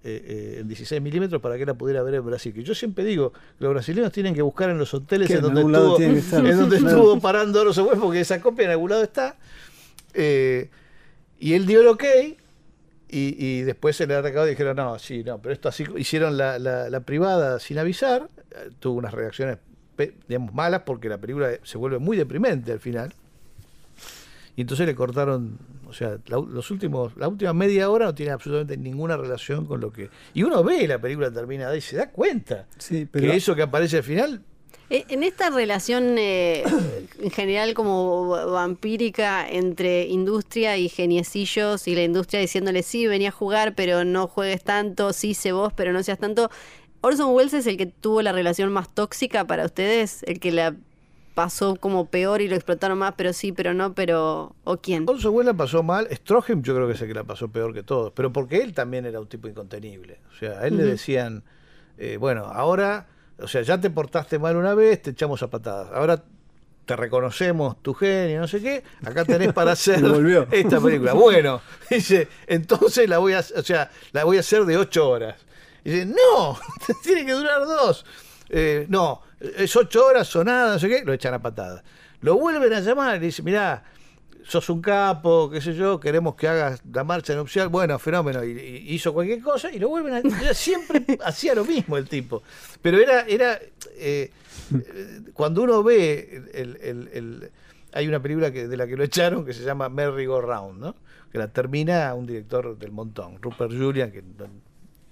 eh, 0.04 0.56
en 0.60 0.68
16 0.68 1.00
milímetros, 1.00 1.40
para 1.40 1.56
que 1.58 1.64
la 1.66 1.74
pudiera 1.74 2.02
ver 2.02 2.14
en 2.14 2.24
Brasil. 2.26 2.52
Que 2.52 2.62
yo 2.62 2.74
siempre 2.74 3.04
digo 3.04 3.32
los 3.58 3.70
brasileños 3.72 4.12
tienen 4.12 4.34
que 4.34 4.42
buscar 4.42 4.70
en 4.70 4.78
los 4.78 4.92
hoteles 4.94 5.30
en 5.30 5.42
donde 5.42 5.60
estuvo, 5.62 5.96
en 6.50 6.58
donde 6.58 6.76
estuvo 6.76 7.20
parando 7.20 7.60
Orson 7.62 7.86
Welles, 7.86 8.00
porque 8.00 8.20
esa 8.20 8.40
copia 8.40 8.64
en 8.66 8.70
algún 8.72 8.90
lado 8.90 9.02
está. 9.02 9.36
Eh, 10.14 10.68
y 11.38 11.54
él 11.54 11.66
dio 11.66 11.80
el 11.80 11.88
ok. 11.88 12.04
Y, 13.14 13.36
y 13.38 13.60
después 13.62 13.94
se 13.96 14.06
le 14.06 14.14
ha 14.14 14.20
y 14.46 14.48
dijeron, 14.50 14.74
no, 14.76 14.98
sí, 14.98 15.22
no, 15.22 15.38
pero 15.42 15.52
esto 15.52 15.68
así, 15.68 15.84
hicieron 15.98 16.38
la, 16.38 16.58
la- 16.58 16.88
la 16.88 17.00
privada 17.00 17.60
sin 17.60 17.78
avisar, 17.78 18.30
eh, 18.52 18.70
tuvo 18.80 18.94
unas 18.98 19.12
reacciones, 19.12 19.58
digamos, 20.28 20.54
malas 20.54 20.82
porque 20.86 21.10
la 21.10 21.18
película 21.18 21.50
se 21.62 21.76
vuelve 21.76 21.98
muy 21.98 22.16
deprimente 22.16 22.72
al 22.72 22.80
final. 22.80 23.12
Y 24.56 24.62
entonces 24.62 24.86
le 24.86 24.94
cortaron, 24.94 25.58
o 25.92 25.94
sea, 25.94 26.18
la, 26.26 26.36
los 26.38 26.70
últimos, 26.70 27.16
la 27.16 27.28
última 27.28 27.52
media 27.52 27.88
hora 27.90 28.06
no 28.06 28.14
tiene 28.14 28.32
absolutamente 28.32 28.76
ninguna 28.76 29.16
relación 29.16 29.66
con 29.66 29.80
lo 29.80 29.92
que... 29.92 30.10
Y 30.34 30.42
uno 30.42 30.64
ve 30.64 30.88
la 30.88 30.98
película 30.98 31.30
terminada 31.30 31.76
y 31.76 31.80
se 31.80 31.96
da 31.96 32.10
cuenta 32.10 32.66
Sí, 32.78 33.06
pero 33.10 33.30
que 33.30 33.36
eso 33.36 33.54
que 33.54 33.62
aparece 33.62 33.98
al 33.98 34.02
final 34.02 34.42
Eh, 34.90 35.04
En 35.08 35.22
esta 35.22 35.48
relación 35.50 36.16
eh, 36.18 36.64
en 37.20 37.30
general 37.30 37.72
como 37.74 38.28
va- 38.28 38.44
vampírica 38.46 39.48
entre 39.48 40.06
industria 40.06 40.76
y 40.76 40.88
geniecillos 40.88 41.86
y 41.88 41.94
la 41.94 42.02
industria 42.02 42.40
diciéndole 42.40 42.82
sí, 42.82 43.06
venía 43.06 43.28
a 43.28 43.32
jugar, 43.32 43.74
pero 43.74 44.04
no 44.04 44.26
juegues 44.26 44.62
tanto, 44.64 45.12
sí, 45.12 45.34
sé 45.34 45.52
vos, 45.52 45.72
pero 45.74 45.92
no 45.92 46.02
seas 46.02 46.18
tanto. 46.18 46.50
Orson 47.00 47.34
Welles 47.34 47.54
es 47.54 47.66
el 47.66 47.76
que 47.76 47.86
tuvo 47.86 48.22
la 48.22 48.32
relación 48.32 48.72
más 48.72 48.88
tóxica 48.94 49.44
para 49.46 49.64
ustedes, 49.64 50.22
el 50.24 50.38
que 50.40 50.52
la 50.52 50.74
pasó 51.34 51.76
como 51.76 52.06
peor 52.06 52.40
y 52.40 52.48
lo 52.48 52.54
explotaron 52.54 52.98
más, 52.98 53.14
pero 53.16 53.32
sí, 53.32 53.52
pero 53.52 53.74
no, 53.74 53.94
pero... 53.94 54.54
¿O 54.64 54.76
quién? 54.76 55.04
Orson 55.08 55.34
Welles 55.34 55.52
la 55.52 55.56
pasó 55.56 55.82
mal, 55.82 56.08
Stroheim 56.12 56.62
yo 56.62 56.74
creo 56.74 56.86
que 56.86 56.94
es 56.94 57.02
el 57.02 57.08
que 57.08 57.14
la 57.14 57.24
pasó 57.24 57.48
peor 57.48 57.72
que 57.72 57.82
todos, 57.82 58.12
pero 58.14 58.32
porque 58.32 58.58
él 58.58 58.74
también 58.74 59.06
era 59.06 59.20
un 59.20 59.26
tipo 59.26 59.48
incontenible. 59.48 60.20
O 60.32 60.38
sea, 60.38 60.60
a 60.60 60.66
él 60.66 60.76
le 60.76 60.84
decían, 60.84 61.42
eh, 61.98 62.16
bueno, 62.18 62.44
ahora, 62.44 63.06
o 63.38 63.48
sea, 63.48 63.62
ya 63.62 63.80
te 63.80 63.90
portaste 63.90 64.38
mal 64.38 64.56
una 64.56 64.74
vez, 64.74 65.02
te 65.02 65.10
echamos 65.10 65.42
a 65.42 65.48
patadas. 65.48 65.90
Ahora 65.92 66.22
te 66.84 66.96
reconocemos 66.96 67.80
tu 67.82 67.94
genio, 67.94 68.40
no 68.40 68.48
sé 68.48 68.60
qué, 68.60 68.82
acá 69.04 69.24
tenés 69.24 69.52
para 69.52 69.72
hacer 69.72 70.04
esta 70.50 70.80
película. 70.80 71.12
Bueno, 71.14 71.60
dice, 71.90 72.28
entonces 72.46 73.08
la 73.08 73.18
voy 73.18 73.34
a, 73.34 73.40
o 73.40 73.62
sea, 73.62 73.90
la 74.12 74.24
voy 74.24 74.36
a 74.36 74.40
hacer 74.40 74.64
de 74.64 74.76
ocho 74.76 75.08
horas. 75.08 75.36
Y 75.84 75.90
dice, 75.90 76.06
no, 76.06 76.58
tiene 77.02 77.24
que 77.24 77.32
durar 77.32 77.60
dos. 77.60 78.04
Eh, 78.48 78.86
no, 78.88 79.22
es 79.56 79.74
ocho 79.76 80.06
horas 80.06 80.34
o 80.36 80.44
nada, 80.44 80.74
no 80.74 80.78
sé 80.78 80.88
qué, 80.88 81.04
lo 81.04 81.12
echan 81.12 81.34
a 81.34 81.42
patadas. 81.42 81.82
Lo 82.20 82.36
vuelven 82.38 82.72
a 82.72 82.80
llamar 82.80 83.16
y 83.16 83.20
le 83.20 83.26
dicen, 83.26 83.44
mirá, 83.44 83.82
sos 84.44 84.68
un 84.70 84.80
capo, 84.82 85.50
qué 85.50 85.60
sé 85.60 85.74
yo, 85.74 85.98
queremos 86.00 86.34
que 86.36 86.48
hagas 86.48 86.82
la 86.92 87.04
marcha 87.04 87.34
nupcial, 87.34 87.68
bueno, 87.68 87.98
fenómeno, 87.98 88.44
y, 88.44 88.50
y 88.50 88.94
hizo 88.94 89.12
cualquier 89.12 89.40
cosa 89.40 89.70
y 89.72 89.78
lo 89.78 89.88
vuelven 89.88 90.14
a... 90.34 90.54
siempre 90.54 91.04
hacía 91.24 91.54
lo 91.54 91.64
mismo 91.64 91.96
el 91.96 92.08
tipo, 92.08 92.42
pero 92.80 92.98
era... 92.98 93.22
era 93.22 93.58
eh, 93.96 94.30
cuando 95.34 95.62
uno 95.62 95.82
ve, 95.82 96.42
el, 96.54 96.76
el- 96.82 97.08
el- 97.12 97.50
hay 97.94 98.08
una 98.08 98.22
película 98.22 98.50
que, 98.50 98.68
de 98.68 98.76
la 98.76 98.86
que 98.86 98.96
lo 98.96 99.04
echaron 99.04 99.44
que 99.44 99.52
se 99.52 99.62
llama 99.64 99.88
Merry 99.90 100.24
Go 100.26 100.40
Round, 100.40 100.80
¿no? 100.80 100.94
que 101.30 101.38
la 101.38 101.48
termina 101.48 102.14
un 102.14 102.26
director 102.26 102.78
del 102.78 102.90
montón, 102.90 103.40
Rupert 103.42 103.70
Julian, 103.72 104.10
que 104.12 104.22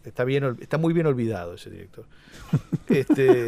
está, 0.04 0.24
bien, 0.24 0.56
está 0.60 0.78
muy 0.78 0.92
bien 0.92 1.06
olvidado 1.06 1.54
ese 1.54 1.70
director. 1.70 2.04
Este, 2.88 3.46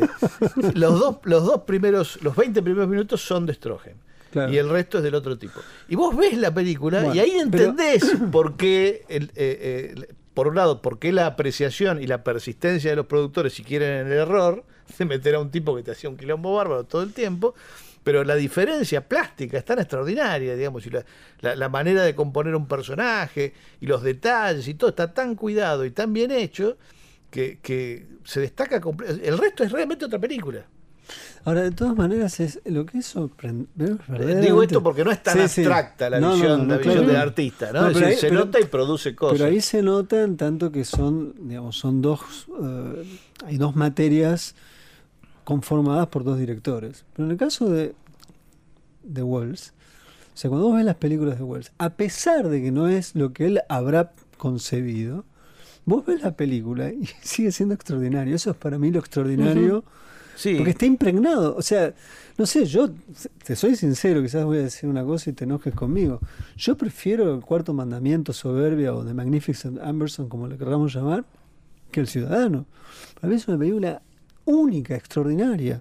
los, 0.74 1.00
dos, 1.00 1.16
los 1.24 1.44
dos 1.44 1.62
primeros, 1.62 2.22
los 2.22 2.36
20 2.36 2.62
primeros 2.62 2.88
minutos 2.88 3.20
son 3.22 3.44
de 3.46 3.54
Stroheim. 3.54 3.96
Claro. 4.30 4.52
Y 4.52 4.56
el 4.58 4.68
resto 4.68 4.98
es 4.98 5.04
del 5.04 5.14
otro 5.16 5.36
tipo. 5.36 5.60
Y 5.88 5.96
vos 5.96 6.16
ves 6.16 6.38
la 6.38 6.54
película 6.54 7.00
Bueno, 7.00 7.14
y 7.14 7.18
ahí 7.18 7.32
pero- 7.50 7.64
entendés 7.64 8.04
por 8.30 8.56
qué, 8.56 9.04
el, 9.08 9.24
eh, 9.34 9.94
eh, 9.96 10.14
por 10.32 10.48
un 10.48 10.54
lado, 10.54 10.80
por 10.80 10.98
qué 10.98 11.12
la 11.12 11.26
apreciación 11.26 12.00
y 12.00 12.06
la 12.06 12.22
persistencia 12.24 12.90
de 12.90 12.96
los 12.96 13.06
productores, 13.06 13.52
si 13.52 13.64
quieren 13.64 14.06
en 14.06 14.06
el 14.06 14.12
error, 14.18 14.64
de 14.96 15.04
meter 15.04 15.34
a 15.34 15.40
un 15.40 15.50
tipo 15.50 15.74
que 15.76 15.82
te 15.82 15.90
hacía 15.90 16.08
un 16.08 16.16
quilombo 16.16 16.54
bárbaro 16.54 16.84
todo 16.84 17.02
el 17.02 17.12
tiempo, 17.12 17.54
pero 18.04 18.24
la 18.24 18.34
diferencia 18.34 19.06
plástica 19.08 19.58
es 19.58 19.64
tan 19.64 19.78
extraordinaria, 19.78 20.56
digamos, 20.56 20.84
y 20.86 20.90
la, 20.90 21.04
la- 21.40 21.54
la 21.56 21.68
manera 21.68 22.02
de 22.02 22.14
componer 22.14 22.54
un 22.56 22.66
personaje 22.66 23.52
y 23.80 23.86
los 23.86 24.02
detalles 24.02 24.66
y 24.68 24.74
todo 24.74 24.90
está 24.90 25.12
tan 25.14 25.34
cuidado 25.36 25.84
y 25.84 25.90
tan 25.90 26.12
bien 26.12 26.30
hecho 26.30 26.76
que, 27.30 27.58
que 27.62 28.06
se 28.24 28.40
destaca. 28.40 28.80
El 29.22 29.38
resto 29.38 29.64
es 29.64 29.72
realmente 29.72 30.04
otra 30.04 30.18
película. 30.18 30.66
Ahora, 31.44 31.62
de 31.62 31.72
todas 31.72 31.96
maneras, 31.96 32.38
es 32.40 32.60
lo 32.64 32.86
que 32.86 32.98
es 32.98 33.06
sorprendente. 33.06 34.40
Digo 34.40 34.62
esto 34.62 34.82
porque 34.82 35.04
no 35.04 35.10
es 35.10 35.22
tan 35.22 35.40
abstracta 35.40 36.08
la 36.08 36.18
visión, 36.20 36.68
la 36.68 36.76
visión 36.78 37.06
del 37.06 37.16
artista, 37.16 37.72
¿no? 37.72 37.82
No, 37.82 37.88
Es 37.88 37.94
pero 37.94 38.06
decir, 38.06 38.14
ahí- 38.16 38.20
se 38.20 38.28
pero- 38.28 38.44
nota 38.44 38.60
y 38.60 38.64
produce 38.64 39.14
cosas. 39.14 39.38
Pero 39.38 39.50
ahí 39.50 39.60
se 39.60 39.82
nota 39.82 40.22
en 40.22 40.36
tanto 40.36 40.70
que 40.70 40.84
son, 40.84 41.34
digamos, 41.48 41.76
son 41.76 42.00
dos, 42.00 42.20
eh, 42.62 43.04
hay 43.46 43.56
dos 43.58 43.74
materias 43.74 44.54
conformadas 45.44 46.08
por 46.08 46.24
dos 46.24 46.38
directores. 46.38 47.04
Pero 47.14 47.26
en 47.26 47.32
el 47.32 47.36
caso 47.36 47.68
de, 47.68 47.94
de 49.02 49.22
Wells, 49.22 49.72
o 50.34 50.36
sea, 50.36 50.48
cuando 50.48 50.68
vos 50.68 50.76
ves 50.76 50.84
las 50.84 50.96
películas 50.96 51.38
de 51.38 51.44
Wells, 51.44 51.72
a 51.78 51.90
pesar 51.90 52.48
de 52.48 52.62
que 52.62 52.70
no 52.70 52.88
es 52.88 53.14
lo 53.14 53.32
que 53.32 53.46
él 53.46 53.60
habrá 53.68 54.12
concebido, 54.38 55.24
vos 55.84 56.06
ves 56.06 56.22
la 56.22 56.36
película 56.36 56.90
y 56.90 57.06
sigue 57.22 57.52
siendo 57.52 57.74
extraordinario. 57.74 58.34
Eso 58.34 58.50
es 58.50 58.56
para 58.56 58.78
mí 58.78 58.90
lo 58.90 59.00
extraordinario. 59.00 59.84
sí. 60.36 60.54
Porque 60.56 60.70
está 60.70 60.86
impregnado. 60.86 61.54
O 61.56 61.62
sea, 61.62 61.94
no 62.38 62.46
sé, 62.46 62.64
yo 62.64 62.90
te 63.44 63.54
soy 63.56 63.76
sincero, 63.76 64.22
quizás 64.22 64.44
voy 64.44 64.58
a 64.58 64.62
decir 64.62 64.88
una 64.88 65.04
cosa 65.04 65.30
y 65.30 65.32
te 65.34 65.44
enojes 65.44 65.74
conmigo. 65.74 66.20
Yo 66.56 66.76
prefiero 66.76 67.34
el 67.34 67.42
cuarto 67.42 67.74
mandamiento, 67.74 68.32
soberbia 68.32 68.94
o 68.94 69.04
The 69.04 69.12
Magnificent 69.12 69.80
Amberson, 69.80 70.28
como 70.28 70.48
le 70.48 70.56
queramos 70.56 70.94
llamar, 70.94 71.24
que 71.90 72.00
el 72.00 72.06
ciudadano. 72.06 72.64
Para 73.20 73.28
mí 73.28 73.36
es 73.36 73.46
una 73.48 73.58
película 73.58 74.02
única, 74.44 74.94
extraordinaria. 74.96 75.80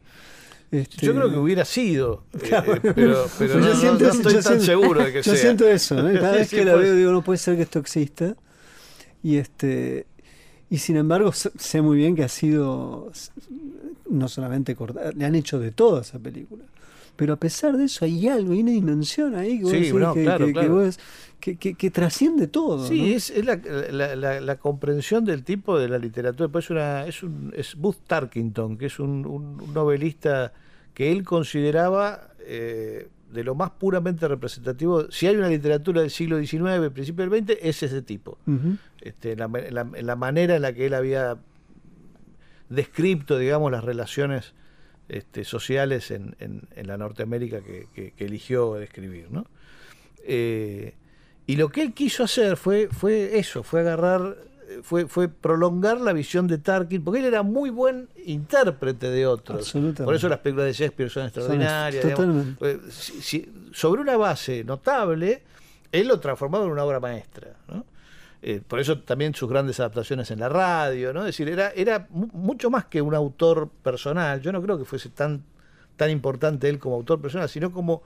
Este, 0.71 1.05
Yo 1.05 1.13
creo 1.13 1.29
que 1.29 1.37
hubiera 1.37 1.65
sido, 1.65 2.23
eh, 2.33 2.37
Claro. 2.47 2.75
eh, 2.75 2.79
pero, 2.95 3.27
pero 3.37 3.53
Yo 3.55 3.59
no, 3.59 3.67
estoy 3.67 4.33
yo 4.33 4.41
tan 4.41 4.41
siento- 4.41 4.59
seguro 4.65 5.03
de 5.03 5.11
que 5.11 5.17
yo 5.23 5.31
sea. 5.33 5.35
siento 5.41 5.67
eso, 5.67 6.09
¿eh? 6.09 6.13
cada 6.19 6.31
vez 6.37 6.47
Sí, 6.49 6.55
que 6.55 6.65
la 6.65 6.73
pues. 6.73 6.83
veo 6.85 6.95
digo, 6.95 7.11
no 7.11 7.21
puede 7.23 7.37
ser 7.39 7.55
que 7.57 7.63
esto 7.63 7.79
exista. 7.79 8.35
Y 9.23 9.35
este 9.37 10.07
y 10.69 10.77
sin 10.77 10.95
embargo 10.95 11.33
sé- 11.33 11.81
muy 11.81 11.97
bien 11.97 12.15
que 12.15 12.23
ha 12.23 12.29
sido 12.29 13.11
no 14.09 14.27
solamente 14.29 14.73
cortada, 14.75 15.11
le 15.11 15.25
han 15.25 15.35
hecho 15.35 15.59
de 15.59 15.71
todo 15.71 15.97
a 15.97 16.01
esa 16.01 16.17
película. 16.19 16.63
Pero 17.15 17.33
a 17.33 17.37
pesar 17.37 17.77
de 17.77 17.85
eso 17.85 18.05
hay 18.05 18.27
algo, 18.27 18.53
hay 18.53 18.61
una 18.61 18.71
dimensión 18.71 19.35
ahí 19.35 19.57
que, 19.59 19.63
vos 19.63 19.71
Sí, 19.73 19.93
no, 19.93 20.13
que, 20.13 20.23
claro, 20.23 20.45
que- 20.47 20.53
claro. 20.53 20.75
vos- 20.75 20.99
trasciende 21.91 22.47
todo. 22.47 22.87
Sí, 22.87 23.01
¿no? 23.01 23.07
es, 23.15 23.29
es 23.31 23.45
la, 23.45 23.55
la- 23.91 24.15
la- 24.15 24.41
la 24.41 24.55
comprensión 24.57 25.25
del 25.25 25.43
tipo 25.43 25.77
de 25.79 25.89
la 25.89 25.97
literatura. 25.97 26.49
Pues 26.49 26.69
una, 26.69 27.05
es, 27.05 27.21
un, 27.23 27.51
es 27.55 27.75
Booth 27.75 27.97
Tarkington, 28.07 28.77
que 28.77 28.85
es 28.87 28.99
un, 28.99 29.25
un- 29.25 29.73
novelista 29.73 30.53
que 30.93 31.11
él 31.11 31.23
consideraba 31.23 32.29
eh, 32.39 33.07
de 33.31 33.43
lo 33.43 33.55
más 33.55 33.71
puramente 33.71 34.27
representativo. 34.27 35.09
Si 35.11 35.25
hay 35.27 35.35
una 35.35 35.47
literatura 35.47 36.01
del 36.01 36.09
siglo 36.11 36.37
XIX, 36.39 36.89
principio 36.91 37.27
del 37.29 37.43
XX, 37.45 37.57
es 37.61 37.83
ese 37.83 38.01
tipo. 38.01 38.37
Ujú. 38.47 38.77
Este, 38.99 39.35
la, 39.35 39.47
la- 39.47 39.83
la 40.01 40.15
manera 40.15 40.55
en 40.55 40.61
la 40.63 40.73
que 40.73 40.85
él 40.87 40.93
había 40.93 41.37
descrito, 42.69 43.37
digamos, 43.37 43.71
las 43.71 43.83
relaciones 43.83 44.53
este, 45.09 45.43
sociales 45.43 46.11
en, 46.11 46.35
en- 46.39 46.61
en 46.75 46.87
la 46.87 46.97
Norteamérica 46.97 47.61
que, 47.61 47.87
que- 47.93 48.11
que 48.11 48.25
eligió 48.25 48.73
describir, 48.75 49.27
¿no? 49.31 49.45
Eh, 50.23 50.93
y 51.47 51.55
lo 51.55 51.69
que 51.69 51.81
él 51.81 51.93
quiso 51.93 52.23
hacer 52.23 52.55
fue, 52.57 52.87
fue 52.91 53.37
eso, 53.39 53.63
fue 53.63 53.81
agarrar, 53.81 54.37
fue, 54.83 55.07
fue 55.07 55.27
prolongar 55.27 55.99
la 55.99 56.13
visión 56.13 56.47
de 56.47 56.59
Tarkin, 56.59 57.03
porque 57.03 57.19
él 57.19 57.25
era 57.25 57.43
muy 57.43 57.69
buen 57.71 58.07
intérprete 58.25 59.09
de 59.09 59.25
otros. 59.27 59.67
Por 60.05 60.15
eso 60.15 60.29
las 60.29 60.39
películas 60.39 60.67
de 60.67 60.73
Shakespeare 60.73 61.09
son 61.09 61.23
extraordinarias. 61.25 62.03
digamos. 62.05 62.45
si- 62.93 63.21
si- 63.21 63.51
sobre 63.73 64.01
una 64.01 64.15
base 64.17 64.63
notable, 64.63 65.41
él 65.91 66.07
lo 66.07 66.19
transformaba 66.19 66.63
en 66.65 66.71
una 66.71 66.83
obra 66.85 66.99
maestra. 67.01 67.57
¿no? 67.67 67.85
Eh, 68.43 68.59
por 68.67 68.79
eso 68.79 68.99
también 68.99 69.35
sus 69.35 69.47
grandes 69.49 69.79
adaptaciones 69.79 70.31
en 70.31 70.39
la 70.39 70.49
radio, 70.49 71.13
¿no? 71.13 71.19
Es 71.21 71.27
decir, 71.27 71.47
era, 71.47 71.69
era 71.75 72.07
mu- 72.09 72.29
mucho 72.33 72.69
más 72.71 72.85
que 72.85 73.01
un 73.01 73.13
autor 73.13 73.69
personal. 73.83 74.41
Yo 74.41 74.51
no 74.51 74.61
creo 74.61 74.77
que 74.79 74.85
fuese 74.85 75.09
tan, 75.09 75.43
tan 75.95 76.09
importante 76.09 76.67
él 76.67 76.79
como 76.79 76.95
autor 76.95 77.21
personal, 77.21 77.47
sino 77.49 77.71
como, 77.71 78.01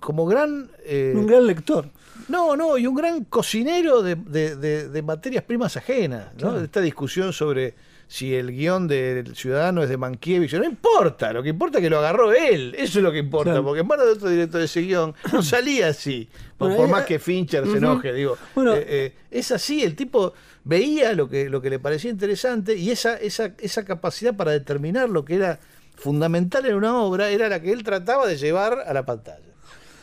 como 0.00 0.26
gran... 0.26 0.68
eh, 0.84 1.12
Un 1.14 1.26
gran 1.26 1.46
lector. 1.46 1.88
no, 2.28 2.56
no, 2.56 2.76
y 2.76 2.86
un 2.88 2.94
gran 2.96 3.24
cocinero 3.24 4.02
de, 4.02 4.16
de- 4.16 4.56
de- 4.56 4.88
de 4.88 5.02
materias 5.02 5.44
primas 5.44 5.76
ajenas, 5.76 6.32
¿no? 6.34 6.50
Claro. 6.50 6.60
Esta 6.62 6.80
discusión 6.80 7.32
sobre, 7.32 7.74
si 8.08 8.34
el 8.34 8.52
guion 8.52 8.86
del 8.86 9.34
Ciudadano 9.34 9.82
es 9.82 9.88
de 9.88 9.96
Mankiewicz, 9.96 10.52
no 10.54 10.64
importa, 10.64 11.32
lo 11.32 11.42
que 11.42 11.48
importa 11.48 11.78
es 11.78 11.82
que 11.82 11.90
lo 11.90 11.98
agarró 11.98 12.32
él, 12.32 12.74
eso 12.78 12.98
es 13.00 13.02
lo 13.02 13.10
que 13.10 13.18
importa, 13.18 13.50
Claro. 13.50 13.64
porque 13.64 13.80
en 13.80 13.86
manos 13.88 14.06
de 14.06 14.12
otro 14.12 14.28
director 14.28 14.60
de 14.60 14.64
ese 14.66 14.80
guion 14.82 15.14
no 15.32 15.42
salía 15.42 15.88
así, 15.88 16.28
por, 16.56 16.68
Bueno, 16.68 16.76
por 16.76 16.86
ahí- 16.86 16.92
más 16.92 17.04
que 17.06 17.18
Fincher 17.18 17.66
se 17.66 17.78
enoje, 17.78 18.12
digo. 18.12 18.38
Bueno. 18.54 18.74
eh, 18.76 18.84
eh, 18.86 19.14
es 19.30 19.50
así, 19.50 19.82
el 19.82 19.96
tipo 19.96 20.34
veía 20.64 21.12
lo 21.14 21.28
que, 21.28 21.48
lo 21.50 21.60
que 21.60 21.70
le 21.70 21.78
parecía 21.78 22.10
interesante 22.10 22.76
y 22.76 22.90
esa, 22.90 23.16
esa, 23.16 23.52
esa 23.58 23.84
capacidad 23.84 24.34
para 24.36 24.52
determinar 24.52 25.08
lo 25.08 25.24
que 25.24 25.34
era 25.36 25.58
fundamental 25.96 26.66
en 26.66 26.74
una 26.74 26.96
obra 27.00 27.30
era 27.30 27.48
la 27.48 27.60
que 27.60 27.72
él 27.72 27.82
trataba 27.82 28.26
de 28.26 28.36
llevar 28.36 28.84
a 28.86 28.92
la 28.92 29.04
pantalla. 29.06 29.40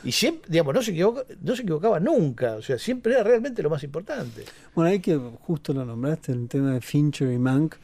Y 0.04 0.12
siempre, 0.12 0.50
digamos, 0.52 0.74
no 0.74 0.82
se, 0.82 0.92
equivoca- 0.92 1.26
no 1.42 1.56
se 1.56 1.62
equivocaba 1.62 2.00
nunca, 2.00 2.56
o 2.56 2.62
sea, 2.62 2.78
siempre 2.78 3.14
era 3.14 3.24
realmente 3.24 3.64
lo 3.64 3.70
más 3.70 3.84
importante. 3.84 4.44
Bueno, 4.76 4.92
ahí 4.92 5.00
que 5.00 5.16
justo 5.16 5.74
lo 5.74 5.86
nombraste, 5.86 6.32
el 6.34 6.48
tema 6.48 6.74
de 6.74 6.82
Fincher 6.82 7.32
y 7.32 7.38
Mank, 7.38 7.76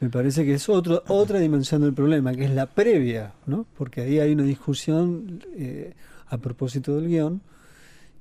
me 0.00 0.08
parece 0.08 0.44
que 0.44 0.54
es 0.54 0.68
otro, 0.68 1.02
otra 1.08 1.40
dimensión 1.40 1.82
del 1.82 1.92
problema, 1.94 2.32
que 2.32 2.44
es 2.44 2.52
la 2.52 2.66
previa, 2.66 3.32
¿no? 3.46 3.66
Porque 3.76 4.02
ahí 4.02 4.20
hay 4.20 4.32
una 4.32 4.44
discusión 4.44 5.42
eh, 5.56 5.94
a 6.28 6.38
propósito 6.38 6.94
del 6.94 7.08
guion, 7.08 7.40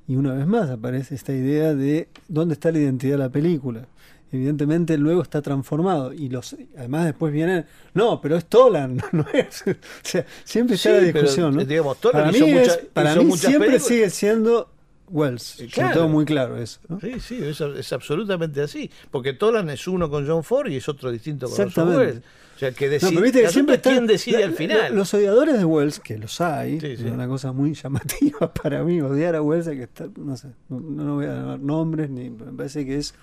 y 0.07 0.15
una 0.15 0.33
vez 0.33 0.47
más 0.47 0.69
aparece 0.69 1.13
esta 1.13 1.33
idea 1.33 1.75
de 1.75 2.07
dónde 2.27 2.53
está 2.53 2.71
la 2.71 2.79
identidad 2.79 3.13
de 3.13 3.17
la 3.19 3.29
película. 3.29 3.85
Evidentemente 4.31 4.97
luego 4.97 5.21
está 5.21 5.41
transformado 5.41 6.11
y 6.13 6.27
los 6.29 6.55
además 6.77 7.05
después 7.05 7.31
vienen, 7.31 7.65
no, 7.93 8.19
pero 8.21 8.35
es 8.35 8.45
Tolan, 8.45 9.01
no 9.13 9.25
es. 9.33 9.63
O 9.67 9.73
sea, 10.03 10.25
siempre 10.43 10.75
está 10.75 10.89
Sí, 10.89 10.95
la 10.95 11.11
pero, 11.13 11.21
discusión, 11.21 11.55
¿no? 11.55 11.63
digamos, 11.63 11.97
Tolan 11.99 12.23
para 12.25 12.35
hizo 12.37 12.45
mí, 12.45 12.53
mucha- 12.53 12.73
es- 12.73 12.77
para 12.93 13.11
hizo 13.11 13.19
mí 13.21 13.25
muchas 13.27 13.41
siempre 13.45 13.67
películas. 13.69 13.87
sigue 13.87 14.09
siendo 14.09 14.69
Wells. 15.09 15.59
Eh, 15.61 15.67
Yo 15.67 15.73
claro. 15.75 15.93
tengo 15.93 16.09
muy 16.09 16.25
claro 16.25 16.57
eso, 16.57 16.79
¿no? 16.89 16.99
Sí, 16.99 17.19
sí, 17.21 17.39
es, 17.41 17.61
es 17.61 17.93
absolutamente 17.93 18.61
así. 18.61 18.91
Porque 19.09 19.31
Tolan 19.31 19.69
es 19.69 19.87
uno 19.87 20.09
con 20.09 20.27
John 20.27 20.43
Ford 20.43 20.69
y 20.69 20.75
es 20.75 20.89
otro 20.89 21.09
distinto 21.11 21.49
con 21.49 21.61
Orson. 21.61 21.95
Welles. 21.95 22.17
O 22.57 22.59
sea, 22.59 22.71
que 22.71 22.85
No, 22.87 22.91
decide, 22.91 23.11
pero 23.11 23.21
viste 23.23 23.41
que 23.43 23.49
siempre 23.49 23.75
es 23.75 23.81
quién 23.81 24.07
decide 24.07 24.39
la- 24.39 24.45
al 24.47 24.53
final. 24.53 24.93
Los 24.95 25.13
odiadores 25.13 25.57
de 25.59 25.63
Wells, 25.63 25.99
que 26.01 26.17
los 26.17 26.41
hay, 26.41 26.79
Sí, 26.81 26.87
es 26.87 27.01
una 27.03 27.27
cosa 27.27 27.53
muy 27.53 27.73
llamativa 27.75 28.51
para 28.61 28.83
mí. 28.83 28.99
Odiar 28.99 29.35
a 29.35 29.41
Wells 29.41 29.67
que 29.67 29.83
estar, 29.83 30.09
no 30.17 30.35
sé, 30.35 30.49
no, 30.67 30.79
no 30.81 31.15
voy 31.15 31.25
a 31.27 31.33
dar 31.35 31.59
nombres, 31.59 32.09
ni 32.09 32.29
me 32.31 32.51
parece 32.51 32.85
que 32.85 32.97
es 32.97 33.13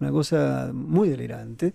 una 0.00 0.10
cosa 0.10 0.70
muy 0.72 1.08
delirante. 1.08 1.74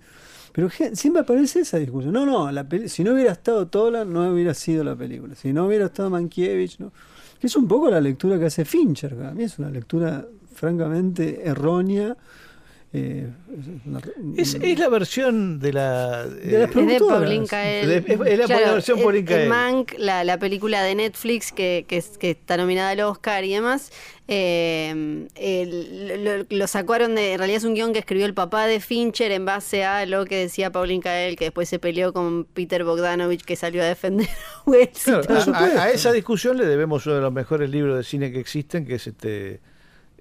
Pero 0.52 0.70
siempre 0.94 1.22
aparece 1.22 1.60
esa 1.60 1.78
discusión. 1.78 2.14
No, 2.14 2.26
no, 2.26 2.50
la 2.50 2.66
si 2.88 3.04
no 3.04 3.14
hubiera 3.14 3.34
estado 3.34 3.68
Tolan, 3.68 4.12
no 4.12 4.32
hubiera 4.32 4.54
sido 4.54 4.86
la 4.86 4.96
película. 4.96 5.36
Si 5.36 5.52
no 5.52 5.66
hubiera 5.66 5.88
estado 5.88 6.10
Mankiewicz, 6.10 6.80
no. 6.80 6.94
Es 7.42 7.56
un 7.58 7.68
poco 7.68 7.90
la 7.90 8.00
lectura 8.00 8.40
que 8.40 8.46
hace 8.46 8.64
Fincher. 8.64 9.22
A 9.22 9.32
mí 9.34 9.44
es 9.44 9.60
una 9.60 9.70
lectura 9.70 10.26
francamente 10.54 11.42
errónea. 11.48 12.16
Eh, 12.98 13.28
es 13.60 13.86
una- 13.86 14.02
Es, 14.38 14.56
es 14.56 14.80
la 14.80 14.90
versión 14.90 15.60
de 15.60 15.74
la. 15.74 16.26
De 16.28 16.60
las 16.60 16.70
eh, 16.76 16.80
Es 16.82 16.88
de. 16.88 17.00
Pauline 17.00 17.48
Kael. 17.48 17.88
De- 17.88 17.98
es- 17.98 18.40
es 18.42 18.50
la 18.50 18.72
versión 18.74 18.98
es- 19.00 19.04
Pauline 19.04 19.26
Kael. 19.26 19.50
Mank, 19.50 19.94
la, 19.98 20.24
la 20.24 20.38
película 20.40 20.84
de 20.84 20.96
Netflix 20.96 21.52
que, 21.52 21.86
que, 21.88 21.98
es- 21.98 22.18
que 22.18 22.32
está 22.32 22.58
nominada 22.58 22.90
al 22.92 23.00
Oscar 23.02 23.44
y 23.44 23.54
demás. 23.54 23.92
eh, 24.28 25.28
el- 25.36 26.24
lo, 26.24 26.46
lo 26.58 26.68
sacaron 26.68 27.16
de. 27.16 27.34
En 27.34 27.38
realidad 27.40 27.58
es 27.58 27.64
un 27.64 27.74
guion 27.76 27.94
que 27.94 28.00
escribió 28.00 28.26
el 28.26 28.34
papá 28.34 28.66
de 28.68 28.80
Fincher 28.80 29.32
en 29.32 29.46
base 29.46 29.84
a 29.84 30.06
lo 30.06 30.26
que 30.26 30.38
decía 30.38 30.72
Pauline 30.72 31.02
Kael, 31.02 31.36
que 31.36 31.46
después 31.46 31.70
se 31.70 31.80
peleó 31.80 32.14
con 32.14 32.46
Peter 32.46 32.84
Bogdanovich, 32.84 33.44
que 33.44 33.56
salió 33.56 33.82
a 33.82 33.86
defender 33.86 34.28
a 34.28 34.70
Wells. 34.70 35.02
y 35.02 35.04
claro, 35.12 35.24
todo. 35.24 35.54
a, 35.54 35.58
a- 35.60 35.84
a 35.84 35.92
esa 35.92 36.12
discusión 36.12 36.58
le 36.58 36.66
debemos 36.66 37.06
uno 37.06 37.16
de 37.16 37.22
los 37.22 37.32
mejores 37.34 37.70
libros 37.70 37.98
de 37.98 38.04
cine 38.04 38.32
que 38.32 38.40
existen, 38.40 38.86
que 38.86 38.96
es 38.96 39.08
este. 39.08 39.60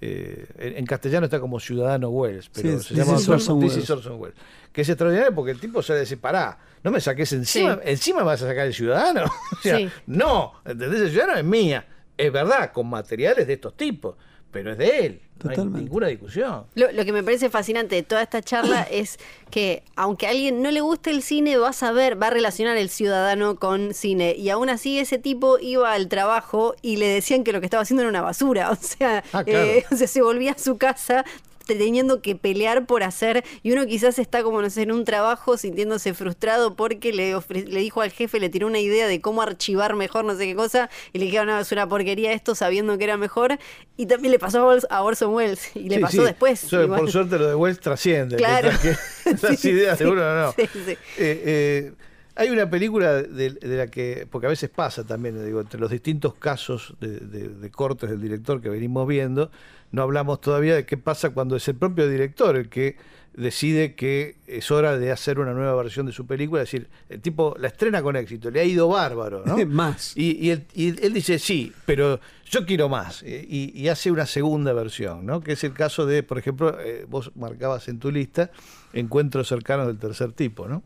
Eh, 0.00 0.46
en 0.58 0.86
castellano 0.86 1.26
está 1.26 1.40
como 1.40 1.58
Ciudadano 1.60 2.08
Wells, 2.08 2.50
pero 2.52 2.78
Sí, 2.78 2.84
se 2.88 2.94
This 2.94 2.96
llama 3.04 3.18
is 3.18 3.28
Orson 3.28 3.62
Orson 3.62 4.20
Welles. 4.20 4.36
Que 4.72 4.82
es 4.82 4.88
extraordinario 4.88 5.34
porque 5.34 5.52
el 5.52 5.60
tipo 5.60 5.82
se 5.82 5.98
dice, 5.98 6.16
pará, 6.16 6.58
no 6.82 6.90
me 6.90 7.00
saques 7.00 7.32
encima, 7.32 7.74
Sí. 7.74 7.80
encima 7.84 8.18
me 8.20 8.24
vas 8.26 8.42
a 8.42 8.46
sacar 8.48 8.66
el 8.66 8.74
ciudadano. 8.74 9.24
o 9.52 9.56
sea, 9.62 9.78
Sí. 9.78 9.88
no, 10.06 10.54
¿entendés? 10.64 11.00
El 11.02 11.10
ciudadano 11.10 11.38
es 11.38 11.44
mía. 11.44 11.86
Es 12.16 12.32
verdad, 12.32 12.70
con 12.72 12.88
materiales 12.88 13.46
de 13.46 13.52
estos 13.54 13.76
tipos, 13.76 14.16
pero 14.54 14.72
es 14.72 14.78
de 14.78 14.98
él. 15.06 15.20
No 15.42 15.50
hay 15.50 15.56
Totalmente. 15.56 15.80
ninguna 15.84 16.06
discusión. 16.06 16.64
Lo, 16.76 16.90
lo 16.92 17.04
que 17.04 17.12
me 17.12 17.22
parece 17.22 17.50
fascinante 17.50 17.96
de 17.96 18.02
toda 18.02 18.22
esta 18.22 18.40
charla 18.40 18.82
es 18.90 19.18
que 19.50 19.82
aunque 19.96 20.26
a 20.26 20.30
alguien 20.30 20.62
no 20.62 20.70
le 20.70 20.80
guste 20.80 21.10
el 21.10 21.22
cine, 21.22 21.58
va 21.58 21.68
a 21.70 21.72
saber, 21.74 22.20
va 22.22 22.28
a 22.28 22.30
relacionar 22.30 22.78
el 22.78 22.88
ciudadano 22.88 23.56
con 23.56 23.92
cine. 23.92 24.34
Y 24.38 24.48
aún 24.48 24.70
así 24.70 24.98
ese 24.98 25.18
tipo 25.18 25.58
iba 25.58 25.92
al 25.92 26.08
trabajo 26.08 26.74
y 26.80 26.96
le 26.96 27.08
decían 27.08 27.44
que 27.44 27.52
lo 27.52 27.60
que 27.60 27.66
estaba 27.66 27.82
haciendo 27.82 28.02
era 28.02 28.08
una 28.10 28.22
basura. 28.22 28.70
O 28.70 28.76
sea, 28.80 29.22
Ah, 29.32 29.44
claro. 29.44 29.64
eh, 29.66 29.84
o 29.90 29.96
sea 29.96 30.06
se 30.06 30.22
volvía 30.22 30.52
a 30.52 30.58
su 30.58 30.78
casa 30.78 31.24
teniendo 31.66 32.20
que 32.22 32.36
pelear 32.36 32.86
por 32.86 33.02
hacer 33.02 33.44
y 33.62 33.72
uno 33.72 33.86
quizás 33.86 34.18
está 34.18 34.42
como 34.42 34.60
no 34.62 34.70
sé 34.70 34.82
en 34.82 34.92
un 34.92 35.04
trabajo 35.04 35.56
sintiéndose 35.56 36.14
frustrado 36.14 36.76
porque 36.76 37.12
le 37.12 37.34
ofre- 37.36 37.66
le 37.66 37.80
dijo 37.80 38.00
al 38.02 38.10
jefe 38.10 38.38
le 38.40 38.48
tiró 38.50 38.66
una 38.66 38.78
idea 38.80 39.06
de 39.08 39.20
cómo 39.20 39.42
archivar 39.42 39.94
mejor 39.94 40.24
no 40.24 40.36
sé 40.36 40.46
qué 40.46 40.54
cosa 40.54 40.90
y 41.12 41.18
le 41.18 41.24
dijeron 41.26 41.46
no 41.48 41.58
es 41.58 41.72
una 41.72 41.88
porquería 41.88 42.32
esto 42.32 42.54
sabiendo 42.54 42.96
que 42.98 43.04
era 43.04 43.16
mejor 43.16 43.58
y 43.96 44.06
también 44.06 44.32
le 44.32 44.38
pasó 44.38 44.58
a 44.68 44.74
Ors- 44.76 44.86
a 44.90 45.02
Orson 45.02 45.32
Welles 45.34 45.70
y 45.74 45.88
le 45.88 45.96
Sí, 45.96 46.00
pasó 46.02 46.16
sí. 46.18 46.24
después 46.24 46.66
por 46.88 47.10
suerte 47.10 47.38
lo 47.38 47.46
de 47.48 47.54
Wells 47.54 47.80
trasciende. 47.80 48.36
Claro. 48.36 48.70
que 48.82 48.94
las 49.42 49.58
Sí, 49.60 49.70
ideas 49.70 49.98
de 49.98 50.06
uno 50.06 50.22
no. 50.34 50.52
sí, 50.52 50.68
sí. 50.72 50.92
Eh, 50.92 50.96
eh, 51.18 51.92
hay 52.36 52.50
una 52.50 52.68
película 52.68 53.22
de, 53.22 53.50
de 53.50 53.76
la 53.76 53.86
que, 53.88 54.26
porque 54.30 54.46
a 54.46 54.50
veces 54.50 54.68
pasa 54.70 55.04
también, 55.04 55.44
digo, 55.44 55.60
entre 55.60 55.78
los 55.80 55.90
distintos 55.90 56.34
casos 56.34 56.94
de, 57.00 57.20
de- 57.20 57.48
de 57.48 57.70
cortes 57.70 58.10
del 58.10 58.20
director 58.20 58.60
que 58.60 58.68
venimos 58.68 59.06
viendo, 59.06 59.50
no 59.92 60.02
hablamos 60.02 60.40
todavía 60.40 60.74
de 60.74 60.84
qué 60.86 60.96
pasa 60.96 61.30
cuando 61.30 61.54
es 61.56 61.66
el 61.68 61.76
propio 61.76 62.08
director 62.08 62.56
el 62.56 62.68
que 62.68 62.96
decide 63.36 63.94
que 63.96 64.36
es 64.46 64.70
hora 64.70 64.96
de 64.96 65.10
hacer 65.10 65.40
una 65.40 65.52
nueva 65.52 65.74
versión 65.74 66.06
de 66.06 66.12
su 66.12 66.24
película, 66.24 66.62
es 66.62 66.70
decir, 66.70 66.88
el 67.08 67.20
tipo 67.20 67.56
la 67.58 67.66
estrena 67.68 68.00
con 68.00 68.14
éxito, 68.14 68.48
le 68.50 68.60
ha 68.60 68.64
ido 68.64 68.86
bárbaro, 68.88 69.42
¿no? 69.44 69.56
Más. 69.66 70.16
Y, 70.16 70.36
y 70.40 70.50
él, 70.50 70.64
y 70.72 70.88
él 71.04 71.12
dice, 71.12 71.38
sí, 71.40 71.72
pero 71.84 72.20
yo 72.48 72.64
quiero 72.64 72.88
más. 72.88 73.22
eh, 73.24 73.44
Y, 73.48 73.72
y 73.80 73.88
hace 73.88 74.10
una 74.12 74.26
segunda 74.26 74.72
versión, 74.72 75.26
¿no? 75.26 75.40
Que 75.40 75.52
es 75.52 75.64
el 75.64 75.72
caso 75.72 76.06
de, 76.06 76.22
por 76.22 76.38
ejemplo, 76.38 76.78
eh, 76.80 77.06
vos 77.08 77.32
marcabas 77.34 77.88
en 77.88 77.98
tu 77.98 78.12
lista 78.12 78.50
encuentros 78.92 79.48
cercanos 79.48 79.88
del 79.88 79.98
tercer 79.98 80.30
tipo, 80.32 80.68
¿no? 80.68 80.84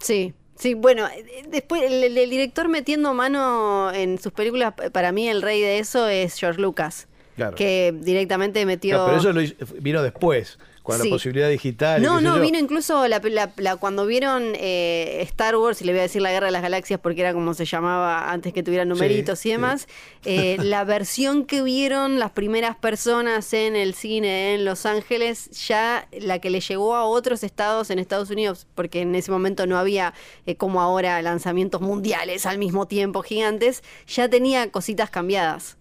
Sí, 0.00 0.34
sí, 0.56 0.74
bueno, 0.74 1.06
eh, 1.08 1.44
después 1.48 1.82
el, 1.82 2.14
director 2.14 2.68
metiendo 2.68 3.14
mano 3.14 3.92
en 3.92 4.18
sus 4.18 4.32
películas, 4.32 4.74
para 4.92 5.12
mí 5.12 5.28
el 5.28 5.42
rey 5.42 5.60
de 5.60 5.78
eso 5.78 6.08
es 6.08 6.38
George 6.38 6.60
Lucas, 6.60 7.08
Claro. 7.36 7.56
que 7.56 7.92
directamente 8.00 8.64
metió... 8.64 8.90
Claro, 8.96 9.06
pero 9.06 9.18
eso 9.18 9.32
lo 9.32 9.40
hizo- 9.42 9.54
vino 9.80 10.02
después, 10.02 10.58
con 10.84 11.00
Sí. 11.00 11.08
la 11.08 11.14
posibilidad 11.14 11.48
digital. 11.48 12.00
No, 12.02 12.20
no, 12.20 12.36
yo. 12.36 12.42
vino 12.42 12.58
incluso 12.58 13.08
la, 13.08 13.18
la- 13.24 13.50
la- 13.56 13.76
cuando 13.76 14.04
vieron 14.06 14.52
eh, 14.54 15.18
Star 15.22 15.56
Wars, 15.56 15.80
y 15.80 15.84
le 15.86 15.92
voy 15.92 16.00
a 16.00 16.02
decir 16.02 16.20
la 16.20 16.30
Guerra 16.30 16.46
de 16.46 16.52
las 16.52 16.60
Galaxias 16.60 17.00
porque 17.00 17.22
era 17.22 17.32
como 17.32 17.54
se 17.54 17.64
llamaba 17.64 18.30
antes 18.30 18.52
que 18.52 18.62
tuviera 18.62 18.84
numeritos 18.84 19.38
Sí, 19.38 19.48
y 19.48 19.52
demás, 19.52 19.88
eh, 20.26 20.58
la 20.60 20.84
versión 20.84 21.46
que 21.46 21.62
vieron 21.62 22.18
las 22.18 22.32
primeras 22.32 22.76
personas 22.76 23.52
en 23.54 23.76
el 23.76 23.94
cine 23.94 24.54
en 24.54 24.66
Los 24.66 24.84
Ángeles, 24.84 25.50
ya 25.66 26.06
la 26.20 26.38
que 26.38 26.50
le 26.50 26.60
llegó 26.60 26.94
a 26.94 27.04
otros 27.06 27.42
estados 27.44 27.88
en 27.88 27.98
Estados 27.98 28.28
Unidos, 28.28 28.66
porque 28.74 29.00
en 29.00 29.14
ese 29.14 29.30
momento 29.30 29.66
no 29.66 29.78
había 29.78 30.12
eh, 30.44 30.56
como 30.56 30.82
ahora 30.82 31.20
lanzamientos 31.22 31.80
mundiales 31.80 32.44
al 32.44 32.58
mismo 32.58 32.86
tiempo 32.86 33.22
gigantes, 33.22 33.82
ya 34.06 34.28
tenía 34.28 34.70
cositas 34.70 35.08
cambiadas. 35.08 35.78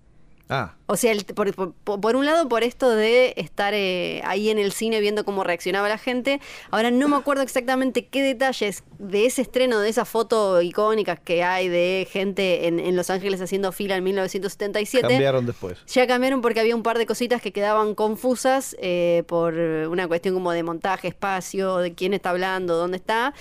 Ah, 0.50 0.76
O 0.88 0.98
sea, 0.98 1.12
el- 1.14 1.24
por, 1.26 1.54
por- 1.56 1.74
por 2.02 2.16
un 2.16 2.26
lado, 2.26 2.48
por 2.50 2.64
esto 2.64 2.89
de 2.89 3.34
estar 3.38 3.74
eh, 3.74 4.22
ahí 4.26 4.50
en 4.50 4.60
el 4.60 4.74
cine 4.74 5.00
viendo 5.00 5.24
cómo 5.26 5.44
reaccionaba 5.44 5.88
la 5.89 5.98
gente. 5.98 6.41
Ahora 6.70 6.91
no 6.91 7.08
me 7.08 7.16
acuerdo 7.16 7.41
exactamente 7.44 8.06
qué 8.08 8.22
detalles 8.22 8.84
de 9.00 9.26
ese 9.26 9.41
estreno, 9.41 9.80
de 9.80 9.89
esa 9.89 10.04
foto 10.06 10.62
icónica 10.62 11.16
que 11.16 11.44
hay 11.44 11.70
de 11.70 12.08
gente 12.12 12.68
en, 12.68 12.80
en 12.80 12.96
Los 12.96 13.10
Ángeles 13.10 13.39
haciendo 13.41 13.72
fila 13.72 13.96
en 13.96 14.04
1977. 14.04 15.08
cambiaron 15.08 15.46
después. 15.46 15.80
Ya 15.88 16.06
cambiaron 16.08 16.41
porque 16.41 16.60
había 16.60 16.76
un 16.76 16.84
par 16.84 16.98
de 16.98 17.06
cositas 17.06 17.41
que 17.41 17.52
quedaban 17.54 17.96
confusas 17.96 18.76
eh, 18.80 19.24
por 19.28 19.54
una 19.56 20.08
cuestión 20.08 20.34
como 20.36 20.52
de 20.52 20.62
montaje, 20.64 21.08
espacio, 21.08 21.78
de 21.78 21.94
quién 21.94 22.14
está 22.14 22.32
hablando, 22.32 22.76
dónde 22.76 22.98
está. 22.98 23.34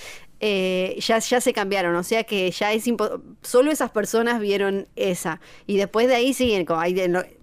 Eh, 0.45 0.97
ya, 0.99 1.19
ya 1.19 1.39
se 1.39 1.53
cambiaron, 1.53 1.95
o 1.95 2.03
sea 2.03 2.25
que 2.25 2.51
ya 2.51 2.73
es 2.73 2.85
impo- 2.85 3.21
solo 3.43 3.71
esas 3.71 3.91
personas 3.91 4.41
vieron 4.41 4.87
esa. 4.97 5.39
Y 5.67 5.77
después 5.77 6.09
de 6.09 6.15
ahí 6.15 6.33
siguen, 6.33 6.65
como 6.65 6.81
hay 6.81 6.93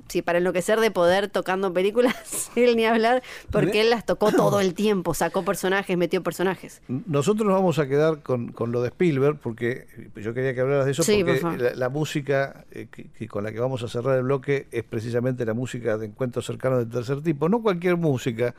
sí, 0.08 0.20
para 0.20 0.36
enloquecer 0.36 0.80
de 0.80 0.90
poder 0.90 1.28
tocando 1.28 1.72
películas, 1.72 2.50
él 2.56 2.76
ni 2.76 2.84
hablar, 2.84 3.22
porque 3.50 3.80
él 3.80 3.88
las 3.88 4.04
tocó 4.04 4.32
todo 4.32 4.60
el 4.60 4.74
tiempo, 4.74 5.14
sacó 5.14 5.46
personajes, 5.46 5.96
metió 5.96 6.22
personajes. 6.22 6.82
Nosotros 6.88 7.46
nos 7.46 7.54
vamos 7.56 7.78
a 7.78 7.86
quedar 7.88 8.20
con, 8.22 8.52
con 8.52 8.70
lo 8.70 8.82
de 8.82 8.88
Spielberg, 8.88 9.38
porque 9.38 9.86
yo 10.16 10.34
quería 10.34 10.52
que 10.52 10.60
hablaras 10.60 10.84
de 10.84 10.90
eso, 10.92 11.02
Sí, 11.02 11.24
porque 11.24 11.40
por 11.40 11.58
la, 11.58 11.74
la 11.74 11.88
música 11.88 12.66
eh, 12.70 12.88
que, 12.90 13.04
que 13.04 13.28
con 13.28 13.44
la 13.44 13.52
que 13.52 13.60
vamos 13.60 13.82
a 13.82 13.88
cerrar 13.88 14.18
el 14.18 14.24
bloque 14.24 14.66
es 14.72 14.84
precisamente 14.84 15.46
la 15.46 15.54
música 15.54 15.96
de 15.96 16.04
encuentros 16.04 16.44
cercanos 16.44 16.80
del 16.80 16.90
tercer 16.90 17.22
tipo. 17.22 17.48
No 17.48 17.62
cualquier 17.62 17.96
música, 17.96 18.54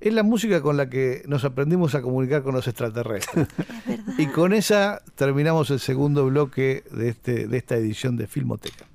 es 0.00 0.12
la 0.12 0.22
música 0.22 0.60
con 0.60 0.76
la 0.76 0.88
que 0.88 1.22
nos 1.26 1.44
aprendimos 1.44 1.94
a 1.94 2.02
comunicar 2.02 2.42
con 2.42 2.54
los 2.54 2.66
extraterrestres. 2.68 3.48
y 4.18 4.26
con 4.26 4.52
esa 4.52 5.02
terminamos 5.14 5.70
el 5.70 5.80
segundo 5.80 6.26
bloque 6.26 6.84
de, 6.90 7.08
este, 7.08 7.46
de 7.46 7.56
esta 7.56 7.76
edición 7.76 8.16
de 8.16 8.26
Filmoteca. 8.26 8.86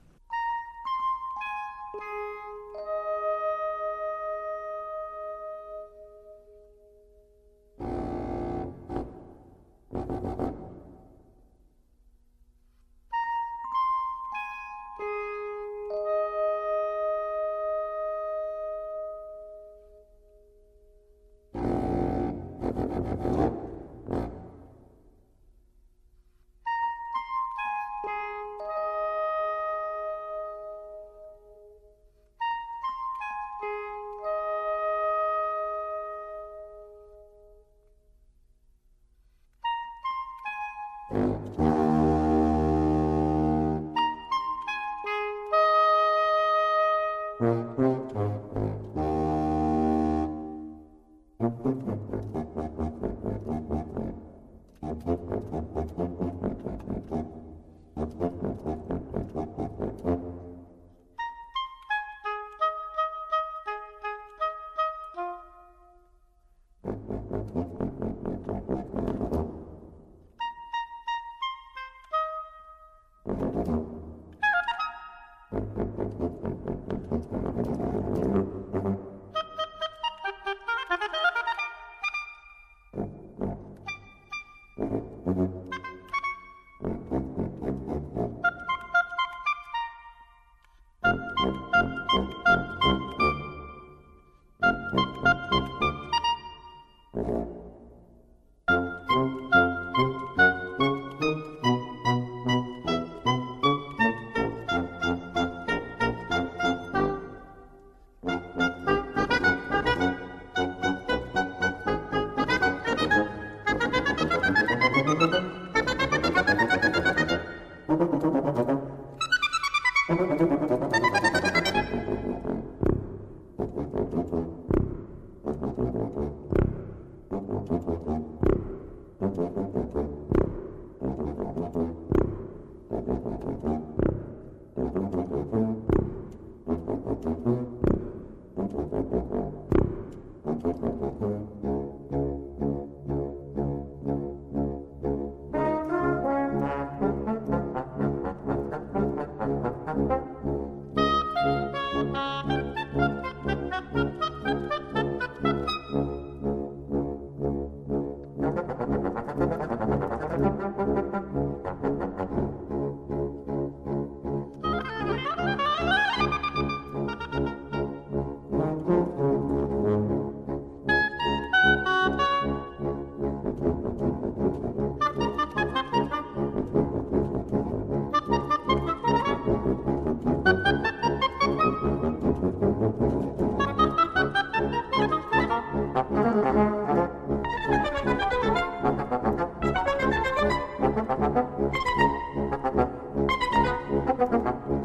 Thank 191.34 191.60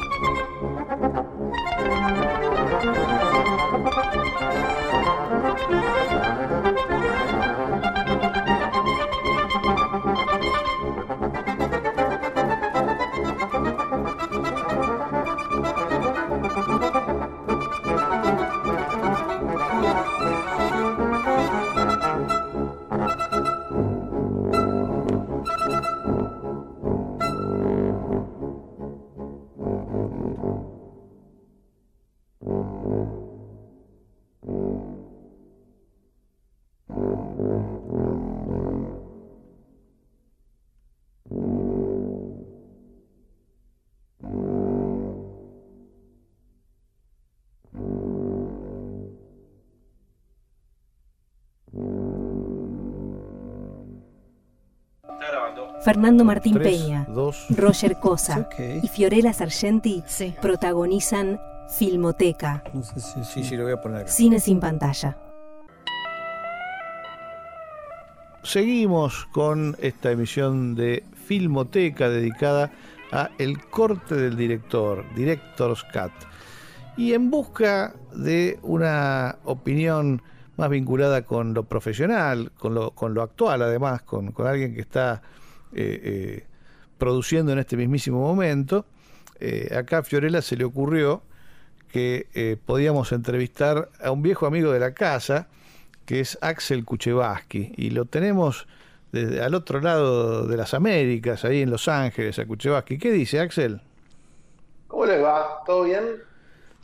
you. 0.01 0.16
Fernando 55.87 56.25
Martín 56.25 56.55
Tres, 56.55 56.83
Peña, 56.83 57.07
dos. 57.09 57.47
Roger 57.49 58.01
Cosa 58.01 58.49
y 58.83 58.89
Fiorella 58.89 59.33
Sargenti 59.33 60.03
Sí. 60.05 60.35
protagonizan 60.43 61.41
Filmoteca, 61.79 62.65
No 62.75 62.83
sé 62.83 62.99
si- 62.99 63.23
Sí, 63.25 63.45
sí, 63.45 63.57
lo 63.57 63.63
voy 63.63 63.73
a 63.75 63.81
poner 63.81 63.99
acá. 64.03 64.09
cine 64.09 64.41
sin 64.41 64.59
pantalla. 64.59 65.17
Seguimos 68.43 69.27
con 69.27 69.77
esta 69.81 70.11
emisión 70.11 70.75
de 70.75 71.05
Filmoteca 71.25 72.09
dedicada 72.09 72.73
a 73.13 73.31
el 73.39 73.65
corte 73.69 74.17
del 74.17 74.37
director, 74.37 75.05
Director's 75.15 75.85
Cut. 75.85 76.11
Y 76.97 77.13
en 77.13 77.31
busca 77.31 77.95
de 78.13 78.59
una 78.63 79.37
opinión 79.45 80.21
más 80.57 80.69
vinculada 80.69 81.23
con 81.23 81.55
lo 81.55 81.63
profesional, 81.63 82.51
con 82.59 82.75
lo, 82.75 82.91
con 82.91 83.15
lo 83.15 83.23
actual 83.23 83.63
además, 83.63 84.03
con, 84.03 84.33
con 84.33 84.49
alguien 84.49 84.75
que 84.75 84.81
está 84.81 85.23
eh, 85.73 86.01
eh, 86.03 86.47
produciendo 86.99 87.53
en 87.53 87.59
este 87.59 87.77
mismísimo 87.77 88.21
momento, 88.21 88.87
eh, 89.41 89.75
acá 89.77 89.99
a 89.99 90.03
Fiorella 90.03 90.43
se 90.43 90.57
le 90.57 90.65
ocurrió 90.65 91.23
que 91.89 92.59
podíamos 92.67 93.13
entrevistar 93.13 93.89
a 94.03 94.11
un 94.11 94.21
viejo 94.21 94.45
amigo 94.47 94.71
de 94.73 94.81
la 94.81 94.93
casa, 94.93 95.49
que 96.05 96.21
es 96.21 96.37
Axel 96.43 96.85
Kuchevaski, 96.85 97.73
y 97.77 97.91
lo 97.91 98.05
tenemos 98.05 98.67
desde 99.13 99.41
al 99.41 99.55
otro 99.55 99.81
lado 99.81 100.47
de 100.47 100.57
las 100.59 100.75
Américas, 100.75 101.45
ahí 101.45 101.63
en 101.63 101.71
Los 101.71 101.89
Ángeles, 101.89 102.39
a 102.39 102.45
Kuchevaski. 102.45 102.99
¿Qué 102.99 103.11
dice 103.13 103.41
Axel? 103.41 103.81
¿Cómo 104.89 105.07
les 105.07 105.23
va? 105.23 105.63
¿Todo 105.65 105.85
bien? 105.85 106.05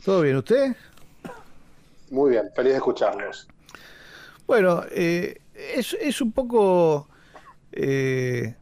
¿Todo 0.03 0.21
bien 0.21 0.37
usted? 0.37 0.75
Muy 2.09 2.31
bien, 2.31 2.49
feliz 2.55 2.71
de 2.71 2.77
escucharlos. 2.77 3.47
Bueno, 4.47 4.83
eh, 4.89 5.41
es, 5.53 5.93
es 5.93 6.21
un 6.21 6.31
poco... 6.31 7.07
eh, 7.71 8.55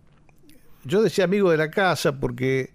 yo 0.83 1.01
decía 1.01 1.25
amigo 1.25 1.51
de 1.51 1.57
la 1.57 1.69
casa 1.71 2.19
porque 2.19 2.71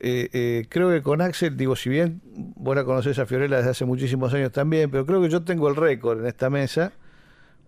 eh, 0.00 0.28
eh, 0.32 0.66
creo 0.68 0.90
que 0.90 1.02
con 1.02 1.20
Axel, 1.20 1.56
digo, 1.56 1.74
si 1.76 1.88
bien 1.90 2.20
vos 2.56 2.74
la 2.76 2.84
conocés 2.84 3.18
a 3.18 3.26
Fiorella 3.26 3.56
desde 3.58 3.70
hace 3.70 3.84
muchísimos 3.84 4.32
años 4.34 4.52
también, 4.52 4.90
pero 4.90 5.04
creo 5.06 5.20
que 5.20 5.28
yo 5.28 5.42
tengo 5.42 5.68
el 5.68 5.76
récord 5.76 6.20
en 6.20 6.26
esta 6.26 6.50
mesa 6.50 6.92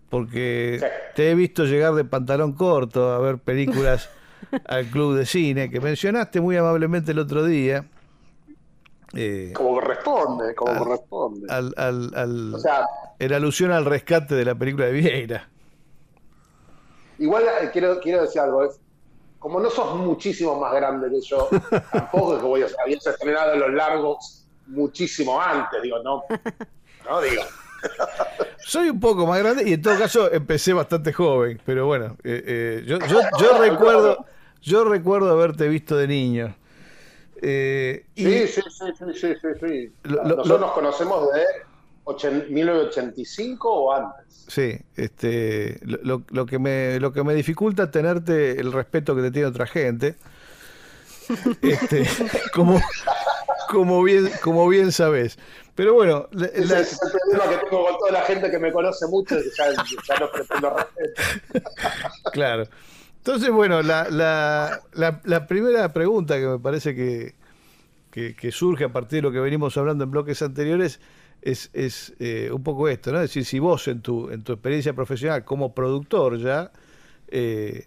porque 0.09 0.77
Sí. 0.79 0.85
te 1.15 1.31
he 1.31 1.35
visto 1.35 1.65
llegar 1.65 1.93
de 1.93 2.03
pantalón 2.05 2.53
corto 2.53 3.11
a 3.11 3.19
ver 3.19 3.37
películas 3.37 4.09
al 4.67 4.85
club 4.87 5.15
de 5.17 5.25
cine 5.25 5.69
que 5.69 5.79
mencionaste 5.79 6.41
muy 6.41 6.57
amablemente 6.57 7.11
el 7.11 7.19
otro 7.19 7.43
día. 7.45 7.85
eh, 9.13 9.51
Como 9.53 9.73
corresponde, 9.75 10.55
como 10.55 10.71
Al- 10.71 10.77
corresponde. 10.79 11.47
al, 11.49 11.73
al, 11.77 12.11
al- 12.15 12.53
O 12.55 12.59
sea, 12.59 12.85
en 13.19 13.33
alusión 13.33 13.71
al 13.71 13.85
rescate 13.85 14.35
de 14.35 14.45
la 14.45 14.55
película 14.55 14.85
de 14.87 14.91
Vieira. 14.93 15.49
igual 17.19 17.43
eh, 17.61 17.69
quiero, 17.71 17.99
quiero 17.99 18.21
decir 18.23 18.41
algo. 18.41 18.63
es- 18.63 18.79
como 19.41 19.59
no 19.59 19.71
sos 19.71 19.95
muchísimo 19.95 20.59
más 20.59 20.71
grande 20.71 21.09
que 21.09 21.19
yo, 21.19 21.49
tampoco 21.91 22.35
es 22.35 22.41
que 22.41 22.45
voy 22.45 22.61
a 22.61 22.67
habías 22.83 23.05
estrenado 23.07 23.55
los 23.55 23.73
largos 23.73 24.45
muchísimo 24.67 25.41
antes, 25.41 25.81
digo, 25.81 25.97
no, 26.03 26.23
no 27.09 27.21
digo. 27.21 27.41
Soy 28.59 28.89
un 28.91 28.99
poco 28.99 29.25
más 29.25 29.39
grande 29.39 29.67
y 29.67 29.73
en 29.73 29.81
todo 29.81 29.97
caso 29.97 30.31
empecé 30.31 30.73
bastante 30.73 31.11
joven, 31.11 31.59
pero 31.65 31.87
bueno, 31.87 32.17
eh, 32.23 32.43
eh, 32.45 32.83
yo, 32.85 32.99
yo, 32.99 33.19
yo 33.39 33.57
recuerdo, 33.59 34.25
yo 34.61 34.83
recuerdo 34.83 35.31
haberte 35.31 35.67
visto 35.67 35.97
de 35.97 36.07
niño. 36.07 36.55
Eh, 37.41 38.05
y 38.13 38.23
sí, 38.23 38.47
sí, 38.47 38.61
sí, 38.69 39.05
sí, 39.15 39.33
sí, 39.41 39.47
sí. 39.59 39.91
Lo, 40.03 40.23
Nosotros 40.23 40.59
nos 40.61 40.71
conocemos 40.73 41.33
de 41.33 41.41
1985 42.49 43.69
o 43.69 43.93
antes. 43.93 44.45
Sí, 44.47 44.77
este, 44.95 45.79
lo, 45.83 46.23
lo, 46.29 46.45
que 46.45 46.59
me, 46.59 46.99
lo 46.99 47.13
que 47.13 47.23
me 47.23 47.33
dificulta 47.33 47.83
es 47.83 47.91
tenerte 47.91 48.59
el 48.59 48.71
respeto 48.71 49.15
que 49.15 49.21
te 49.21 49.31
tiene 49.31 49.47
otra 49.47 49.65
gente. 49.65 50.15
Este, 51.61 52.05
como, 52.53 52.81
como 53.69 54.03
bien, 54.03 54.29
como 54.41 54.67
bien 54.67 54.91
sabes. 54.91 55.37
Pero 55.75 55.93
bueno, 55.93 56.27
la, 56.31 56.47
es 56.47 56.69
el 56.69 57.11
problema 57.11 57.49
que 57.49 57.65
tengo 57.65 57.85
con 57.85 57.97
toda 57.97 58.11
la 58.11 58.21
gente 58.23 58.51
que 58.51 58.59
me 58.59 58.71
conoce 58.71 59.07
mucho, 59.07 59.37
ya, 59.57 59.71
ya 60.07 60.19
no 60.19 60.29
pretendo 60.31 60.75
respeto. 60.75 61.69
Claro. 62.33 62.67
Entonces, 63.17 63.51
bueno, 63.51 63.81
la, 63.83 64.09
la, 64.09 64.81
la, 65.23 65.47
primera 65.47 65.93
pregunta 65.93 66.39
que 66.39 66.47
me 66.47 66.59
parece 66.59 66.95
que, 66.95 67.35
que, 68.11 68.51
surge 68.51 68.85
a 68.85 68.89
partir 68.89 69.17
de 69.17 69.21
lo 69.21 69.31
que 69.31 69.39
venimos 69.39 69.77
hablando 69.77 70.03
en 70.03 70.11
bloques 70.11 70.41
anteriores 70.41 70.99
es, 71.41 71.69
es 71.73 72.13
eh, 72.19 72.49
un 72.53 72.63
poco 72.63 72.87
esto, 72.87 73.11
¿no? 73.11 73.17
Es 73.17 73.29
decir, 73.29 73.45
si 73.45 73.59
vos 73.59 73.87
en 73.87 74.01
tu, 74.01 74.29
en 74.29 74.43
tu 74.43 74.53
experiencia 74.53 74.93
profesional 74.93 75.43
como 75.43 75.73
productor 75.73 76.37
ya 76.37 76.71
eh, 77.29 77.85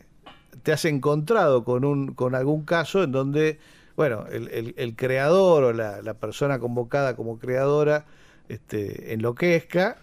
te 0.62 0.72
has 0.72 0.84
encontrado 0.84 1.64
con, 1.64 1.84
un, 1.84 2.14
con 2.14 2.34
algún 2.34 2.64
caso 2.64 3.02
en 3.02 3.12
donde, 3.12 3.59
bueno, 3.96 4.26
el, 4.30 4.74
el, 4.76 4.96
creador 4.96 5.64
o 5.64 5.72
la, 5.72 6.14
persona 6.14 6.59
convocada 6.59 7.16
como 7.16 7.38
creadora 7.38 8.07
este, 8.48 9.12
enloquezca 9.12 9.98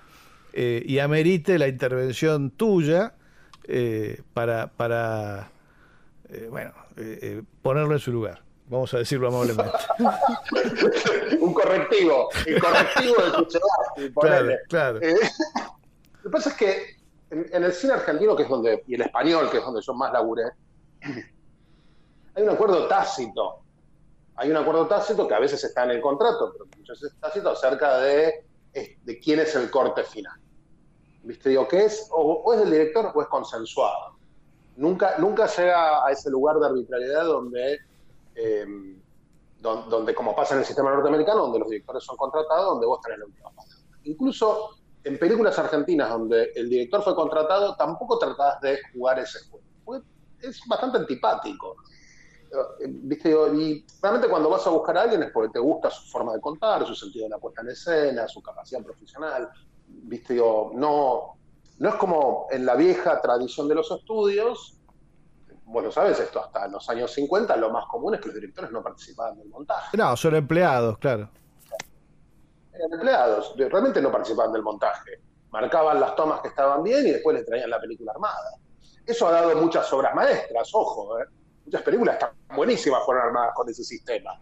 eh, 0.53 0.83
y 0.85 0.99
amerite 0.99 1.57
la 1.57 1.67
intervención 1.67 2.51
tuya 2.51 3.15
para, 4.33 4.67
para 4.67 5.51
bueno, 6.49 6.73
ponerlo 7.61 7.93
en 7.93 7.99
su 7.99 8.11
lugar. 8.11 8.41
Vamos 8.71 8.93
a 8.93 8.99
decirlo 8.99 9.27
amablemente. 9.27 9.69
Un 11.41 11.53
correctivo, 11.53 12.29
el 12.45 12.61
correctivo 12.61 13.15
de 13.21 13.31
tu 14.07 14.19
Claro, 14.21 14.53
claro. 14.69 14.99
lo 15.01 16.21
que 16.23 16.29
pasa 16.29 16.49
es 16.51 16.55
que 16.55 16.95
en, 17.31 17.63
el 17.65 17.73
cine 17.73 17.93
argentino, 17.93 18.33
que 18.33 18.43
es 18.43 18.49
donde, 18.49 18.81
y 18.87 18.95
el 18.95 19.01
español, 19.01 19.49
que 19.51 19.57
es 19.57 19.63
donde 19.65 19.81
yo 19.81 19.93
más 19.93 20.13
laburé, 20.13 20.51
hay 21.01 22.43
un 22.43 22.49
acuerdo 22.49 22.87
tácito. 22.87 23.59
Hay 24.37 24.49
un 24.49 24.55
acuerdo 24.55 24.87
tácito 24.87 25.27
que 25.27 25.33
a 25.35 25.39
veces 25.39 25.61
está 25.61 25.83
en 25.83 25.91
el 25.91 26.01
contrato, 26.01 26.53
pero 26.53 26.65
muchas 26.77 27.01
veces 27.01 27.19
tácito 27.19 27.49
acerca 27.49 27.97
de, 27.97 28.45
de 28.73 29.19
quién 29.19 29.41
es 29.41 29.53
el 29.53 29.69
corte 29.69 30.05
final. 30.05 30.39
¿Viste? 31.23 31.49
Digo, 31.49 31.67
¿qué 31.67 31.83
es? 31.83 32.07
O, 32.11 32.53
es 32.53 32.61
del 32.61 32.71
director 32.71 33.11
o 33.13 33.21
es 33.21 33.27
consensuado. 33.27 34.15
Nunca, 34.77 35.17
nunca 35.17 35.45
llega 35.47 36.05
a 36.05 36.11
ese 36.11 36.29
lugar 36.29 36.57
de 36.57 36.67
arbitrariedad 36.67 37.25
donde, 37.25 37.79
em, 38.35 39.01
donde, 39.59 40.15
como 40.15 40.35
pasa 40.35 40.55
en 40.55 40.61
el 40.61 40.65
sistema 40.65 40.91
norteamericano, 40.91 41.41
donde 41.43 41.59
los 41.59 41.69
directores 41.69 42.03
son 42.03 42.17
contratados, 42.17 42.71
donde 42.71 42.87
vos 42.87 42.99
tenés 43.01 43.19
la 43.19 43.25
última 43.25 43.49
palabra. 43.51 43.77
Incluso 44.03 44.81
en 45.03 45.19
películas 45.19 45.57
argentinas 45.59 46.09
donde 46.09 46.51
el 46.55 46.69
director 46.69 47.03
fue 47.03 47.15
contratado, 47.15 47.75
tampoco 47.75 48.17
tratás 48.17 48.59
de 48.61 48.79
jugar 48.93 49.19
ese 49.19 49.39
juego. 49.49 50.03
Es 50.41 50.59
bastante 50.67 50.97
antipático. 50.97 51.75
Eh, 52.51 52.87
¿Viste? 52.87 53.29
Y 53.29 53.85
realmente 54.01 54.27
cuando 54.27 54.49
vas 54.49 54.65
a 54.65 54.71
buscar 54.71 54.97
a 54.97 55.03
alguien 55.03 55.23
es 55.23 55.31
porque 55.31 55.53
te 55.53 55.59
gusta 55.59 55.89
su 55.89 56.09
forma 56.09 56.33
de 56.33 56.41
contar, 56.41 56.85
su 56.85 56.95
sentido 56.95 57.25
de 57.25 57.29
la 57.29 57.37
puesta 57.37 57.61
en 57.61 57.69
escena, 57.69 58.27
su 58.27 58.41
capacidad 58.41 58.83
profesional, 58.83 59.49
viste, 59.87 60.35
no, 60.35 61.37
no 61.77 61.89
es 61.89 61.95
como 61.95 62.47
en 62.51 62.65
la 62.65 62.75
vieja 62.75 63.21
tradición 63.21 63.67
de 63.67 63.75
los 63.75 63.91
estudios, 63.91 64.80
bueno, 65.71 65.91
sabes 65.91 66.19
esto, 66.19 66.43
hasta 66.43 66.67
los 66.67 66.87
años 66.89 67.11
50 67.11 67.55
lo 67.57 67.71
más 67.71 67.85
común 67.85 68.15
es 68.15 68.21
que 68.21 68.27
los 68.27 68.35
directores 68.35 68.71
no 68.71 68.83
participaban 68.83 69.37
del 69.37 69.49
montaje. 69.49 69.97
No, 69.97 70.15
son 70.15 70.35
empleados, 70.35 70.97
claro. 70.97 71.29
Eran 72.73 72.93
empleados, 72.93 73.53
realmente 73.57 74.01
no 74.01 74.11
participaban 74.11 74.51
del 74.53 74.63
montaje. 74.63 75.19
Marcaban 75.51 75.99
las 75.99 76.15
tomas 76.15 76.41
que 76.41 76.49
estaban 76.49 76.83
bien 76.83 77.05
y 77.07 77.11
después 77.11 77.35
les 77.35 77.45
traían 77.45 77.69
la 77.69 77.79
película 77.79 78.11
armada. 78.13 78.57
Eso 79.05 79.27
ha 79.27 79.31
dado 79.31 79.55
muchas 79.55 79.91
obras 79.93 80.15
maestras, 80.15 80.69
ojo, 80.73 81.19
¿eh? 81.19 81.25
muchas 81.65 81.81
películas 81.81 82.15
están 82.15 82.31
buenísimas 82.55 83.03
fueron 83.05 83.27
armadas 83.27 83.51
con 83.55 83.69
ese 83.69 83.83
sistema. 83.83 84.39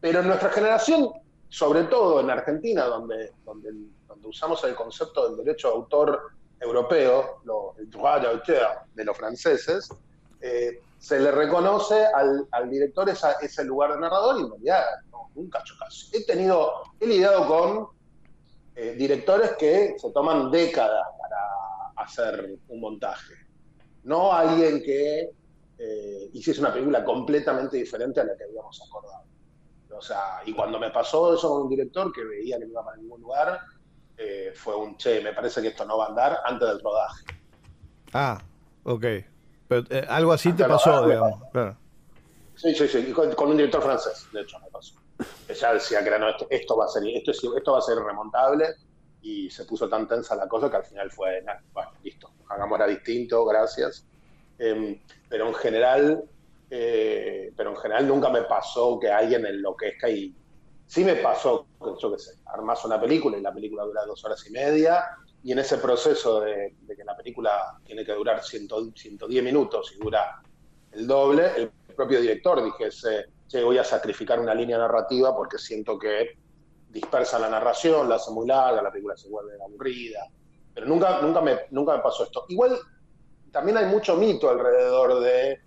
Pero 0.00 0.20
en 0.20 0.26
nuestra 0.26 0.50
generación, 0.50 1.10
sobre 1.48 1.84
todo 1.84 2.20
en 2.20 2.30
Argentina, 2.30 2.84
donde, 2.84 3.32
donde 3.44 3.70
donde 4.14 4.28
usamos 4.28 4.62
el 4.64 4.74
concepto 4.74 5.28
del 5.28 5.44
derecho 5.44 5.68
de 5.68 5.74
autor 5.74 6.32
europeo, 6.60 7.40
lo, 7.44 7.74
el 7.78 7.90
droit 7.90 8.22
d'auteur 8.22 8.86
de 8.94 9.04
los 9.04 9.16
franceses, 9.16 9.88
eh, 10.44 10.82
se 10.98 11.18
le 11.18 11.30
reconoce 11.30 12.04
al, 12.04 12.68
director 12.68 13.08
ese 13.08 13.64
lugar 13.64 13.94
de 13.94 14.00
narrador 14.00 14.38
y 14.38 14.42
en 14.42 14.50
realidad 14.50 14.84
nunca 15.34 15.62
chocas. 15.64 16.10
He 16.12 16.24
tenido, 16.26 16.82
he 17.00 17.06
lidiado 17.06 17.46
con 17.46 17.88
eh, 18.76 18.94
directores 18.98 19.52
que 19.58 19.94
se 19.98 20.10
toman 20.10 20.50
décadas 20.50 21.06
para 21.18 22.04
hacer 22.04 22.58
un 22.68 22.80
montaje. 22.80 23.34
No 24.02 24.34
alguien 24.34 24.82
que 24.82 25.30
eh, 25.78 26.30
hiciese 26.34 26.60
una 26.60 26.74
película 26.74 27.02
completamente 27.04 27.78
diferente 27.78 28.20
a 28.20 28.24
la 28.24 28.36
que 28.36 28.44
habíamos 28.44 28.82
acordado. 28.86 29.24
O 29.96 30.02
sea, 30.02 30.42
y 30.44 30.52
cuando 30.52 30.78
me 30.78 30.90
pasó 30.90 31.34
eso 31.34 31.48
con 31.48 31.62
un 31.62 31.70
director 31.70 32.12
que 32.12 32.22
veía 32.22 32.58
que 32.58 32.66
no 32.66 32.72
iba 32.72 32.84
para 32.84 32.98
ningún 32.98 33.22
lugar, 33.22 33.60
eh, 34.18 34.52
fue 34.54 34.76
un 34.76 34.98
che, 34.98 35.22
me 35.22 35.32
parece 35.32 35.62
que 35.62 35.68
esto 35.68 35.86
no 35.86 35.96
va 35.96 36.06
a 36.06 36.08
andar 36.08 36.38
antes 36.44 36.68
del 36.68 36.80
rodaje. 36.80 37.24
Ah, 38.12 38.38
ok. 38.82 39.04
Pero, 39.68 39.84
eh, 39.90 40.06
algo 40.08 40.32
así 40.32 40.52
te 40.52 40.64
pasó, 40.64 41.06
digamos. 41.06 41.40
Sí, 42.56 42.74
sí, 42.74 42.86
sí. 42.86 43.12
Con, 43.12 43.50
un 43.50 43.56
director 43.56 43.82
francés, 43.82 44.26
de 44.32 44.42
hecho, 44.42 44.58
me 44.60 44.70
pasó. 44.70 44.94
Ella 45.48 45.74
decía 45.74 46.02
que 46.02 46.08
era, 46.08 46.18
no, 46.18 46.26
esto, 46.50 46.76
va 46.76 46.86
a 46.86 46.88
ser, 46.88 47.06
esto, 47.08 47.30
esto 47.30 47.72
va 47.72 47.78
a 47.78 47.82
ser 47.82 47.98
remontable 47.98 48.66
y 49.22 49.50
se 49.50 49.64
puso 49.64 49.88
tan 49.88 50.06
tensa 50.06 50.36
la 50.36 50.48
cosa 50.48 50.70
que 50.70 50.76
al 50.76 50.84
final 50.84 51.10
fue, 51.10 51.42
bueno, 51.72 51.90
listo, 52.02 52.30
hagámosla 52.48 52.86
distinto, 52.86 53.44
gracias. 53.44 54.04
Em, 54.58 55.00
pero 55.28 55.48
en 55.48 55.54
general, 55.54 56.24
eh, 56.70 57.52
pero 57.56 57.70
en 57.70 57.76
general 57.76 58.06
nunca 58.06 58.28
me 58.28 58.42
pasó 58.42 58.98
que 59.00 59.10
alguien 59.10 59.46
enloquezca 59.46 60.08
y 60.08 60.34
Sí 60.86 61.04
me 61.04 61.16
pasó, 61.16 61.66
yo 62.00 62.12
qué 62.12 62.18
sé, 62.18 62.34
armas 62.46 62.84
una 62.84 63.00
película 63.00 63.38
y 63.38 63.40
la 63.40 63.52
película 63.52 63.84
dura 63.84 64.04
dos 64.04 64.24
horas 64.24 64.44
y 64.46 64.50
media, 64.52 65.04
y 65.44 65.52
en 65.52 65.58
ese 65.60 65.78
proceso 65.78 66.40
de, 66.40 66.74
que 66.96 67.04
la 67.04 67.16
película 67.16 67.78
tiene 67.84 68.04
que 68.04 68.12
durar 68.12 68.42
110 68.42 69.44
minutos 69.44 69.92
y 69.94 70.02
dura 70.02 70.42
el 70.90 71.06
doble, 71.06 71.50
el 71.56 71.70
propio 71.94 72.20
director 72.20 72.64
dijese, 72.64 73.26
che, 73.46 73.62
voy 73.62 73.78
a 73.78 73.84
sacrificar 73.84 74.40
una 74.40 74.54
línea 74.54 74.78
narrativa 74.78 75.36
porque 75.36 75.58
siento 75.58 75.98
que 75.98 76.38
dispersa 76.88 77.38
la 77.38 77.48
narración, 77.48 78.08
la 78.08 78.16
hace 78.16 78.30
muy 78.30 78.46
larga, 78.46 78.82
la 78.82 78.90
película 78.90 79.16
se 79.16 79.28
vuelve 79.28 79.52
aburrida. 79.62 80.26
Pero 80.72 80.86
nunca, 80.86 81.20
nunca, 81.20 81.40
me, 81.40 81.58
nunca 81.70 81.96
me 81.96 82.02
pasó 82.02 82.24
esto. 82.24 82.46
Igual 82.48 82.78
también 83.52 83.76
hay 83.76 83.86
mucho 83.86 84.16
mito 84.16 84.48
alrededor 84.48 85.20
de 85.20 85.60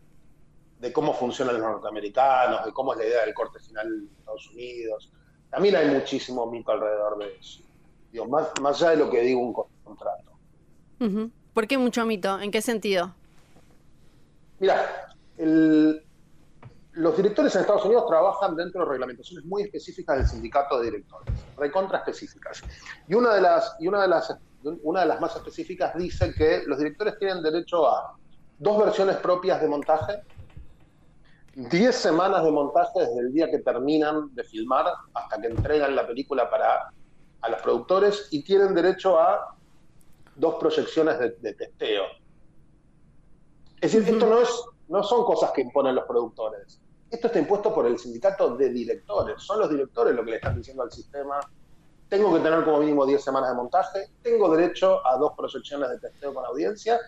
de 0.79 0.93
cómo 0.93 1.13
funcionan 1.13 1.55
los 1.55 1.63
norteamericanos, 1.63 2.65
de 2.65 2.71
cómo 2.71 2.93
es 2.93 2.99
la 2.99 3.05
idea 3.05 3.25
del 3.25 3.33
corte 3.33 3.59
final 3.59 3.87
en 3.87 4.09
Estados 4.19 4.47
Unidos. 4.51 5.11
También 5.49 5.75
hay 5.75 5.87
muchísimo 5.87 6.45
mito 6.51 6.71
alrededor 6.71 7.17
de 7.17 7.35
eso. 7.39 7.63
Más, 8.25 8.47
más 8.61 8.81
allá 8.81 8.91
de 8.91 8.97
lo 8.97 9.09
que 9.09 9.21
digo 9.21 9.41
un 9.41 9.53
contrato. 9.83 10.31
¿Por 11.53 11.67
qué 11.67 11.77
mucho 11.77 12.05
mito? 12.05 12.39
¿En 12.39 12.51
qué 12.51 12.61
sentido? 12.61 13.13
Mira, 14.59 15.09
los 15.37 17.17
directores 17.17 17.53
en 17.55 17.61
Estados 17.61 17.85
Unidos 17.85 18.05
trabajan 18.07 18.55
dentro 18.55 18.83
de 18.83 18.91
reglamentaciones 18.91 19.45
muy 19.45 19.63
específicas 19.63 20.17
del 20.17 20.27
sindicato 20.27 20.79
de 20.79 20.85
directores, 20.85 21.33
recontra 21.57 21.99
específicas. 21.99 22.63
Y 23.07 23.13
una 23.13 23.35
de 23.35 23.41
las, 23.41 23.75
y 23.79 23.87
una 23.87 24.01
de 24.01 24.07
las, 24.07 24.35
una 24.83 25.01
de 25.01 25.05
las 25.07 25.21
más 25.21 25.35
específicas 25.35 25.95
dice 25.95 26.33
que 26.33 26.63
los 26.65 26.77
directores 26.77 27.17
tienen 27.19 27.43
derecho 27.43 27.87
a 27.87 28.15
dos 28.57 28.83
versiones 28.83 29.17
propias 29.17 29.61
de 29.61 29.67
montaje 29.67 30.23
10 31.57 31.95
semanas 31.95 32.43
de 32.43 32.51
montaje 32.51 32.99
desde 32.99 33.19
el 33.19 33.33
día 33.33 33.49
que 33.49 33.57
terminan 33.57 34.33
de 34.35 34.43
filmar 34.43 34.85
hasta 35.15 35.41
que 35.41 35.47
entregan 35.47 35.95
la 35.95 36.05
película 36.05 36.47
para 36.51 36.91
a 37.41 37.49
los 37.49 37.61
productores 37.61 38.27
y 38.31 38.43
tienen 38.43 38.73
derecho 38.73 39.19
a 39.19 39.55
dos 40.35 40.55
proyecciones 40.55 41.19
de, 41.19 41.53
testeo. 41.53 42.03
Es 43.81 43.93
decir, 43.93 44.13
esto 44.13 44.27
no, 44.27 44.39
es, 44.39 44.49
no 44.87 45.03
son 45.03 45.25
cosas 45.25 45.51
que 45.51 45.61
imponen 45.61 45.95
los 45.95 46.05
productores. 46.05 46.79
Esto 47.09 47.27
está 47.27 47.39
impuesto 47.39 47.73
por 47.73 47.85
el 47.85 47.97
sindicato 47.97 48.55
de 48.55 48.69
directores. 48.69 49.41
Son 49.41 49.59
los 49.59 49.69
directores 49.69 50.13
los 50.13 50.25
que 50.25 50.31
le 50.31 50.37
están 50.37 50.57
diciendo 50.57 50.83
al 50.83 50.91
sistema, 50.91 51.39
tengo 52.09 52.33
que 52.33 52.39
tener 52.39 52.63
como 52.63 52.79
mínimo 52.79 53.05
10 53.05 53.21
semanas 53.21 53.49
de 53.49 53.55
montaje, 53.55 54.09
tengo 54.21 54.55
derecho 54.55 55.05
a 55.05 55.17
dos 55.17 55.33
proyecciones 55.35 55.89
de 55.89 55.99
testeo 55.99 56.33
con 56.33 56.45
audiencia 56.45 56.99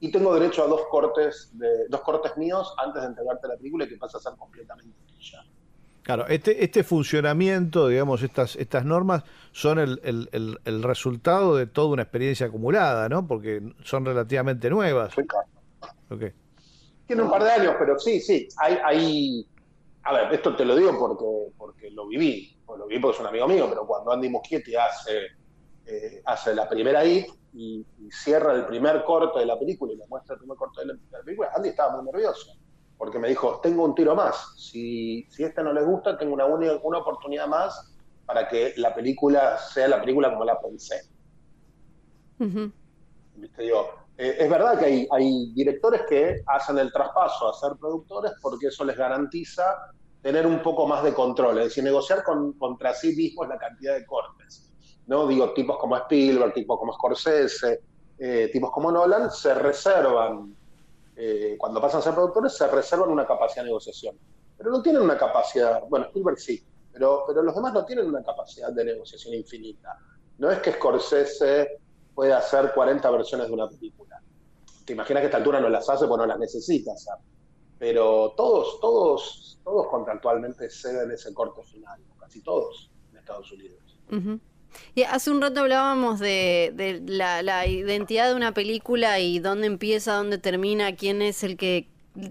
y 0.00 0.10
tengo 0.12 0.34
derecho 0.34 0.64
a 0.64 0.66
dos 0.66 0.82
cortes, 0.90 1.50
de, 1.54 1.88
dos 1.88 2.02
cortes 2.02 2.36
míos 2.36 2.74
antes 2.78 3.00
de 3.00 3.08
entregarte 3.08 3.48
la 3.48 3.56
película 3.56 3.84
y 3.84 3.88
que 3.88 3.96
pasa 3.96 4.18
a 4.18 4.20
ser 4.20 4.34
completamente 4.36 4.96
tuya. 5.06 5.44
Claro, 6.04 6.26
este, 6.28 6.62
este 6.62 6.84
funcionamiento, 6.84 7.88
digamos, 7.88 8.22
estas, 8.22 8.56
estas 8.56 8.84
normas 8.84 9.24
son 9.52 9.78
el, 9.78 9.98
el, 10.02 10.82
resultado 10.82 11.56
de 11.56 11.66
toda 11.66 11.88
una 11.88 12.02
experiencia 12.02 12.46
acumulada, 12.46 13.08
¿no? 13.08 13.26
Porque 13.26 13.62
son 13.84 14.04
relativamente 14.04 14.68
nuevas. 14.68 15.14
Okay. 16.10 16.32
Tiene 17.06 17.22
un 17.22 17.30
par 17.30 17.42
de 17.42 17.52
años, 17.52 17.74
pero 17.78 17.98
sí, 17.98 18.20
sí. 18.20 18.46
Hay, 18.58 18.78
hay, 18.84 19.48
a 20.02 20.12
ver, 20.12 20.34
esto 20.34 20.54
te 20.54 20.66
lo 20.66 20.76
digo 20.76 20.94
porque, 20.98 21.54
porque 21.56 21.90
lo 21.90 22.06
viví. 22.06 22.54
lo 22.68 22.86
viví 22.86 23.00
porque 23.00 23.14
es 23.14 23.20
un 23.22 23.28
amigo 23.28 23.48
mío, 23.48 23.66
pero 23.70 23.86
cuando 23.86 24.12
Andy 24.12 24.28
Muschietti 24.28 24.76
hace, 24.76 25.28
eh, 25.86 26.20
hace 26.26 26.54
la 26.54 26.68
primera 26.68 27.02
IT 27.02 27.28
y, 27.54 27.82
cierra 28.10 28.52
el 28.52 28.66
primer 28.66 29.04
corte 29.04 29.38
de 29.38 29.46
la 29.46 29.58
película 29.58 29.94
y 29.94 29.96
me 29.96 30.06
muestra 30.06 30.34
el 30.34 30.40
primer 30.40 30.58
corte 30.58 30.82
de 30.82 30.98
la 31.10 31.22
película, 31.24 31.50
Andy 31.56 31.70
estaba 31.70 31.96
muy 31.96 32.04
nervioso 32.12 32.52
porque 33.04 33.18
me 33.18 33.28
dijo, 33.28 33.60
tengo 33.62 33.84
un 33.84 33.94
tiro 33.94 34.14
más, 34.14 34.54
si, 34.56 35.26
si 35.28 35.44
este 35.44 35.62
no 35.62 35.74
les 35.74 35.84
gusta, 35.84 36.16
tengo 36.16 36.32
una, 36.32 36.46
única, 36.46 36.80
una 36.84 37.00
oportunidad 37.00 37.46
más 37.46 37.94
para 38.24 38.48
que 38.48 38.72
la 38.78 38.94
película 38.94 39.58
sea 39.58 39.88
la 39.88 40.00
película 40.00 40.30
como 40.30 40.46
la 40.46 40.58
pensé. 40.58 41.02
Eh, 44.16 44.36
es 44.38 44.48
verdad 44.48 44.78
que 44.78 44.86
hay, 44.86 45.08
hay, 45.10 45.52
directores 45.52 46.02
que 46.08 46.42
hacen 46.46 46.78
el 46.78 46.90
traspaso 46.90 47.50
a 47.50 47.52
ser 47.52 47.76
productores 47.78 48.32
porque 48.40 48.68
eso 48.68 48.86
les 48.86 48.96
garantiza 48.96 49.64
tener 50.22 50.46
un 50.46 50.62
poco 50.62 50.86
más 50.86 51.04
de 51.04 51.12
control, 51.12 51.58
es 51.58 51.64
decir, 51.64 51.84
negociar 51.84 52.24
con, 52.24 52.54
contra 52.54 52.94
sí 52.94 53.14
mismos 53.14 53.48
la 53.48 53.58
cantidad 53.58 53.92
de 53.92 54.06
cortes. 54.06 54.72
¿no? 55.08 55.26
Digo, 55.26 55.52
tipos 55.52 55.76
como 55.76 55.94
Spielberg, 55.98 56.54
tipos 56.54 56.78
como 56.78 56.94
Scorsese, 56.94 57.82
eh, 58.18 58.48
tipos 58.50 58.70
como 58.70 58.90
Nolan, 58.90 59.30
se 59.30 59.52
reservan 59.52 60.56
eh, 61.16 61.56
cuando 61.58 61.80
pasan 61.80 62.00
a 62.00 62.02
ser 62.02 62.14
productores, 62.14 62.56
se 62.56 62.66
reservan 62.66 63.10
una 63.10 63.26
capacidad 63.26 63.62
de 63.62 63.68
negociación. 63.68 64.16
Pero 64.56 64.70
no 64.70 64.82
tienen 64.82 65.02
una 65.02 65.16
capacidad, 65.16 65.82
bueno, 65.88 66.06
Spielberg 66.06 66.38
sí, 66.38 66.64
pero, 66.92 67.24
pero 67.26 67.42
los 67.42 67.54
demás 67.54 67.72
no 67.72 67.84
tienen 67.84 68.06
una 68.06 68.22
capacidad 68.22 68.72
de 68.72 68.84
negociación 68.84 69.34
infinita. 69.34 69.98
No 70.38 70.50
es 70.50 70.58
que 70.60 70.72
Scorsese 70.72 71.78
pueda 72.14 72.38
hacer 72.38 72.72
40 72.72 73.10
versiones 73.10 73.48
de 73.48 73.52
una 73.52 73.68
película. 73.68 74.20
Te 74.84 74.92
imaginas 74.92 75.20
que 75.20 75.26
a 75.26 75.28
esta 75.28 75.38
altura 75.38 75.60
no 75.60 75.68
las 75.68 75.88
hace 75.88 76.06
porque 76.06 76.22
no 76.22 76.26
las 76.26 76.38
necesita 76.38 76.92
hacer. 76.92 77.14
Pero 77.78 78.34
todos, 78.36 78.80
todos, 78.80 79.58
todos 79.64 79.88
contractualmente 79.88 80.70
ceden 80.70 81.10
ese 81.10 81.34
corte 81.34 81.62
final, 81.64 82.00
casi 82.18 82.40
todos 82.42 82.90
en 83.10 83.18
Estados 83.18 83.50
Unidos. 83.50 83.98
Y 84.94 85.02
hace 85.02 85.30
un 85.30 85.40
rato 85.40 85.60
hablábamos 85.60 86.20
de, 86.20 87.02
la, 87.06 87.66
identidad 87.66 88.28
de 88.28 88.34
una 88.34 88.52
película 88.52 89.18
y 89.18 89.38
dónde 89.38 89.66
empieza, 89.66 90.14
dónde 90.14 90.38
termina, 90.38 90.94
quién 90.94 91.22
es 91.22 91.42
el 91.42 91.56
que 91.56 91.88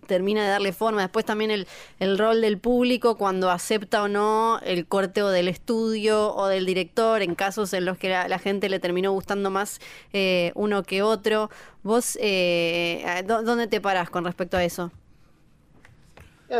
termina 0.08 0.44
de 0.44 0.50
darle 0.50 0.72
forma. 0.72 1.02
Después 1.02 1.26
también 1.26 1.66
el, 2.00 2.18
rol 2.18 2.42
del 2.42 2.58
público 2.58 3.18
cuando 3.18 3.50
acepta 3.50 4.04
o 4.04 4.08
no 4.08 4.60
el 4.64 4.88
corteo 4.88 5.30
del 5.30 5.50
estudio 5.50 6.34
o 6.34 6.48
del 6.48 6.66
director, 6.66 7.22
en 7.22 7.36
casos 7.36 7.74
en 7.74 7.86
los 7.86 7.98
que 7.98 8.10
la, 8.10 8.40
gente 8.40 8.70
le 8.70 8.80
terminó 8.80 9.12
gustando 9.12 9.50
más 9.50 9.80
eh, 10.14 10.52
uno 10.56 10.84
que 10.84 11.02
otro. 11.02 11.50
¿Vos 11.84 12.18
eh, 12.22 13.24
dónde 13.26 13.68
te 13.68 13.82
parás 13.82 14.10
con 14.10 14.24
respecto 14.24 14.56
a 14.56 14.64
eso? 14.64 14.92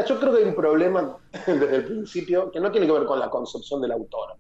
Yo 0.08 0.20
creo 0.20 0.34
que 0.34 0.40
hay 0.40 0.50
un 0.50 0.56
problema 0.56 1.18
desde 1.48 1.76
el 1.76 1.86
principio 1.86 2.52
que 2.52 2.60
no 2.60 2.72
tiene 2.72 2.88
que 2.88 2.94
ver 2.94 3.06
con 3.06 3.20
la 3.20 3.30
concepción 3.30 3.80
del 3.80 3.92
autor 3.92 4.36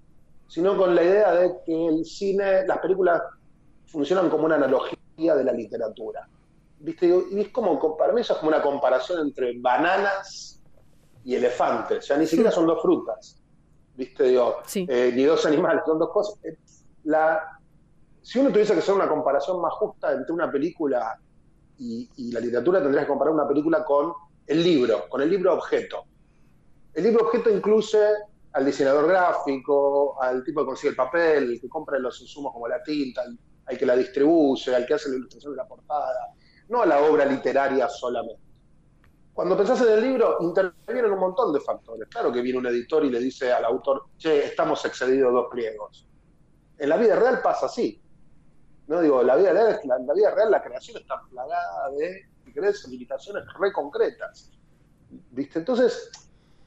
sino 0.53 0.77
con 0.77 0.93
la 0.93 1.01
idea 1.01 1.31
de 1.33 1.55
que 1.65 1.87
el 1.87 2.05
cine, 2.05 2.67
las 2.67 2.77
películas 2.77 3.23
funcionan 3.87 4.29
como 4.29 4.45
una 4.45 4.53
analogía 4.53 5.33
de 5.35 5.43
la 5.43 5.51
literatura. 5.51 6.29
¿Viste? 6.77 7.07
Y 7.31 7.39
es 7.39 7.49
como, 7.49 7.97
para 7.97 8.13
mí 8.13 8.21
eso 8.21 8.33
es 8.33 8.39
como 8.39 8.49
una 8.49 8.61
comparación 8.61 9.21
entre 9.21 9.59
bananas 9.59 10.61
y 11.25 11.33
elefantes. 11.33 12.07
Ya 12.07 12.17
ni 12.17 12.27
siquiera 12.27 12.51
son 12.51 12.67
dos 12.67 12.79
frutas. 12.83 13.41
¿Viste? 13.95 14.25
Digo, 14.25 14.57
eh, 14.75 15.11
ni 15.15 15.23
dos 15.23 15.43
animales, 15.47 15.81
son 15.87 15.97
dos 15.97 16.11
cosas. 16.11 16.37
Eh, 16.43 16.55
la, 17.05 17.59
si 18.21 18.37
uno 18.37 18.51
tuviese 18.51 18.73
que 18.73 18.79
hacer 18.79 18.93
una 18.93 19.09
comparación 19.09 19.59
más 19.59 19.73
justa 19.73 20.11
entre 20.11 20.33
una 20.33 20.51
película 20.51 21.19
y, 21.79 22.07
y 22.17 22.31
la 22.31 22.39
literatura, 22.39 22.79
tendrías 22.79 23.05
que 23.05 23.09
comparar 23.09 23.33
una 23.33 23.47
película 23.47 23.83
con 23.83 24.13
el 24.45 24.61
libro, 24.61 25.09
con 25.09 25.19
el 25.19 25.31
libro 25.31 25.55
objeto. 25.55 26.03
El 26.93 27.05
libro 27.05 27.25
objeto 27.25 27.49
incluye 27.49 27.97
al 28.53 28.65
diseñador 28.65 29.07
gráfico, 29.07 30.21
al 30.21 30.43
tipo 30.43 30.61
que 30.61 30.67
consigue 30.67 30.89
el 30.91 30.95
papel, 30.95 31.51
el 31.51 31.61
que 31.61 31.67
compra 31.67 31.97
los 31.97 32.21
insumos 32.21 32.53
como 32.53 32.67
la 32.67 32.81
tinta, 32.83 33.23
al, 33.65 33.77
que 33.77 33.85
la 33.85 33.95
distribuye, 33.95 34.75
al 34.75 34.85
que 34.85 34.93
hace 34.93 35.09
la 35.09 35.15
ilustración 35.15 35.53
de 35.53 35.57
la 35.57 35.67
portada, 35.67 36.33
no 36.69 36.83
a 36.83 36.85
la 36.85 37.01
obra 37.01 37.25
literaria 37.25 37.89
solamente. 37.89 38.41
Cuando 39.33 39.57
pensás 39.57 39.81
en 39.81 39.93
el 39.93 40.01
libro, 40.01 40.37
intervienen 40.41 41.11
un 41.11 41.19
montón 41.19 41.51
de 41.51 41.59
factores. 41.59 42.07
Claro 42.07 42.31
que 42.31 42.41
viene 42.41 42.59
un 42.59 42.67
editor 42.67 43.03
y 43.03 43.09
le 43.09 43.19
dice 43.19 43.51
al 43.51 43.65
autor, 43.65 44.05
che, 44.17 44.45
estamos 44.45 44.85
excedidos 44.85 45.33
dos 45.33 45.47
pliegos. 45.49 46.07
En 46.77 46.89
la 46.89 46.97
vida 46.97 47.15
real 47.15 47.41
pasa 47.41 47.65
así. 47.65 47.99
No 48.85 49.01
digo, 49.01 49.23
la 49.23 49.35
vida 49.35 49.53
real, 49.53 49.79
la, 49.85 49.97
la 49.97 50.13
vida 50.13 50.29
real 50.29 50.51
la 50.51 50.61
creación 50.61 50.97
está 50.97 51.19
plagada 51.31 51.89
de, 51.97 52.27
si 52.45 52.53
querés, 52.53 52.87
limitaciones 52.87 53.45
re 53.59 53.73
concretas. 53.73 54.51
¿Viste? 55.31 55.59
Entonces, 55.59 56.11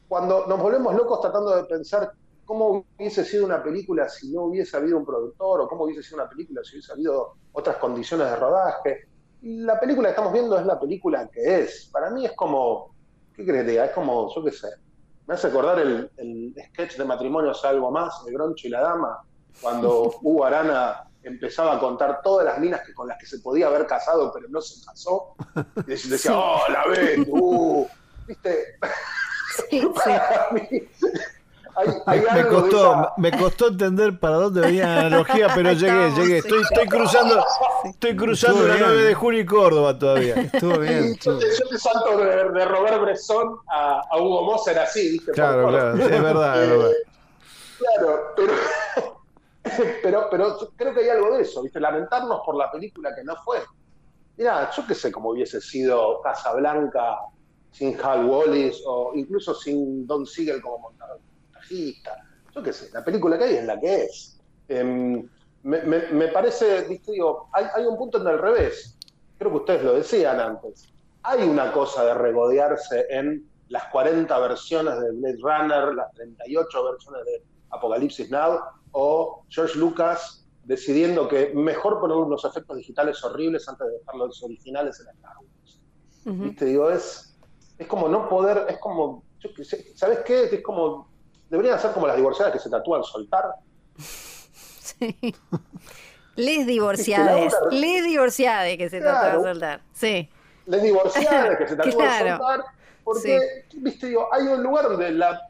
cuando 0.09 0.47
nos 0.47 0.61
volvemos 0.61 0.95
locos 0.95 1.21
tratando 1.21 1.57
de 1.57 1.65
pensar 1.65 2.13
cómo 2.45 2.87
hubiese 2.97 3.25
sido 3.25 3.45
una 3.45 3.63
película 3.63 4.09
si 4.09 4.33
no 4.33 4.45
hubiese 4.45 4.77
habido 4.77 4.99
un 4.99 5.05
productor, 5.05 5.63
o 5.63 5.69
cómo 5.69 5.85
hubiese 5.85 6.03
sido 6.03 6.23
una 6.23 6.29
película 6.29 6.63
si 6.65 6.77
hubiese 6.77 6.93
habido 6.93 7.35
otras 7.53 7.77
condiciones 7.77 8.31
de 8.31 8.37
rodaje. 8.37 9.09
La 9.43 9.79
película 9.79 10.09
que 10.09 10.13
estamos 10.13 10.33
viendo 10.33 10.59
es 10.59 10.65
la 10.65 10.79
película 10.79 11.29
que 11.29 11.61
es. 11.61 11.89
Para 11.93 12.11
mí 12.11 12.25
es 12.25 12.33
como, 12.33 12.95
¿qué 13.35 13.45
crees? 13.45 13.69
Es 13.69 13.91
como, 13.91 14.33
yo 14.35 14.45
qué 14.45 14.53
sé, 14.53 14.69
me 15.27 15.35
hace 15.35 15.49
acordar 15.49 15.81
el, 15.81 16.55
sketch 16.69 16.97
de 16.97 17.05
matrimonios 17.05 17.65
algo 17.65 17.91
más, 17.91 18.25
de 18.25 18.33
Groncho 18.33 18.69
y 18.69 18.71
la 18.71 18.81
Dama, 18.81 19.23
cuando 19.61 20.15
Hugo 20.23 20.45
Arana 20.45 21.03
empezaba 21.25 21.77
a 21.77 21.81
contar 21.81 22.21
todas 22.23 22.47
las 22.47 22.59
minas 22.61 22.83
que, 22.87 22.95
con 22.95 23.09
las 23.09 23.19
que 23.19 23.27
se 23.27 23.41
podía 23.41 23.67
haber 23.67 23.87
casado, 23.87 24.31
pero 24.33 24.47
no 24.49 24.61
se 24.61 24.85
casó. 24.85 25.35
Y 25.87 26.09
decía, 26.09 26.33
oh, 26.39 26.61
la 26.71 26.87
ves, 26.87 27.27
uh, 27.27 27.87
viste. 28.29 28.79
Me, 32.35 32.47
costó, 32.49 33.13
me 33.19 33.31
costó 33.33 33.69
entender 33.69 34.19
para 34.19 34.37
dónde 34.37 34.61
venía 34.63 34.87
la 34.87 35.01
analogía, 35.01 35.49
pero 35.55 35.73
llegué, 35.73 36.11
llegué. 36.13 36.39
Estoy, 36.39 36.63
estoy 36.63 36.87
cruzando, 36.87 37.45
estoy 37.85 38.17
cruzando 38.17 38.67
la 38.67 38.77
9 38.79 39.03
de 39.05 39.15
junio 39.15 39.41
y 39.41 39.47
Córdoba 39.47 39.99
todavía. 39.99 40.35
Estuvo 40.53 40.79
bien. 40.79 41.17
Yo, 41.17 41.39
te, 41.39 41.79
salto 41.79 42.19
de, 42.19 42.65
Robert 42.65 43.01
Bresson 43.03 43.59
a, 43.69 44.03
a 44.11 44.19
Hugo 44.19 44.45
Moser 44.45 44.79
así, 44.79 45.13
¿viste? 45.13 45.33
Claro, 45.33 45.69
claro, 45.69 45.95
es 45.97 46.11
verdad. 46.23 46.93
Claro, 47.79 48.35
pero, 48.37 48.53
pero, 50.03 50.29
pero 50.31 50.59
creo 50.77 50.95
que 50.95 51.01
hay 51.01 51.09
algo 51.11 51.37
de 51.37 51.43
eso, 51.43 51.63
¿viste? 51.63 51.79
Lamentarnos 51.81 52.41
por 52.45 52.57
la 52.57 52.71
película 52.71 53.15
que 53.15 53.23
no 53.23 53.37
fue. 53.37 53.59
Mira, 54.39 54.71
yo 54.71 54.87
qué 54.87 54.95
sé 54.95 55.11
cómo 55.11 55.31
hubiese 55.31 55.61
sido 55.61 56.21
Casablanca 56.23 57.19
sin 57.73 57.99
Hal 58.03 58.25
Wallis 58.25 58.83
o 58.87 59.13
incluso 59.15 59.55
sin 59.55 60.07
Don 60.07 60.27
Siegel 60.27 60.61
como 60.63 60.79
montajista. 60.79 62.25
Yo 62.55 62.63
qué 62.63 62.73
sé, 62.73 62.91
la 62.93 63.05
película 63.05 63.37
que 63.39 63.45
hay 63.45 63.55
es 63.57 63.65
la 63.65 63.79
que 63.79 64.05
es. 64.05 64.41
Em, 64.69 65.29
me, 65.63 66.29
parece, 66.29 66.87
digo, 67.07 67.49
hay, 67.53 67.67
hay, 67.75 67.85
un 67.85 67.97
punto 67.97 68.21
en 68.21 68.29
el 68.29 68.39
revés. 68.39 68.97
Creo 69.39 69.51
que 69.51 69.57
ustedes 69.59 69.83
lo 69.83 69.95
decían 69.95 70.41
antes. 70.41 70.93
Hay 71.23 71.43
una 71.43 71.73
cosa 71.73 72.05
de 72.05 72.15
regodearse 72.15 73.07
en 73.11 73.45
las 73.69 73.85
40 73.87 74.39
versiones 74.39 75.01
de 75.01 75.13
Blade 75.13 75.39
Runner, 75.43 75.95
las 75.95 76.13
38 76.15 76.85
versiones 76.85 77.25
de 77.25 77.43
Apocalipsis 77.71 78.31
Now, 78.31 78.61
o 78.93 79.45
George 79.49 79.79
Lucas 79.79 80.47
decidiendo 80.67 81.29
que 81.29 81.53
mejor 81.55 82.01
poner 82.01 82.17
unos 82.17 82.45
efectos 82.45 82.77
digitales 82.77 83.23
horribles 83.25 83.69
antes 83.69 83.87
de 83.87 83.99
dejar 83.99 84.15
los 84.17 84.43
originales 84.43 85.01
en 85.01 85.15
Star 85.15 85.37
Wars. 85.39 86.57
Digo, 86.61 86.91
es, 86.91 87.26
es 87.79 87.87
como 87.87 88.09
no 88.09 88.29
poder, 88.29 88.67
es 88.69 88.79
como, 88.79 89.23
¿sabes 89.95 90.21
qué? 90.25 90.45
Es 90.45 90.63
como, 90.63 91.09
deberían 91.51 91.79
ser 91.79 91.93
como 91.93 92.07
las 92.07 92.17
divorciadas 92.17 92.53
que 92.53 92.59
se 92.59 92.71
tatúan 92.71 93.05
soltar. 93.05 93.45
Sí. 93.99 95.17
Les 96.37 96.67
divorciades, 96.67 97.55
les 97.71 98.05
divorciades 98.05 98.77
que 98.77 98.91
se 98.91 99.01
tatúan 99.01 99.43
soltar, 99.43 99.81
sí. 99.93 100.29
Les 100.67 100.83
divorciades 100.83 101.59
que 101.59 101.69
se 101.69 101.77
tatúan 101.77 102.29
soltar, 102.29 102.65
porque, 103.05 103.65
viste, 103.77 104.09
digo, 104.09 104.29
hay 104.33 104.45
un 104.45 104.63
lugar 104.63 104.89
donde 104.89 105.13
la, 105.13 105.49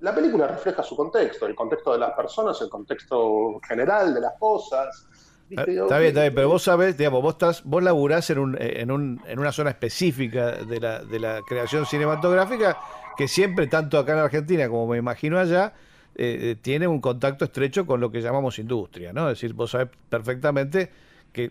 la 0.00 0.14
película 0.14 0.46
refleja 0.46 0.82
su 0.82 0.96
contexto, 0.96 1.46
el 1.46 1.54
contexto 1.54 1.92
de 1.92 1.98
las 1.98 2.12
personas, 2.12 2.60
el 2.60 2.68
contexto 2.68 3.58
general 3.66 4.14
de 4.14 4.20
las 4.20 4.34
cosas, 4.38 5.06
Está 5.50 5.64
bien, 5.64 5.82
está 5.82 6.22
bien, 6.22 6.34
pero 6.34 6.48
vos 6.48 6.62
sabés, 6.62 6.96
digamos, 6.98 7.22
vos 7.22 7.34
estás, 7.34 7.64
vos 7.64 7.82
laburás 7.82 8.28
en, 8.30 8.38
un, 8.38 8.56
en, 8.60 8.90
un, 8.90 9.20
en 9.26 9.38
una 9.38 9.52
zona 9.52 9.70
específica 9.70 10.52
de 10.52 10.80
la, 10.80 11.02
de 11.02 11.18
la 11.18 11.40
creación 11.46 11.86
cinematográfica 11.86 12.78
que 13.18 13.26
siempre, 13.26 13.66
tanto 13.66 13.98
acá 13.98 14.12
en 14.12 14.20
Argentina 14.20 14.68
como 14.68 14.86
me 14.86 14.98
imagino 14.98 15.38
allá, 15.38 15.72
eh, 16.14 16.56
tiene 16.62 16.86
un 16.86 17.00
contacto 17.00 17.44
estrecho 17.44 17.84
con 17.84 18.00
lo 18.00 18.10
que 18.10 18.20
llamamos 18.20 18.58
industria, 18.58 19.12
¿no? 19.12 19.28
Es 19.28 19.40
decir, 19.40 19.54
vos 19.54 19.72
sabés 19.72 19.88
perfectamente 20.08 20.90
que, 21.32 21.50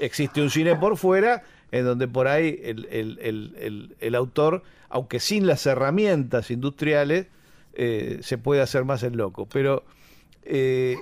existe, 0.00 0.40
un 0.40 0.50
cine 0.50 0.76
por 0.76 0.96
fuera 0.96 1.42
en 1.72 1.84
donde 1.84 2.08
por 2.08 2.28
ahí 2.28 2.60
el, 2.62 4.14
autor, 4.14 4.62
aunque 4.88 5.20
sin 5.20 5.46
las 5.46 5.66
herramientas 5.66 6.50
industriales, 6.50 7.26
eh, 7.74 8.18
se 8.22 8.38
puede 8.38 8.60
hacer 8.60 8.84
más 8.84 9.02
el 9.02 9.14
loco. 9.14 9.46
Pero, 9.46 9.84
eh, 10.44 10.96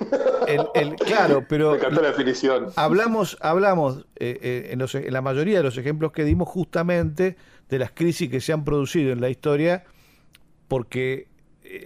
el, 0.47 0.95
claro, 1.05 1.45
pero 1.47 1.75
la 1.77 2.01
definición. 2.01 2.67
hablamos, 2.75 3.37
hablamos 3.41 4.05
eh, 4.15 4.69
en, 4.71 4.81
en 4.81 5.13
la 5.13 5.21
mayoría 5.21 5.57
de 5.57 5.63
los 5.63 5.77
ejemplos 5.77 6.11
que 6.11 6.23
dimos 6.23 6.47
justamente 6.47 7.35
de 7.69 7.79
las 7.79 7.91
crisis 7.91 8.29
que 8.29 8.41
se 8.41 8.53
han 8.53 8.63
producido 8.63 9.11
en 9.11 9.21
la 9.21 9.29
historia 9.29 9.83
porque 10.67 11.27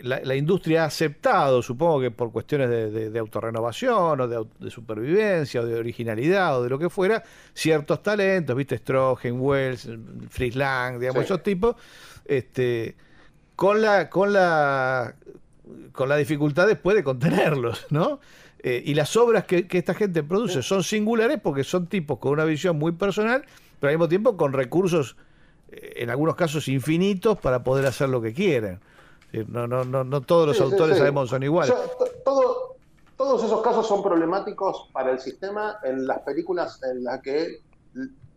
la, 0.04 0.36
industria 0.36 0.84
ha 0.84 0.86
aceptado, 0.88 1.62
supongo 1.62 2.02
que 2.02 2.12
por 2.12 2.32
cuestiones 2.32 2.70
de, 2.70 3.20
autorrenovación 3.20 4.22
o 4.22 4.28
de, 4.28 4.72
supervivencia 4.72 5.62
o 5.62 5.66
de 5.66 5.76
originalidad 5.76 6.60
o 6.60 6.64
de 6.64 6.70
lo 6.70 6.80
que 6.80 6.90
fuera, 6.90 7.24
ciertos 7.54 8.04
talentos, 8.04 8.56
viste, 8.56 8.78
Strogen, 8.78 9.40
Wells, 9.40 9.90
Fritz 10.30 10.56
Lang, 10.56 11.00
digamos, 11.00 11.24
esos 11.24 11.42
tipos, 11.44 11.76
este, 12.26 12.96
con 13.56 13.82
la, 13.82 14.10
con 14.10 14.34
la 14.34 15.16
con 15.92 16.10
la 16.10 16.18
dificultad 16.18 16.68
después 16.68 16.96
de 16.96 17.04
contenerlos, 17.04 17.86
¿no? 17.90 18.20
Eh, 18.60 18.82
y 18.86 18.96
las 18.96 19.16
obras 19.16 19.46
que, 19.46 19.68
esta 19.70 19.94
gente 19.94 20.24
produce 20.24 20.64
son 20.64 20.84
singulares 20.84 21.40
porque 21.42 21.64
son 21.64 21.88
tipos 21.88 22.18
con 22.20 22.32
una 22.32 22.46
visión 22.46 22.78
muy 22.78 22.92
personal, 22.92 23.44
pero 23.80 23.90
al 23.90 23.96
mismo 23.96 24.10
tiempo 24.10 24.36
con 24.36 24.54
recursos, 24.54 25.16
eh, 25.70 25.94
en 25.98 26.10
algunos 26.10 26.36
casos 26.36 26.68
infinitos, 26.68 27.38
para 27.40 27.64
poder 27.64 27.86
hacer 27.86 28.10
lo 28.10 28.22
que 28.22 28.34
quieren. 28.34 28.80
No, 29.48 29.68
no, 29.68 29.84
no, 29.84 30.04
no 30.04 30.22
todos 30.22 30.48
los 30.48 30.62
autores 30.62 30.98
sabemos 30.98 31.30
son 31.30 31.44
iguales. 31.44 31.74
todos 33.18 33.44
esos 33.44 33.62
casos 33.62 33.86
son 33.86 34.02
problemáticos 34.02 34.90
para 34.94 35.12
el 35.12 35.20
sistema 35.20 35.78
en 35.84 36.08
las 36.08 36.20
películas 36.20 36.80
en 36.84 37.04
las 37.04 37.22
que 37.22 37.60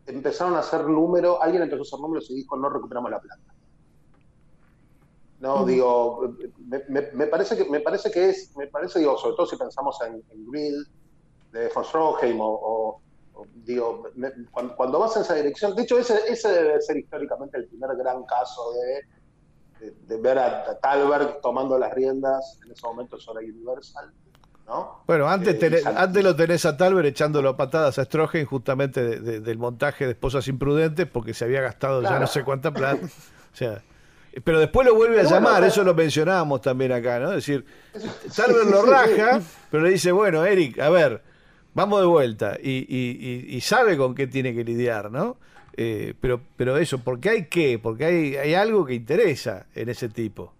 empezaron 0.06 0.54
a 0.56 0.60
hacer 0.60 0.86
número, 0.86 1.42
alguien 1.42 1.62
empezó 1.62 1.82
a 1.82 1.84
hacer 1.84 2.00
números 2.00 2.30
y 2.30 2.34
dijo 2.34 2.56
no 2.56 2.68
recuperamos 2.68 3.10
la 3.10 3.20
plata. 3.20 3.49
No, 5.40 5.64
digo, 5.64 6.34
me, 6.88 7.26
parece 7.26 7.56
que 7.56 7.64
me 7.64 7.80
parece 7.80 8.10
que 8.10 8.28
es, 8.28 8.54
me 8.56 8.66
parece, 8.66 8.98
digo, 8.98 9.16
sobre 9.16 9.36
todo 9.36 9.46
si 9.46 9.56
pensamos 9.56 9.98
en, 10.02 10.22
en 10.30 10.46
Grill 10.50 10.86
de 11.52 11.68
von 11.74 11.84
Stroheim 11.84 12.38
o, 12.40 13.00
digo, 13.64 14.04
cuando, 14.76 14.98
vas 14.98 15.16
en 15.16 15.22
esa 15.22 15.34
dirección, 15.34 15.74
de 15.74 15.82
hecho 15.82 15.98
ese, 15.98 16.20
ese 16.28 16.48
debe 16.52 16.82
ser 16.82 16.98
históricamente 16.98 17.56
el 17.56 17.66
primer 17.68 17.96
gran 17.96 18.22
caso 18.24 18.72
de 18.72 19.00
de, 19.80 20.16
ver 20.18 20.38
a, 20.38 20.78
Talberg 20.80 21.40
tomando 21.40 21.78
las 21.78 21.92
riendas, 21.94 22.58
en 22.64 22.72
ese 22.72 22.86
momento 22.86 23.16
era 23.16 23.40
Universal. 23.40 24.12
¿no? 24.66 25.02
Bueno, 25.06 25.28
antes, 25.28 25.60
eh, 25.62 25.82
antes 25.84 26.22
lo 26.22 26.36
tenés 26.36 26.64
a 26.64 26.76
Talberg 26.76 27.06
echándolo 27.06 27.56
patadas 27.56 27.98
a 27.98 28.04
Strogen 28.04 28.46
justamente 28.46 29.20
del 29.20 29.58
montaje 29.58 30.04
de 30.04 30.12
Esposas 30.12 30.46
Imprudentes 30.48 31.06
porque 31.06 31.34
se 31.34 31.44
había 31.44 31.60
gastado 31.60 32.02
ya 32.02 32.18
no 32.18 32.26
sé 32.26 32.44
cuánta 32.44 32.72
plata. 32.72 33.00
o 33.52 33.56
sea, 33.56 33.82
pero 34.44 34.60
después 34.60 34.86
lo 34.86 34.94
vuelve 34.94 35.20
a 35.20 35.24
llamar, 35.24 35.64
eso 35.64 35.82
lo 35.82 35.94
mencionábamos 35.94 36.60
también 36.60 36.92
acá, 36.92 37.18
¿no? 37.18 37.30
Es 37.30 37.46
decir, 37.46 37.64
Talberg 38.34 38.70
lo 38.70 38.82
raja, 38.86 39.40
pero 39.70 39.82
le 39.82 39.90
dice, 39.90 40.12
bueno, 40.12 40.44
Eric, 40.44 40.78
a 40.78 40.90
ver, 40.90 41.22
vamos 41.74 42.00
de 42.00 42.06
vuelta. 42.06 42.56
Y, 42.62 42.86
y, 42.88 43.56
y 43.56 43.60
sabe 43.60 43.96
con 43.96 44.14
qué 44.14 44.26
tiene 44.26 44.54
que 44.54 44.64
lidiar, 44.64 45.10
¿no? 45.10 45.36
Eh, 45.76 46.14
pero, 46.20 46.40
pero 46.56 46.76
eso, 46.76 46.98
porque 46.98 47.30
hay 47.30 47.48
qué? 47.48 47.78
Porque 47.78 48.04
hay, 48.04 48.36
hay 48.36 48.54
algo 48.54 48.84
que 48.84 48.94
interesa 48.94 49.66
en 49.74 49.88
ese 49.88 50.08
tipo. 50.08 50.52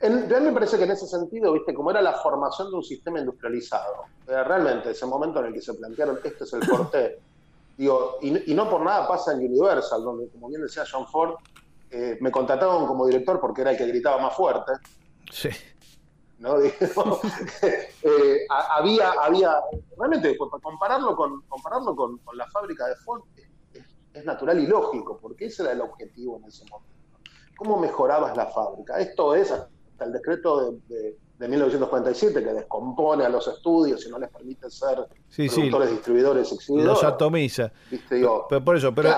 En, 0.00 0.26
mí 0.28 0.34
me 0.40 0.52
parece 0.52 0.78
que 0.78 0.84
en 0.84 0.92
ese 0.92 1.06
sentido, 1.06 1.52
viste, 1.52 1.74
como 1.74 1.90
era 1.90 2.00
la 2.00 2.14
formación 2.14 2.70
de 2.70 2.76
un 2.76 2.82
sistema 2.82 3.20
industrializado, 3.20 4.06
realmente 4.26 4.90
ese 4.90 5.04
momento 5.06 5.40
en 5.40 5.46
el 5.46 5.52
que 5.52 5.60
se 5.60 5.74
plantearon 5.74 6.18
este 6.24 6.44
es 6.44 6.52
el 6.54 6.66
corte, 6.66 7.20
digo, 7.76 8.18
y, 8.22 8.54
no 8.54 8.68
por 8.70 8.80
nada 8.80 9.06
pasa 9.06 9.32
en 9.32 9.40
Universal, 9.40 10.02
donde, 10.02 10.28
como 10.28 10.48
bien 10.48 10.62
decía 10.62 10.84
John 10.90 11.06
Ford, 11.06 11.34
eh, 11.90 12.18
me 12.20 12.30
contrataron 12.30 12.86
como 12.86 13.06
director 13.06 13.40
porque 13.40 13.62
era 13.62 13.72
el 13.72 13.76
que 13.76 13.86
gritaba 13.86 14.18
más 14.18 14.34
fuerte. 14.34 14.72
Sí. 15.30 15.48
¿no? 16.38 16.54
había, 18.48 19.10
había, 19.12 19.60
realmente, 19.98 20.36
compararlo 20.38 21.14
con, 21.14 21.42
compararlo 21.42 21.94
con, 21.94 22.18
con 22.18 22.36
la 22.36 22.46
fábrica 22.48 22.86
de 22.86 22.96
Ford 22.96 23.22
es 24.12 24.24
natural 24.24 24.58
y 24.58 24.66
lógico, 24.66 25.18
porque 25.20 25.46
ese 25.46 25.62
era 25.62 25.72
el 25.72 25.80
objetivo 25.80 26.38
en 26.38 26.44
ese 26.44 26.64
momento. 26.64 26.90
¿Cómo 27.56 27.78
mejorabas 27.78 28.36
la 28.36 28.46
fábrica? 28.46 28.98
Esto 28.98 29.34
es 29.34 29.50
hasta 29.50 30.04
el 30.04 30.12
decreto 30.12 30.78
de, 30.88 31.16
1947 31.38 32.44
que 32.44 32.52
descompone 32.52 33.24
a 33.24 33.28
los 33.30 33.48
estudios 33.48 34.04
y 34.06 34.10
no 34.10 34.18
les 34.18 34.28
permite 34.28 34.68
ser 34.68 35.06
productores, 35.34 35.90
distribuidores, 35.90 36.52
exhibidores. 36.52 37.02
Los 37.02 37.02
atomiza. 37.02 37.72
pero, 38.10 38.46
por 38.62 38.76
eso, 38.76 38.94
pero 38.94 39.10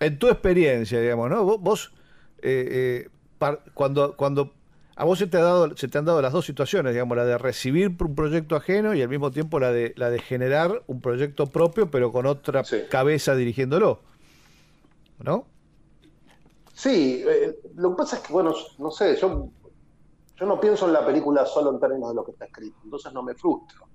en, 0.00 0.18
tu 0.18 0.28
experiencia, 0.28 1.00
digamos, 1.00 1.30
¿no? 1.30 1.58
Vos, 1.58 1.92
eh, 2.42 3.06
eh, 3.08 3.58
cuando, 3.74 4.16
cuando 4.16 4.52
a 4.96 5.04
vos 5.04 5.18
se 5.18 5.26
te, 5.26 5.38
ha 5.38 5.42
dado, 5.42 5.76
se 5.76 5.88
te 5.88 5.96
han 5.96 6.04
dado 6.04 6.20
las 6.20 6.32
dos 6.32 6.44
situaciones, 6.44 6.92
digamos, 6.92 7.16
la 7.16 7.24
de 7.24 7.38
recibir 7.38 7.96
un 8.00 8.14
proyecto 8.14 8.54
ajeno 8.54 8.94
y 8.94 9.00
al 9.00 9.08
mismo 9.08 9.30
tiempo 9.30 9.58
la 9.58 9.72
de, 9.72 9.94
la 9.96 10.10
de 10.10 10.18
generar 10.18 10.82
un 10.88 11.00
proyecto 11.00 11.46
propio, 11.46 11.90
pero 11.90 12.12
con 12.12 12.26
otra 12.26 12.62
cabeza 12.90 13.34
dirigiéndolo. 13.34 14.00
¿No? 15.20 15.46
Sí, 16.74 17.24
eh, 17.26 17.58
lo 17.76 17.90
que 17.90 17.96
pasa 17.96 18.16
es 18.16 18.22
que, 18.22 18.32
bueno, 18.32 18.54
no 18.78 18.90
sé, 18.90 19.16
yo, 19.16 19.48
yo 20.36 20.46
no 20.46 20.60
pienso 20.60 20.86
en 20.86 20.92
la 20.92 21.04
película 21.04 21.44
solo 21.46 21.70
en 21.70 21.80
términos 21.80 22.10
de 22.10 22.14
lo 22.14 22.24
que 22.24 22.32
está 22.32 22.46
escrito, 22.46 22.76
entonces 22.84 23.12
no 23.12 23.22
me 23.22 23.34
frustro. 23.34 23.86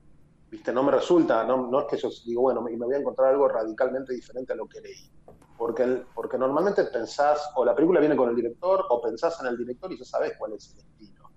¿Viste? 0.56 0.72
No 0.72 0.84
me 0.84 0.91
resulta, 0.94 1.44
no, 1.44 1.68
no 1.68 1.82
es 1.82 1.86
que 1.88 1.98
yo 1.98 2.10
digo, 2.26 2.44
bueno, 2.44 2.61
me, 2.61 2.72
me 2.72 2.86
voy 2.86 2.95
a 2.95 2.99
encontrar 2.99 3.32
algo 3.32 3.49
radicalmente 3.49 4.14
diferente 4.14 4.53
a 4.53 4.56
lo 4.56 4.68
que 4.68 4.80
leí 4.80 5.11
porque, 5.57 6.06
porque 6.14 6.38
normalmente 6.38 6.86
pensás, 6.86 7.52
o 7.56 7.65
la 7.65 7.76
película 7.76 7.99
viene 7.99 8.15
con 8.15 8.30
el 8.30 8.36
director, 8.36 8.86
o 8.90 9.02
pensás 9.02 9.38
en 9.41 9.48
el 9.48 9.57
director 9.57 9.91
y 9.91 9.98
ya 9.98 10.06
sabes 10.06 10.34
cuál 10.38 10.53
es 10.53 10.73
el 10.73 10.80
estilo. 10.80 11.30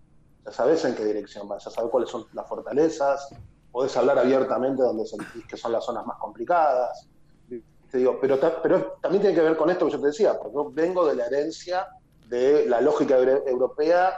Ya 0.45 0.53
sabes 0.53 0.85
en 0.85 0.95
qué 0.95 1.05
dirección 1.05 1.51
va, 1.51 1.59
ya 1.59 1.71
sabes 1.71 1.91
cuáles 1.91 2.11
son 2.11 2.27
las 2.33 2.49
fortalezas, 2.49 3.29
podés 3.73 3.97
hablar 3.97 4.19
abiertamente 4.21 4.83
donde 4.83 5.05
sentís 5.05 5.45
que 5.47 5.57
son 5.57 5.73
las 5.73 5.85
zonas 5.85 6.07
más 6.07 6.19
complicadas. 6.19 7.09
Te 7.91 7.99
digo, 7.99 8.19
pero, 8.21 8.39
pero 8.63 8.99
también 9.01 9.23
tiene 9.23 9.37
que 9.37 9.43
ver 9.43 9.57
con 9.57 9.69
esto 9.71 9.87
que 9.87 9.93
yo 9.93 10.01
te 10.01 10.07
decía, 10.07 10.39
porque 10.39 10.55
yo 10.55 10.71
vengo 10.71 11.07
de 11.07 11.17
la 11.17 11.27
herencia 11.27 11.89
de 12.29 12.67
la 12.67 12.81
lógica 12.81 13.19
europea, 13.19 14.15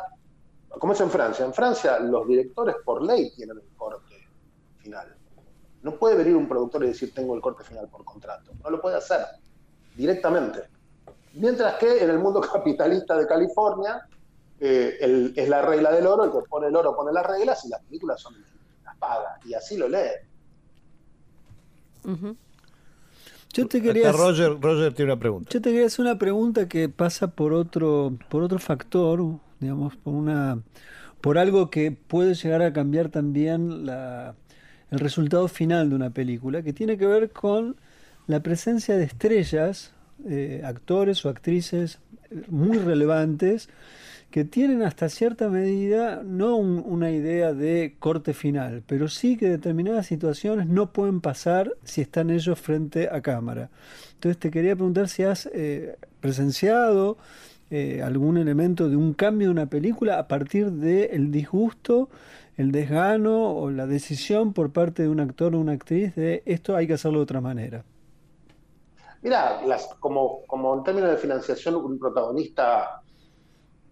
como 0.70 0.93
es 0.93 1.01
en 1.01 1.10
Francia. 1.10 1.44
En 1.44 1.55
Francia 1.55 1.98
los 2.01 2.27
directores 2.27 2.77
por 2.85 3.02
ley 3.02 3.32
tienen 3.35 3.59
el 3.59 3.77
corte 3.77 4.09
final. 4.81 5.15
No 5.82 5.94
puede 5.97 6.16
venir 6.16 6.36
un 6.36 6.48
productor 6.48 6.85
y 6.85 6.89
decir 6.89 7.12
tengo 7.15 7.35
el 7.35 7.40
corte 7.40 7.65
final 7.65 7.89
por 7.89 8.05
contrato. 8.05 8.52
No 8.62 8.70
lo 8.70 8.81
puede 8.81 8.97
hacer 8.97 9.20
directamente. 9.97 10.65
Mientras 11.35 11.74
que 11.74 12.02
en 12.02 12.11
el 12.11 12.19
mundo 12.19 12.40
capitalista 12.52 13.16
de 13.16 13.27
California 13.27 14.07
eh, 14.59 15.32
es 15.35 15.48
la 15.48 15.62
regla 15.62 15.90
del 15.93 16.07
oro, 16.07 16.24
el 16.24 16.32
que 16.32 16.48
pone 16.48 16.69
el 16.69 16.77
oro 16.77 16.94
pone 16.94 17.12
las 17.12 17.27
reglas 17.27 17.65
y 17.65 17.69
las 17.69 17.82
películas 17.82 18.20
son 18.20 18.35
las 18.85 18.97
pagas. 18.97 19.44
Y 19.47 19.55
así 19.55 19.77
lo 19.77 19.89
lee. 19.89 20.11
Yo 23.52 23.66
te 23.66 23.82
quería 23.82 24.12
Roger, 24.12 24.61
Roger 24.61 24.93
tiene 24.94 25.12
una 25.12 25.20
pregunta. 25.20 25.51
Yo 25.51 25.61
te 25.61 25.70
quería 25.70 25.86
hacer 25.86 26.05
una 26.05 26.19
pregunta 26.19 26.69
que 26.69 26.89
pasa 26.89 27.28
por 27.28 27.52
otro, 27.52 28.16
por 28.28 28.43
otro 28.43 28.59
factor, 28.59 29.23
digamos, 29.59 29.97
por 29.97 30.15
una, 30.15 30.62
por 31.20 31.36
algo 31.36 31.70
que 31.70 31.90
puede 31.90 32.35
llegar 32.35 32.62
a 32.62 32.73
cambiar 32.73 33.09
también 33.09 33.86
la, 33.86 34.35
el 34.90 34.98
resultado 34.98 35.48
final 35.48 35.90
de 35.90 35.96
una 35.96 36.10
película, 36.10 36.62
que 36.62 36.72
tiene 36.72 36.96
que 36.96 37.06
ver 37.06 37.30
con 37.30 37.76
la 38.26 38.40
presencia 38.40 38.96
de 38.96 39.04
estrellas, 39.04 39.92
eh, 40.28 40.62
actores 40.64 41.24
o 41.24 41.28
actrices 41.28 41.98
muy 42.48 42.78
relevantes, 42.78 43.68
que 44.30 44.44
tienen 44.44 44.82
hasta 44.82 45.08
cierta 45.08 45.48
medida 45.48 46.22
no 46.24 46.56
una 46.56 47.10
idea 47.10 47.52
de 47.52 47.96
corte 47.98 48.32
final, 48.32 48.82
pero 48.86 49.08
sí 49.08 49.36
que 49.36 49.48
determinadas 49.48 50.06
situaciones 50.06 50.68
no 50.68 50.92
pueden 50.92 51.20
pasar 51.20 51.72
si 51.82 52.00
están 52.00 52.30
ellos 52.30 52.58
frente 52.60 53.08
a 53.10 53.20
cámara. 53.22 53.70
Entonces 54.14 54.38
te 54.38 54.50
quería 54.50 54.76
preguntar 54.76 55.08
si 55.08 55.24
has 55.24 55.46
eh, 55.52 55.96
presenciado 56.20 57.18
eh, 57.72 58.02
algún 58.04 58.36
elemento 58.36 58.88
de 58.88 58.96
un 58.96 59.14
cambio 59.14 59.48
de 59.48 59.52
una 59.52 59.66
película 59.66 60.18
a 60.18 60.28
partir 60.28 60.70
del 60.70 61.32
disgusto, 61.32 62.08
el 62.56 62.72
desgano 62.72 63.52
o 63.55 63.70
la 63.70 63.86
decisión 63.86 64.52
por 64.52 64.72
parte 64.72 65.02
de 65.02 65.09
un 65.09 65.20
actor 65.20 65.55
o 65.55 65.59
una 65.59 65.72
actriz 65.72 66.14
de 66.14 66.43
esto 66.47 66.77
hay 66.77 66.86
que 66.86 66.94
hacerlo 66.94 67.18
de 67.18 67.24
otra 67.24 67.40
manera. 67.40 67.85
Mira, 69.22 69.60
como, 69.98 70.43
como 70.47 70.74
en 70.74 70.82
términos 70.82 71.10
de 71.10 71.16
financiación, 71.16 71.77
un 71.77 71.98
protagonista 71.98 73.02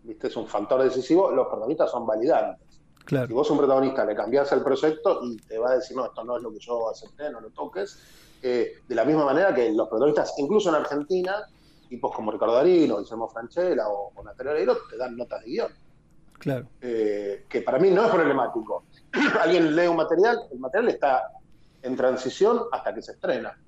¿viste? 0.02 0.28
es 0.28 0.36
un 0.36 0.46
factor 0.46 0.82
decisivo, 0.82 1.30
los 1.30 1.46
protagonistas 1.46 1.90
son 1.90 2.06
validantes. 2.06 2.66
Claro. 3.04 3.26
Si 3.26 3.32
vos 3.32 3.50
un 3.50 3.58
protagonista 3.58 4.04
le 4.04 4.14
cambias 4.14 4.52
el 4.52 4.62
proyecto 4.62 5.20
y 5.24 5.36
te 5.36 5.58
va 5.58 5.70
a 5.70 5.74
decir, 5.76 5.96
no, 5.96 6.06
esto 6.06 6.24
no 6.24 6.36
es 6.36 6.42
lo 6.42 6.52
que 6.52 6.58
yo 6.58 6.90
acepté, 6.90 7.30
no 7.30 7.40
lo 7.40 7.50
toques, 7.50 7.98
eh, 8.42 8.80
de 8.86 8.94
la 8.94 9.04
misma 9.04 9.24
manera 9.24 9.54
que 9.54 9.70
los 9.72 9.88
protagonistas, 9.88 10.34
incluso 10.38 10.68
en 10.68 10.76
Argentina, 10.76 11.46
tipos 11.88 12.14
como 12.14 12.30
Ricardo 12.30 12.54
Darín 12.54 12.92
o 12.92 12.98
Guillermo 12.98 13.28
Franchella 13.28 13.88
o, 13.88 14.12
o 14.14 14.22
Natalia 14.22 14.52
Oreiro, 14.52 14.76
te 14.90 14.96
dan 14.96 15.16
notas 15.16 15.42
de 15.42 15.50
guion. 15.50 15.72
Claro. 16.38 16.66
Eh, 16.80 17.44
que 17.48 17.62
para 17.62 17.78
mí 17.78 17.90
no 17.90 18.04
es 18.04 18.10
problemático. 18.10 18.84
Alguien 19.42 19.74
lee 19.74 19.86
un 19.86 19.96
material, 19.96 20.38
el 20.52 20.58
material 20.58 20.90
está 20.90 21.32
en 21.82 21.96
transición 21.96 22.62
hasta 22.72 22.94
que 22.94 23.02
se 23.02 23.12
estrena. 23.12 23.58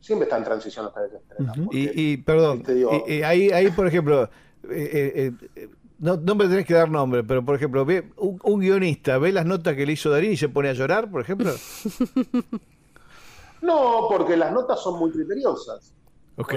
Siempre 0.00 0.24
está 0.24 0.38
en 0.38 0.44
transición 0.44 0.86
hasta 0.86 1.04
que 1.04 1.10
se 1.10 1.16
estrena. 1.16 1.52
y, 1.70 2.16
perdón, 2.18 2.62
y, 3.06 3.22
ahí, 3.22 3.50
ahí, 3.50 3.70
por 3.70 3.86
ejemplo, 3.86 4.30
eh, 4.70 5.32
eh, 5.56 5.68
no, 5.98 6.16
no, 6.16 6.34
me 6.34 6.46
tenés 6.46 6.64
que 6.64 6.74
dar 6.74 6.90
nombre, 6.90 7.24
pero 7.24 7.44
por 7.44 7.56
ejemplo, 7.56 7.84
ve 7.84 8.12
un, 8.16 8.60
guionista 8.60 9.18
ve 9.18 9.32
las 9.32 9.44
notas 9.44 9.74
que 9.74 9.84
le 9.84 9.92
hizo 9.92 10.10
Darín 10.10 10.32
y 10.32 10.36
se 10.36 10.48
pone 10.48 10.68
a 10.68 10.72
llorar, 10.72 11.10
por 11.10 11.20
ejemplo. 11.20 11.52
no, 13.62 14.06
porque 14.08 14.36
las 14.36 14.52
notas 14.52 14.80
son 14.80 14.98
muy 14.98 15.10
criteriosas. 15.10 15.92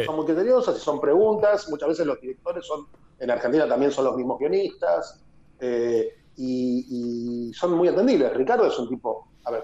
Son 0.06 0.16
muy 0.16 0.26
criteriosas 0.26 0.78
y 0.78 0.80
son 0.80 1.00
preguntas. 1.00 1.70
Muchas 1.70 1.90
veces 1.90 2.06
los 2.06 2.20
directores 2.22 2.66
son, 2.66 2.86
en 3.20 3.32
Argentina 3.32 3.68
también 3.68 3.92
son 3.92 4.06
los 4.06 4.16
mismos 4.16 4.40
guionistas. 4.40 5.24
Eh, 5.60 6.16
y, 6.38 7.52
son 7.54 7.74
muy 7.74 7.88
atendibles. 7.88 8.34
Ricardo 8.34 8.66
es 8.66 8.78
un 8.80 8.90
tipo, 8.90 9.28
a 9.46 9.52
ver, 9.52 9.64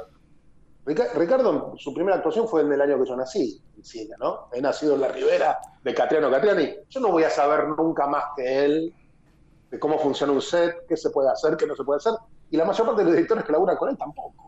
Ricardo, 0.85 1.73
su 1.77 1.94
primera 1.94 2.18
actuación 2.18 2.48
fue 2.48 2.61
en 2.61 2.72
el 2.72 2.81
año 2.81 2.98
que 2.98 3.10
yo 3.10 3.15
nací, 3.15 3.61
en 3.76 3.84
cine, 3.84 4.15
¿no? 4.19 4.48
He 4.53 4.61
nacido 4.61 4.95
en 4.95 5.02
la 5.02 5.10
ribera 5.10 5.60
de 5.84 5.94
Catriano 5.94 6.31
Catriani. 6.31 6.76
Yo 6.89 6.99
no 6.99 7.11
voy 7.11 7.23
a 7.23 7.30
saber 7.30 7.68
nunca 7.69 8.07
más 8.07 8.23
que 8.35 8.65
él 8.65 8.94
de 9.69 9.80
cómo 9.80 9.99
funciona 9.99 10.31
un 10.31 10.41
set, 10.41 10.85
qué 10.88 10.95
se 10.95 11.10
puede 11.10 11.30
hacer, 11.30 11.57
qué 11.57 11.68
no 11.68 11.76
se 11.76 11.84
puede 11.84 11.98
hacer. 11.98 12.14
Y 12.49 12.57
la 12.57 12.64
mayor 12.64 12.85
parte 12.85 13.02
de 13.02 13.06
los 13.06 13.14
directores 13.14 13.44
que 13.44 13.52
laburan 13.52 13.76
con 13.76 13.89
él 13.89 13.98
tampoco. 13.98 14.47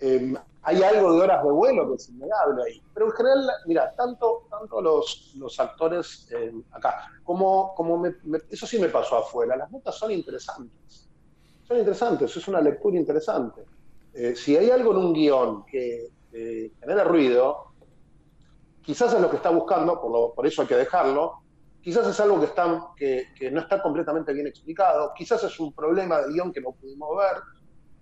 Em, 0.00 0.36
hay 0.62 0.82
algo 0.82 1.12
de 1.14 1.20
horas 1.22 1.44
de 1.44 1.50
vuelo 1.50 1.88
que 1.88 1.94
es 1.94 2.08
innegable 2.08 2.64
ahí. 2.64 2.82
Pero 2.92 3.06
en 3.06 3.12
general, 3.12 3.50
mira, 3.66 3.94
tanto, 3.94 4.46
tanto 4.50 4.80
los, 4.80 5.32
los 5.36 5.58
actores 5.60 6.28
em, 6.32 6.62
acá 6.72 7.08
como, 7.22 7.74
como 7.74 8.04
eso 8.50 8.66
sí 8.66 8.78
me 8.78 8.88
pasó 8.88 9.18
afuera, 9.18 9.56
las 9.56 9.70
notas 9.70 9.94
son 9.96 10.10
interesantes. 10.10 11.08
Son 11.66 11.78
interesantes, 11.78 12.36
es 12.36 12.48
una 12.48 12.60
lectura 12.60 12.96
interesante. 12.96 13.64
Eh, 14.12 14.34
si 14.34 14.56
hay 14.56 14.70
algo 14.70 14.92
en 14.92 14.98
un 14.98 15.12
guion 15.12 15.66
que 15.66 16.10
genera 16.80 17.02
ruido, 17.02 17.72
quizás 18.82 19.14
es 19.14 19.20
lo 19.20 19.30
que 19.30 19.36
está 19.36 19.48
buscando, 19.50 20.00
por, 20.00 20.34
por 20.34 20.46
eso 20.46 20.62
hay 20.62 20.68
que 20.68 20.76
dejarlo, 20.76 21.40
Quizás 21.86 22.08
es 22.08 22.18
algo 22.18 22.40
que, 22.40 22.46
está, 22.46 22.88
que, 22.96 23.48
no 23.52 23.60
está 23.60 23.80
completamente 23.80 24.32
bien 24.32 24.48
explicado, 24.48 25.12
quizás 25.14 25.44
es 25.44 25.60
un 25.60 25.72
problema 25.72 26.20
de 26.20 26.32
guion 26.32 26.52
que 26.52 26.60
no 26.60 26.72
pudimos 26.72 27.16
ver. 27.16 27.40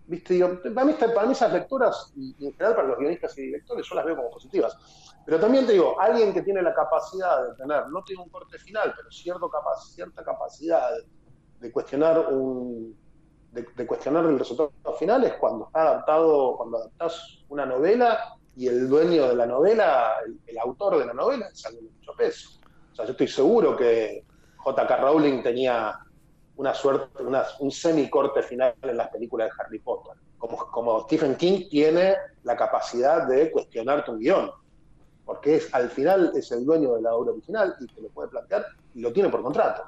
¿Viste? 0.07 0.39
para, 0.39 0.85
mí, 0.85 0.93
para, 0.93 1.27
mí, 1.27 1.33
esas 1.33 1.53
lecturas, 1.53 2.13
y, 2.15 2.35
en 2.45 2.53
general 2.53 2.77
para 2.77 2.89
los 2.89 2.99
guionistas 2.99 3.39
y 3.39 3.43
directores, 3.43 3.87
yo 3.89 3.95
las 3.95 4.05
veo 4.05 4.17
como 4.17 4.31
positivas. 4.31 4.77
Pero 5.25 5.41
también 5.41 5.67
te 5.67 5.73
digo, 5.73 5.99
alguien 5.99 6.35
que 6.35 6.43
tiene 6.43 6.61
la 6.61 6.75
capacidad 6.75 7.49
de 7.49 7.55
tener, 7.55 7.89
no 7.89 8.05
tiene 8.05 8.23
un 8.23 8.29
corte 8.29 8.59
final, 8.59 8.93
pero 8.95 9.11
cierta 9.11 10.23
capacidad 10.23 10.91
de, 11.61 11.73
cuestionar 11.73 12.19
un, 12.31 12.95
de, 13.53 13.87
cuestionar 13.87 14.27
el 14.27 14.39
resultado 14.39 14.73
final 14.99 15.25
es 15.25 15.35
cuando 15.35 15.67
está 15.67 15.83
adaptado, 15.83 16.57
cuando 16.59 16.77
adaptás 16.79 17.45
una 17.49 17.65
novela 17.65 18.37
y 18.57 18.69
el 18.69 18.89
dueño 18.89 19.29
de 19.29 19.37
la 19.37 19.47
novela, 19.47 20.17
el, 20.27 20.39
el 20.47 20.59
autor 20.59 20.99
de 20.99 21.07
la 21.07 21.15
novela, 21.15 21.49
es 21.51 21.65
alguien 21.65 21.87
de 21.87 21.91
mucho 21.93 22.13
peso. 22.15 22.61
O 22.93 22.95
sea, 22.95 23.07
yo 23.07 23.13
estoy 23.13 23.29
seguro 23.29 23.75
que 23.75 24.25
J.K. 24.59 24.97
Rowling 24.99 25.43
tenía 25.43 25.99
una 26.57 26.75
suerte, 26.75 27.23
un 27.59 27.71
semi-corte 27.71 28.43
final 28.43 28.75
en 28.83 28.97
las 28.97 29.09
películas 29.09 29.49
de 29.49 29.63
Harry 29.63 29.79
Potter. 29.79 30.15
Como, 30.39 30.57
como 30.57 31.01
Stephen 31.03 31.37
King 31.37 31.69
tiene 31.71 32.15
la 32.43 32.57
capacidad 32.57 33.27
de 33.27 33.51
cuestionar 33.51 34.05
tu 34.05 34.17
guion. 34.19 34.51
Porque 35.25 35.57
es, 35.57 35.73
al 35.75 35.91
final 35.91 36.33
es 36.37 36.53
el 36.53 36.65
dueño 36.65 36.95
de 36.95 37.03
la 37.03 37.15
obra 37.15 37.33
original 37.33 37.75
y 37.81 37.87
te 37.87 38.01
lo 38.01 38.09
puede 38.09 38.29
plantear 38.29 38.67
y 38.95 39.01
lo 39.01 39.13
tiene 39.13 39.31
por 39.31 39.43
contrato. 39.43 39.83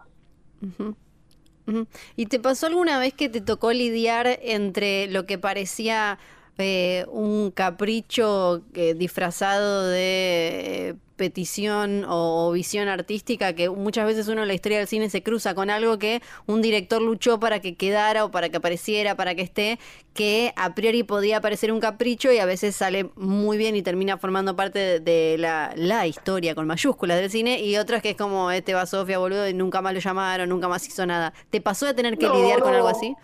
¿Y 2.16 2.26
te 2.26 2.40
pasó 2.40 2.66
alguna 2.66 2.98
vez 2.98 3.12
que 3.12 3.28
te 3.28 3.40
tocó 3.40 3.72
lidiar 3.72 4.38
entre 4.43 5.09
lo 5.09 5.26
que 5.26 5.38
parecía 5.38 6.18
eh, 6.58 7.04
un 7.10 7.50
capricho 7.50 8.62
eh, 8.72 8.94
disfrazado 8.94 9.88
de 9.88 10.88
eh, 10.88 10.94
petición 11.16 12.06
o, 12.08 12.50
visión 12.50 12.88
artística 12.88 13.52
que 13.52 13.68
muchas 13.68 14.06
veces 14.06 14.28
uno 14.28 14.40
en 14.40 14.48
la 14.48 14.54
historia 14.54 14.78
del 14.78 14.86
cine 14.86 15.10
se 15.10 15.22
cruza 15.22 15.54
con 15.54 15.68
algo 15.68 15.98
que 15.98 16.22
un 16.46 16.62
director 16.62 17.02
luchó 17.02 17.38
para 17.38 17.60
que 17.60 17.74
quedara 17.74 18.24
o 18.24 18.30
para 18.30 18.48
que 18.48 18.56
apareciera, 18.56 19.16
para 19.16 19.34
que 19.34 19.42
esté, 19.42 19.78
que 20.14 20.54
a 20.56 20.74
priori 20.74 21.02
podía 21.02 21.42
parecer 21.42 21.72
un 21.72 21.80
capricho 21.80 22.32
y 22.32 22.38
a 22.38 22.46
veces 22.46 22.74
sale 22.74 23.10
muy 23.16 23.58
bien 23.58 23.76
y 23.76 23.82
termina 23.82 24.16
formando 24.16 24.56
parte 24.56 25.00
de, 25.00 25.36
la, 25.38 25.74
la, 25.76 26.06
historia 26.06 26.54
con 26.54 26.66
mayúsculas 26.66 27.18
del 27.18 27.30
cine 27.30 27.60
y 27.60 27.76
otras 27.76 28.00
que 28.00 28.10
es 28.10 28.16
como 28.16 28.50
este 28.50 28.72
va 28.72 28.86
Sofía 28.86 29.18
boludo 29.18 29.46
y 29.46 29.52
nunca 29.52 29.82
más 29.82 29.92
lo 29.92 30.00
llamaron, 30.00 30.48
nunca 30.48 30.68
más 30.68 30.86
hizo 30.88 31.04
nada. 31.04 31.34
¿Te 31.50 31.60
pasó 31.60 31.84
de 31.84 31.92
tener 31.92 32.16
que 32.16 32.30
lidiar 32.30 32.60
con 32.60 32.74
algo 32.74 32.88
así? 32.88 33.14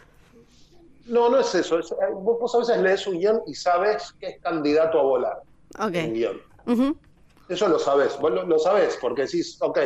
No, 1.13 1.29
no 1.29 1.41
es 1.41 1.55
eso. 1.55 1.79
Eh, 1.79 1.85
vos, 2.15 2.55
a 2.55 2.59
veces 2.59 2.79
lees 2.79 3.07
un 3.07 3.19
guion 3.19 3.43
y 3.47 3.55
sabes 3.55 4.15
que 4.19 4.29
es 4.29 4.41
candidato 4.41 4.99
a 4.99 5.03
volar. 5.03 5.43
Ok. 5.79 5.95
Un 6.07 6.15
guion. 6.15 6.41
Eso 7.51 7.69
lo 7.69 7.79
sabes. 7.79 8.19
Vos 8.19 8.33
lo, 8.33 8.59
sabes 8.59 8.97
porque 8.99 9.23
decís, 9.23 9.59
ok, 9.61 9.79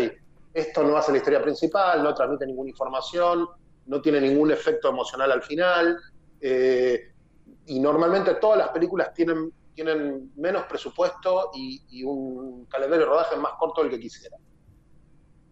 esto 0.55 0.85
no 0.85 0.97
hace 0.97 1.11
la 1.11 1.19
historia 1.19 1.43
principal, 1.43 2.05
no 2.05 2.15
transmite 2.15 2.47
ninguna 2.47 2.71
información, 2.71 3.49
no 3.87 4.01
tiene 4.01 4.21
ningún 4.21 4.53
efecto 4.53 4.89
emocional 4.89 5.33
al 5.33 5.43
final. 5.43 5.99
Eh, 6.41 7.11
y 7.67 7.81
normalmente 7.81 8.35
todas 8.35 8.59
las 8.59 8.69
películas 8.69 9.13
tienen, 9.13 9.53
tienen 9.75 10.31
menos 10.37 10.63
presupuesto 10.67 11.51
y, 11.55 12.05
un 12.05 12.67
calendario 12.67 13.05
de 13.05 13.11
rodaje 13.11 13.35
más 13.35 13.55
corto 13.59 13.83
del 13.83 13.91
que 13.91 13.99
quisiera. 13.99 14.37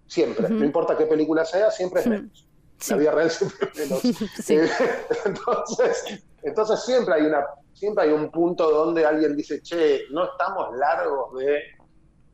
Siempre. 0.06 0.48
No 0.48 0.64
importa 0.64 0.96
qué 0.96 1.06
película 1.06 1.44
sea, 1.44 1.72
siempre 1.72 2.02
es 2.02 2.06
menos. 2.06 2.46
La 2.90 2.97
vida 2.97 3.11
real 3.12 3.31
siempre 3.31 3.69
eh, 4.48 4.70
entonces, 5.24 6.24
entonces 6.43 6.85
siempre 6.85 7.15
hay 7.15 7.23
una 7.23 7.44
siempre 7.74 8.05
hay 8.05 8.11
un 8.11 8.31
punto 8.31 8.70
donde 8.70 9.05
alguien 9.05 9.36
dice, 9.36 9.61
che, 9.61 10.05
no 10.11 10.24
estamos 10.24 10.77
largos 10.77 11.35
de 11.39 11.61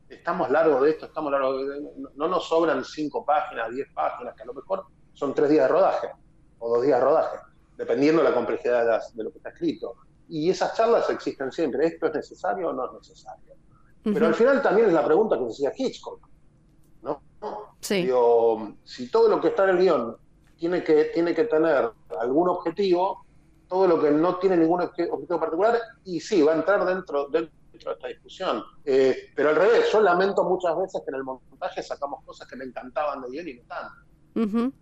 estamos 0.07 0.49
largos 0.49 0.81
de 0.81 0.89
esto, 0.91 1.05
estamos 1.05 1.31
largos 1.31 1.67
de, 1.67 1.81
no, 2.15 2.27
nos 2.27 2.47
sobran 2.47 2.83
cinco 2.83 3.25
páginas, 3.25 3.71
diez 3.71 3.87
páginas, 3.93 4.35
que 4.35 4.43
a 4.43 4.45
lo 4.45 4.53
mejor 4.53 4.85
son 5.13 5.33
tres 5.33 5.49
días 5.49 5.67
de 5.67 5.73
rodaje 5.73 6.09
o 6.59 6.75
dos 6.75 6.83
días 6.85 6.99
de 6.99 7.05
rodaje, 7.05 7.37
dependiendo 7.77 8.21
de 8.21 8.29
la 8.29 8.35
complejidad 8.35 9.01
de, 9.13 9.23
lo 9.23 9.31
que 9.31 9.37
está 9.37 9.49
escrito. 9.49 9.95
Y 10.27 10.49
esas 10.49 10.75
charlas 10.75 11.09
existen 11.09 11.51
siempre, 11.51 11.87
¿esto 11.87 12.07
es 12.07 12.13
necesario 12.13 12.69
o 12.69 12.73
no 12.73 12.85
es 12.85 12.93
necesario? 12.93 13.55
Pero 14.03 14.27
al 14.27 14.35
final 14.35 14.61
también 14.61 14.87
es 14.87 14.93
la 14.93 15.05
pregunta 15.05 15.37
que 15.37 15.45
decía 15.45 15.71
Hitchcock, 15.75 16.27
¿no? 17.03 17.21
Sí. 17.79 18.09
si 18.83 19.09
todo 19.09 19.27
lo 19.27 19.41
que 19.41 19.49
está 19.49 19.63
en 19.63 19.69
el 19.71 19.77
guion 19.77 20.17
tiene 20.61 20.83
que, 20.83 21.05
tiene 21.05 21.33
que 21.33 21.45
tener 21.45 21.89
algún 22.19 22.49
objetivo, 22.49 23.25
todo 23.67 23.87
lo 23.87 23.99
que 23.99 24.11
no 24.11 24.37
tiene 24.37 24.57
ningún 24.57 24.81
objetivo 24.81 25.39
particular, 25.39 25.79
y 26.05 26.19
sí, 26.19 26.43
va 26.43 26.51
a 26.51 26.55
entrar 26.55 26.85
dentro, 26.85 27.29
dentro 27.29 27.51
de 27.71 27.91
esta 27.93 28.07
discusión. 28.07 28.63
Eh, 28.85 29.31
pero 29.35 29.49
al 29.49 29.55
revés, 29.55 29.91
yo 29.91 29.99
lamento 30.01 30.43
muchas 30.43 30.77
veces 30.77 31.01
que 31.03 31.09
en 31.09 31.15
el 31.15 31.23
montaje 31.23 31.81
sacamos 31.81 32.23
cosas 32.23 32.47
que 32.47 32.55
me 32.55 32.65
encantaban 32.65 33.23
de 33.23 33.29
bien 33.31 33.47
y 33.47 33.53
no 33.55 33.63
tanto. 33.63 34.75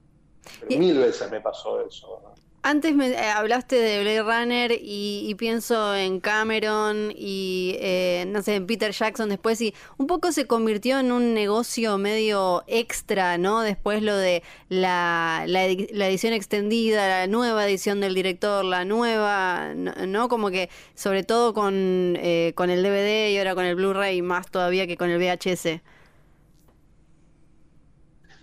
Mil 0.68 0.98
veces 0.98 1.32
me 1.32 1.40
pasó 1.40 1.80
eso. 1.80 2.34
Antes 2.62 2.94
me 2.94 3.08
eh, 3.12 3.18
hablaste 3.18 3.78
de 3.78 4.02
Blade 4.02 4.22
Runner 4.22 4.72
y, 4.82 5.34
pienso 5.36 5.96
en 5.96 6.20
Cameron 6.20 7.14
y 7.16 7.78
eh, 7.80 8.26
no 8.28 8.42
sé, 8.42 8.56
en 8.56 8.68
Peter 8.68 8.92
Jackson 8.92 9.30
después 9.30 9.62
y 9.62 9.74
un 9.98 10.08
poco 10.08 10.34
se 10.34 10.46
convirtió 10.46 11.00
en 11.00 11.14
un 11.14 11.34
negocio 11.34 11.98
medio 11.98 12.64
extra, 12.68 13.38
¿no? 13.38 13.62
Después 13.62 14.04
lo 14.04 14.16
de 14.18 14.44
la, 14.68 15.46
edición 15.48 16.34
extendida, 16.34 17.08
la 17.08 17.28
nueva 17.28 17.66
edición 17.66 18.02
del 18.02 18.14
director, 18.14 18.66
la 18.66 18.84
nueva, 18.84 19.74
¿no? 19.74 20.28
Como 20.28 20.50
que 20.50 20.70
sobre 20.96 21.24
todo 21.24 21.54
con, 21.54 22.18
eh, 22.18 22.52
con 22.56 22.70
el 22.70 22.84
DVD 22.84 23.30
y 23.30 23.38
ahora 23.38 23.56
con 23.56 23.64
el 23.64 23.76
Blu-ray 23.76 24.22
más 24.22 24.52
todavía 24.52 24.86
que 24.86 24.98
con 24.98 25.10
el 25.10 25.18
VHS. 25.18 25.82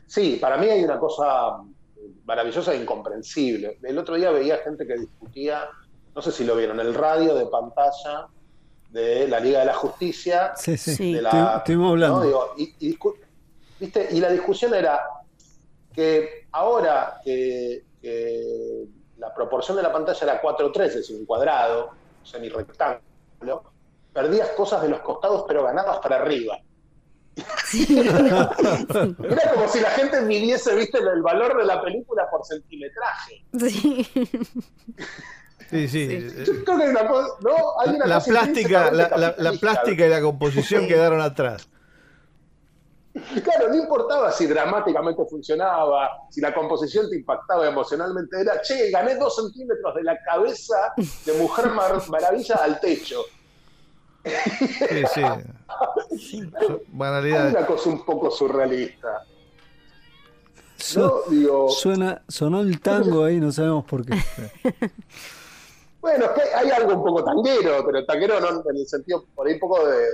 Sí, 0.07 0.39
para 0.41 0.57
mí 0.57 0.69
hay 0.69 0.83
una 0.85 0.99
cosa 0.99 1.61
maravillosa 2.27 2.75
e 2.75 2.83
incomprensible. 2.83 3.79
El 3.83 3.99
otro 3.99 4.17
día 4.17 4.31
veía 4.31 4.59
gente 4.59 4.87
que 4.87 4.95
discutía, 4.95 5.69
no 6.15 6.21
sé 6.21 6.33
si 6.33 6.45
lo 6.45 6.57
vieron, 6.57 6.81
el 6.81 6.93
radio 6.93 7.35
de 7.35 7.47
pantalla 7.47 8.27
de 8.91 9.29
la 9.29 9.41
Liga 9.41 9.61
de 9.61 9.67
la 9.67 9.75
Justicia. 9.75 10.53
Sí, 10.57 10.77
sí, 10.77 11.17
estuvimos 11.17 11.91
hablando. 11.93 12.55
y, 12.57 12.99
¿viste? 13.79 14.09
y 14.11 14.21
la 14.21 14.31
discusión 14.31 14.75
era 14.75 15.01
que 15.93 16.47
ahora 16.53 17.21
que, 17.25 17.85
la 19.19 19.35
proporción 19.35 19.77
de 19.77 19.83
la 19.83 19.91
pantalla 19.91 20.21
era 20.23 20.43
4-3, 20.43 20.85
es 20.85 20.95
decir, 20.97 21.17
un 21.17 21.27
cuadrado, 21.27 21.91
semi-rectángulo, 22.23 23.73
perdías 24.13 24.51
cosas 24.51 24.83
de 24.83 24.91
los 24.91 25.01
costados 25.01 25.45
pero 25.49 25.65
ganabas 25.65 25.99
para 25.99 26.17
arriba. 26.17 26.59
Era 29.31 29.53
como 29.53 29.69
si 29.69 29.81
la 29.81 29.91
gente 29.91 30.23
midiese, 30.23 30.75
viste, 30.75 30.99
el 30.99 31.23
valor 31.23 31.59
de 31.59 31.65
la 31.65 31.83
película 31.83 32.29
por 32.31 32.45
centimetraje. 32.47 33.45
Sí. 33.59 34.09
Sí, 35.71 35.89
sí. 35.89 36.29
Yo 36.45 36.65
creo 36.65 36.79
que 36.79 36.85
hay 36.85 36.91
una 36.91 37.09
cosa, 37.09 37.29
¿no? 37.41 37.81
Hay 37.81 37.97
una 37.97 38.07
la, 38.07 38.21
plástica, 38.21 38.91
la, 38.93 39.35
la, 39.37 39.53
plástica 39.55 40.07
y 40.07 40.09
la 40.09 40.21
composición 40.21 40.87
quedaron 40.87 41.21
atrás. 41.21 41.69
Claro, 43.43 43.69
no 43.71 43.75
importaba 43.75 44.31
si 44.31 44.47
dramáticamente 44.47 45.25
funcionaba, 45.25 46.27
si 46.31 46.41
la 46.41 46.55
composición 46.55 47.09
te 47.09 47.17
impactaba 47.17 47.67
emocionalmente, 47.67 48.41
era, 48.41 48.61
che, 48.61 48.91
gané 48.91 49.17
dos 49.17 49.37
centímetros 49.37 49.95
de 49.95 50.03
la 50.03 50.19
cabeza 50.23 50.93
de 51.25 51.33
Mujer 51.33 51.71
Maravilla 51.71 52.57
al 52.57 52.79
techo. 52.79 53.25
Sí, 54.89 55.05
sí. 56.19 56.43
Banalidad. 56.89 57.51
una 57.51 57.67
cosa 57.67 57.91
un 57.91 58.05
poco 58.05 58.31
surrealista. 58.31 59.25
Suena, 60.79 62.23
sonó 62.29 62.61
el 62.61 62.81
tango 62.81 63.25
ahí, 63.25 63.41
no 63.41 63.51
sabemos 63.51 63.85
por 63.85 64.05
qué. 64.05 64.15
bueno, 66.01 66.27
es 66.27 66.31
que 66.31 66.43
hay 66.55 66.71
algo 66.71 66.95
un 66.95 67.05
poco 67.05 67.25
tanguero, 67.25 67.85
pero 67.85 68.05
tanguero 68.05 68.41
no 68.41 68.63
en 68.71 68.77
el 68.77 68.87
sentido 68.87 69.25
por 69.35 69.47
ahí 69.47 69.55
un 69.55 69.61
poco 69.61 69.81
de, 69.87 70.07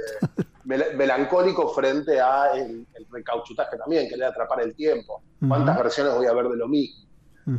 melancólico 0.65 1.69
frente 1.69 2.21
a 2.21 2.53
el, 2.55 2.87
recauchutaje 3.11 3.77
también, 3.77 4.09
querer 4.09 4.25
atrapar 4.25 4.63
el 4.63 4.75
tiempo. 4.75 5.23
¿Cuántas 5.47 5.77
versiones 5.77 6.15
voy 6.15 6.27
a 6.27 6.33
ver 6.33 6.49
de 6.49 6.57
lo 6.57 6.69
mismo? 6.69 7.07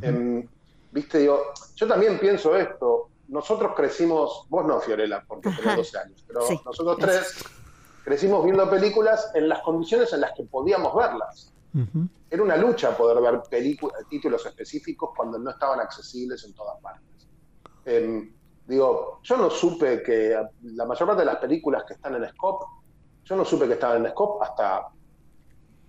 Em, 0.02 0.48
viste, 0.92 1.20
digo, 1.20 1.52
yo 1.76 1.88
también 1.88 2.18
pienso 2.20 2.56
esto. 2.56 3.10
Nosotros 3.34 3.72
crecimos, 3.76 4.46
vos 4.48 4.64
no, 4.64 4.80
Fiorella, 4.80 5.24
porque 5.28 5.50
tenés 5.50 5.76
12 5.76 5.98
años, 5.98 6.24
pero 6.28 6.42
nosotros 6.64 6.98
tres 7.00 7.44
crecimos 8.06 8.46
viendo 8.46 8.70
películas 8.70 9.32
en 9.34 9.50
las 9.50 9.62
condiciones 9.62 10.14
en 10.14 10.22
las 10.22 10.34
que 10.34 10.44
podíamos 10.44 10.94
verlas. 10.96 11.52
Era 12.30 12.44
una 12.44 12.56
lucha 12.56 12.96
poder 12.96 13.20
ver 13.24 13.42
títulos 14.08 14.46
específicos 14.46 15.10
cuando 15.18 15.40
no 15.40 15.50
estaban 15.50 15.80
accesibles 15.80 16.44
en 16.46 16.54
todas 16.54 16.80
partes. 16.80 17.28
Em, 17.86 18.32
digo, 18.68 19.20
yo 19.24 19.38
no 19.38 19.50
supe 19.50 20.04
que 20.04 20.40
la 20.62 20.86
mayor 20.86 21.08
parte 21.08 21.22
de 21.22 21.26
las 21.26 21.38
películas 21.38 21.86
que 21.88 21.96
están 21.96 22.14
en 22.14 22.30
Scope, 22.30 22.66
yo 23.26 23.36
no 23.36 23.44
supe 23.44 23.66
que 23.66 23.74
estaban 23.74 24.06
en 24.06 24.12
Scope 24.12 24.46
hasta 24.46 24.90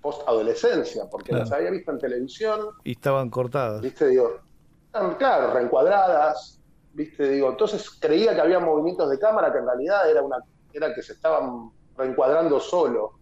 post-adolescencia, 0.00 1.04
porque 1.10 1.32
las 1.32 1.52
había 1.52 1.70
visto 1.70 1.90
en 1.90 1.98
televisión. 1.98 2.60
Y 2.84 2.92
estaban 2.92 3.28
cortadas. 3.28 3.82
Viste, 3.82 4.08
digo, 4.08 4.40
claro, 5.18 5.52
reencuadradas, 5.52 6.58
viste, 6.94 7.28
digo, 7.28 7.50
entonces 7.50 7.90
creía 7.90 8.34
que 8.34 8.40
había 8.40 8.60
movimientos 8.60 9.10
de 9.10 9.18
cámara 9.18 9.52
que 9.52 9.58
en 9.58 9.66
realidad 9.66 10.10
era 10.10 10.22
una 10.22 10.38
era 10.72 10.92
que 10.92 11.02
se 11.02 11.12
estaban 11.12 11.70
reencuadrando 11.96 12.60
solo. 12.60 13.12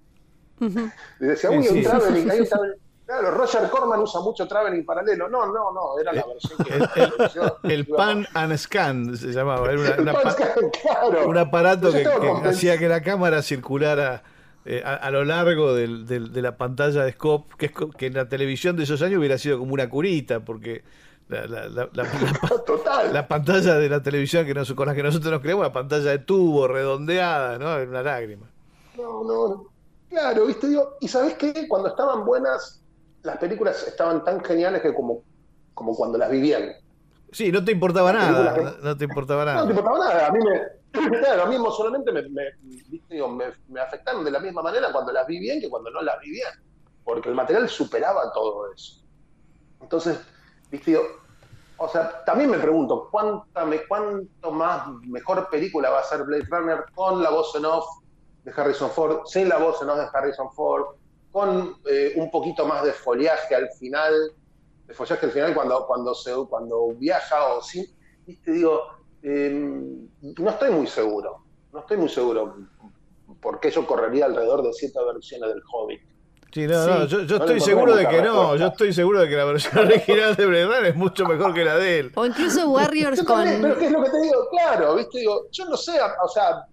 Y 1.20 1.26
decía, 1.26 1.50
uy, 1.50 1.66
un 1.68 1.82
traveling, 1.82 2.30
hay 2.30 2.40
un 2.40 2.46
traveling. 2.48 2.76
Claro, 3.04 3.32
Roger 3.32 3.68
Corman 3.68 4.00
usa 4.00 4.20
mucho 4.20 4.46
traveling 4.46 4.86
paralelo. 4.86 5.28
No, 5.28 5.44
no, 5.46 5.72
no, 5.72 5.98
era 6.00 6.12
la 6.12 6.24
versión 6.24 6.58
que. 6.64 7.74
El, 7.74 7.84
pan 7.84 8.26
and 8.32 8.56
scan 8.56 9.16
se 9.16 9.32
llamaba. 9.32 9.70
Era 9.70 10.00
una, 10.00 10.14
un 11.26 11.36
aparato 11.36 11.90
que, 11.90 12.06
hacía 12.48 12.78
que 12.78 12.88
la 12.88 13.02
cámara 13.02 13.42
circulara 13.42 14.22
eh, 14.64 14.82
a, 14.84 15.10
lo 15.10 15.24
largo 15.24 15.74
del, 15.74 16.06
de 16.06 16.42
la 16.42 16.56
pantalla 16.56 17.02
de 17.02 17.12
scope, 17.12 17.54
que, 17.58 17.72
que 17.98 18.06
en 18.06 18.14
la 18.14 18.28
televisión 18.28 18.76
de 18.76 18.84
esos 18.84 19.02
años 19.02 19.18
hubiera 19.18 19.36
sido 19.36 19.58
como 19.58 19.74
una 19.74 19.90
curita, 19.90 20.40
porque. 20.40 20.84
La, 21.28 21.46
la, 21.46 21.68
la, 21.68 21.88
la, 23.12 23.26
pantalla 23.26 23.76
de 23.76 23.88
la 23.88 24.02
televisión 24.02 24.44
que 24.44 24.74
con 24.74 24.86
la 24.86 24.94
que 24.94 25.02
nosotros 25.02 25.32
nos 25.32 25.40
creemos, 25.40 25.64
la 25.64 25.72
pantalla 25.72 26.10
de 26.10 26.18
tubo 26.18 26.68
redondeada, 26.68 27.58
¿no? 27.58 27.74
Una 27.88 28.02
lágrima. 28.02 28.50
No, 28.98 29.24
no, 29.24 29.72
Claro, 30.12 30.44
¿viste? 30.46 30.68
Digo, 30.68 30.96
y 31.00 31.08
¿sabes 31.08 31.34
qué? 31.34 31.66
Cuando 31.66 31.88
estaban 31.88 32.26
buenas, 32.26 32.82
las 33.22 33.38
películas 33.38 33.82
estaban 33.88 34.22
tan 34.24 34.44
geniales 34.44 34.82
que 34.82 34.92
como, 34.92 35.22
como 35.72 35.96
cuando 35.96 36.18
las 36.18 36.30
vivían. 36.30 36.70
Sí, 37.32 37.50
no 37.50 37.64
te 37.64 37.72
importaba 37.72 38.12
nada. 38.12 38.76
No 38.82 38.94
te 38.94 39.04
importaba 39.04 39.46
nada. 39.46 39.60
No 39.60 39.64
te 39.64 39.70
importaba 39.70 39.98
nada. 39.98 40.26
A 40.26 40.30
mí 40.30 40.38
me, 40.38 41.18
claro, 41.18 41.44
a 41.44 41.46
mí 41.46 41.54
emocionalmente 41.54 42.12
me, 42.12 42.22
me, 42.28 43.44
me, 43.68 43.80
afectaron 43.80 44.22
de 44.22 44.30
la 44.30 44.38
misma 44.38 44.60
manera 44.60 44.92
cuando 44.92 45.12
las 45.12 45.26
vi 45.26 45.38
bien 45.38 45.62
que 45.62 45.70
cuando 45.70 45.90
no 45.90 46.02
las 46.02 46.20
vi 46.20 46.30
bien. 46.30 46.48
Porque 47.04 47.30
el 47.30 47.34
material 47.34 47.66
superaba 47.70 48.30
todo 48.34 48.70
eso. 48.70 49.02
Entonces, 49.80 50.20
viste, 50.72 50.98
o 51.76 51.88
sea, 51.88 52.24
también 52.24 52.50
me 52.50 52.58
pregunto, 52.58 53.08
¿cuánta, 53.10 53.66
¿cuánto 53.86 54.50
más 54.50 54.88
mejor 55.02 55.48
película 55.50 55.90
va 55.90 56.00
a 56.00 56.04
ser 56.04 56.24
Blade 56.24 56.46
Runner 56.48 56.84
con 56.94 57.22
la 57.22 57.30
voz 57.30 57.54
en 57.54 57.66
off 57.66 57.86
de 58.44 58.52
Harrison 58.56 58.90
Ford, 58.90 59.26
sin 59.26 59.48
la 59.48 59.58
voz 59.58 59.82
no 59.82 59.94
de 59.94 60.06
Harrison 60.12 60.50
Ford, 60.52 60.96
con 61.30 61.76
eh, 61.88 62.14
un 62.16 62.30
poquito 62.30 62.66
más 62.66 62.82
de 62.84 62.92
follaje 62.92 63.54
al 63.54 63.68
final, 63.78 64.32
de 64.86 64.94
follaje 64.94 65.26
al 65.26 65.32
final 65.32 65.54
cuando, 65.54 65.86
cuando, 65.86 66.14
se, 66.14 66.32
cuando 66.48 66.88
viaja 66.94 67.54
o 67.54 67.62
sin, 67.62 67.86
viste, 68.26 68.52
digo, 68.52 68.80
em, 69.22 70.08
no 70.38 70.50
estoy 70.50 70.70
muy 70.70 70.86
seguro, 70.86 71.42
no 71.72 71.80
estoy 71.80 71.98
muy 71.98 72.08
seguro 72.08 72.56
porque 73.40 73.70
yo 73.70 73.86
correría 73.86 74.26
alrededor 74.26 74.62
de 74.62 74.72
siete 74.72 74.98
versiones 75.04 75.48
del 75.48 75.62
Hobbit. 75.70 76.11
Sí, 76.52 76.66
no, 76.66 76.86
no, 76.86 77.06
yo, 77.06 77.36
estoy 77.36 77.60
seguro 77.60 77.96
de 77.96 78.06
que 78.06 78.20
no, 78.20 78.56
yo 78.56 78.66
estoy 78.66 78.92
seguro 78.92 79.20
de 79.20 79.28
que 79.28 79.36
la 79.36 79.44
versión 79.44 79.78
original 79.86 80.36
de 80.36 80.46
Blade 80.46 80.88
es 80.90 80.96
mucho 80.96 81.24
mejor 81.24 81.54
que 81.54 81.64
la 81.64 81.76
de 81.76 82.00
él. 82.00 82.12
O 82.14 82.26
incluso 82.26 82.68
Warriors 82.68 83.22
con... 83.22 83.42
pero 83.42 83.78
¿qué 83.78 83.86
es 83.86 83.92
lo 83.92 84.02
que 84.04 84.10
te 84.10 84.20
digo? 84.20 84.48
Claro, 84.50 84.94
viste, 84.96 85.20
digo, 85.20 85.46
yo 85.50 85.64
no 85.64 85.78
sé, 85.78 85.92
o 86.22 86.28
sea, 86.28 86.66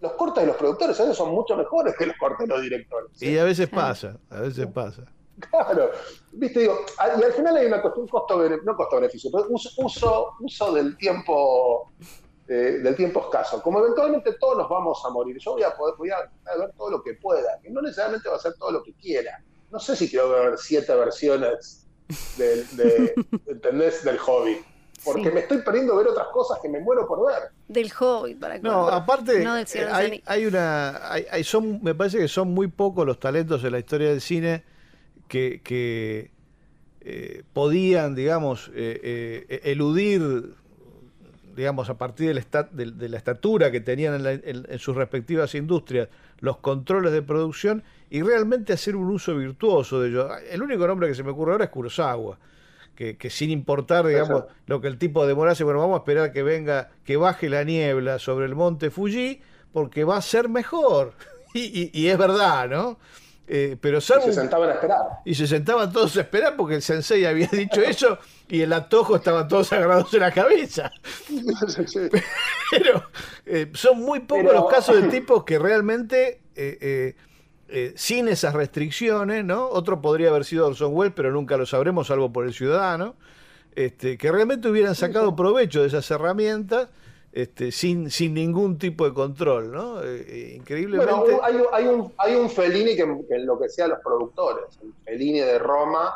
los 0.00 0.12
cortes 0.12 0.44
de 0.44 0.46
los 0.46 0.56
productores 0.56 0.98
a 1.00 1.02
veces 1.02 1.16
son 1.16 1.32
mucho 1.32 1.56
mejores 1.56 1.96
que 1.98 2.06
los 2.06 2.16
cortes 2.16 2.46
de 2.46 2.54
los 2.54 2.62
directores. 2.62 3.20
Y 3.20 3.36
a 3.38 3.44
veces 3.44 3.68
pasa, 3.68 4.16
a 4.30 4.40
veces 4.40 4.68
pasa. 4.68 5.02
Claro, 5.50 5.90
viste, 6.32 6.60
digo, 6.60 6.78
y 7.18 7.22
al 7.22 7.32
final 7.32 7.56
hay 7.56 7.66
una 7.66 7.82
cuestión, 7.82 8.06
costo, 8.06 8.48
no 8.64 8.76
costo-beneficio, 8.76 9.30
pero 9.32 9.46
uso, 9.50 10.34
uso 10.38 10.72
del 10.74 10.96
tiempo 10.96 11.90
eh, 12.48 12.80
del 12.82 12.96
tiempo 12.96 13.20
escaso. 13.20 13.62
Como 13.62 13.80
eventualmente 13.80 14.32
todos 14.40 14.58
nos 14.58 14.68
vamos 14.68 15.00
a 15.04 15.10
morir, 15.10 15.36
yo 15.38 15.52
voy 15.52 15.62
a, 15.62 15.76
poder, 15.76 15.94
voy 15.96 16.10
a 16.10 16.18
ver 16.58 16.72
todo 16.76 16.90
lo 16.90 17.02
que 17.02 17.14
pueda, 17.14 17.58
que 17.62 17.70
no 17.70 17.82
necesariamente 17.82 18.28
va 18.28 18.36
a 18.36 18.40
ser 18.40 18.54
todo 18.54 18.72
lo 18.72 18.82
que 18.82 18.94
quiera. 18.94 19.42
No 19.70 19.78
sé 19.78 19.94
si 19.96 20.08
quiero 20.08 20.30
ver 20.30 20.58
siete 20.58 20.94
versiones 20.94 21.86
de, 22.36 22.64
de, 22.72 23.92
del 24.04 24.18
hobby 24.18 24.64
porque 25.04 25.30
me 25.30 25.40
estoy 25.40 25.58
perdiendo 25.58 25.96
ver 25.96 26.08
otras 26.08 26.28
cosas 26.28 26.58
que 26.60 26.68
me 26.68 26.80
muero 26.80 27.06
por 27.06 27.26
ver. 27.26 27.50
Del 27.68 27.90
Hobbit, 27.98 28.38
para 28.38 28.58
No, 28.58 28.88
aparte, 28.88 29.42
eh, 29.42 30.22
hay, 30.24 30.46
una. 30.46 31.12
Hay, 31.12 31.44
son, 31.44 31.80
me 31.82 31.94
parece 31.94 32.18
que 32.18 32.28
son 32.28 32.48
muy 32.48 32.68
pocos 32.68 33.06
los 33.06 33.18
talentos 33.18 33.62
en 33.64 33.72
la 33.72 33.78
historia 33.78 34.08
del 34.08 34.20
cine 34.20 34.64
que, 35.28 36.30
eh, 37.00 37.42
podían, 37.52 38.14
digamos, 38.14 38.70
eh, 38.74 39.60
eludir, 39.64 40.54
digamos, 41.58 41.90
a 41.90 41.98
partir 41.98 42.28
de 42.28 43.08
la, 43.08 43.16
estatura 43.16 43.72
que 43.72 43.80
tenían 43.80 44.24
en, 44.24 44.78
sus 44.78 44.94
respectivas 44.94 45.56
industrias, 45.56 46.08
los 46.38 46.58
controles 46.58 47.12
de 47.12 47.20
producción 47.20 47.82
y 48.10 48.22
realmente 48.22 48.72
hacer 48.72 48.94
un 48.94 49.10
uso 49.10 49.36
virtuoso 49.36 50.00
de 50.00 50.10
ellos. 50.10 50.30
El 50.48 50.62
único 50.62 50.86
nombre 50.86 51.08
que 51.08 51.16
se 51.16 51.24
me 51.24 51.30
ocurre 51.30 51.52
ahora 51.52 51.64
es 51.64 51.70
Kurosawa 51.70 52.38
que, 52.94 53.30
sin 53.30 53.50
importar, 53.50 54.06
digamos, 54.06 54.44
lo 54.66 54.80
que 54.80 54.88
el 54.88 54.98
tipo 54.98 55.24
demorase, 55.24 55.62
bueno, 55.62 55.78
vamos 55.78 55.94
a 55.94 55.98
esperar 55.98 56.32
que 56.32 56.42
venga, 56.42 56.90
que 57.04 57.16
baje 57.16 57.48
la 57.48 57.62
niebla 57.62 58.18
sobre 58.18 58.46
el 58.46 58.56
monte 58.56 58.90
Fuji, 58.90 59.40
porque 59.72 60.02
va 60.02 60.16
a 60.16 60.22
ser 60.22 60.48
mejor. 60.48 61.12
Y, 61.54 62.06
es 62.06 62.18
verdad, 62.18 62.68
¿no? 62.68 62.98
Eh, 63.50 63.78
pero 63.80 63.98
y 63.98 64.00
se 64.02 64.32
sentaban 64.32 64.68
a 64.68 64.74
esperar. 64.74 65.00
Y 65.24 65.34
se 65.34 65.46
sentaban 65.46 65.90
todos 65.90 66.14
a 66.18 66.20
esperar 66.20 66.54
porque 66.54 66.74
el 66.74 66.82
sensei 66.82 67.24
había 67.24 67.46
dicho 67.52 67.80
eso 67.80 68.18
y 68.46 68.60
el 68.60 68.72
atojo 68.74 69.16
estaban 69.16 69.48
todos 69.48 69.72
agarrados 69.72 70.12
en 70.12 70.20
la 70.20 70.30
cabeza. 70.30 70.90
Pero 72.70 73.04
eh, 73.46 73.70
son 73.72 74.02
muy 74.02 74.20
pocos 74.20 74.52
los 74.52 74.70
casos 74.70 75.00
de 75.00 75.08
tipos 75.10 75.44
que 75.44 75.58
realmente 75.58 76.40
eh, 76.54 77.14
sin 77.96 78.28
esas 78.28 78.54
restricciones, 78.54 79.44
¿no? 79.44 79.66
Otro 79.66 80.02
podría 80.02 80.28
haber 80.28 80.44
sido 80.44 80.66
Orson 80.66 80.94
Welles, 80.94 81.14
pero 81.14 81.30
nunca 81.30 81.56
lo 81.56 81.66
sabremos, 81.66 82.08
salvo 82.08 82.32
por 82.32 82.46
el 82.46 82.54
ciudadano, 82.54 83.14
este, 83.74 84.18
que 84.18 84.32
realmente 84.32 84.68
hubieran 84.68 84.94
sacado 84.94 85.36
provecho 85.36 85.82
de 85.82 85.88
esas 85.88 86.10
herramientas 86.10 86.88
este, 87.32 87.72
sin, 87.72 88.10
sin 88.10 88.34
ningún 88.34 88.78
tipo 88.78 89.04
de 89.04 89.14
control, 89.14 89.72
¿no? 89.72 90.02
Eh, 90.02 90.24
eh, 90.26 90.54
increíblemente. 90.56 91.38
Hay, 91.42 91.86
un, 91.86 92.12
hay 92.16 92.34
un 92.34 92.50
Fellini 92.50 92.96
que, 92.96 93.02
enloquecía 93.30 93.86
a 93.86 93.88
los 93.88 93.98
productores. 94.00 94.78
El 94.82 94.92
Fellini 95.04 95.40
de 95.40 95.58
Roma 95.58 96.14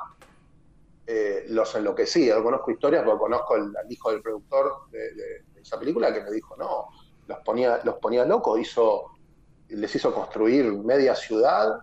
los 1.48 1.74
enloquecía. 1.74 2.36
Yo 2.36 2.42
conozco 2.42 2.70
historias 2.70 3.04
porque 3.04 3.18
conozco 3.18 3.54
al, 3.54 3.74
hijo 3.90 4.10
del 4.10 4.22
productor 4.22 4.90
de, 4.90 5.42
esa 5.60 5.78
película 5.78 6.12
que 6.12 6.22
me 6.22 6.30
dijo, 6.30 6.56
no, 6.56 6.86
los 7.26 7.38
ponía, 7.44 7.80
los 7.84 7.96
ponía 7.96 8.24
locos, 8.24 8.58
hizo 8.58 9.12
les 9.76 9.94
hizo 9.94 10.12
construir 10.12 10.72
media 10.72 11.14
ciudad 11.14 11.80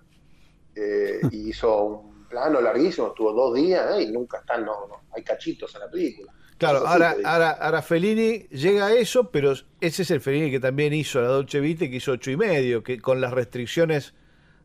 eh, 0.76 1.20
y 1.32 1.50
hizo 1.50 1.84
un 1.84 2.28
plano 2.28 2.62
larguísimo, 2.62 3.08
estuvo 3.08 3.34
dos 3.34 3.56
días 3.56 3.98
eh, 3.98 4.04
y 4.04 4.12
nunca 4.12 4.40
están, 4.40 4.66
no, 4.66 5.02
hay 5.12 5.24
cachitos 5.24 5.74
en 5.76 5.82
la 5.82 5.90
película. 5.90 6.34
Claro, 6.60 6.86
ahora, 6.86 7.16
ahora, 7.26 7.52
ahora, 7.52 7.82
Fellini 7.82 8.48
llega 8.50 8.88
a 8.88 8.94
eso, 8.94 9.32
pero 9.32 9.54
ese 9.82 10.02
es 10.04 10.12
el 10.12 10.22
Fellini 10.22 10.52
que 10.52 10.60
también 10.60 10.94
hizo 10.94 11.20
la 11.22 11.30
Dolce 11.30 11.60
Vita, 11.60 11.90
que 11.90 11.96
hizo 11.96 12.12
ocho 12.12 12.30
y 12.30 12.38
medio, 12.38 12.84
que 12.84 13.02
con 13.02 13.20
las 13.20 13.32
restricciones 13.32 14.14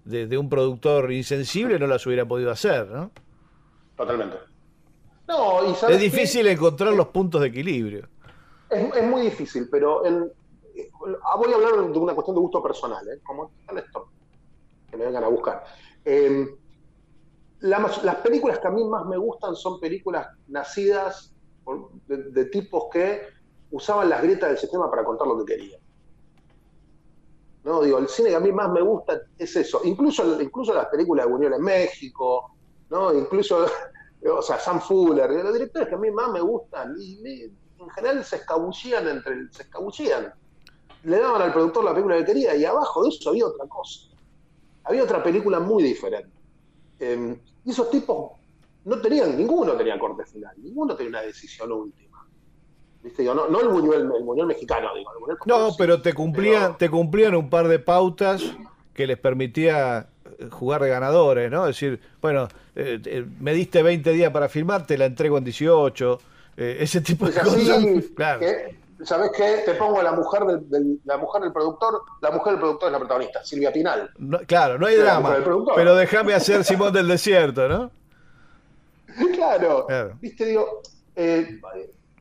de, 0.04 0.36
un 0.36 0.50
productor 0.50 1.10
insensible 1.12 1.78
no 1.78 1.86
las 1.86 2.04
hubiera 2.06 2.26
podido 2.26 2.50
hacer, 2.50 2.88
¿no? 2.88 3.10
Totalmente. 3.96 4.36
es 5.88 6.00
difícil 6.00 6.46
encontrar 6.48 6.92
los 6.92 7.08
puntos 7.08 7.40
de 7.40 7.46
equilibrio. 7.46 8.08
Es, 8.68 8.94
es 8.96 9.04
muy 9.04 9.22
difícil, 9.22 9.68
pero 9.70 10.04
en, 10.04 10.30
Ah, 11.22 11.36
voy 11.36 11.52
a 11.52 11.56
hablar 11.56 11.92
de 11.92 11.98
una 11.98 12.14
cuestión 12.14 12.34
de 12.34 12.40
gusto 12.40 12.62
personal, 12.62 13.06
¿eh? 13.08 13.20
como 13.22 13.50
esto, 13.76 14.08
que 14.90 14.96
me 14.96 15.04
vengan 15.06 15.24
a 15.24 15.28
buscar. 15.28 15.64
Em, 16.04 16.56
las 17.60 18.16
películas 18.16 18.58
que 18.58 18.68
a 18.68 18.70
mí 18.70 18.84
más 18.84 19.06
me 19.06 19.16
gustan 19.16 19.54
son 19.54 19.80
películas 19.80 20.28
nacidas 20.48 21.33
de, 22.06 22.44
tipos 22.46 22.84
que 22.92 23.22
usaban 23.70 24.08
las 24.08 24.22
grietas 24.22 24.50
del 24.50 24.58
sistema 24.58 24.90
para 24.90 25.04
contar 25.04 25.26
lo 25.26 25.38
que 25.38 25.54
querían. 25.54 25.80
No, 27.64 27.82
digo, 27.82 27.98
el 27.98 28.08
cine 28.08 28.28
que 28.28 28.36
a 28.36 28.40
mí 28.40 28.52
más 28.52 28.70
me 28.70 28.82
gusta 28.82 29.22
es 29.38 29.56
eso. 29.56 29.80
Incluso, 29.84 30.40
incluso 30.40 30.74
las 30.74 30.86
películas 30.86 31.26
de 31.26 31.32
Unión 31.32 31.54
en 31.54 31.62
México, 31.62 32.54
¿no? 32.90 33.14
Incluso, 33.14 33.66
o 34.30 34.42
sea, 34.42 34.58
Sam 34.58 34.80
Fuller, 34.80 35.30
los 35.30 35.52
directores 35.54 35.88
que 35.88 35.94
a 35.94 35.98
mí 35.98 36.10
más 36.10 36.30
me 36.30 36.40
gustan, 36.40 36.94
y, 36.98 37.44
en 37.78 37.90
general 37.90 38.24
se 38.24 38.36
escabullían 38.36 39.08
entre, 39.08 39.52
se 39.52 39.62
escabullían. 39.62 40.32
Le 41.04 41.18
daban 41.18 41.42
al 41.42 41.52
productor 41.52 41.84
la 41.84 41.92
película 41.92 42.16
que 42.18 42.24
quería 42.24 42.56
y 42.56 42.64
abajo 42.64 43.02
de 43.02 43.10
eso 43.10 43.30
había 43.30 43.46
otra 43.46 43.66
cosa. 43.66 44.08
Había 44.84 45.02
otra 45.02 45.22
película 45.22 45.60
muy 45.60 45.82
diferente. 45.82 46.30
Em, 46.98 47.38
y 47.64 47.70
esos 47.70 47.90
tipos 47.90 48.32
no 48.84 48.98
tenían, 48.98 49.36
ninguno 49.36 49.72
tenía 49.72 49.98
corte 49.98 50.24
final, 50.24 50.54
ninguno 50.58 50.94
tenía 50.94 51.10
una 51.10 51.22
decisión 51.22 51.72
última. 51.72 52.26
¿Viste? 53.02 53.22
no, 53.24 53.48
no 53.48 53.60
el, 53.60 53.68
Buñuel, 53.68 54.10
el 54.38 54.46
mexicano, 54.46 54.94
digo. 54.94 55.10
no, 55.44 55.74
pero 55.76 56.00
te 56.00 56.14
cumplían, 56.14 56.78
te 56.78 56.88
cumplían 56.88 57.34
un 57.34 57.50
par 57.50 57.68
de 57.68 57.78
pautas 57.78 58.42
que 58.94 59.06
les 59.06 59.18
permitía 59.18 60.08
eh, 60.38 60.48
jugar 60.50 60.82
de 60.82 60.88
ganadores, 60.88 61.50
¿no? 61.50 61.68
Es 61.68 61.76
decir, 61.76 62.00
bueno, 62.22 62.48
eh, 62.74 63.00
eh, 63.04 63.26
me 63.40 63.52
diste 63.52 63.82
20 63.82 64.10
días 64.12 64.32
para 64.32 64.48
filmar, 64.48 64.86
te 64.86 64.96
la 64.96 65.04
entrego 65.04 65.36
en 65.36 65.44
18, 65.44 66.18
ese 66.56 67.00
tipo 67.00 67.26
de 67.26 67.32
pues 67.32 67.44
cosas. 67.44 67.84
claro. 68.14 68.40
¿Sabes 69.02 69.32
qué? 69.36 69.62
Te 69.66 69.74
pongo 69.74 70.00
a 70.00 70.02
la 70.02 70.12
mujer 70.12 70.44
del, 70.44 71.00
la 71.04 71.18
mujer 71.18 71.42
del 71.42 71.52
productor, 71.52 72.00
la 72.22 72.30
mujer 72.30 72.52
del 72.52 72.60
productor 72.60 72.88
es 72.88 72.92
la 72.92 72.98
protagonista, 72.98 73.44
Silvia 73.44 73.70
Pinal. 73.70 74.10
claro, 74.46 74.78
no 74.78 74.86
hay 74.86 74.96
drama. 74.96 75.36
Pero 75.74 75.94
déjame 75.94 76.32
hacer 76.32 76.64
Simón 76.64 76.92
del 76.92 77.08
Desierto, 77.08 77.68
¿no? 77.68 77.90
Claro. 79.34 79.86
Viste, 80.20 80.46
digo, 80.46 80.82
eh, 81.16 81.60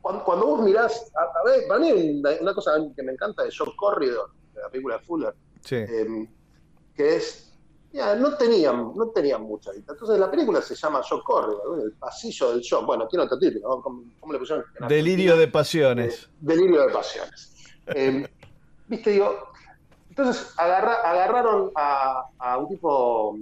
cuando, 0.01 0.45
vos 0.45 0.61
mirás, 0.61 1.11
a, 1.15 1.49
ver, 1.49 1.67
para 1.67 1.79
mí 1.79 2.21
una, 2.41 2.53
cosa 2.53 2.73
que 2.95 3.03
me 3.03 3.13
encanta 3.13 3.43
de 3.43 3.49
Shock 3.49 3.75
Corridor, 3.75 4.31
de 4.53 4.61
la 4.61 4.69
película 4.69 4.97
de 4.97 5.03
Fuller, 5.03 5.33
em, 5.69 6.27
que 6.95 7.15
es 7.15 7.53
no 7.93 8.35
tenían, 8.37 8.91
no 8.95 9.09
tenían 9.09 9.43
mucha 9.43 9.71
guita. 9.71 9.93
Entonces 9.93 10.19
la 10.19 10.29
película 10.29 10.61
se 10.61 10.75
llama 10.75 11.01
Shock 11.07 11.23
Corridor, 11.23 11.81
el 11.83 11.91
pasillo 11.93 12.51
del 12.51 12.61
shock. 12.61 12.85
Bueno, 12.85 13.07
tiene 13.07 13.25
otro 13.25 13.37
título, 13.37 13.81
¿Cómo, 13.81 14.33
le 14.33 14.39
pusieron? 14.39 14.65
Delirio 14.87 15.37
de 15.37 15.47
pasiones. 15.47 16.23
Eh, 16.23 16.27
delirio 16.39 16.87
de 16.87 16.93
pasiones. 16.93 17.53
Em, 17.87 18.25
viste, 18.87 19.11
digo, 19.11 19.51
entonces 20.09 20.53
agarraron 20.57 21.71
a, 21.75 22.57
un 22.57 22.67
tipo 22.67 23.37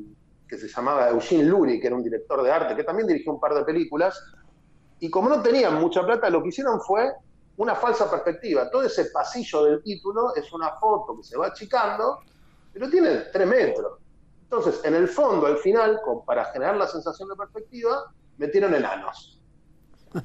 que 0.51 0.57
se 0.57 0.67
llamaba 0.67 1.07
Eugene 1.07 1.45
Lurie, 1.45 1.79
que 1.79 1.87
era 1.87 1.95
un 1.95 2.03
director 2.03 2.43
de 2.43 2.51
arte, 2.51 2.75
que 2.75 2.83
también 2.83 3.07
dirigió 3.07 3.31
un 3.31 3.39
par 3.39 3.53
de 3.53 3.63
películas, 3.63 4.21
y 4.99 5.09
como 5.09 5.29
no 5.29 5.41
tenían 5.41 5.79
mucha 5.79 6.05
plata, 6.05 6.29
lo 6.29 6.43
que 6.43 6.49
hicieron 6.49 6.81
fue 6.81 7.09
una 7.55 7.73
falsa 7.73 8.11
perspectiva. 8.11 8.69
Todo 8.69 8.83
ese 8.83 9.05
pasillo 9.05 9.63
del 9.63 9.81
título 9.81 10.35
es 10.35 10.51
una 10.51 10.71
foto 10.73 11.15
que 11.15 11.23
se 11.23 11.37
va 11.37 11.47
achicando, 11.47 12.19
pero 12.73 12.89
tiene 12.89 13.15
tres 13.31 13.47
metros. 13.47 13.99
Entonces, 14.43 14.81
en 14.83 14.95
el 14.95 15.07
fondo, 15.07 15.47
al 15.47 15.57
final, 15.57 16.01
para 16.25 16.43
generar 16.51 16.75
la 16.75 16.87
sensación 16.87 17.29
de 17.29 17.35
perspectiva, 17.37 18.11
metieron 18.37 18.75
enanos. 18.75 19.39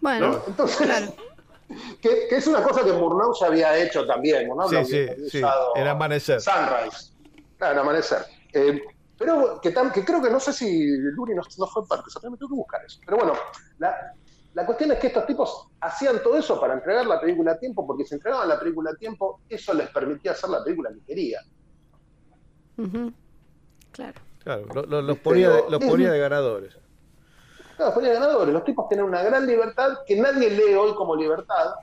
Bueno, 0.00 0.38
entonces, 0.46 1.14
que, 2.02 2.28
es 2.28 2.46
una 2.46 2.62
cosa 2.62 2.84
que 2.84 2.92
Murnau 2.92 3.32
ya 3.40 3.46
había 3.46 3.74
hecho 3.78 4.06
también. 4.06 4.46
Murnau 4.48 4.68
sí, 4.68 4.84
sí, 4.84 5.08
sí, 5.30 5.42
el 5.76 5.88
amanecer. 5.88 6.42
Sunrise, 6.42 7.10
claro, 7.56 7.72
el 7.72 7.78
amanecer. 7.78 8.26
Eh, 8.52 8.82
pero 9.18 9.60
que, 9.60 9.72
que, 9.72 10.04
creo 10.04 10.22
que 10.22 10.30
no 10.30 10.40
sé 10.40 10.52
si 10.52 10.96
Luri 10.96 11.34
no, 11.34 11.42
fue 11.66 11.86
parte, 11.86 12.06
o 12.08 12.10
sea, 12.10 12.30
me 12.30 12.36
tengo 12.36 12.50
que 12.50 12.56
buscar 12.56 12.84
eso. 12.84 13.00
Pero 13.04 13.18
bueno, 13.18 13.32
la, 13.78 14.14
la 14.54 14.66
cuestión 14.66 14.92
es 14.92 14.98
que 14.98 15.08
estos 15.08 15.26
tipos 15.26 15.68
hacían 15.80 16.22
todo 16.22 16.36
eso 16.36 16.60
para 16.60 16.74
entregar 16.74 17.06
la 17.06 17.20
película 17.20 17.52
a 17.52 17.58
tiempo, 17.58 17.86
porque 17.86 18.04
si 18.04 18.14
entregaban 18.14 18.48
la 18.48 18.58
película 18.58 18.90
a 18.90 18.94
tiempo, 18.94 19.40
eso 19.48 19.74
les 19.74 19.88
permitía 19.90 20.32
hacer 20.32 20.50
la 20.50 20.62
película 20.64 20.90
que 20.92 21.00
querían. 21.00 21.44
Claro. 23.92 24.20
Claro, 24.42 24.66
los, 25.02 25.18
ponía, 25.18 25.48
de, 25.48 25.64
los 25.70 25.82
ponía 25.82 26.12
de 26.12 26.18
ganadores. 26.18 26.74
Claro, 27.76 27.86
los 27.86 27.94
ponía 27.94 28.10
de 28.10 28.14
ganadores. 28.16 28.52
Los 28.52 28.64
tipos 28.64 28.88
tienen 28.88 29.06
una 29.06 29.22
gran 29.22 29.46
libertad 29.46 29.98
que 30.06 30.20
nadie 30.20 30.50
lee 30.50 30.74
hoy 30.74 30.94
como 30.94 31.16
libertad, 31.16 31.74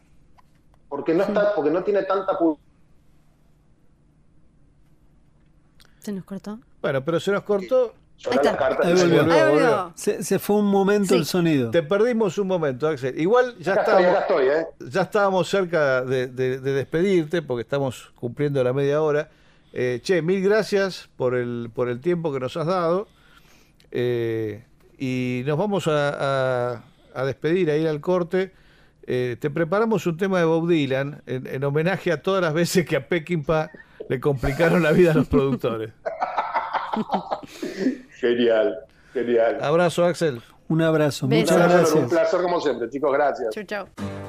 porque 0.87 1.13
no 1.13 1.23
está, 1.23 1.55
porque 1.55 1.71
no 1.71 1.83
tiene 1.83 2.03
tanta 2.03 2.37
Se 5.99 6.11
nos 6.11 6.23
cortó. 6.23 6.59
Bueno, 6.81 7.03
pero 7.03 7.19
se 7.19 7.31
nos 7.31 7.43
cortó. 7.43 7.93
Se, 9.95 10.39
fue 10.39 10.55
un 10.57 10.65
momento 10.65 11.15
el 11.15 11.25
sonido. 11.25 11.71
Te 11.71 11.81
perdimos 11.81 12.37
un 12.37 12.47
momento, 12.47 12.87
Axel. 12.87 13.19
Igual 13.19 13.55
ya, 13.59 13.73
estábamos, 13.73 14.41
¿eh? 14.41 14.67
ya 14.79 15.01
estábamos 15.01 15.49
cerca 15.49 16.03
de, 16.03 16.27
despedirte 16.27 17.41
porque 17.41 17.63
estamos 17.63 18.11
cumpliendo 18.15 18.63
la 18.63 18.73
media 18.73 19.01
hora. 19.01 19.29
Eh, 19.73 20.01
che, 20.03 20.21
mil 20.21 20.43
gracias 20.43 21.09
por 21.15 21.33
el, 21.33 21.71
por 21.73 21.89
el 21.89 21.99
tiempo 21.99 22.31
que 22.31 22.39
nos 22.39 22.55
has 22.57 22.67
dado. 22.67 23.07
Eh, 23.91 24.65
y 24.99 25.41
nos 25.47 25.57
vamos 25.57 25.87
a, 25.87 26.83
despedir, 27.25 27.71
a 27.71 27.77
ir 27.77 27.87
al 27.87 28.01
corte. 28.01 28.53
Eh, 29.07 29.35
te 29.39 29.49
preparamos 29.49 30.05
un 30.05 30.17
tema 30.17 30.37
de 30.37 30.45
Bob 30.45 30.69
Dylan 30.69 31.23
en, 31.25 31.63
homenaje 31.63 32.11
a 32.11 32.21
todas 32.21 32.43
las 32.43 32.53
veces 32.53 32.85
que 32.85 32.97
a 32.97 33.07
Peckinpah 33.07 33.71
le 34.07 34.19
complicaron 34.19 34.83
la 34.83 34.91
vida 34.91 35.11
a 35.11 35.15
los 35.15 35.27
productores. 35.27 35.91
genial, 38.19 38.79
genial. 39.13 39.57
Abrazo, 39.61 40.05
Axel. 40.05 40.41
Un 40.67 40.81
abrazo. 40.81 41.27
Muchas 41.27 41.57
gracias. 41.57 41.93
Un 41.93 42.09
placer 42.09 42.41
como 42.41 42.61
siempre, 42.61 42.89
chicos. 42.89 43.11
Gracias. 43.11 43.53
Chau, 43.53 43.63
chau. 43.63 44.20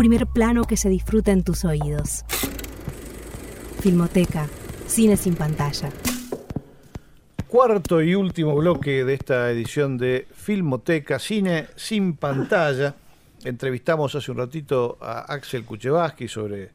Primer 0.00 0.26
plano 0.26 0.64
que 0.64 0.78
se 0.78 0.88
disfruta 0.88 1.30
en 1.30 1.44
tus 1.44 1.66
oídos. 1.66 2.24
Filmoteca, 3.82 4.48
cine 4.86 5.14
sin 5.18 5.34
pantalla. 5.34 5.90
Cuarto 7.46 8.00
y 8.00 8.14
último 8.14 8.56
bloque 8.56 9.04
de 9.04 9.12
esta 9.12 9.50
edición 9.50 9.98
de 9.98 10.26
Filmoteca, 10.32 11.18
cine 11.18 11.66
sin 11.76 12.16
pantalla. 12.16 12.94
Entrevistamos 13.44 14.14
hace 14.14 14.30
un 14.30 14.38
ratito 14.38 14.96
a 15.02 15.20
Axel 15.34 15.66
Kuchevaski 15.66 16.28
sobre 16.28 16.70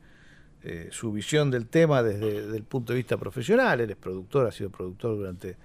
eh, 0.63 0.89
su 0.91 1.11
visión 1.11 1.49
del 1.49 1.65
tema 1.65 2.03
desde, 2.03 2.55
el 2.55 2.63
punto 2.63 2.93
de 2.93 2.97
vista 2.97 3.17
profesional. 3.17 3.81
Él 3.81 3.89
es 3.89 3.97
productor, 3.97 4.45
ha 4.45 4.51
sido 4.51 4.69
productor 4.69 5.17
durante 5.17 5.49
eh, 5.49 5.55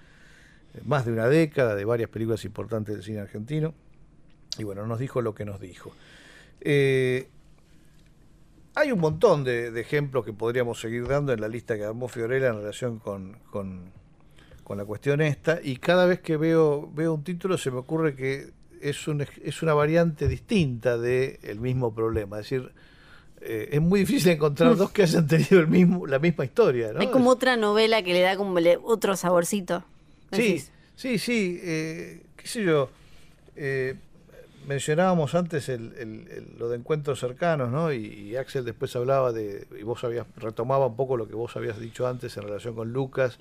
más 0.86 1.04
de 1.04 1.12
una 1.12 1.28
década 1.28 1.74
de 1.74 1.84
varias 1.84 2.08
películas 2.08 2.42
importantes 2.46 2.94
del 2.94 3.04
cine 3.04 3.20
argentino. 3.20 3.74
Y 4.56 4.64
bueno, 4.64 4.86
nos 4.86 4.98
dijo 4.98 5.20
lo 5.20 5.34
que 5.34 5.44
nos 5.44 5.60
dijo. 5.60 5.92
Eh, 6.62 7.28
hay 8.74 8.92
un 8.92 9.00
montón 9.00 9.44
de, 9.44 9.78
ejemplos 9.80 10.24
que 10.24 10.32
podríamos 10.32 10.80
seguir 10.80 11.06
dando 11.06 11.32
en 11.32 11.40
la 11.40 11.48
lista 11.48 11.76
que 11.76 11.84
armó 11.84 12.08
Fiorella 12.08 12.48
en 12.48 12.56
relación 12.56 12.98
con, 12.98 13.38
con, 13.50 13.92
la 14.68 14.84
cuestión 14.84 15.20
esta, 15.20 15.58
y 15.60 15.78
cada 15.78 16.06
vez 16.06 16.20
que 16.20 16.36
veo, 16.36 16.88
veo 16.94 17.14
un 17.14 17.24
título 17.24 17.58
se 17.58 17.72
me 17.72 17.78
ocurre 17.78 18.14
que 18.14 18.52
es, 18.80 19.08
un, 19.08 19.26
es 19.42 19.62
una 19.62 19.74
variante 19.74 20.28
distinta 20.28 20.96
del 20.96 21.58
mismo 21.58 21.92
problema. 21.92 22.38
Es 22.38 22.48
decir, 22.48 22.70
eh, 23.40 23.70
es 23.72 23.80
muy 23.80 24.00
difícil 24.00 24.30
encontrar 24.32 24.76
dos 24.76 24.92
que 24.92 25.02
hayan 25.02 25.26
tenido 25.26 25.58
el 25.58 25.66
mismo, 25.66 26.06
la 26.06 26.20
misma 26.20 26.44
historia. 26.44 26.92
¿no? 26.92 27.00
Hay 27.00 27.08
como 27.08 27.30
otra 27.30 27.56
novela 27.56 28.02
que 28.02 28.12
le 28.12 28.20
da 28.20 28.36
como 28.36 28.56
otro 28.84 29.16
saborcito. 29.16 29.82
Sí, 30.30 30.62
sí, 30.94 31.18
sí, 31.18 31.58
eh, 31.62 32.22
qué 32.36 32.46
sé 32.46 32.62
yo. 32.62 32.90
Eh, 33.56 33.96
mencionábamos 34.70 35.34
antes 35.34 35.68
el, 35.68 36.54
lo 36.56 36.68
de 36.68 36.76
encuentros 36.76 37.18
cercanos, 37.18 37.70
¿no? 37.70 37.92
Y, 37.92 38.36
Axel 38.36 38.64
después 38.64 38.94
hablaba 38.94 39.32
de, 39.32 39.66
y 39.76 39.82
vos 39.82 40.04
habías, 40.04 40.26
retomaba 40.36 40.86
un 40.86 40.94
poco 40.94 41.16
lo 41.16 41.26
que 41.26 41.34
vos 41.34 41.56
habías 41.56 41.80
dicho 41.80 42.06
antes 42.06 42.36
en 42.36 42.44
relación 42.44 42.76
con 42.76 42.92
Lucas 42.92 43.40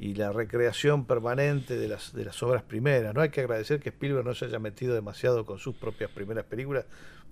y 0.00 0.14
la 0.14 0.32
recreación 0.32 1.04
permanente 1.04 1.76
de 1.76 1.86
las, 1.86 2.14
de 2.14 2.24
las 2.24 2.42
obras 2.42 2.62
primeras, 2.62 3.14
¿no? 3.14 3.20
Hay 3.20 3.28
que 3.28 3.42
agradecer 3.42 3.80
que 3.80 3.90
Spielberg 3.90 4.24
no 4.24 4.34
se 4.34 4.46
haya 4.46 4.58
metido 4.58 4.94
demasiado 4.94 5.44
con 5.44 5.58
sus 5.58 5.76
propias 5.76 6.10
primeras 6.10 6.46
películas, 6.46 6.86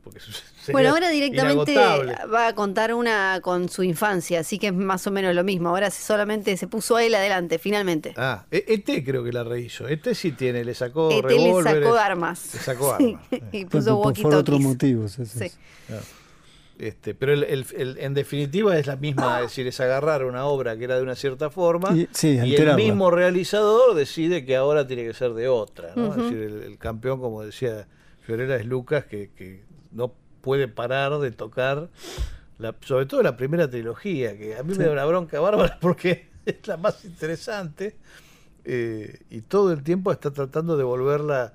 bueno, 0.73 0.91
ahora 0.91 1.11
directamente 1.11 1.75
va 1.77 2.49
a 2.49 2.55
contar 2.55 2.95
una 2.95 3.41
con 3.43 3.69
su 3.69 3.83
infancia, 3.83 4.41
así 4.41 4.59
que 4.59 4.69
es 4.69 4.73
más 4.73 5.07
o 5.07 5.11
menos 5.11 5.35
lo 5.35 5.45
mismo. 5.45 5.69
Ahora 5.69 5.91
solamente 5.91 6.57
se 6.57 6.67
puso 6.67 6.97
a 6.97 7.05
él 7.05 7.15
adelante, 7.15 7.59
finalmente. 7.59 8.15
Ah, 8.17 8.47
ET 8.51 8.87
creo 9.05 9.25
que 9.25 9.33
la 9.33 9.45
rehizo. 9.45 9.89
ET 9.89 10.15
sí 10.15 10.33
tiene, 10.33 10.65
le 10.65 10.75
sacó 10.75 11.11
ET 11.11 11.29
le 11.29 11.63
sacó 11.63 11.95
armas. 11.97 12.55
Le 12.55 12.61
sacó 12.61 12.93
armas. 12.93 13.21
y 13.53 13.65
puso 13.65 14.01
Por 14.01 14.35
otros 14.35 14.61
motivos. 14.61 15.19
Sí. 15.25 15.51
Este, 16.79 17.13
pero 17.13 17.35
en 17.35 18.15
definitiva 18.15 18.79
es 18.79 18.87
la 18.87 18.95
misma, 18.95 19.39
es 19.41 19.47
decir, 19.47 19.67
es 19.67 19.81
agarrar 19.81 20.25
una 20.25 20.45
obra 20.45 20.77
que 20.77 20.85
era 20.85 20.97
de 20.97 21.03
una 21.03 21.17
cierta 21.17 21.51
forma 21.51 21.89
y, 21.97 22.07
el 22.55 22.77
mismo 22.77 23.11
realizador 23.11 23.97
decide 23.97 24.45
que 24.45 24.55
ahora 24.55 24.87
tiene 24.87 25.05
que 25.05 25.13
ser 25.13 25.35
de 25.35 25.49
otra. 25.49 25.91
¿no? 25.97 26.11
Es 26.11 26.17
decir, 26.17 26.39
el, 26.39 26.79
campeón, 26.79 27.21
como 27.21 27.43
decía 27.43 27.89
Fiorella, 28.21 28.55
es 28.55 28.65
Lucas, 28.65 29.07
que, 29.07 29.31
que 29.37 29.65
no 29.91 30.15
puede 30.41 30.69
parar 30.69 31.19
de 31.19 31.33
tocar, 31.33 31.89
la, 32.59 32.77
sobre 32.81 33.07
todo 33.07 33.23
la 33.23 33.37
primera 33.37 33.69
trilogía, 33.69 34.39
que 34.39 34.57
a 34.57 34.63
mí 34.63 34.75
me 34.77 34.85
da 34.85 34.93
una 34.93 35.05
bronca 35.05 35.41
bárbara 35.41 35.79
porque 35.81 36.29
es 36.47 36.67
la 36.67 36.77
más 36.77 37.05
interesante 37.05 37.97
eh, 38.65 39.21
y 39.31 39.41
todo 39.41 39.73
el 39.73 39.83
tiempo 39.83 40.13
está 40.13 40.31
tratando 40.31 40.77
de 40.77 40.85
volverla 40.85 41.55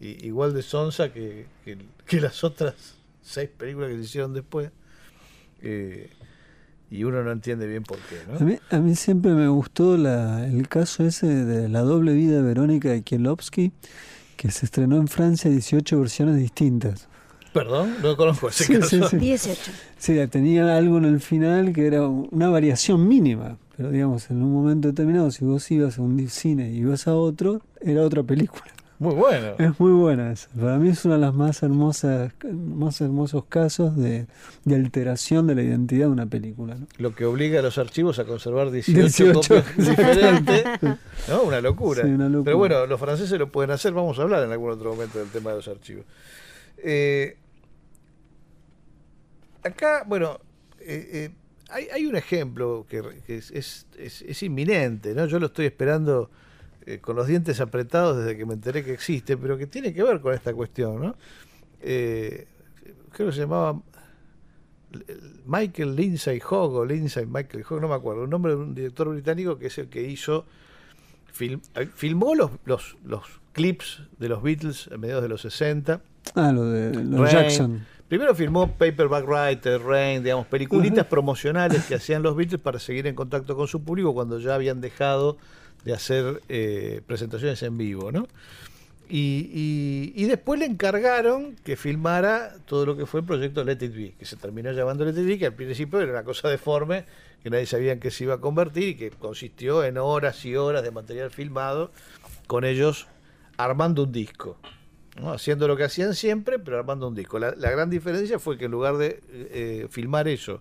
igual 0.00 0.52
de 0.52 0.62
sonsa 0.62 1.12
que, 1.12 1.46
que, 1.64 2.20
las 2.20 2.44
otras 2.44 2.96
seis 3.24 3.48
películas 3.48 3.90
que 3.90 3.96
se 3.96 4.02
hicieron 4.02 4.32
después. 4.32 4.70
Eh, 5.62 6.10
y 6.90 7.02
uno 7.02 7.24
no 7.24 7.32
entiende 7.32 7.66
bien 7.66 7.82
por 7.82 7.98
qué. 7.98 8.20
A, 8.38 8.44
mí, 8.44 8.56
a, 8.70 8.78
mí, 8.78 8.94
siempre 8.94 9.32
me 9.32 9.48
gustó 9.48 9.96
la, 9.96 10.46
el 10.46 10.68
caso 10.68 11.04
ese 11.04 11.26
de 11.26 11.68
la 11.68 11.80
doble 11.80 12.12
vida 12.12 12.36
de 12.36 12.42
Verónica 12.42 12.90
de 12.90 13.02
Kielowski, 13.02 13.72
que 14.36 14.50
se 14.52 14.66
estrenó 14.66 14.98
en 14.98 15.08
Francia 15.08 15.50
18 15.50 15.98
versiones 15.98 16.36
distintas. 16.36 17.08
Perdón, 17.52 17.94
no 18.02 18.16
conozco 18.16 18.48
ese 18.48 18.78
caso. 18.78 19.08
Sí, 19.08 19.16
18. 19.16 19.72
Sí, 19.96 20.26
tenía 20.28 20.76
algo 20.76 20.98
en 20.98 21.04
el 21.06 21.20
final 21.20 21.72
que 21.72 21.86
era 21.86 22.06
una 22.06 22.48
variación 22.48 23.08
mínima, 23.08 23.58
pero 23.76 23.90
digamos, 23.90 24.30
en 24.30 24.42
un 24.42 24.52
momento 24.52 24.88
determinado, 24.88 25.30
si 25.30 25.44
vos 25.44 25.68
ibas 25.70 25.98
a 25.98 26.02
un 26.02 26.28
cine 26.28 26.72
y 26.72 26.78
ibas 26.78 27.06
a 27.06 27.14
otro, 27.14 27.62
era 27.80 28.02
otra 28.02 28.22
película. 28.22 28.73
Muy 28.98 29.14
bueno. 29.14 29.54
Es 29.58 29.78
muy 29.80 29.92
buena 29.92 30.32
esa. 30.32 30.48
Para 30.50 30.78
mí 30.78 30.88
es 30.88 31.04
una 31.04 31.14
de 31.14 31.20
las 31.20 31.34
más 31.34 31.62
hermosas, 31.62 32.32
más 32.44 33.00
hermosos 33.00 33.44
casos 33.46 33.96
de, 33.96 34.26
alteración 34.70 35.46
de 35.46 35.54
la 35.56 35.62
identidad 35.62 36.06
de 36.06 36.12
una 36.12 36.26
película. 36.26 36.76
Lo 36.98 37.14
que 37.14 37.24
obliga 37.24 37.58
a 37.58 37.62
los 37.62 37.78
archivos 37.78 38.18
a 38.18 38.24
conservar 38.24 38.70
18, 38.70 39.32
copias 39.32 39.76
diferentes. 39.76 40.64
¿no? 41.28 41.42
Una 41.42 41.60
locura. 41.60 42.04
una 42.04 42.28
locura. 42.28 42.44
Pero 42.44 42.58
bueno, 42.58 42.86
los 42.86 43.00
franceses 43.00 43.38
lo 43.38 43.50
pueden 43.50 43.72
hacer. 43.72 43.92
Vamos 43.92 44.18
a 44.18 44.22
hablar 44.22 44.44
en 44.44 44.52
algún 44.52 44.70
otro 44.70 44.92
momento 44.92 45.18
del 45.18 45.28
tema 45.28 45.50
de 45.50 45.56
los 45.56 45.68
archivos. 45.68 46.04
Eh, 46.78 47.36
acá, 49.62 50.04
bueno, 50.06 50.38
eh, 50.80 51.08
eh, 51.12 51.30
hay, 51.70 52.06
un 52.06 52.14
ejemplo 52.14 52.86
que, 52.88 53.02
es, 53.26 54.42
inminente, 54.42 55.14
¿no? 55.14 55.26
Yo 55.26 55.40
lo 55.40 55.46
estoy 55.46 55.66
esperando 55.66 56.30
eh, 56.86 56.98
con 56.98 57.16
los 57.16 57.26
dientes 57.26 57.60
apretados 57.60 58.18
desde 58.18 58.36
que 58.36 58.46
me 58.46 58.54
enteré 58.54 58.84
que 58.84 58.92
existe, 58.92 59.36
pero 59.36 59.56
que 59.56 59.66
tiene 59.66 59.92
que 59.92 60.02
ver 60.02 60.20
con 60.20 60.34
esta 60.34 60.52
cuestión, 60.52 61.00
¿no? 61.00 61.16
creo 61.80 63.28
que 63.28 63.32
se 63.32 63.40
llamaba 63.40 63.78
Michael 65.46 65.94
Lindsay 65.94 66.40
Hogg 66.40 66.74
o 66.74 66.84
Lindsay 66.84 67.26
Michael 67.26 67.64
Hogg, 67.68 67.80
no 67.80 67.88
me 67.88 67.94
acuerdo, 67.94 68.24
un 68.24 68.30
nombre 68.30 68.54
de 68.54 68.58
un 68.58 68.74
director 68.74 69.08
británico 69.08 69.58
que 69.58 69.66
es 69.66 69.78
el 69.78 69.88
que 69.88 70.02
hizo, 70.02 70.46
filmó 71.32 72.34
los, 72.34 72.50
los, 72.64 72.96
los 73.04 73.24
clips 73.52 74.02
de 74.18 74.28
los 74.28 74.42
Beatles 74.42 74.88
a 74.92 74.96
mediados 74.96 75.22
de 75.22 75.28
los 75.28 75.42
60. 75.42 76.00
Ah, 76.34 76.52
lo 76.52 76.64
de 76.64 77.04
los 77.04 77.30
Jackson. 77.30 77.86
Primero 78.08 78.34
firmó 78.34 78.70
Paperback 78.70 79.26
Writer, 79.26 79.80
Rain, 79.80 80.22
digamos, 80.22 80.46
peliculitas 80.46 81.06
promocionales 81.06 81.84
que 81.86 81.94
hacían 81.94 82.22
los 82.22 82.36
Beatles 82.36 82.60
para 82.60 82.78
seguir 82.78 83.06
en 83.06 83.14
contacto 83.14 83.56
con 83.56 83.66
su 83.66 83.82
público 83.82 84.12
cuando 84.14 84.38
ya 84.38 84.54
habían 84.54 84.80
dejado 84.80 85.38
de 85.84 85.92
hacer 85.92 86.42
eh, 86.48 87.02
presentaciones 87.06 87.62
en 87.62 87.76
vivo, 87.76 88.10
¿no? 88.12 88.26
Y, 89.08 90.24
después 90.26 90.58
le 90.58 90.66
encargaron 90.66 91.54
que 91.56 91.76
filmara 91.76 92.54
todo 92.64 92.86
lo 92.86 92.96
que 92.96 93.06
fue 93.06 93.20
el 93.20 93.26
proyecto 93.26 93.62
Let 93.62 93.84
It 93.84 93.94
Be, 93.94 94.14
que 94.18 94.24
se 94.24 94.36
terminó 94.36 94.72
llamando 94.72 95.04
Let 95.04 95.20
It 95.20 95.26
Be, 95.26 95.38
que 95.38 95.46
al 95.46 95.54
principio 95.54 96.00
era 96.00 96.10
una 96.10 96.24
cosa 96.24 96.48
deforme, 96.48 97.04
que 97.42 97.50
nadie 97.50 97.66
sabía 97.66 97.92
en 97.92 98.00
qué 98.00 98.10
se 98.10 98.24
iba 98.24 98.34
a 98.34 98.40
convertir 98.40 98.88
y 98.88 98.94
que 98.96 99.10
consistió 99.10 99.84
en 99.84 99.98
horas 99.98 100.44
y 100.44 100.56
horas 100.56 100.82
de 100.82 100.90
material 100.90 101.30
filmado, 101.30 101.92
con 102.46 102.64
ellos 102.64 103.06
armando 103.56 104.04
un 104.04 104.12
disco 104.12 104.58
haciendo 105.22 105.68
lo 105.68 105.76
que 105.76 105.84
hacían 105.84 106.14
siempre, 106.14 106.58
pero 106.58 106.78
armando 106.78 107.08
un 107.08 107.14
disco. 107.14 107.38
La, 107.38 107.52
gran 107.52 107.90
diferencia 107.90 108.38
fue 108.38 108.58
que 108.58 108.64
en 108.64 108.70
lugar 108.70 108.96
de 108.96 109.22
eh, 109.30 109.86
filmar 109.90 110.28
eso 110.28 110.60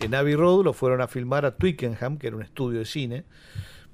en 0.00 0.14
Abbey 0.14 0.34
Road, 0.34 0.64
lo 0.64 0.72
fueron 0.72 1.00
a 1.00 1.08
filmar 1.08 1.44
a 1.44 1.56
Twickenham, 1.56 2.18
que 2.18 2.28
era 2.28 2.36
un 2.36 2.42
estudio 2.42 2.78
de 2.78 2.84
cine, 2.84 3.24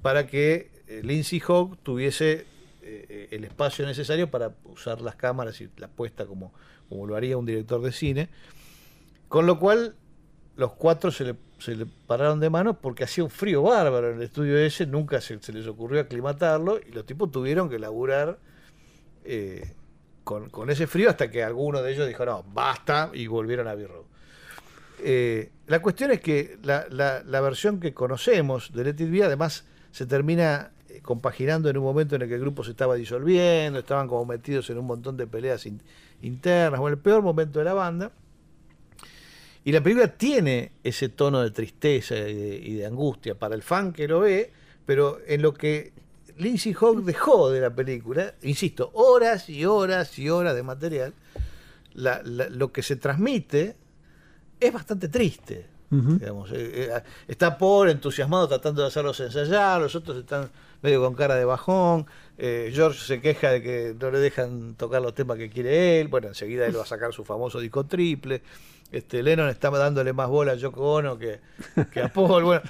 para 0.01 0.27
que 0.27 0.71
eh, 0.87 1.01
Lindsay 1.03 1.41
Hogg 1.45 1.77
tuviese 1.77 2.45
eh, 2.81 3.27
el 3.31 3.43
espacio 3.43 3.85
necesario 3.85 4.29
para 4.29 4.55
usar 4.65 5.01
las 5.01 5.15
cámaras 5.15 5.59
y 5.61 5.69
la 5.77 5.87
puesta 5.87 6.25
como, 6.25 6.53
como 6.87 7.05
lo 7.07 7.15
haría 7.15 7.37
un 7.37 7.45
director 7.45 7.81
de 7.81 7.91
cine. 7.91 8.29
Con 9.27 9.45
lo 9.45 9.59
cual, 9.59 9.95
los 10.55 10.73
cuatro 10.73 11.11
se 11.11 11.23
le, 11.23 11.35
se 11.59 11.75
le 11.75 11.85
pararon 11.85 12.39
de 12.39 12.49
manos 12.49 12.77
porque 12.81 13.03
hacía 13.03 13.23
un 13.23 13.29
frío 13.29 13.61
bárbaro 13.61 14.09
en 14.09 14.17
el 14.17 14.23
estudio 14.23 14.57
ese, 14.57 14.85
nunca 14.85 15.21
se, 15.21 15.39
les 15.53 15.67
ocurrió 15.67 16.01
aclimatarlo 16.01 16.79
y 16.79 16.91
los 16.91 17.05
tipos 17.05 17.31
tuvieron 17.31 17.69
que 17.69 17.79
laburar 17.79 18.39
con, 20.23 20.69
ese 20.69 20.85
frío 20.85 21.09
hasta 21.09 21.31
que 21.31 21.43
alguno 21.43 21.81
de 21.81 21.91
ellos 21.93 22.07
dijo, 22.07 22.25
no, 22.25 22.43
basta, 22.43 23.09
y 23.13 23.27
volvieron 23.27 23.67
a 23.67 23.75
Birro. 23.75 24.05
Eh, 25.01 25.51
la 25.67 25.81
cuestión 25.81 26.11
es 26.11 26.19
que 26.19 26.57
la, 26.61 27.41
versión 27.41 27.79
que 27.79 27.93
conocemos 27.93 28.71
de 28.73 28.83
Let 28.83 29.03
It 29.03 29.23
además 29.23 29.65
se 29.91 30.05
termina 30.05 30.71
eh, 30.89 31.01
compaginando 31.01 31.69
en 31.69 31.77
un 31.77 31.83
momento 31.83 32.15
en 32.15 32.23
el 32.23 32.27
que 32.27 32.35
el 32.35 32.41
grupo 32.41 32.63
se 32.63 32.71
estaba 32.71 32.95
disolviendo, 32.95 33.79
estaban 33.79 34.07
como 34.07 34.25
metidos 34.25 34.69
en 34.69 34.77
un 34.77 34.87
montón 34.87 35.17
de 35.17 35.27
peleas 35.27 35.67
internas, 36.21 36.79
o 36.79 36.87
el 36.87 36.97
peor 36.97 37.21
momento 37.21 37.59
de 37.59 37.65
la 37.65 37.73
banda. 37.73 38.11
Y 39.63 39.71
la 39.71 39.81
película 39.81 40.07
tiene 40.07 40.71
ese 40.83 41.09
tono 41.09 41.41
de 41.41 41.51
tristeza 41.51 42.15
y 42.17 42.75
de 42.75 42.85
angustia 42.85 43.35
para 43.35 43.55
el 43.55 43.61
fan 43.61 43.91
que 43.91 44.07
lo 44.07 44.21
ve, 44.21 44.51
pero 44.85 45.19
en 45.27 45.41
lo 45.41 45.53
que 45.53 45.91
Lindsay 46.39 46.73
Hogg 46.79 47.03
dejó 47.03 47.51
de 47.51 47.59
la 47.59 47.69
película, 47.69 48.33
insisto, 48.43 48.91
horas 48.93 49.49
y 49.49 49.65
horas 49.65 50.17
y 50.17 50.29
horas 50.29 50.55
de 50.55 50.63
material, 50.63 51.13
lo 51.93 52.71
que 52.71 52.81
se 52.81 52.95
transmite 52.95 53.75
es 54.59 54.73
bastante 54.73 55.09
triste. 55.09 55.65
Digamos, 55.89 56.51
eh, 56.51 56.91
eh, 56.93 57.03
está 57.27 57.57
Paul 57.57 57.89
entusiasmado 57.89 58.47
tratando 58.47 58.81
de 58.81 58.87
hacerlos 58.87 59.19
ensayar, 59.19 59.81
los 59.81 59.95
otros 59.95 60.17
están 60.17 60.49
medio 60.81 61.01
con 61.01 61.15
cara 61.15 61.35
de 61.35 61.45
bajón. 61.45 62.05
George 62.37 62.99
se 62.99 63.19
queja 63.19 63.51
de 63.51 63.61
que 63.61 63.95
no 63.99 64.11
le 64.11 64.19
dejan 64.19 64.75
tocar 64.75 65.01
los 65.01 65.13
temas 65.13 65.37
que 65.37 65.49
quiere 65.49 65.99
él. 65.99 66.07
Bueno, 66.07 66.29
enseguida 66.29 66.65
él 66.65 66.77
va 66.77 66.83
a 66.83 66.85
sacar 66.87 67.11
su 67.11 67.25
famoso 67.25 67.59
disco 67.59 67.85
triple. 67.85 68.41
Este, 68.91 69.21
Lennon 69.21 69.49
está 69.49 69.69
dándole 69.69 70.13
más 70.13 70.29
bola 70.29 70.53
a 70.53 70.55
Yoko 70.55 70.93
Ono 70.93 71.17
que, 71.17 71.39
a 72.01 72.07
Paul. 72.07 72.43
Bueno, 72.43 72.61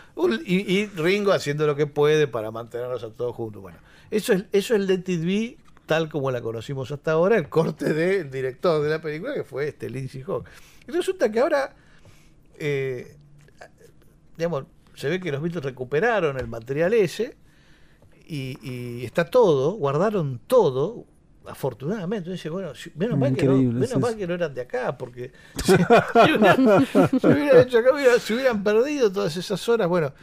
y, 0.45 0.87
Ringo 0.87 1.31
haciendo 1.31 1.67
lo 1.67 1.75
que 1.75 1.87
puede 1.87 2.27
para 2.27 2.51
mantenerlos 2.51 3.03
a 3.03 3.09
todos 3.09 3.35
juntos. 3.35 3.61
Bueno, 3.61 3.77
eso 4.09 4.33
es, 4.33 4.45
eso 4.51 4.75
es 4.75 4.81
Let 4.81 5.03
It 5.05 5.23
Be 5.23 5.57
tal 5.89 6.07
como 6.07 6.29
la 6.29 6.39
conocimos 6.39 6.91
hasta 6.91 7.13
ahora, 7.13 7.35
el 7.35 7.49
corte 7.49 7.95
del 7.95 8.29
director 8.29 8.79
de 8.83 8.91
la 8.91 9.01
película, 9.01 9.33
que 9.33 9.43
fue 9.43 9.69
este 9.69 9.89
Lindsay 9.89 10.21
Hawk. 10.21 10.45
Y 10.87 10.91
resulta 10.91 11.31
que 11.31 11.39
ahora, 11.39 11.73
eh, 12.59 13.17
digamos, 14.37 14.65
se 14.95 15.09
ve 15.09 15.19
que 15.19 15.31
los 15.31 15.41
Beatles 15.41 15.63
recuperaron 15.63 16.37
el 16.39 16.47
material 16.47 16.93
ese 16.93 17.37
y, 18.27 19.03
está 19.03 19.25
todo, 19.25 19.73
guardaron 19.73 20.39
todo, 20.45 21.05
afortunadamente. 21.47 22.29
Dice, 22.29 22.49
bueno, 22.49 22.73
menos, 22.95 23.17
mal 23.17 23.35
que, 23.35 23.45
no, 23.45 23.55
menos 23.57 23.99
mal 23.99 24.15
que 24.15 24.27
no 24.27 24.35
eran 24.35 24.53
de 24.53 24.61
acá, 24.61 24.97
porque 24.97 25.31
si, 25.65 25.73
hubieran 25.73 27.59
hecho 27.61 27.79
acá, 27.79 28.19
se 28.19 28.33
hubieran 28.35 28.63
perdido 28.63 29.11
todas 29.11 29.35
esas 29.35 29.67
horas. 29.67 29.87
Bueno, 29.87 30.13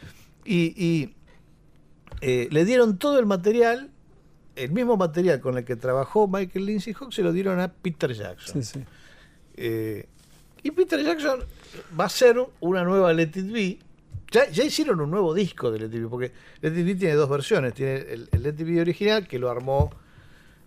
y, 0.45 1.13
eh, 2.21 2.47
le 2.49 2.65
dieron 2.65 2.97
todo 2.97 3.19
el 3.19 3.25
material 3.25 3.91
el 4.57 4.71
mismo 4.71 4.97
material 4.97 5.39
con 5.39 5.57
el 5.57 5.65
que 5.65 5.75
trabajó 5.75 6.27
Michael 6.27 6.65
Lindsay 6.65 6.93
Hawk 6.93 7.13
se 7.13 7.21
lo 7.21 7.31
dieron 7.31 7.59
a 7.59 7.71
Peter 7.71 8.11
Jackson. 8.13 8.85
Eh, 9.55 10.07
y 10.63 10.71
Peter 10.71 11.03
Jackson 11.03 11.41
va 11.97 12.05
a 12.05 12.07
hacer 12.07 12.37
una 12.59 12.83
nueva 12.83 13.13
Let 13.13 13.31
It 13.35 13.51
Be. 13.51 13.79
Ya, 14.31 14.63
hicieron 14.63 14.99
un 14.99 15.09
nuevo 15.09 15.33
disco 15.33 15.71
de 15.71 15.79
Let 15.79 15.85
It 15.85 16.03
Be, 16.03 16.07
porque 16.07 16.31
Let 16.61 16.77
It 16.77 16.85
Be 16.85 16.95
tiene 16.95 17.13
dos 17.15 17.29
versiones. 17.29 17.73
Tiene 17.73 17.95
el, 17.95 18.29
Let 18.31 18.49
It 18.49 18.65
Be 18.65 18.81
original, 18.81 19.27
que 19.27 19.39
lo 19.39 19.49
armó 19.49 19.91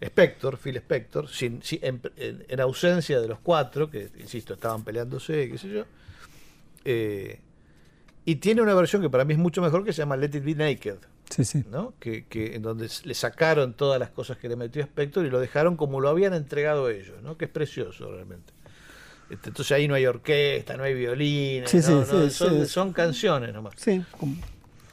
Spector, 0.00 0.56
Phil 0.56 0.76
Spector, 0.76 1.28
sin, 1.28 1.60
en, 1.70 2.60
ausencia 2.60 3.20
de 3.20 3.28
los 3.28 3.38
cuatro, 3.40 3.90
que, 3.90 4.10
insisto, 4.18 4.54
estaban 4.54 4.82
peleándose, 4.82 5.50
qué 5.50 5.58
sé 5.58 5.68
yo. 5.68 5.84
Eh, 6.84 7.40
y 8.24 8.36
tiene 8.36 8.62
una 8.62 8.74
versión 8.74 9.02
que 9.02 9.10
para 9.10 9.24
mí 9.24 9.34
es 9.34 9.38
mucho 9.38 9.60
mejor, 9.60 9.84
que 9.84 9.92
se 9.92 9.98
llama 9.98 10.16
Let 10.16 10.36
It 10.36 10.44
Be 10.44 10.54
Naked 10.54 10.96
Sí, 11.30 11.44
sí. 11.44 11.64
¿no? 11.70 11.94
Que, 12.00 12.26
que, 12.26 12.56
en 12.56 12.62
donde 12.62 12.88
le 13.04 13.14
sacaron 13.14 13.74
todas 13.74 14.00
las 14.00 14.10
cosas 14.10 14.36
que 14.36 14.48
le 14.48 14.56
metió 14.56 14.82
Spector 14.82 15.24
y 15.24 15.30
lo 15.30 15.38
dejaron 15.38 15.76
como 15.76 16.00
lo 16.00 16.08
habían 16.08 16.34
entregado 16.34 16.90
ellos, 16.90 17.22
¿no? 17.22 17.36
Que 17.36 17.44
es 17.44 17.50
precioso 17.50 18.10
realmente. 18.10 18.52
Este, 19.30 19.50
entonces 19.50 19.72
ahí 19.72 19.86
no 19.86 19.94
hay 19.94 20.06
orquesta, 20.06 20.76
no 20.76 20.82
hay 20.82 20.94
violines, 20.94 21.70
son, 22.66 22.92
canciones 22.92 23.54
nomás. 23.54 23.74
Sí. 23.76 24.02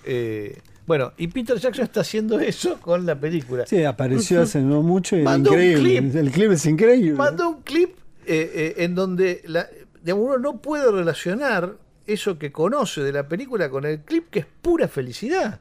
Eh, 0.06 0.60
bueno, 0.86 1.12
y 1.18 1.28
Peter 1.28 1.58
Jackson 1.58 1.84
está 1.84 2.02
haciendo 2.02 2.40
eso 2.40 2.80
con 2.80 3.06
la 3.06 3.20
película. 3.20 3.66
Sí, 3.66 3.84
apareció 3.84 4.42
hace 4.42 4.62
no 4.62 4.82
mucho 4.82 5.18
y 5.18 5.22
increíble. 5.22 5.98
el 5.98 6.32
clip 6.32 6.52
es 6.52 6.66
increíble. 6.66 7.14
Mandó 7.14 7.50
un 7.50 7.62
clip 7.62 7.90
eh, 8.26 8.52
eh, 8.54 8.84
en 8.84 8.96
donde 8.96 9.42
la, 9.46 9.68
uno 10.14 10.38
no 10.38 10.62
puede 10.62 10.90
relacionar 10.92 11.76
eso 12.06 12.40
que 12.40 12.52
conoce 12.52 13.02
de 13.02 13.12
la 13.12 13.28
película 13.28 13.70
con 13.70 13.86
el 13.86 14.00
clip, 14.00 14.30
que 14.30 14.40
es 14.40 14.46
pura 14.62 14.88
felicidad. 14.88 15.60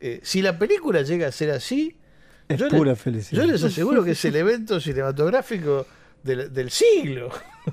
Eh, 0.00 0.20
si 0.22 0.42
la 0.42 0.58
película 0.58 1.02
llega 1.02 1.26
a 1.26 1.32
ser 1.32 1.50
así, 1.50 1.96
es 2.48 2.58
yo, 2.58 2.68
pura 2.68 2.94
felicidad. 2.96 3.42
yo 3.42 3.50
les 3.50 3.62
aseguro 3.62 4.04
que 4.04 4.12
es 4.12 4.24
el 4.26 4.36
evento 4.36 4.80
cinematográfico 4.80 5.86
del, 6.22 6.70
siglo. 6.70 7.30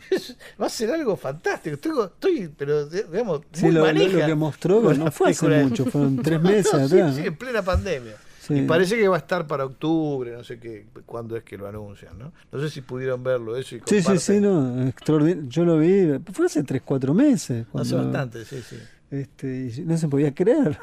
Va 0.62 0.68
a 0.68 0.70
ser 0.70 0.92
algo 0.92 1.16
fantástico. 1.16 1.76
Estoy, 1.76 2.50
pero 2.56 2.86
digamos, 2.88 3.42
muy 3.62 3.72
lo, 3.72 3.86
que 4.26 4.36
mostró 4.36 4.94
no 4.94 5.12
fue 5.12 5.32
hace 5.32 5.48
mucho, 5.64 5.86
fueron 5.86 6.18
tres 6.24 6.42
meses 6.42 6.74
atrás. 6.74 7.16
Sí, 7.16 7.22
en 7.26 7.36
plena 7.36 7.62
pandemia. 7.62 8.16
Y 8.50 8.62
parece 8.62 8.96
que 8.96 9.08
va 9.08 9.18
a 9.18 9.20
estar 9.20 9.46
para 9.46 9.66
octubre, 9.66 10.32
no 10.32 10.44
sé 10.44 10.60
qué, 10.60 10.86
cuándo 11.06 11.36
es 11.36 11.44
que 11.44 11.58
lo 11.58 11.68
anuncian, 11.68 12.18
¿no? 12.18 12.32
No 12.52 12.62
sé 12.62 12.70
si 12.70 12.82
pudieron 12.82 13.22
verlo 13.22 13.58
eso 13.58 13.76
y 13.76 13.82
Sí, 13.86 14.02
sí, 14.02 14.18
sí, 14.18 14.40
no, 14.40 14.88
extraordinario. 14.88 15.50
Yo 15.50 15.66
lo 15.66 15.78
vi, 15.78 16.18
fue 16.32 16.46
hace 16.46 16.64
tres, 16.64 16.82
cuatro 16.86 17.14
meses. 17.14 17.66
hace 17.74 17.96
bastante, 17.96 18.46
sí, 18.46 18.62
sí. 18.62 18.78
Este, 19.12 19.74
y 19.78 19.82
no 19.82 19.98
se 19.98 20.08
podía 20.08 20.34
creer. 20.34 20.78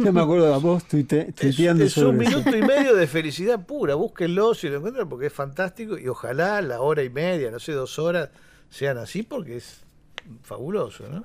Yo 0.04 0.12
me 0.12 0.20
acuerdo 0.20 0.52
de 0.52 0.58
vos 0.58 0.84
tuiteando 0.84 1.84
es, 1.84 1.96
es 1.96 1.96
un 1.98 2.16
minuto 2.16 2.56
y 2.56 2.62
medio 2.62 2.94
de 2.94 3.06
felicidad 3.06 3.64
pura. 3.64 3.94
Búsquenlo 3.94 4.54
si 4.54 4.68
lo 4.68 4.76
encuentran 4.76 5.08
porque 5.08 5.26
es 5.26 5.32
fantástico 5.32 5.98
y 5.98 6.08
ojalá 6.08 6.62
la 6.62 6.80
hora 6.80 7.02
y 7.02 7.10
media, 7.10 7.50
no 7.50 7.58
sé, 7.58 7.72
dos 7.72 7.98
horas 7.98 8.30
sean 8.70 8.98
así 8.98 9.22
porque 9.22 9.56
es 9.56 9.80
fabuloso, 10.42 11.08
¿no? 11.08 11.24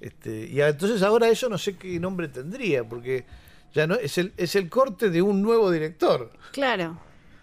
Este, 0.00 0.46
y 0.46 0.60
entonces 0.60 1.02
ahora 1.02 1.28
eso 1.28 1.48
no 1.48 1.58
sé 1.58 1.76
qué 1.76 1.98
nombre 1.98 2.28
tendría 2.28 2.84
porque 2.84 3.24
ya 3.72 3.86
no 3.86 3.94
es 3.94 4.18
el 4.18 4.32
es 4.36 4.56
el 4.56 4.68
corte 4.68 5.10
de 5.10 5.22
un 5.22 5.42
nuevo 5.42 5.70
director. 5.70 6.30
Claro. 6.52 6.98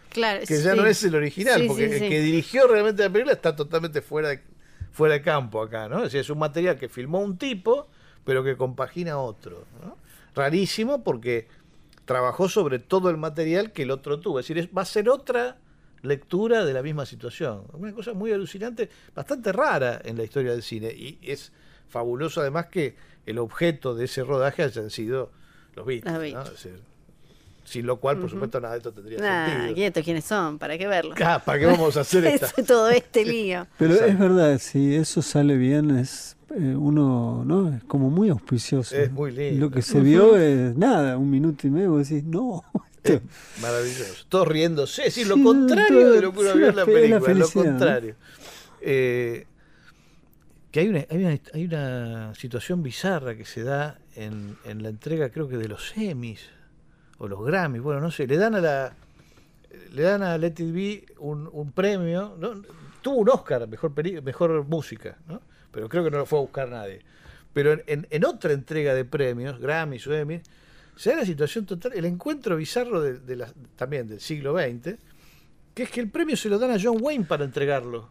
Claro, 0.10 0.44
que 0.46 0.62
ya 0.62 0.74
no 0.74 0.88
es 0.88 1.04
el 1.04 1.14
original, 1.14 1.66
porque 1.68 1.86
el 1.86 2.10
que 2.10 2.20
dirigió 2.20 2.68
realmente 2.68 3.04
la 3.04 3.12
película 3.12 3.34
está 3.34 3.56
totalmente 3.56 4.02
fuera 4.02 4.30
de, 4.30 4.42
fuera 4.92 5.14
de 5.14 5.22
campo 5.22 5.62
acá, 5.62 5.88
¿no? 5.88 6.04
Es, 6.04 6.16
es 6.16 6.32
un 6.32 6.40
material 6.40 6.80
que 6.80 6.90
filmó 6.90 7.20
un 7.20 7.38
tipo, 7.38 7.88
pero 8.26 8.44
que 8.44 8.58
compagina 8.58 9.20
otro, 9.20 9.66
¿no? 9.84 9.98
Rarísimo 10.40 11.04
porque 11.04 11.48
trabajó 12.06 12.50
sobre 12.50 12.80
todo 12.80 13.10
el 13.10 13.18
material 13.18 13.72
que 13.72 13.84
el 13.84 13.92
otro 13.92 14.20
tuvo. 14.20 14.40
Es 14.40 14.48
decir, 14.48 14.76
va 14.76 14.82
a 14.82 14.86
ser 14.86 15.10
otra 15.10 15.58
lectura 16.02 16.66
de 16.66 16.74
la 16.74 16.82
misma 16.82 17.06
situación. 17.06 17.64
Una 17.74 17.94
cosa 17.94 18.14
muy 18.14 18.32
alucinante, 18.32 18.90
bastante 19.14 19.52
rara 19.52 20.02
en 20.04 20.18
la 20.18 20.24
historia 20.24 20.52
del 20.52 20.64
cine. 20.64 20.88
Y 20.92 21.20
es 21.22 21.52
fabuloso 21.88 22.42
además 22.42 22.68
que 22.68 22.96
el 23.26 23.38
objeto 23.38 23.96
de 23.96 24.06
ese 24.06 24.24
rodaje 24.24 24.64
hayan 24.64 24.90
sido 24.90 25.32
los 25.76 25.86
Beatles. 25.86 26.36
sin 27.64 27.86
lo 27.86 27.98
cual, 27.98 28.18
por 28.18 28.30
supuesto, 28.30 28.60
nada 28.60 28.74
de 28.74 28.80
esto 28.80 28.92
tendría 28.92 29.20
sentido. 29.68 30.04
quiénes 30.04 30.26
son, 30.26 30.58
¿para 30.58 30.78
qué 30.78 30.88
verlo? 30.88 31.14
¿Para 31.16 31.60
qué 31.60 31.66
vamos 31.68 31.96
a 31.98 32.02
hacer 32.02 32.26
esto? 32.42 32.64
todo 32.66 32.90
este 32.90 33.26
lío. 33.26 33.68
Pero 33.78 33.94
es 33.94 34.18
verdad, 34.18 34.58
si 34.58 34.96
eso 34.96 35.22
sale 35.22 35.58
bien, 35.58 35.92
es 35.92 36.36
eh, 36.56 36.76
uno, 36.76 37.44
¿no? 37.46 37.74
Es 37.74 37.84
como 37.84 38.10
muy 38.10 38.30
auspicioso. 38.30 38.96
Es 38.96 39.12
muy 39.12 39.32
lindo. 39.32 39.66
Lo 39.66 39.72
que 39.72 39.82
se 39.82 40.00
vio 40.00 40.36
es 40.38 40.76
nada, 40.76 41.18
un 41.18 41.30
minuto 41.30 41.68
y 41.68 41.70
medio, 41.70 41.92
vos 41.92 42.08
decís, 42.08 42.24
no. 42.24 42.64
Es 43.04 43.22
maravilloso. 43.62 44.26
Todos 44.28 44.48
riéndose, 44.48 45.04
es 45.04 45.16
decir, 45.16 45.28
lo 45.28 45.42
contrario 45.42 46.12
de 46.12 46.22
lo 46.22 46.34
que 46.34 46.40
uno 46.40 46.54
vio 46.56 46.70
en 46.70 46.76
la 46.76 46.86
película, 46.86 47.34
lo 47.34 47.50
contrario. 47.50 48.16
Eh, 48.82 49.46
que 50.72 50.82
hay 50.82 50.90
una, 50.90 51.06
hay, 51.10 51.18
una, 51.18 51.40
hay 51.54 51.66
una 51.66 52.36
situación 52.36 52.84
bizarra 52.84 53.36
que 53.36 53.46
se 53.46 53.64
da 53.64 54.00
en, 54.16 54.58
en 54.66 54.84
la 54.84 54.90
entrega, 54.90 55.30
creo 55.30 55.48
que 55.48 55.58
de 55.58 55.68
los 55.68 55.98
Emmys 55.98 56.42
o 57.18 57.28
los 57.28 57.44
Grammys, 57.44 57.82
bueno, 57.82 58.02
no 58.02 58.12
sé, 58.12 58.28
le 58.28 58.38
dan 58.38 58.56
a 58.56 58.62
la 58.62 58.94
le 59.94 60.02
dan 60.02 60.24
a 60.24 60.38
Let 60.38 60.56
It 60.58 60.74
Be 60.74 61.06
un, 61.20 61.50
un 61.52 61.72
premio, 61.72 62.36
¿no? 62.40 62.62
tuvo 63.02 63.18
un 63.18 63.30
Oscar, 63.30 63.68
mejor, 63.68 63.94
mejor 64.24 64.66
música, 64.66 65.18
¿no? 65.28 65.42
Pero 65.72 65.90
creo 65.90 66.04
que 66.04 66.12
no 66.12 66.18
lo 66.18 66.26
fue 66.26 66.40
a 66.40 66.42
buscar 66.42 66.70
nadie. 66.70 67.02
Pero 67.54 67.78
en, 67.88 68.26
otra 68.26 68.54
entrega 68.54 68.94
de 68.94 69.06
premios, 69.06 69.60
Grammy 69.60 69.98
o 70.06 70.14
Emmy, 70.14 70.42
se 70.96 71.12
da 71.12 71.18
la 71.18 71.26
situación 71.26 71.66
total, 71.66 71.94
el 71.96 72.06
encuentro 72.06 72.56
bizarro 72.58 73.02
de, 73.02 73.36
la, 73.36 73.52
también 73.76 74.08
del 74.08 74.20
siglo 74.20 74.54
XX, 74.54 74.98
que 75.74 75.84
es 75.84 75.90
que 75.90 76.02
el 76.02 76.10
premio 76.10 76.36
se 76.36 76.50
lo 76.50 76.60
dan 76.60 76.72
a 76.72 76.78
John 76.82 76.98
Wayne 77.00 77.26
para 77.26 77.46
entregarlo. 77.46 78.10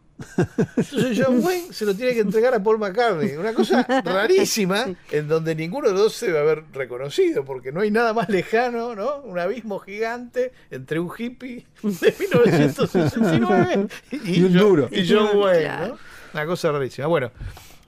Entonces 0.77 1.19
John 1.23 1.41
Wayne 1.45 1.73
se 1.73 1.85
lo 1.85 1.95
tiene 1.95 2.15
que 2.15 2.21
entregar 2.21 2.55
a 2.55 2.63
Paul 2.63 2.79
McCartney. 2.79 3.37
Una 3.37 3.53
cosa 3.53 3.83
rarísima 4.05 4.87
en 5.11 5.29
donde 5.29 5.55
ninguno 5.55 5.89
de 5.89 5.95
los 5.95 6.03
dos 6.03 6.15
se 6.15 6.27
debe 6.27 6.41
haber 6.41 6.65
reconocido, 6.73 7.45
porque 7.45 7.71
no 7.71 7.81
hay 7.81 7.91
nada 7.91 8.13
más 8.13 8.29
lejano, 8.29 8.95
¿no? 8.95 9.19
Un 9.19 9.39
abismo 9.39 9.79
gigante 9.79 10.53
entre 10.71 10.99
un 10.99 11.11
hippie 11.17 11.67
de 11.83 12.15
1969 12.21 13.89
y, 14.13 14.47
y 14.47 15.09
John 15.09 15.37
Wayne, 15.37 15.89
¿no? 15.89 15.99
Una 16.35 16.47
cosa 16.47 16.73
rarísima. 16.73 17.07
Bueno, 17.07 17.31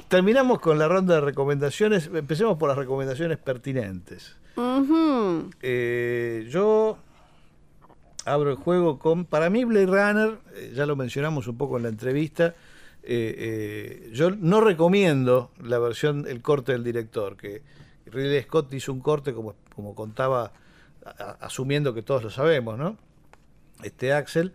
terminamos 0.09 0.61
con 0.61 0.79
la 0.79 0.89
ronda 0.89 1.17
de 1.17 1.21
recomendaciones. 1.21 2.11
Empecemos 2.13 2.57
por 2.57 2.69
las 2.69 2.79
recomendaciones 2.79 3.39
pertinentes. 3.39 4.37
Eh, 5.63 6.47
yo 6.51 6.99
abro 8.25 8.51
el 8.51 8.57
juego 8.57 8.99
con. 8.99 9.25
Para 9.25 9.51
mí, 9.51 9.65
Blade 9.65 9.87
Runner, 9.87 10.39
eh, 10.55 10.73
ya 10.75 10.87
lo 10.87 10.97
mencionamos 10.97 11.47
un 11.47 11.57
poco 11.57 11.77
en 11.77 11.85
la 11.85 11.89
entrevista. 11.91 12.55
Eh, 13.03 14.11
yo 14.13 14.31
no 14.31 14.61
recomiendo 14.61 15.51
la 15.63 15.79
versión, 15.79 16.27
el 16.29 16.43
corte 16.43 16.73
del 16.73 16.85
director, 16.85 17.37
que 17.37 17.63
Ridley 18.07 18.43
Scott 18.43 18.73
hizo 18.75 18.93
un 18.93 19.01
corte 19.01 19.33
como, 19.33 19.55
como 19.75 19.95
contaba, 19.95 20.53
asumiendo 21.41 21.95
que 21.95 22.03
todos 22.03 22.23
lo 22.23 22.31
sabemos, 22.31 22.79
¿no? 22.79 22.99
Este 23.83 24.13
Axel 24.13 24.53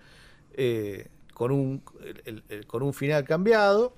con 1.36 1.52
un, 1.52 1.84
con 2.66 2.82
un 2.82 2.94
final 2.94 3.26
cambiado, 3.26 3.94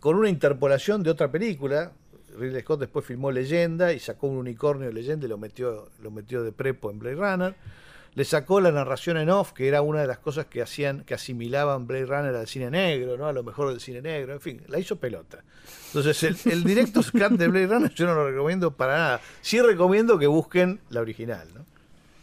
con 0.00 0.16
una 0.16 0.28
interpolación 0.28 1.02
de 1.02 1.10
otra 1.10 1.32
película. 1.32 1.92
Ridley 2.38 2.60
Scott 2.60 2.80
después 2.80 3.06
filmó 3.06 3.32
Leyenda 3.32 3.94
y 3.94 3.98
sacó 3.98 4.26
un 4.26 4.36
unicornio 4.36 4.86
de 4.86 4.92
Leyenda 4.92 5.24
y 5.24 5.30
lo 5.30 5.38
metió, 5.38 5.88
lo 6.02 6.10
metió 6.10 6.42
de 6.42 6.52
prepo 6.52 6.90
en 6.90 6.98
Blade 6.98 7.16
Runner. 7.16 7.54
le 8.14 8.24
sacó 8.26 8.60
la 8.60 8.70
narración 8.70 9.16
en 9.16 9.30
off, 9.30 9.52
que 9.52 9.66
era 9.66 9.80
una 9.80 10.02
de 10.02 10.06
las 10.06 10.18
cosas 10.18 10.44
que 10.44 10.60
hacían, 10.60 11.04
que 11.04 11.14
asimilaban 11.14 11.86
Blade 11.86 12.04
Runner 12.04 12.34
al 12.34 12.46
cine 12.46 12.70
negro, 12.70 13.16
¿no? 13.16 13.26
A 13.28 13.32
lo 13.32 13.42
mejor 13.42 13.70
del 13.70 13.80
cine 13.80 14.02
negro, 14.02 14.34
en 14.34 14.40
fin, 14.42 14.62
la 14.68 14.78
hizo 14.78 14.96
pelota. 14.96 15.42
Entonces, 15.86 16.22
el, 16.22 16.52
el 16.52 16.64
directo 16.64 17.00
cut 17.12 17.38
de 17.38 17.48
Blade 17.48 17.66
Runner 17.66 17.94
yo 17.94 18.04
no 18.04 18.14
lo 18.14 18.30
recomiendo 18.30 18.72
para 18.72 18.98
nada. 18.98 19.20
Sí 19.40 19.58
recomiendo 19.62 20.18
que 20.18 20.26
busquen 20.26 20.80
la 20.90 21.00
original, 21.00 21.48
¿no? 21.54 21.65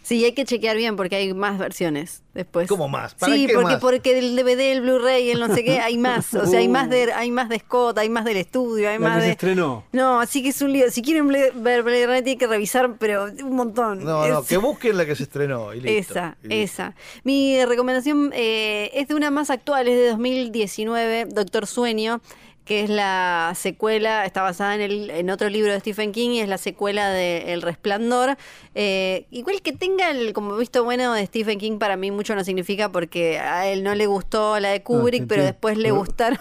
Sí, 0.04 0.24
hay 0.26 0.34
que 0.34 0.44
chequear 0.44 0.76
bien 0.76 0.98
porque 0.98 1.16
hay 1.16 1.34
más 1.34 1.58
versiones 1.58 2.24
después. 2.34 2.68
¿Cómo 2.68 2.90
más? 2.90 3.16
sí, 3.24 3.48
porque, 3.54 3.78
porque 3.78 4.20
el 4.20 4.36
DVD, 4.36 4.74
el 4.74 4.82
Blu-ray, 4.82 5.32
el 5.32 5.40
no 5.40 5.54
sé 5.54 5.64
qué, 5.64 5.80
hay 5.80 5.98
más. 5.98 6.34
O 6.34 6.46
sea, 6.46 6.60
hay 6.60 6.68
más 6.68 6.90
de, 6.90 7.14
hay 7.14 7.32
más 7.32 7.48
de 7.48 7.60
Scott, 7.60 7.98
hay 7.98 8.10
más 8.10 8.26
del 8.26 8.38
estudio, 8.38 8.90
hay 8.90 9.00
más 9.00 9.16
que 9.16 9.22
de. 9.22 9.26
Se 9.28 9.32
estrenó. 9.32 9.86
No, 9.94 10.20
así 10.20 10.44
que 10.44 10.50
es 10.50 10.62
un 10.62 10.74
lío. 10.74 10.92
Si 10.92 11.02
quieren 11.02 11.30
ver 11.30 11.54
Blade 11.54 12.06
Runner, 12.06 12.24
tienen 12.24 12.38
que 12.38 12.48
revisar, 12.48 12.98
pero 13.00 13.26
un 13.26 13.56
montón. 13.56 14.04
No, 14.04 14.28
no, 14.28 14.44
que 14.44 14.58
busquen 14.58 14.98
la 14.98 15.06
que 15.06 15.16
se 15.16 15.24
estrenó. 15.24 15.74
Y 15.74 15.80
listo, 15.80 16.14
esa, 16.14 16.38
esa. 16.50 16.96
Mi 17.24 17.64
recomendación 17.64 18.32
eh, 18.34 18.92
es 18.94 19.08
de 19.08 19.16
una 19.16 19.32
más 19.32 19.50
actual, 19.50 19.88
es 19.88 19.96
de 19.96 20.10
2019, 20.10 21.26
Doctor 21.26 21.66
Sueño 21.66 22.22
que 22.66 22.84
es 22.84 22.90
la 22.90 23.54
secuela, 23.56 24.26
está 24.26 24.42
basada 24.42 24.76
en, 24.76 24.82
el, 24.82 25.10
en 25.10 25.30
otro 25.30 25.50
libro 25.50 25.72
de 25.72 25.80
Stephen 25.80 26.12
King 26.12 26.32
y 26.32 26.40
es 26.40 26.48
la 26.48 26.58
secuela 26.58 27.10
de 27.10 27.54
El 27.54 27.62
Resplandor. 27.62 28.38
Eh, 28.74 29.26
igual 29.32 29.62
que 29.62 29.74
tenga 29.74 30.12
el 30.12 30.34
como 30.34 30.56
visto 30.56 30.84
bueno 30.84 31.14
de 31.14 31.26
Stephen 31.26 31.60
King 31.60 31.78
para 31.78 31.98
mí 31.98 32.12
mucho 32.12 32.36
no 32.36 32.44
significa 32.44 32.92
porque 32.92 33.40
a 33.40 33.68
él 33.68 33.84
no 33.84 33.96
le 33.96 34.08
gustó 34.08 34.60
la 34.60 34.70
de 34.70 34.78
ah, 34.78 34.84
Kubrick, 34.84 35.28
pero 35.28 35.44
después 35.44 35.78
le 35.78 35.92
gustaron 35.92 36.40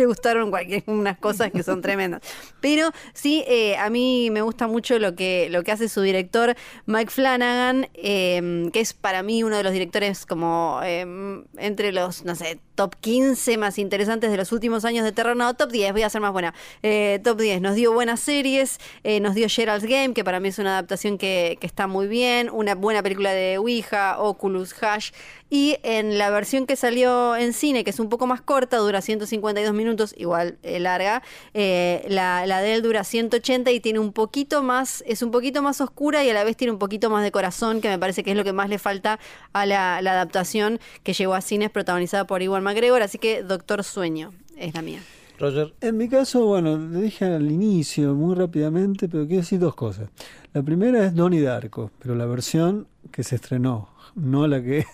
le 0.00 0.06
gustaron 0.06 0.52
unas 0.86 1.18
cosas 1.18 1.50
que 1.50 1.62
son 1.62 1.82
tremendas. 1.82 2.22
Pero 2.60 2.90
sí, 3.12 3.44
eh, 3.46 3.76
a 3.76 3.90
mí 3.90 4.30
me 4.30 4.42
gusta 4.42 4.66
mucho 4.66 4.98
lo 4.98 5.14
que, 5.14 5.48
lo 5.50 5.62
que 5.62 5.72
hace 5.72 5.88
su 5.88 6.00
director, 6.00 6.56
Mike 6.86 7.10
Flanagan, 7.10 7.88
eh, 7.94 8.68
que 8.72 8.80
es 8.80 8.92
para 8.92 9.22
mí 9.22 9.42
uno 9.42 9.56
de 9.56 9.62
los 9.62 9.72
directores 9.72 10.26
como 10.26 10.80
entre 10.82 11.92
los, 11.92 12.24
no 12.24 12.34
sé, 12.34 12.58
top 12.80 12.96
15 12.98 13.58
más 13.58 13.78
interesantes 13.78 14.30
de 14.30 14.38
los 14.38 14.52
últimos 14.52 14.86
años 14.86 15.04
de 15.04 15.12
terror. 15.12 15.36
No, 15.36 15.52
top 15.52 15.70
10, 15.70 15.92
voy 15.92 16.02
a 16.02 16.08
ser 16.08 16.22
más 16.22 16.32
buena. 16.32 16.54
Eh, 16.82 17.20
top 17.22 17.38
10. 17.38 17.60
Nos 17.60 17.74
dio 17.74 17.92
buenas 17.92 18.20
series, 18.20 18.80
eh, 19.04 19.20
nos 19.20 19.34
dio 19.34 19.48
Gerald's 19.50 19.86
Game, 19.86 20.14
que 20.14 20.24
para 20.24 20.40
mí 20.40 20.48
es 20.48 20.58
una 20.58 20.70
adaptación 20.70 21.18
que, 21.18 21.58
está 21.60 21.86
muy 21.86 22.06
bien, 22.06 22.48
una 22.50 22.74
buena 22.74 23.02
película 23.02 23.32
de 23.32 23.58
Ouija, 23.58 24.18
Oculus, 24.18 24.74
Hash. 24.82 25.10
Y 25.50 25.76
en 25.82 26.16
la 26.16 26.30
versión 26.30 26.66
que 26.66 26.76
salió 26.76 27.36
en 27.36 27.52
cine, 27.52 27.82
que 27.84 27.90
es 27.90 27.98
un 27.98 28.08
poco 28.08 28.26
más 28.26 28.40
corta, 28.40 28.76
dura 28.76 29.00
152 29.00 29.74
minutos, 29.74 30.14
igual 30.16 30.58
eh, 30.62 30.78
larga, 30.78 31.22
la, 31.52 32.46
la, 32.46 32.60
de 32.60 32.74
él 32.74 32.82
dura 32.82 33.04
180 33.04 33.70
y 33.72 33.80
tiene 33.80 33.98
un 33.98 34.12
poquito 34.12 34.62
más, 34.62 35.02
es 35.06 35.22
un 35.22 35.30
poquito 35.30 35.60
más 35.60 35.80
oscura 35.80 36.24
y 36.24 36.30
a 36.30 36.34
la 36.34 36.44
vez 36.44 36.56
tiene 36.56 36.72
un 36.72 36.78
poquito 36.78 37.10
más 37.10 37.24
de 37.24 37.32
corazón, 37.32 37.80
que 37.80 37.88
me 37.88 37.98
parece 37.98 38.22
que 38.22 38.30
es 38.30 38.36
lo 38.36 38.44
que 38.44 38.52
más 38.52 38.68
le 38.68 38.78
falta 38.78 39.18
a 39.52 39.66
la, 39.66 40.00
la 40.02 40.12
adaptación 40.12 40.78
que 41.02 41.12
llegó 41.12 41.34
a 41.34 41.40
cines 41.40 41.70
protagonizada 41.70 42.26
por 42.26 42.42
Iwan 42.42 42.62
McGregor, 42.62 43.02
así 43.02 43.18
que 43.18 43.42
Doctor 43.42 43.84
Sueño 43.84 44.32
es 44.56 44.74
la 44.74 44.82
mía. 44.82 45.00
Roger. 45.40 45.72
En 45.80 45.96
mi 45.96 46.08
caso, 46.08 46.44
bueno, 46.44 46.76
le 46.76 47.00
dije 47.00 47.24
al 47.24 47.50
inicio 47.50 48.14
muy 48.14 48.34
rápidamente, 48.34 49.08
pero 49.08 49.26
quiero 49.26 49.40
decir 49.40 49.58
dos 49.58 49.74
cosas. 49.74 50.10
La 50.52 50.62
primera 50.62 51.06
es 51.06 51.14
Donnie 51.14 51.40
Darko, 51.40 51.90
pero 51.98 52.14
la 52.14 52.26
versión 52.26 52.86
que 53.10 53.22
se 53.22 53.36
estrenó, 53.36 53.88
no 54.14 54.46
la 54.46 54.62
que 54.62 54.84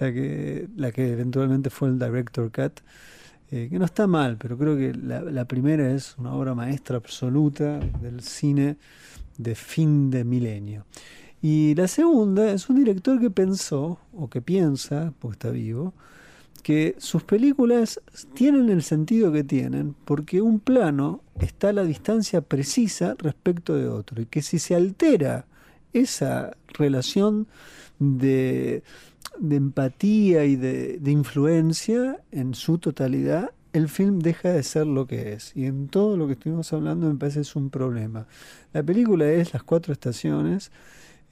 la 0.00 0.12
que 0.12 0.68
la 0.76 0.92
que 0.92 1.12
eventualmente 1.12 1.70
fue 1.70 1.88
el 1.88 1.98
director 1.98 2.50
cut, 2.50 2.80
eh, 3.50 3.68
que 3.70 3.78
no 3.78 3.84
está 3.84 4.06
mal, 4.06 4.36
pero 4.38 4.56
creo 4.56 4.76
que 4.76 4.94
la, 4.94 5.20
la 5.20 5.44
primera 5.44 5.92
es 5.92 6.16
una 6.18 6.32
obra 6.34 6.54
maestra 6.54 6.96
absoluta 6.96 7.78
del 8.00 8.22
cine 8.22 8.76
de 9.38 9.54
fin 9.54 10.10
de 10.10 10.24
milenio. 10.24 10.84
Y 11.42 11.74
la 11.74 11.88
segunda 11.88 12.50
es 12.52 12.68
un 12.68 12.76
director 12.76 13.18
que 13.18 13.30
pensó, 13.30 13.98
o 14.12 14.28
que 14.28 14.42
piensa, 14.42 15.14
porque 15.20 15.34
está 15.34 15.50
vivo, 15.50 15.94
que 16.60 16.94
sus 16.98 17.22
películas 17.22 18.00
tienen 18.34 18.68
el 18.68 18.82
sentido 18.82 19.32
que 19.32 19.44
tienen 19.44 19.94
porque 20.04 20.40
un 20.40 20.60
plano 20.60 21.22
está 21.40 21.70
a 21.70 21.72
la 21.72 21.84
distancia 21.84 22.42
precisa 22.42 23.14
respecto 23.18 23.74
de 23.74 23.88
otro 23.88 24.20
y 24.20 24.26
que 24.26 24.42
si 24.42 24.58
se 24.58 24.74
altera 24.74 25.46
esa 25.92 26.56
relación 26.68 27.48
de, 27.98 28.82
empatía 29.48 30.44
y 30.44 30.56
de, 30.56 30.98
de, 30.98 31.10
influencia 31.10 32.20
en 32.30 32.54
su 32.54 32.78
totalidad, 32.78 33.50
el 33.72 33.88
film 33.88 34.18
deja 34.18 34.50
de 34.50 34.62
ser 34.62 34.86
lo 34.86 35.06
que 35.06 35.32
es. 35.32 35.52
Y 35.54 35.66
en 35.66 35.88
todo 35.88 36.16
lo 36.16 36.26
que 36.26 36.34
estuvimos 36.34 36.72
hablando 36.72 37.08
me 37.08 37.18
parece 37.18 37.40
es 37.40 37.56
un 37.56 37.70
problema. 37.70 38.26
La 38.72 38.82
película 38.82 39.26
es 39.28 39.52
Las 39.52 39.62
Cuatro 39.62 39.92
Estaciones, 39.92 40.70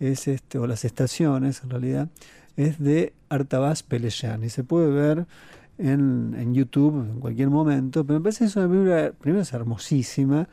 es 0.00 0.28
este, 0.28 0.58
o 0.58 0.66
las 0.66 0.84
estaciones 0.84 1.62
en 1.62 1.70
realidad, 1.70 2.08
es 2.56 2.78
de 2.78 3.12
Artabaz 3.28 3.82
Peleshan 3.82 4.44
y 4.44 4.50
se 4.50 4.64
puede 4.64 4.90
ver 4.90 5.26
en, 5.78 6.34
en, 6.36 6.54
YouTube 6.54 7.00
en 7.00 7.20
cualquier 7.20 7.50
momento, 7.50 8.04
pero 8.04 8.18
me 8.18 8.24
parece 8.24 8.40
que 8.40 8.44
es 8.46 8.56
una 8.56 8.68
película, 8.68 9.42
hermosísima, 9.52 10.48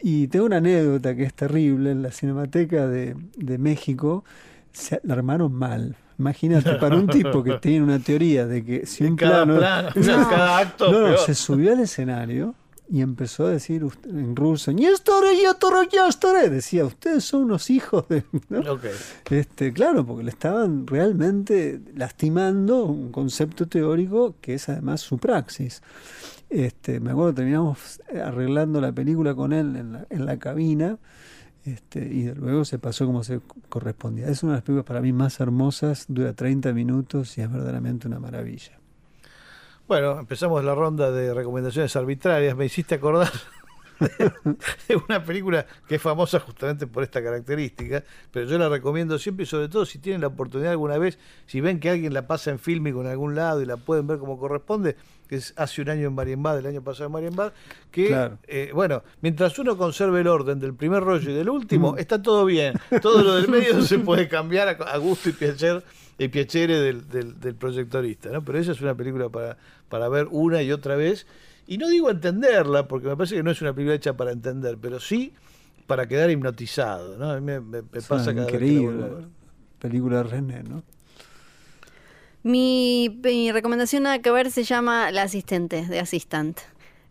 y 0.00 0.28
tengo 0.28 0.46
una 0.46 0.58
anécdota 0.58 1.14
que 1.16 1.24
es 1.24 1.34
terrible, 1.34 1.92
en 1.92 2.02
la 2.02 2.10
Cinemateca 2.10 2.86
de, 2.86 3.16
de 3.36 3.58
México 3.58 4.24
se 4.72 5.00
la 5.02 5.14
armaron 5.14 5.52
mal. 5.52 5.96
Imagínate, 6.18 6.74
para 6.74 6.96
un 6.96 7.06
tipo 7.06 7.42
que 7.44 7.58
tiene 7.60 7.84
una 7.84 7.98
teoría 8.00 8.46
de 8.46 8.64
que 8.64 8.86
si 8.86 9.04
un 9.04 9.16
plano, 9.16 9.60
cada 10.28 10.58
acto 10.58 10.90
no, 10.90 11.16
se 11.16 11.34
subió 11.34 11.72
al 11.72 11.80
escenario 11.80 12.54
y 12.90 13.02
empezó 13.02 13.46
a 13.46 13.50
decir 13.50 13.86
en 14.04 14.34
ruso, 14.34 14.72
decía, 16.48 16.86
ustedes 16.86 17.22
son 17.22 17.42
unos 17.42 17.68
hijos 17.68 18.08
de... 18.08 18.24
Este, 19.30 19.72
claro, 19.74 20.06
porque 20.06 20.24
le 20.24 20.30
estaban 20.30 20.86
realmente 20.86 21.80
lastimando 21.94 22.86
un 22.86 23.12
concepto 23.12 23.68
teórico 23.68 24.36
que 24.40 24.54
es 24.54 24.68
además 24.70 25.02
su 25.02 25.18
praxis. 25.18 25.82
Este, 26.48 26.98
me 26.98 27.10
acuerdo, 27.10 27.34
terminamos 27.34 28.00
arreglando 28.24 28.80
la 28.80 28.90
película 28.90 29.34
con 29.34 29.52
él 29.52 29.76
en 29.76 29.92
la, 29.92 30.06
en 30.08 30.24
la 30.24 30.38
cabina 30.38 30.96
este, 31.72 32.00
y 32.00 32.32
luego 32.34 32.64
se 32.64 32.78
pasó 32.78 33.06
como 33.06 33.24
se 33.24 33.40
correspondía. 33.68 34.28
Es 34.28 34.42
una 34.42 34.52
de 34.52 34.56
las 34.58 34.64
películas 34.64 34.86
para 34.86 35.00
mí 35.00 35.12
más 35.12 35.40
hermosas, 35.40 36.06
dura 36.08 36.32
30 36.32 36.72
minutos 36.72 37.36
y 37.38 37.42
es 37.42 37.50
verdaderamente 37.50 38.06
una 38.06 38.18
maravilla. 38.18 38.78
Bueno, 39.86 40.18
empezamos 40.18 40.62
la 40.64 40.74
ronda 40.74 41.10
de 41.10 41.32
recomendaciones 41.32 41.96
arbitrarias. 41.96 42.56
Me 42.56 42.66
hiciste 42.66 42.96
acordar 42.96 43.30
de 44.88 44.96
una 44.96 45.24
película 45.24 45.66
que 45.86 45.96
es 45.96 46.02
famosa 46.02 46.40
justamente 46.40 46.86
por 46.86 47.02
esta 47.02 47.22
característica, 47.22 48.04
pero 48.30 48.46
yo 48.46 48.58
la 48.58 48.68
recomiendo 48.68 49.18
siempre 49.18 49.44
y 49.44 49.46
sobre 49.46 49.68
todo 49.68 49.86
si 49.86 49.98
tienen 49.98 50.20
la 50.20 50.28
oportunidad 50.28 50.72
alguna 50.72 50.98
vez, 50.98 51.18
si 51.46 51.60
ven 51.60 51.80
que 51.80 51.90
alguien 51.90 52.12
la 52.12 52.26
pasa 52.26 52.50
en 52.50 52.58
filme 52.58 52.90
en 52.90 53.06
algún 53.06 53.34
lado 53.34 53.62
y 53.62 53.66
la 53.66 53.76
pueden 53.76 54.06
ver 54.06 54.18
como 54.18 54.38
corresponde, 54.38 54.96
que 55.28 55.36
es 55.36 55.52
hace 55.56 55.82
un 55.82 55.90
año 55.90 56.08
en 56.08 56.14
Marienbad, 56.14 56.58
el 56.58 56.66
año 56.66 56.82
pasado 56.82 57.06
en 57.06 57.12
Marienbad, 57.12 57.52
que, 57.90 58.30
eh, 58.46 58.70
bueno, 58.74 59.02
mientras 59.20 59.58
uno 59.58 59.76
conserve 59.76 60.22
el 60.22 60.26
orden 60.26 60.58
del 60.58 60.74
primer 60.74 61.02
rollo 61.02 61.30
y 61.30 61.34
del 61.34 61.50
último, 61.50 61.92
mm. 61.92 61.98
está 61.98 62.22
todo 62.22 62.44
bien. 62.44 62.74
Todo 63.02 63.22
lo 63.22 63.34
del 63.34 63.48
medio 63.48 63.82
se 63.82 63.98
puede 63.98 64.28
cambiar 64.28 64.68
a, 64.68 64.96
gusto 64.96 65.28
y 65.28 65.32
placer 65.32 65.84
y 66.18 66.28
piacere 66.28 66.80
del, 66.80 67.08
del, 67.08 67.54
proyectorista, 67.54 68.30
¿no? 68.30 68.42
Pero 68.44 68.58
esa 68.58 68.72
es 68.72 68.80
una 68.80 68.94
película 68.94 69.28
para, 69.28 69.58
para 69.88 70.08
ver 70.08 70.26
una 70.30 70.62
y 70.62 70.72
otra 70.72 70.96
vez. 70.96 71.26
Y 71.66 71.76
no 71.76 71.88
digo 71.88 72.10
entenderla, 72.10 72.88
porque 72.88 73.08
me 73.08 73.16
parece 73.16 73.36
que 73.36 73.42
no 73.42 73.50
es 73.50 73.60
una 73.60 73.74
película 73.74 73.94
hecha 73.94 74.16
para 74.16 74.32
entender, 74.32 74.78
pero 74.80 74.98
sí 74.98 75.34
para 75.86 76.06
quedar 76.06 76.30
hipnotizado, 76.30 77.16
¿no? 77.16 77.30
A 77.30 77.40
mí 77.40 77.60
me, 77.60 77.82
pasa 77.82 78.34
cada 78.34 78.42
increíble. 78.42 79.26
película 79.78 80.18
de 80.18 80.22
René, 80.24 80.62
¿no? 80.62 80.82
Mi, 82.42 83.20
recomendación 83.52 84.06
a 84.06 84.20
que 84.20 84.30
ver 84.30 84.50
se 84.50 84.64
llama 84.64 85.10
La 85.10 85.22
Asistente, 85.22 85.84
de 85.86 86.00
Assistant. 86.00 86.58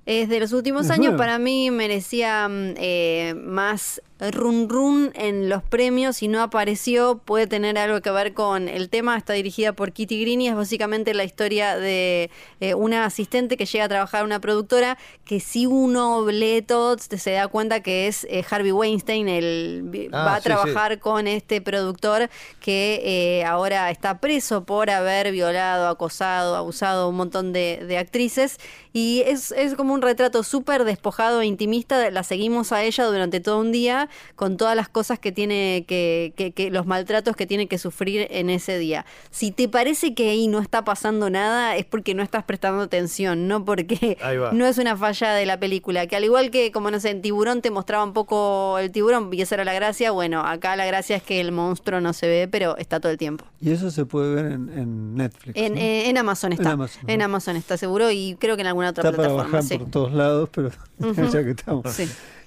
Es 0.08 0.30
de 0.30 0.40
los 0.40 0.54
últimos 0.54 0.90
años, 0.90 1.16
para 1.18 1.38
mí 1.38 1.70
merecía 1.70 2.48
mm, 2.48 2.76
eh, 2.78 3.36
más 3.38 4.02
run 4.20 4.68
run 4.70 5.12
en 5.16 5.50
los 5.50 5.64
premios. 5.64 6.22
Y 6.24 6.28
no 6.28 6.42
apareció, 6.42 7.18
puede 7.18 7.48
tener 7.48 7.78
algo 7.78 8.02
que 8.02 8.12
ver 8.12 8.34
con 8.34 8.68
el 8.68 8.90
tema, 8.90 9.18
está 9.18 9.34
dirigida 9.34 9.74
por 9.74 9.92
Kitty 9.92 10.22
Green 10.22 10.42
y 10.42 10.48
es 10.48 10.56
básicamente 10.56 11.14
la 11.14 11.24
historia 11.24 11.78
de 11.78 12.30
eh, 12.60 12.74
una 12.74 13.06
asistente 13.06 13.58
que 13.58 13.66
llega 13.66 13.86
a 13.86 13.90
trabajar 13.90 14.22
en 14.22 14.28
una 14.28 14.40
productora 14.40 14.98
que 15.26 15.40
si 15.40 15.66
uno 15.66 16.26
lee 16.30 16.62
todo 16.62 16.98
se 16.98 17.32
da 17.32 17.48
cuenta 17.48 17.82
que 17.82 18.08
es 18.08 18.26
eh, 18.30 18.44
Harvey 18.50 18.72
Weinstein, 18.72 19.28
el, 19.28 20.10
ah, 20.14 20.24
va 20.26 20.36
a 20.36 20.42
trabajar 20.42 21.00
con 21.00 21.28
este 21.28 21.62
productor 21.62 22.30
que 22.60 23.02
eh, 23.04 23.46
ahora 23.46 23.92
está 23.92 24.20
preso 24.20 24.64
por 24.64 24.90
haber 24.90 25.32
violado, 25.32 25.90
acosado, 25.90 26.56
abusado 26.56 27.10
un 27.10 27.16
montón 27.16 27.54
de, 27.54 27.98
actrices. 27.98 28.58
Y 28.94 29.24
es, 29.26 29.52
es 29.52 29.76
como 29.76 29.94
un 29.98 30.02
retrato 30.04 30.44
súper 30.44 30.84
despojado 30.84 31.42
e 31.42 31.48
intimista, 31.48 32.10
la 32.12 32.24
seguimos 32.24 32.72
a 32.72 32.84
ella 32.84 33.06
durante 33.06 33.40
todo 33.40 33.60
un 33.60 33.72
día 33.72 34.10
con 34.36 34.56
todas 34.58 34.76
las 34.76 34.90
cosas 34.90 35.18
que 35.18 35.32
tiene 35.32 35.86
que, 35.88 36.34
que, 36.56 36.70
los 36.70 36.86
maltratos 36.86 37.36
que 37.36 37.48
tiene 37.48 37.68
que 37.68 37.78
sufrir 37.78 38.28
en 38.30 38.50
ese 38.50 38.78
día. 38.78 39.06
Si 39.32 39.52
te 39.52 39.68
parece 39.68 40.14
que 40.14 40.30
ahí 40.30 40.48
no 40.48 40.60
está 40.60 40.84
pasando 40.84 41.30
nada, 41.30 41.76
es 41.76 41.86
porque 41.86 42.14
no 42.14 42.22
estás 42.22 42.44
prestando 42.44 42.84
atención, 42.84 43.48
no 43.48 43.66
porque 43.66 44.18
no 44.54 44.66
es 44.66 44.78
una 44.78 44.96
falla 44.96 45.34
de 45.34 45.46
la 45.46 45.60
película. 45.60 46.06
Que 46.06 46.16
al 46.16 46.24
igual 46.24 46.52
que, 46.52 46.72
como 46.72 46.92
no 46.92 47.00
sé, 47.00 47.10
en 47.10 47.22
Tiburón 47.22 47.62
te 47.62 47.72
mostraba 47.72 48.04
un 48.04 48.14
poco 48.14 48.78
el 48.78 48.92
tiburón 48.92 49.30
y 49.34 49.42
esa 49.42 49.56
era 49.56 49.66
la 49.66 49.74
gracia, 49.74 50.12
bueno, 50.12 50.42
acá 50.42 50.76
la 50.76 50.86
gracia 50.86 51.16
es 51.16 51.24
que 51.24 51.40
el 51.40 51.52
monstruo 51.52 52.02
no 52.02 52.14
se 52.14 52.28
ve, 52.28 52.48
pero 52.48 52.78
está 52.78 53.00
todo 53.00 53.12
el 53.12 53.18
tiempo. 53.18 53.46
Y 53.60 53.72
eso 53.72 53.90
se 53.90 54.06
puede 54.06 54.36
ver 54.36 54.52
en, 54.52 55.16
Netflix. 55.16 55.58
En, 55.58 55.78
eh, 55.78 56.10
en, 56.10 56.18
Amazon 56.18 56.54
está. 56.54 56.78
En 57.08 57.22
Amazon, 57.22 57.56
está 57.56 57.78
seguro 57.78 58.12
y 58.12 58.36
creo 58.40 58.56
que 58.56 58.62
en 58.62 58.68
alguna 58.68 58.90
otra 58.90 59.12
plataforma. 59.12 59.60
Está 59.60 59.76
por 59.88 59.92
todos 59.92 60.14
lados, 60.14 60.50
pero 60.52 60.72
ya 61.32 61.44
que 61.44 61.52
estamos. 61.52 61.86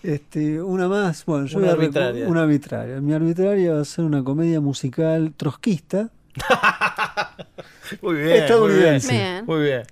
Este, 0.03 0.63
una 0.63 0.89
más, 0.89 1.25
bueno, 1.27 1.47
yo 1.47 1.59
una 1.59 1.73
arbitraria. 1.73 2.27
una 2.29 2.43
arbitraria. 2.43 3.01
Mi 3.01 3.13
arbitraria 3.13 3.75
va 3.75 3.81
a 3.81 3.85
ser 3.85 4.05
una 4.05 4.25
comedia 4.25 4.61
musical 4.61 5.33
trotskista. 5.37 6.11
muy 8.03 8.15
bien. 8.17 8.31
Estadounidense. 8.31 9.43
Muy 9.47 9.63
bien. 9.63 9.83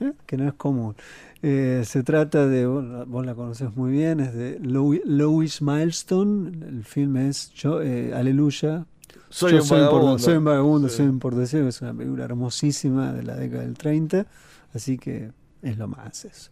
¿Eh? 0.00 0.12
Que 0.26 0.36
no 0.36 0.48
es 0.48 0.54
común. 0.54 0.94
Eh, 1.42 1.82
se 1.84 2.02
trata 2.02 2.46
de, 2.46 2.66
vos 2.66 3.24
la 3.26 3.34
conoces 3.34 3.74
muy 3.76 3.92
bien, 3.92 4.20
es 4.20 4.34
de 4.34 4.58
Louis 4.60 5.62
Milestone. 5.62 6.52
El 6.66 6.84
filme 6.84 7.28
es 7.28 7.52
yo, 7.54 7.82
eh, 7.82 8.12
Aleluya. 8.14 8.86
Soy, 9.30 9.54
un 9.54 9.68
vagabundo. 9.68 10.18
soy 10.18 10.36
un 10.36 10.44
vagabundo, 10.44 10.88
soy 10.88 11.06
un 11.06 11.18
porteseo. 11.18 11.68
Es 11.68 11.82
una 11.82 11.94
película 11.94 12.24
hermosísima 12.24 13.12
de 13.12 13.22
la 13.24 13.36
década 13.36 13.62
del 13.62 13.76
30. 13.76 14.26
Así 14.72 14.98
que 14.98 15.30
es 15.62 15.76
lo 15.76 15.88
más 15.88 16.24
eso. 16.24 16.50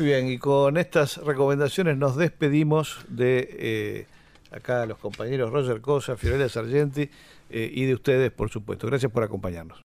Muy 0.00 0.08
bien, 0.08 0.28
y 0.30 0.38
con 0.38 0.78
estas 0.78 1.18
recomendaciones 1.18 1.94
nos 1.98 2.16
despedimos 2.16 3.04
de 3.08 3.46
eh, 3.52 4.06
acá 4.50 4.86
los 4.86 4.96
compañeros 4.96 5.50
Roger 5.50 5.82
Cosa, 5.82 6.16
Fiorella 6.16 6.48
Sargenti 6.48 7.10
eh, 7.50 7.70
y 7.70 7.84
de 7.84 7.92
ustedes, 7.92 8.32
por 8.32 8.48
supuesto. 8.48 8.86
Gracias 8.86 9.12
por 9.12 9.24
acompañarnos. 9.24 9.82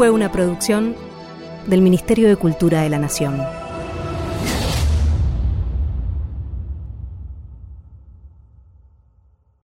Fue 0.00 0.08
una 0.08 0.32
producción 0.32 0.96
del 1.66 1.82
Ministerio 1.82 2.30
de 2.30 2.36
Cultura 2.36 2.80
de 2.80 2.88
la 2.88 2.98
Nación. 2.98 3.38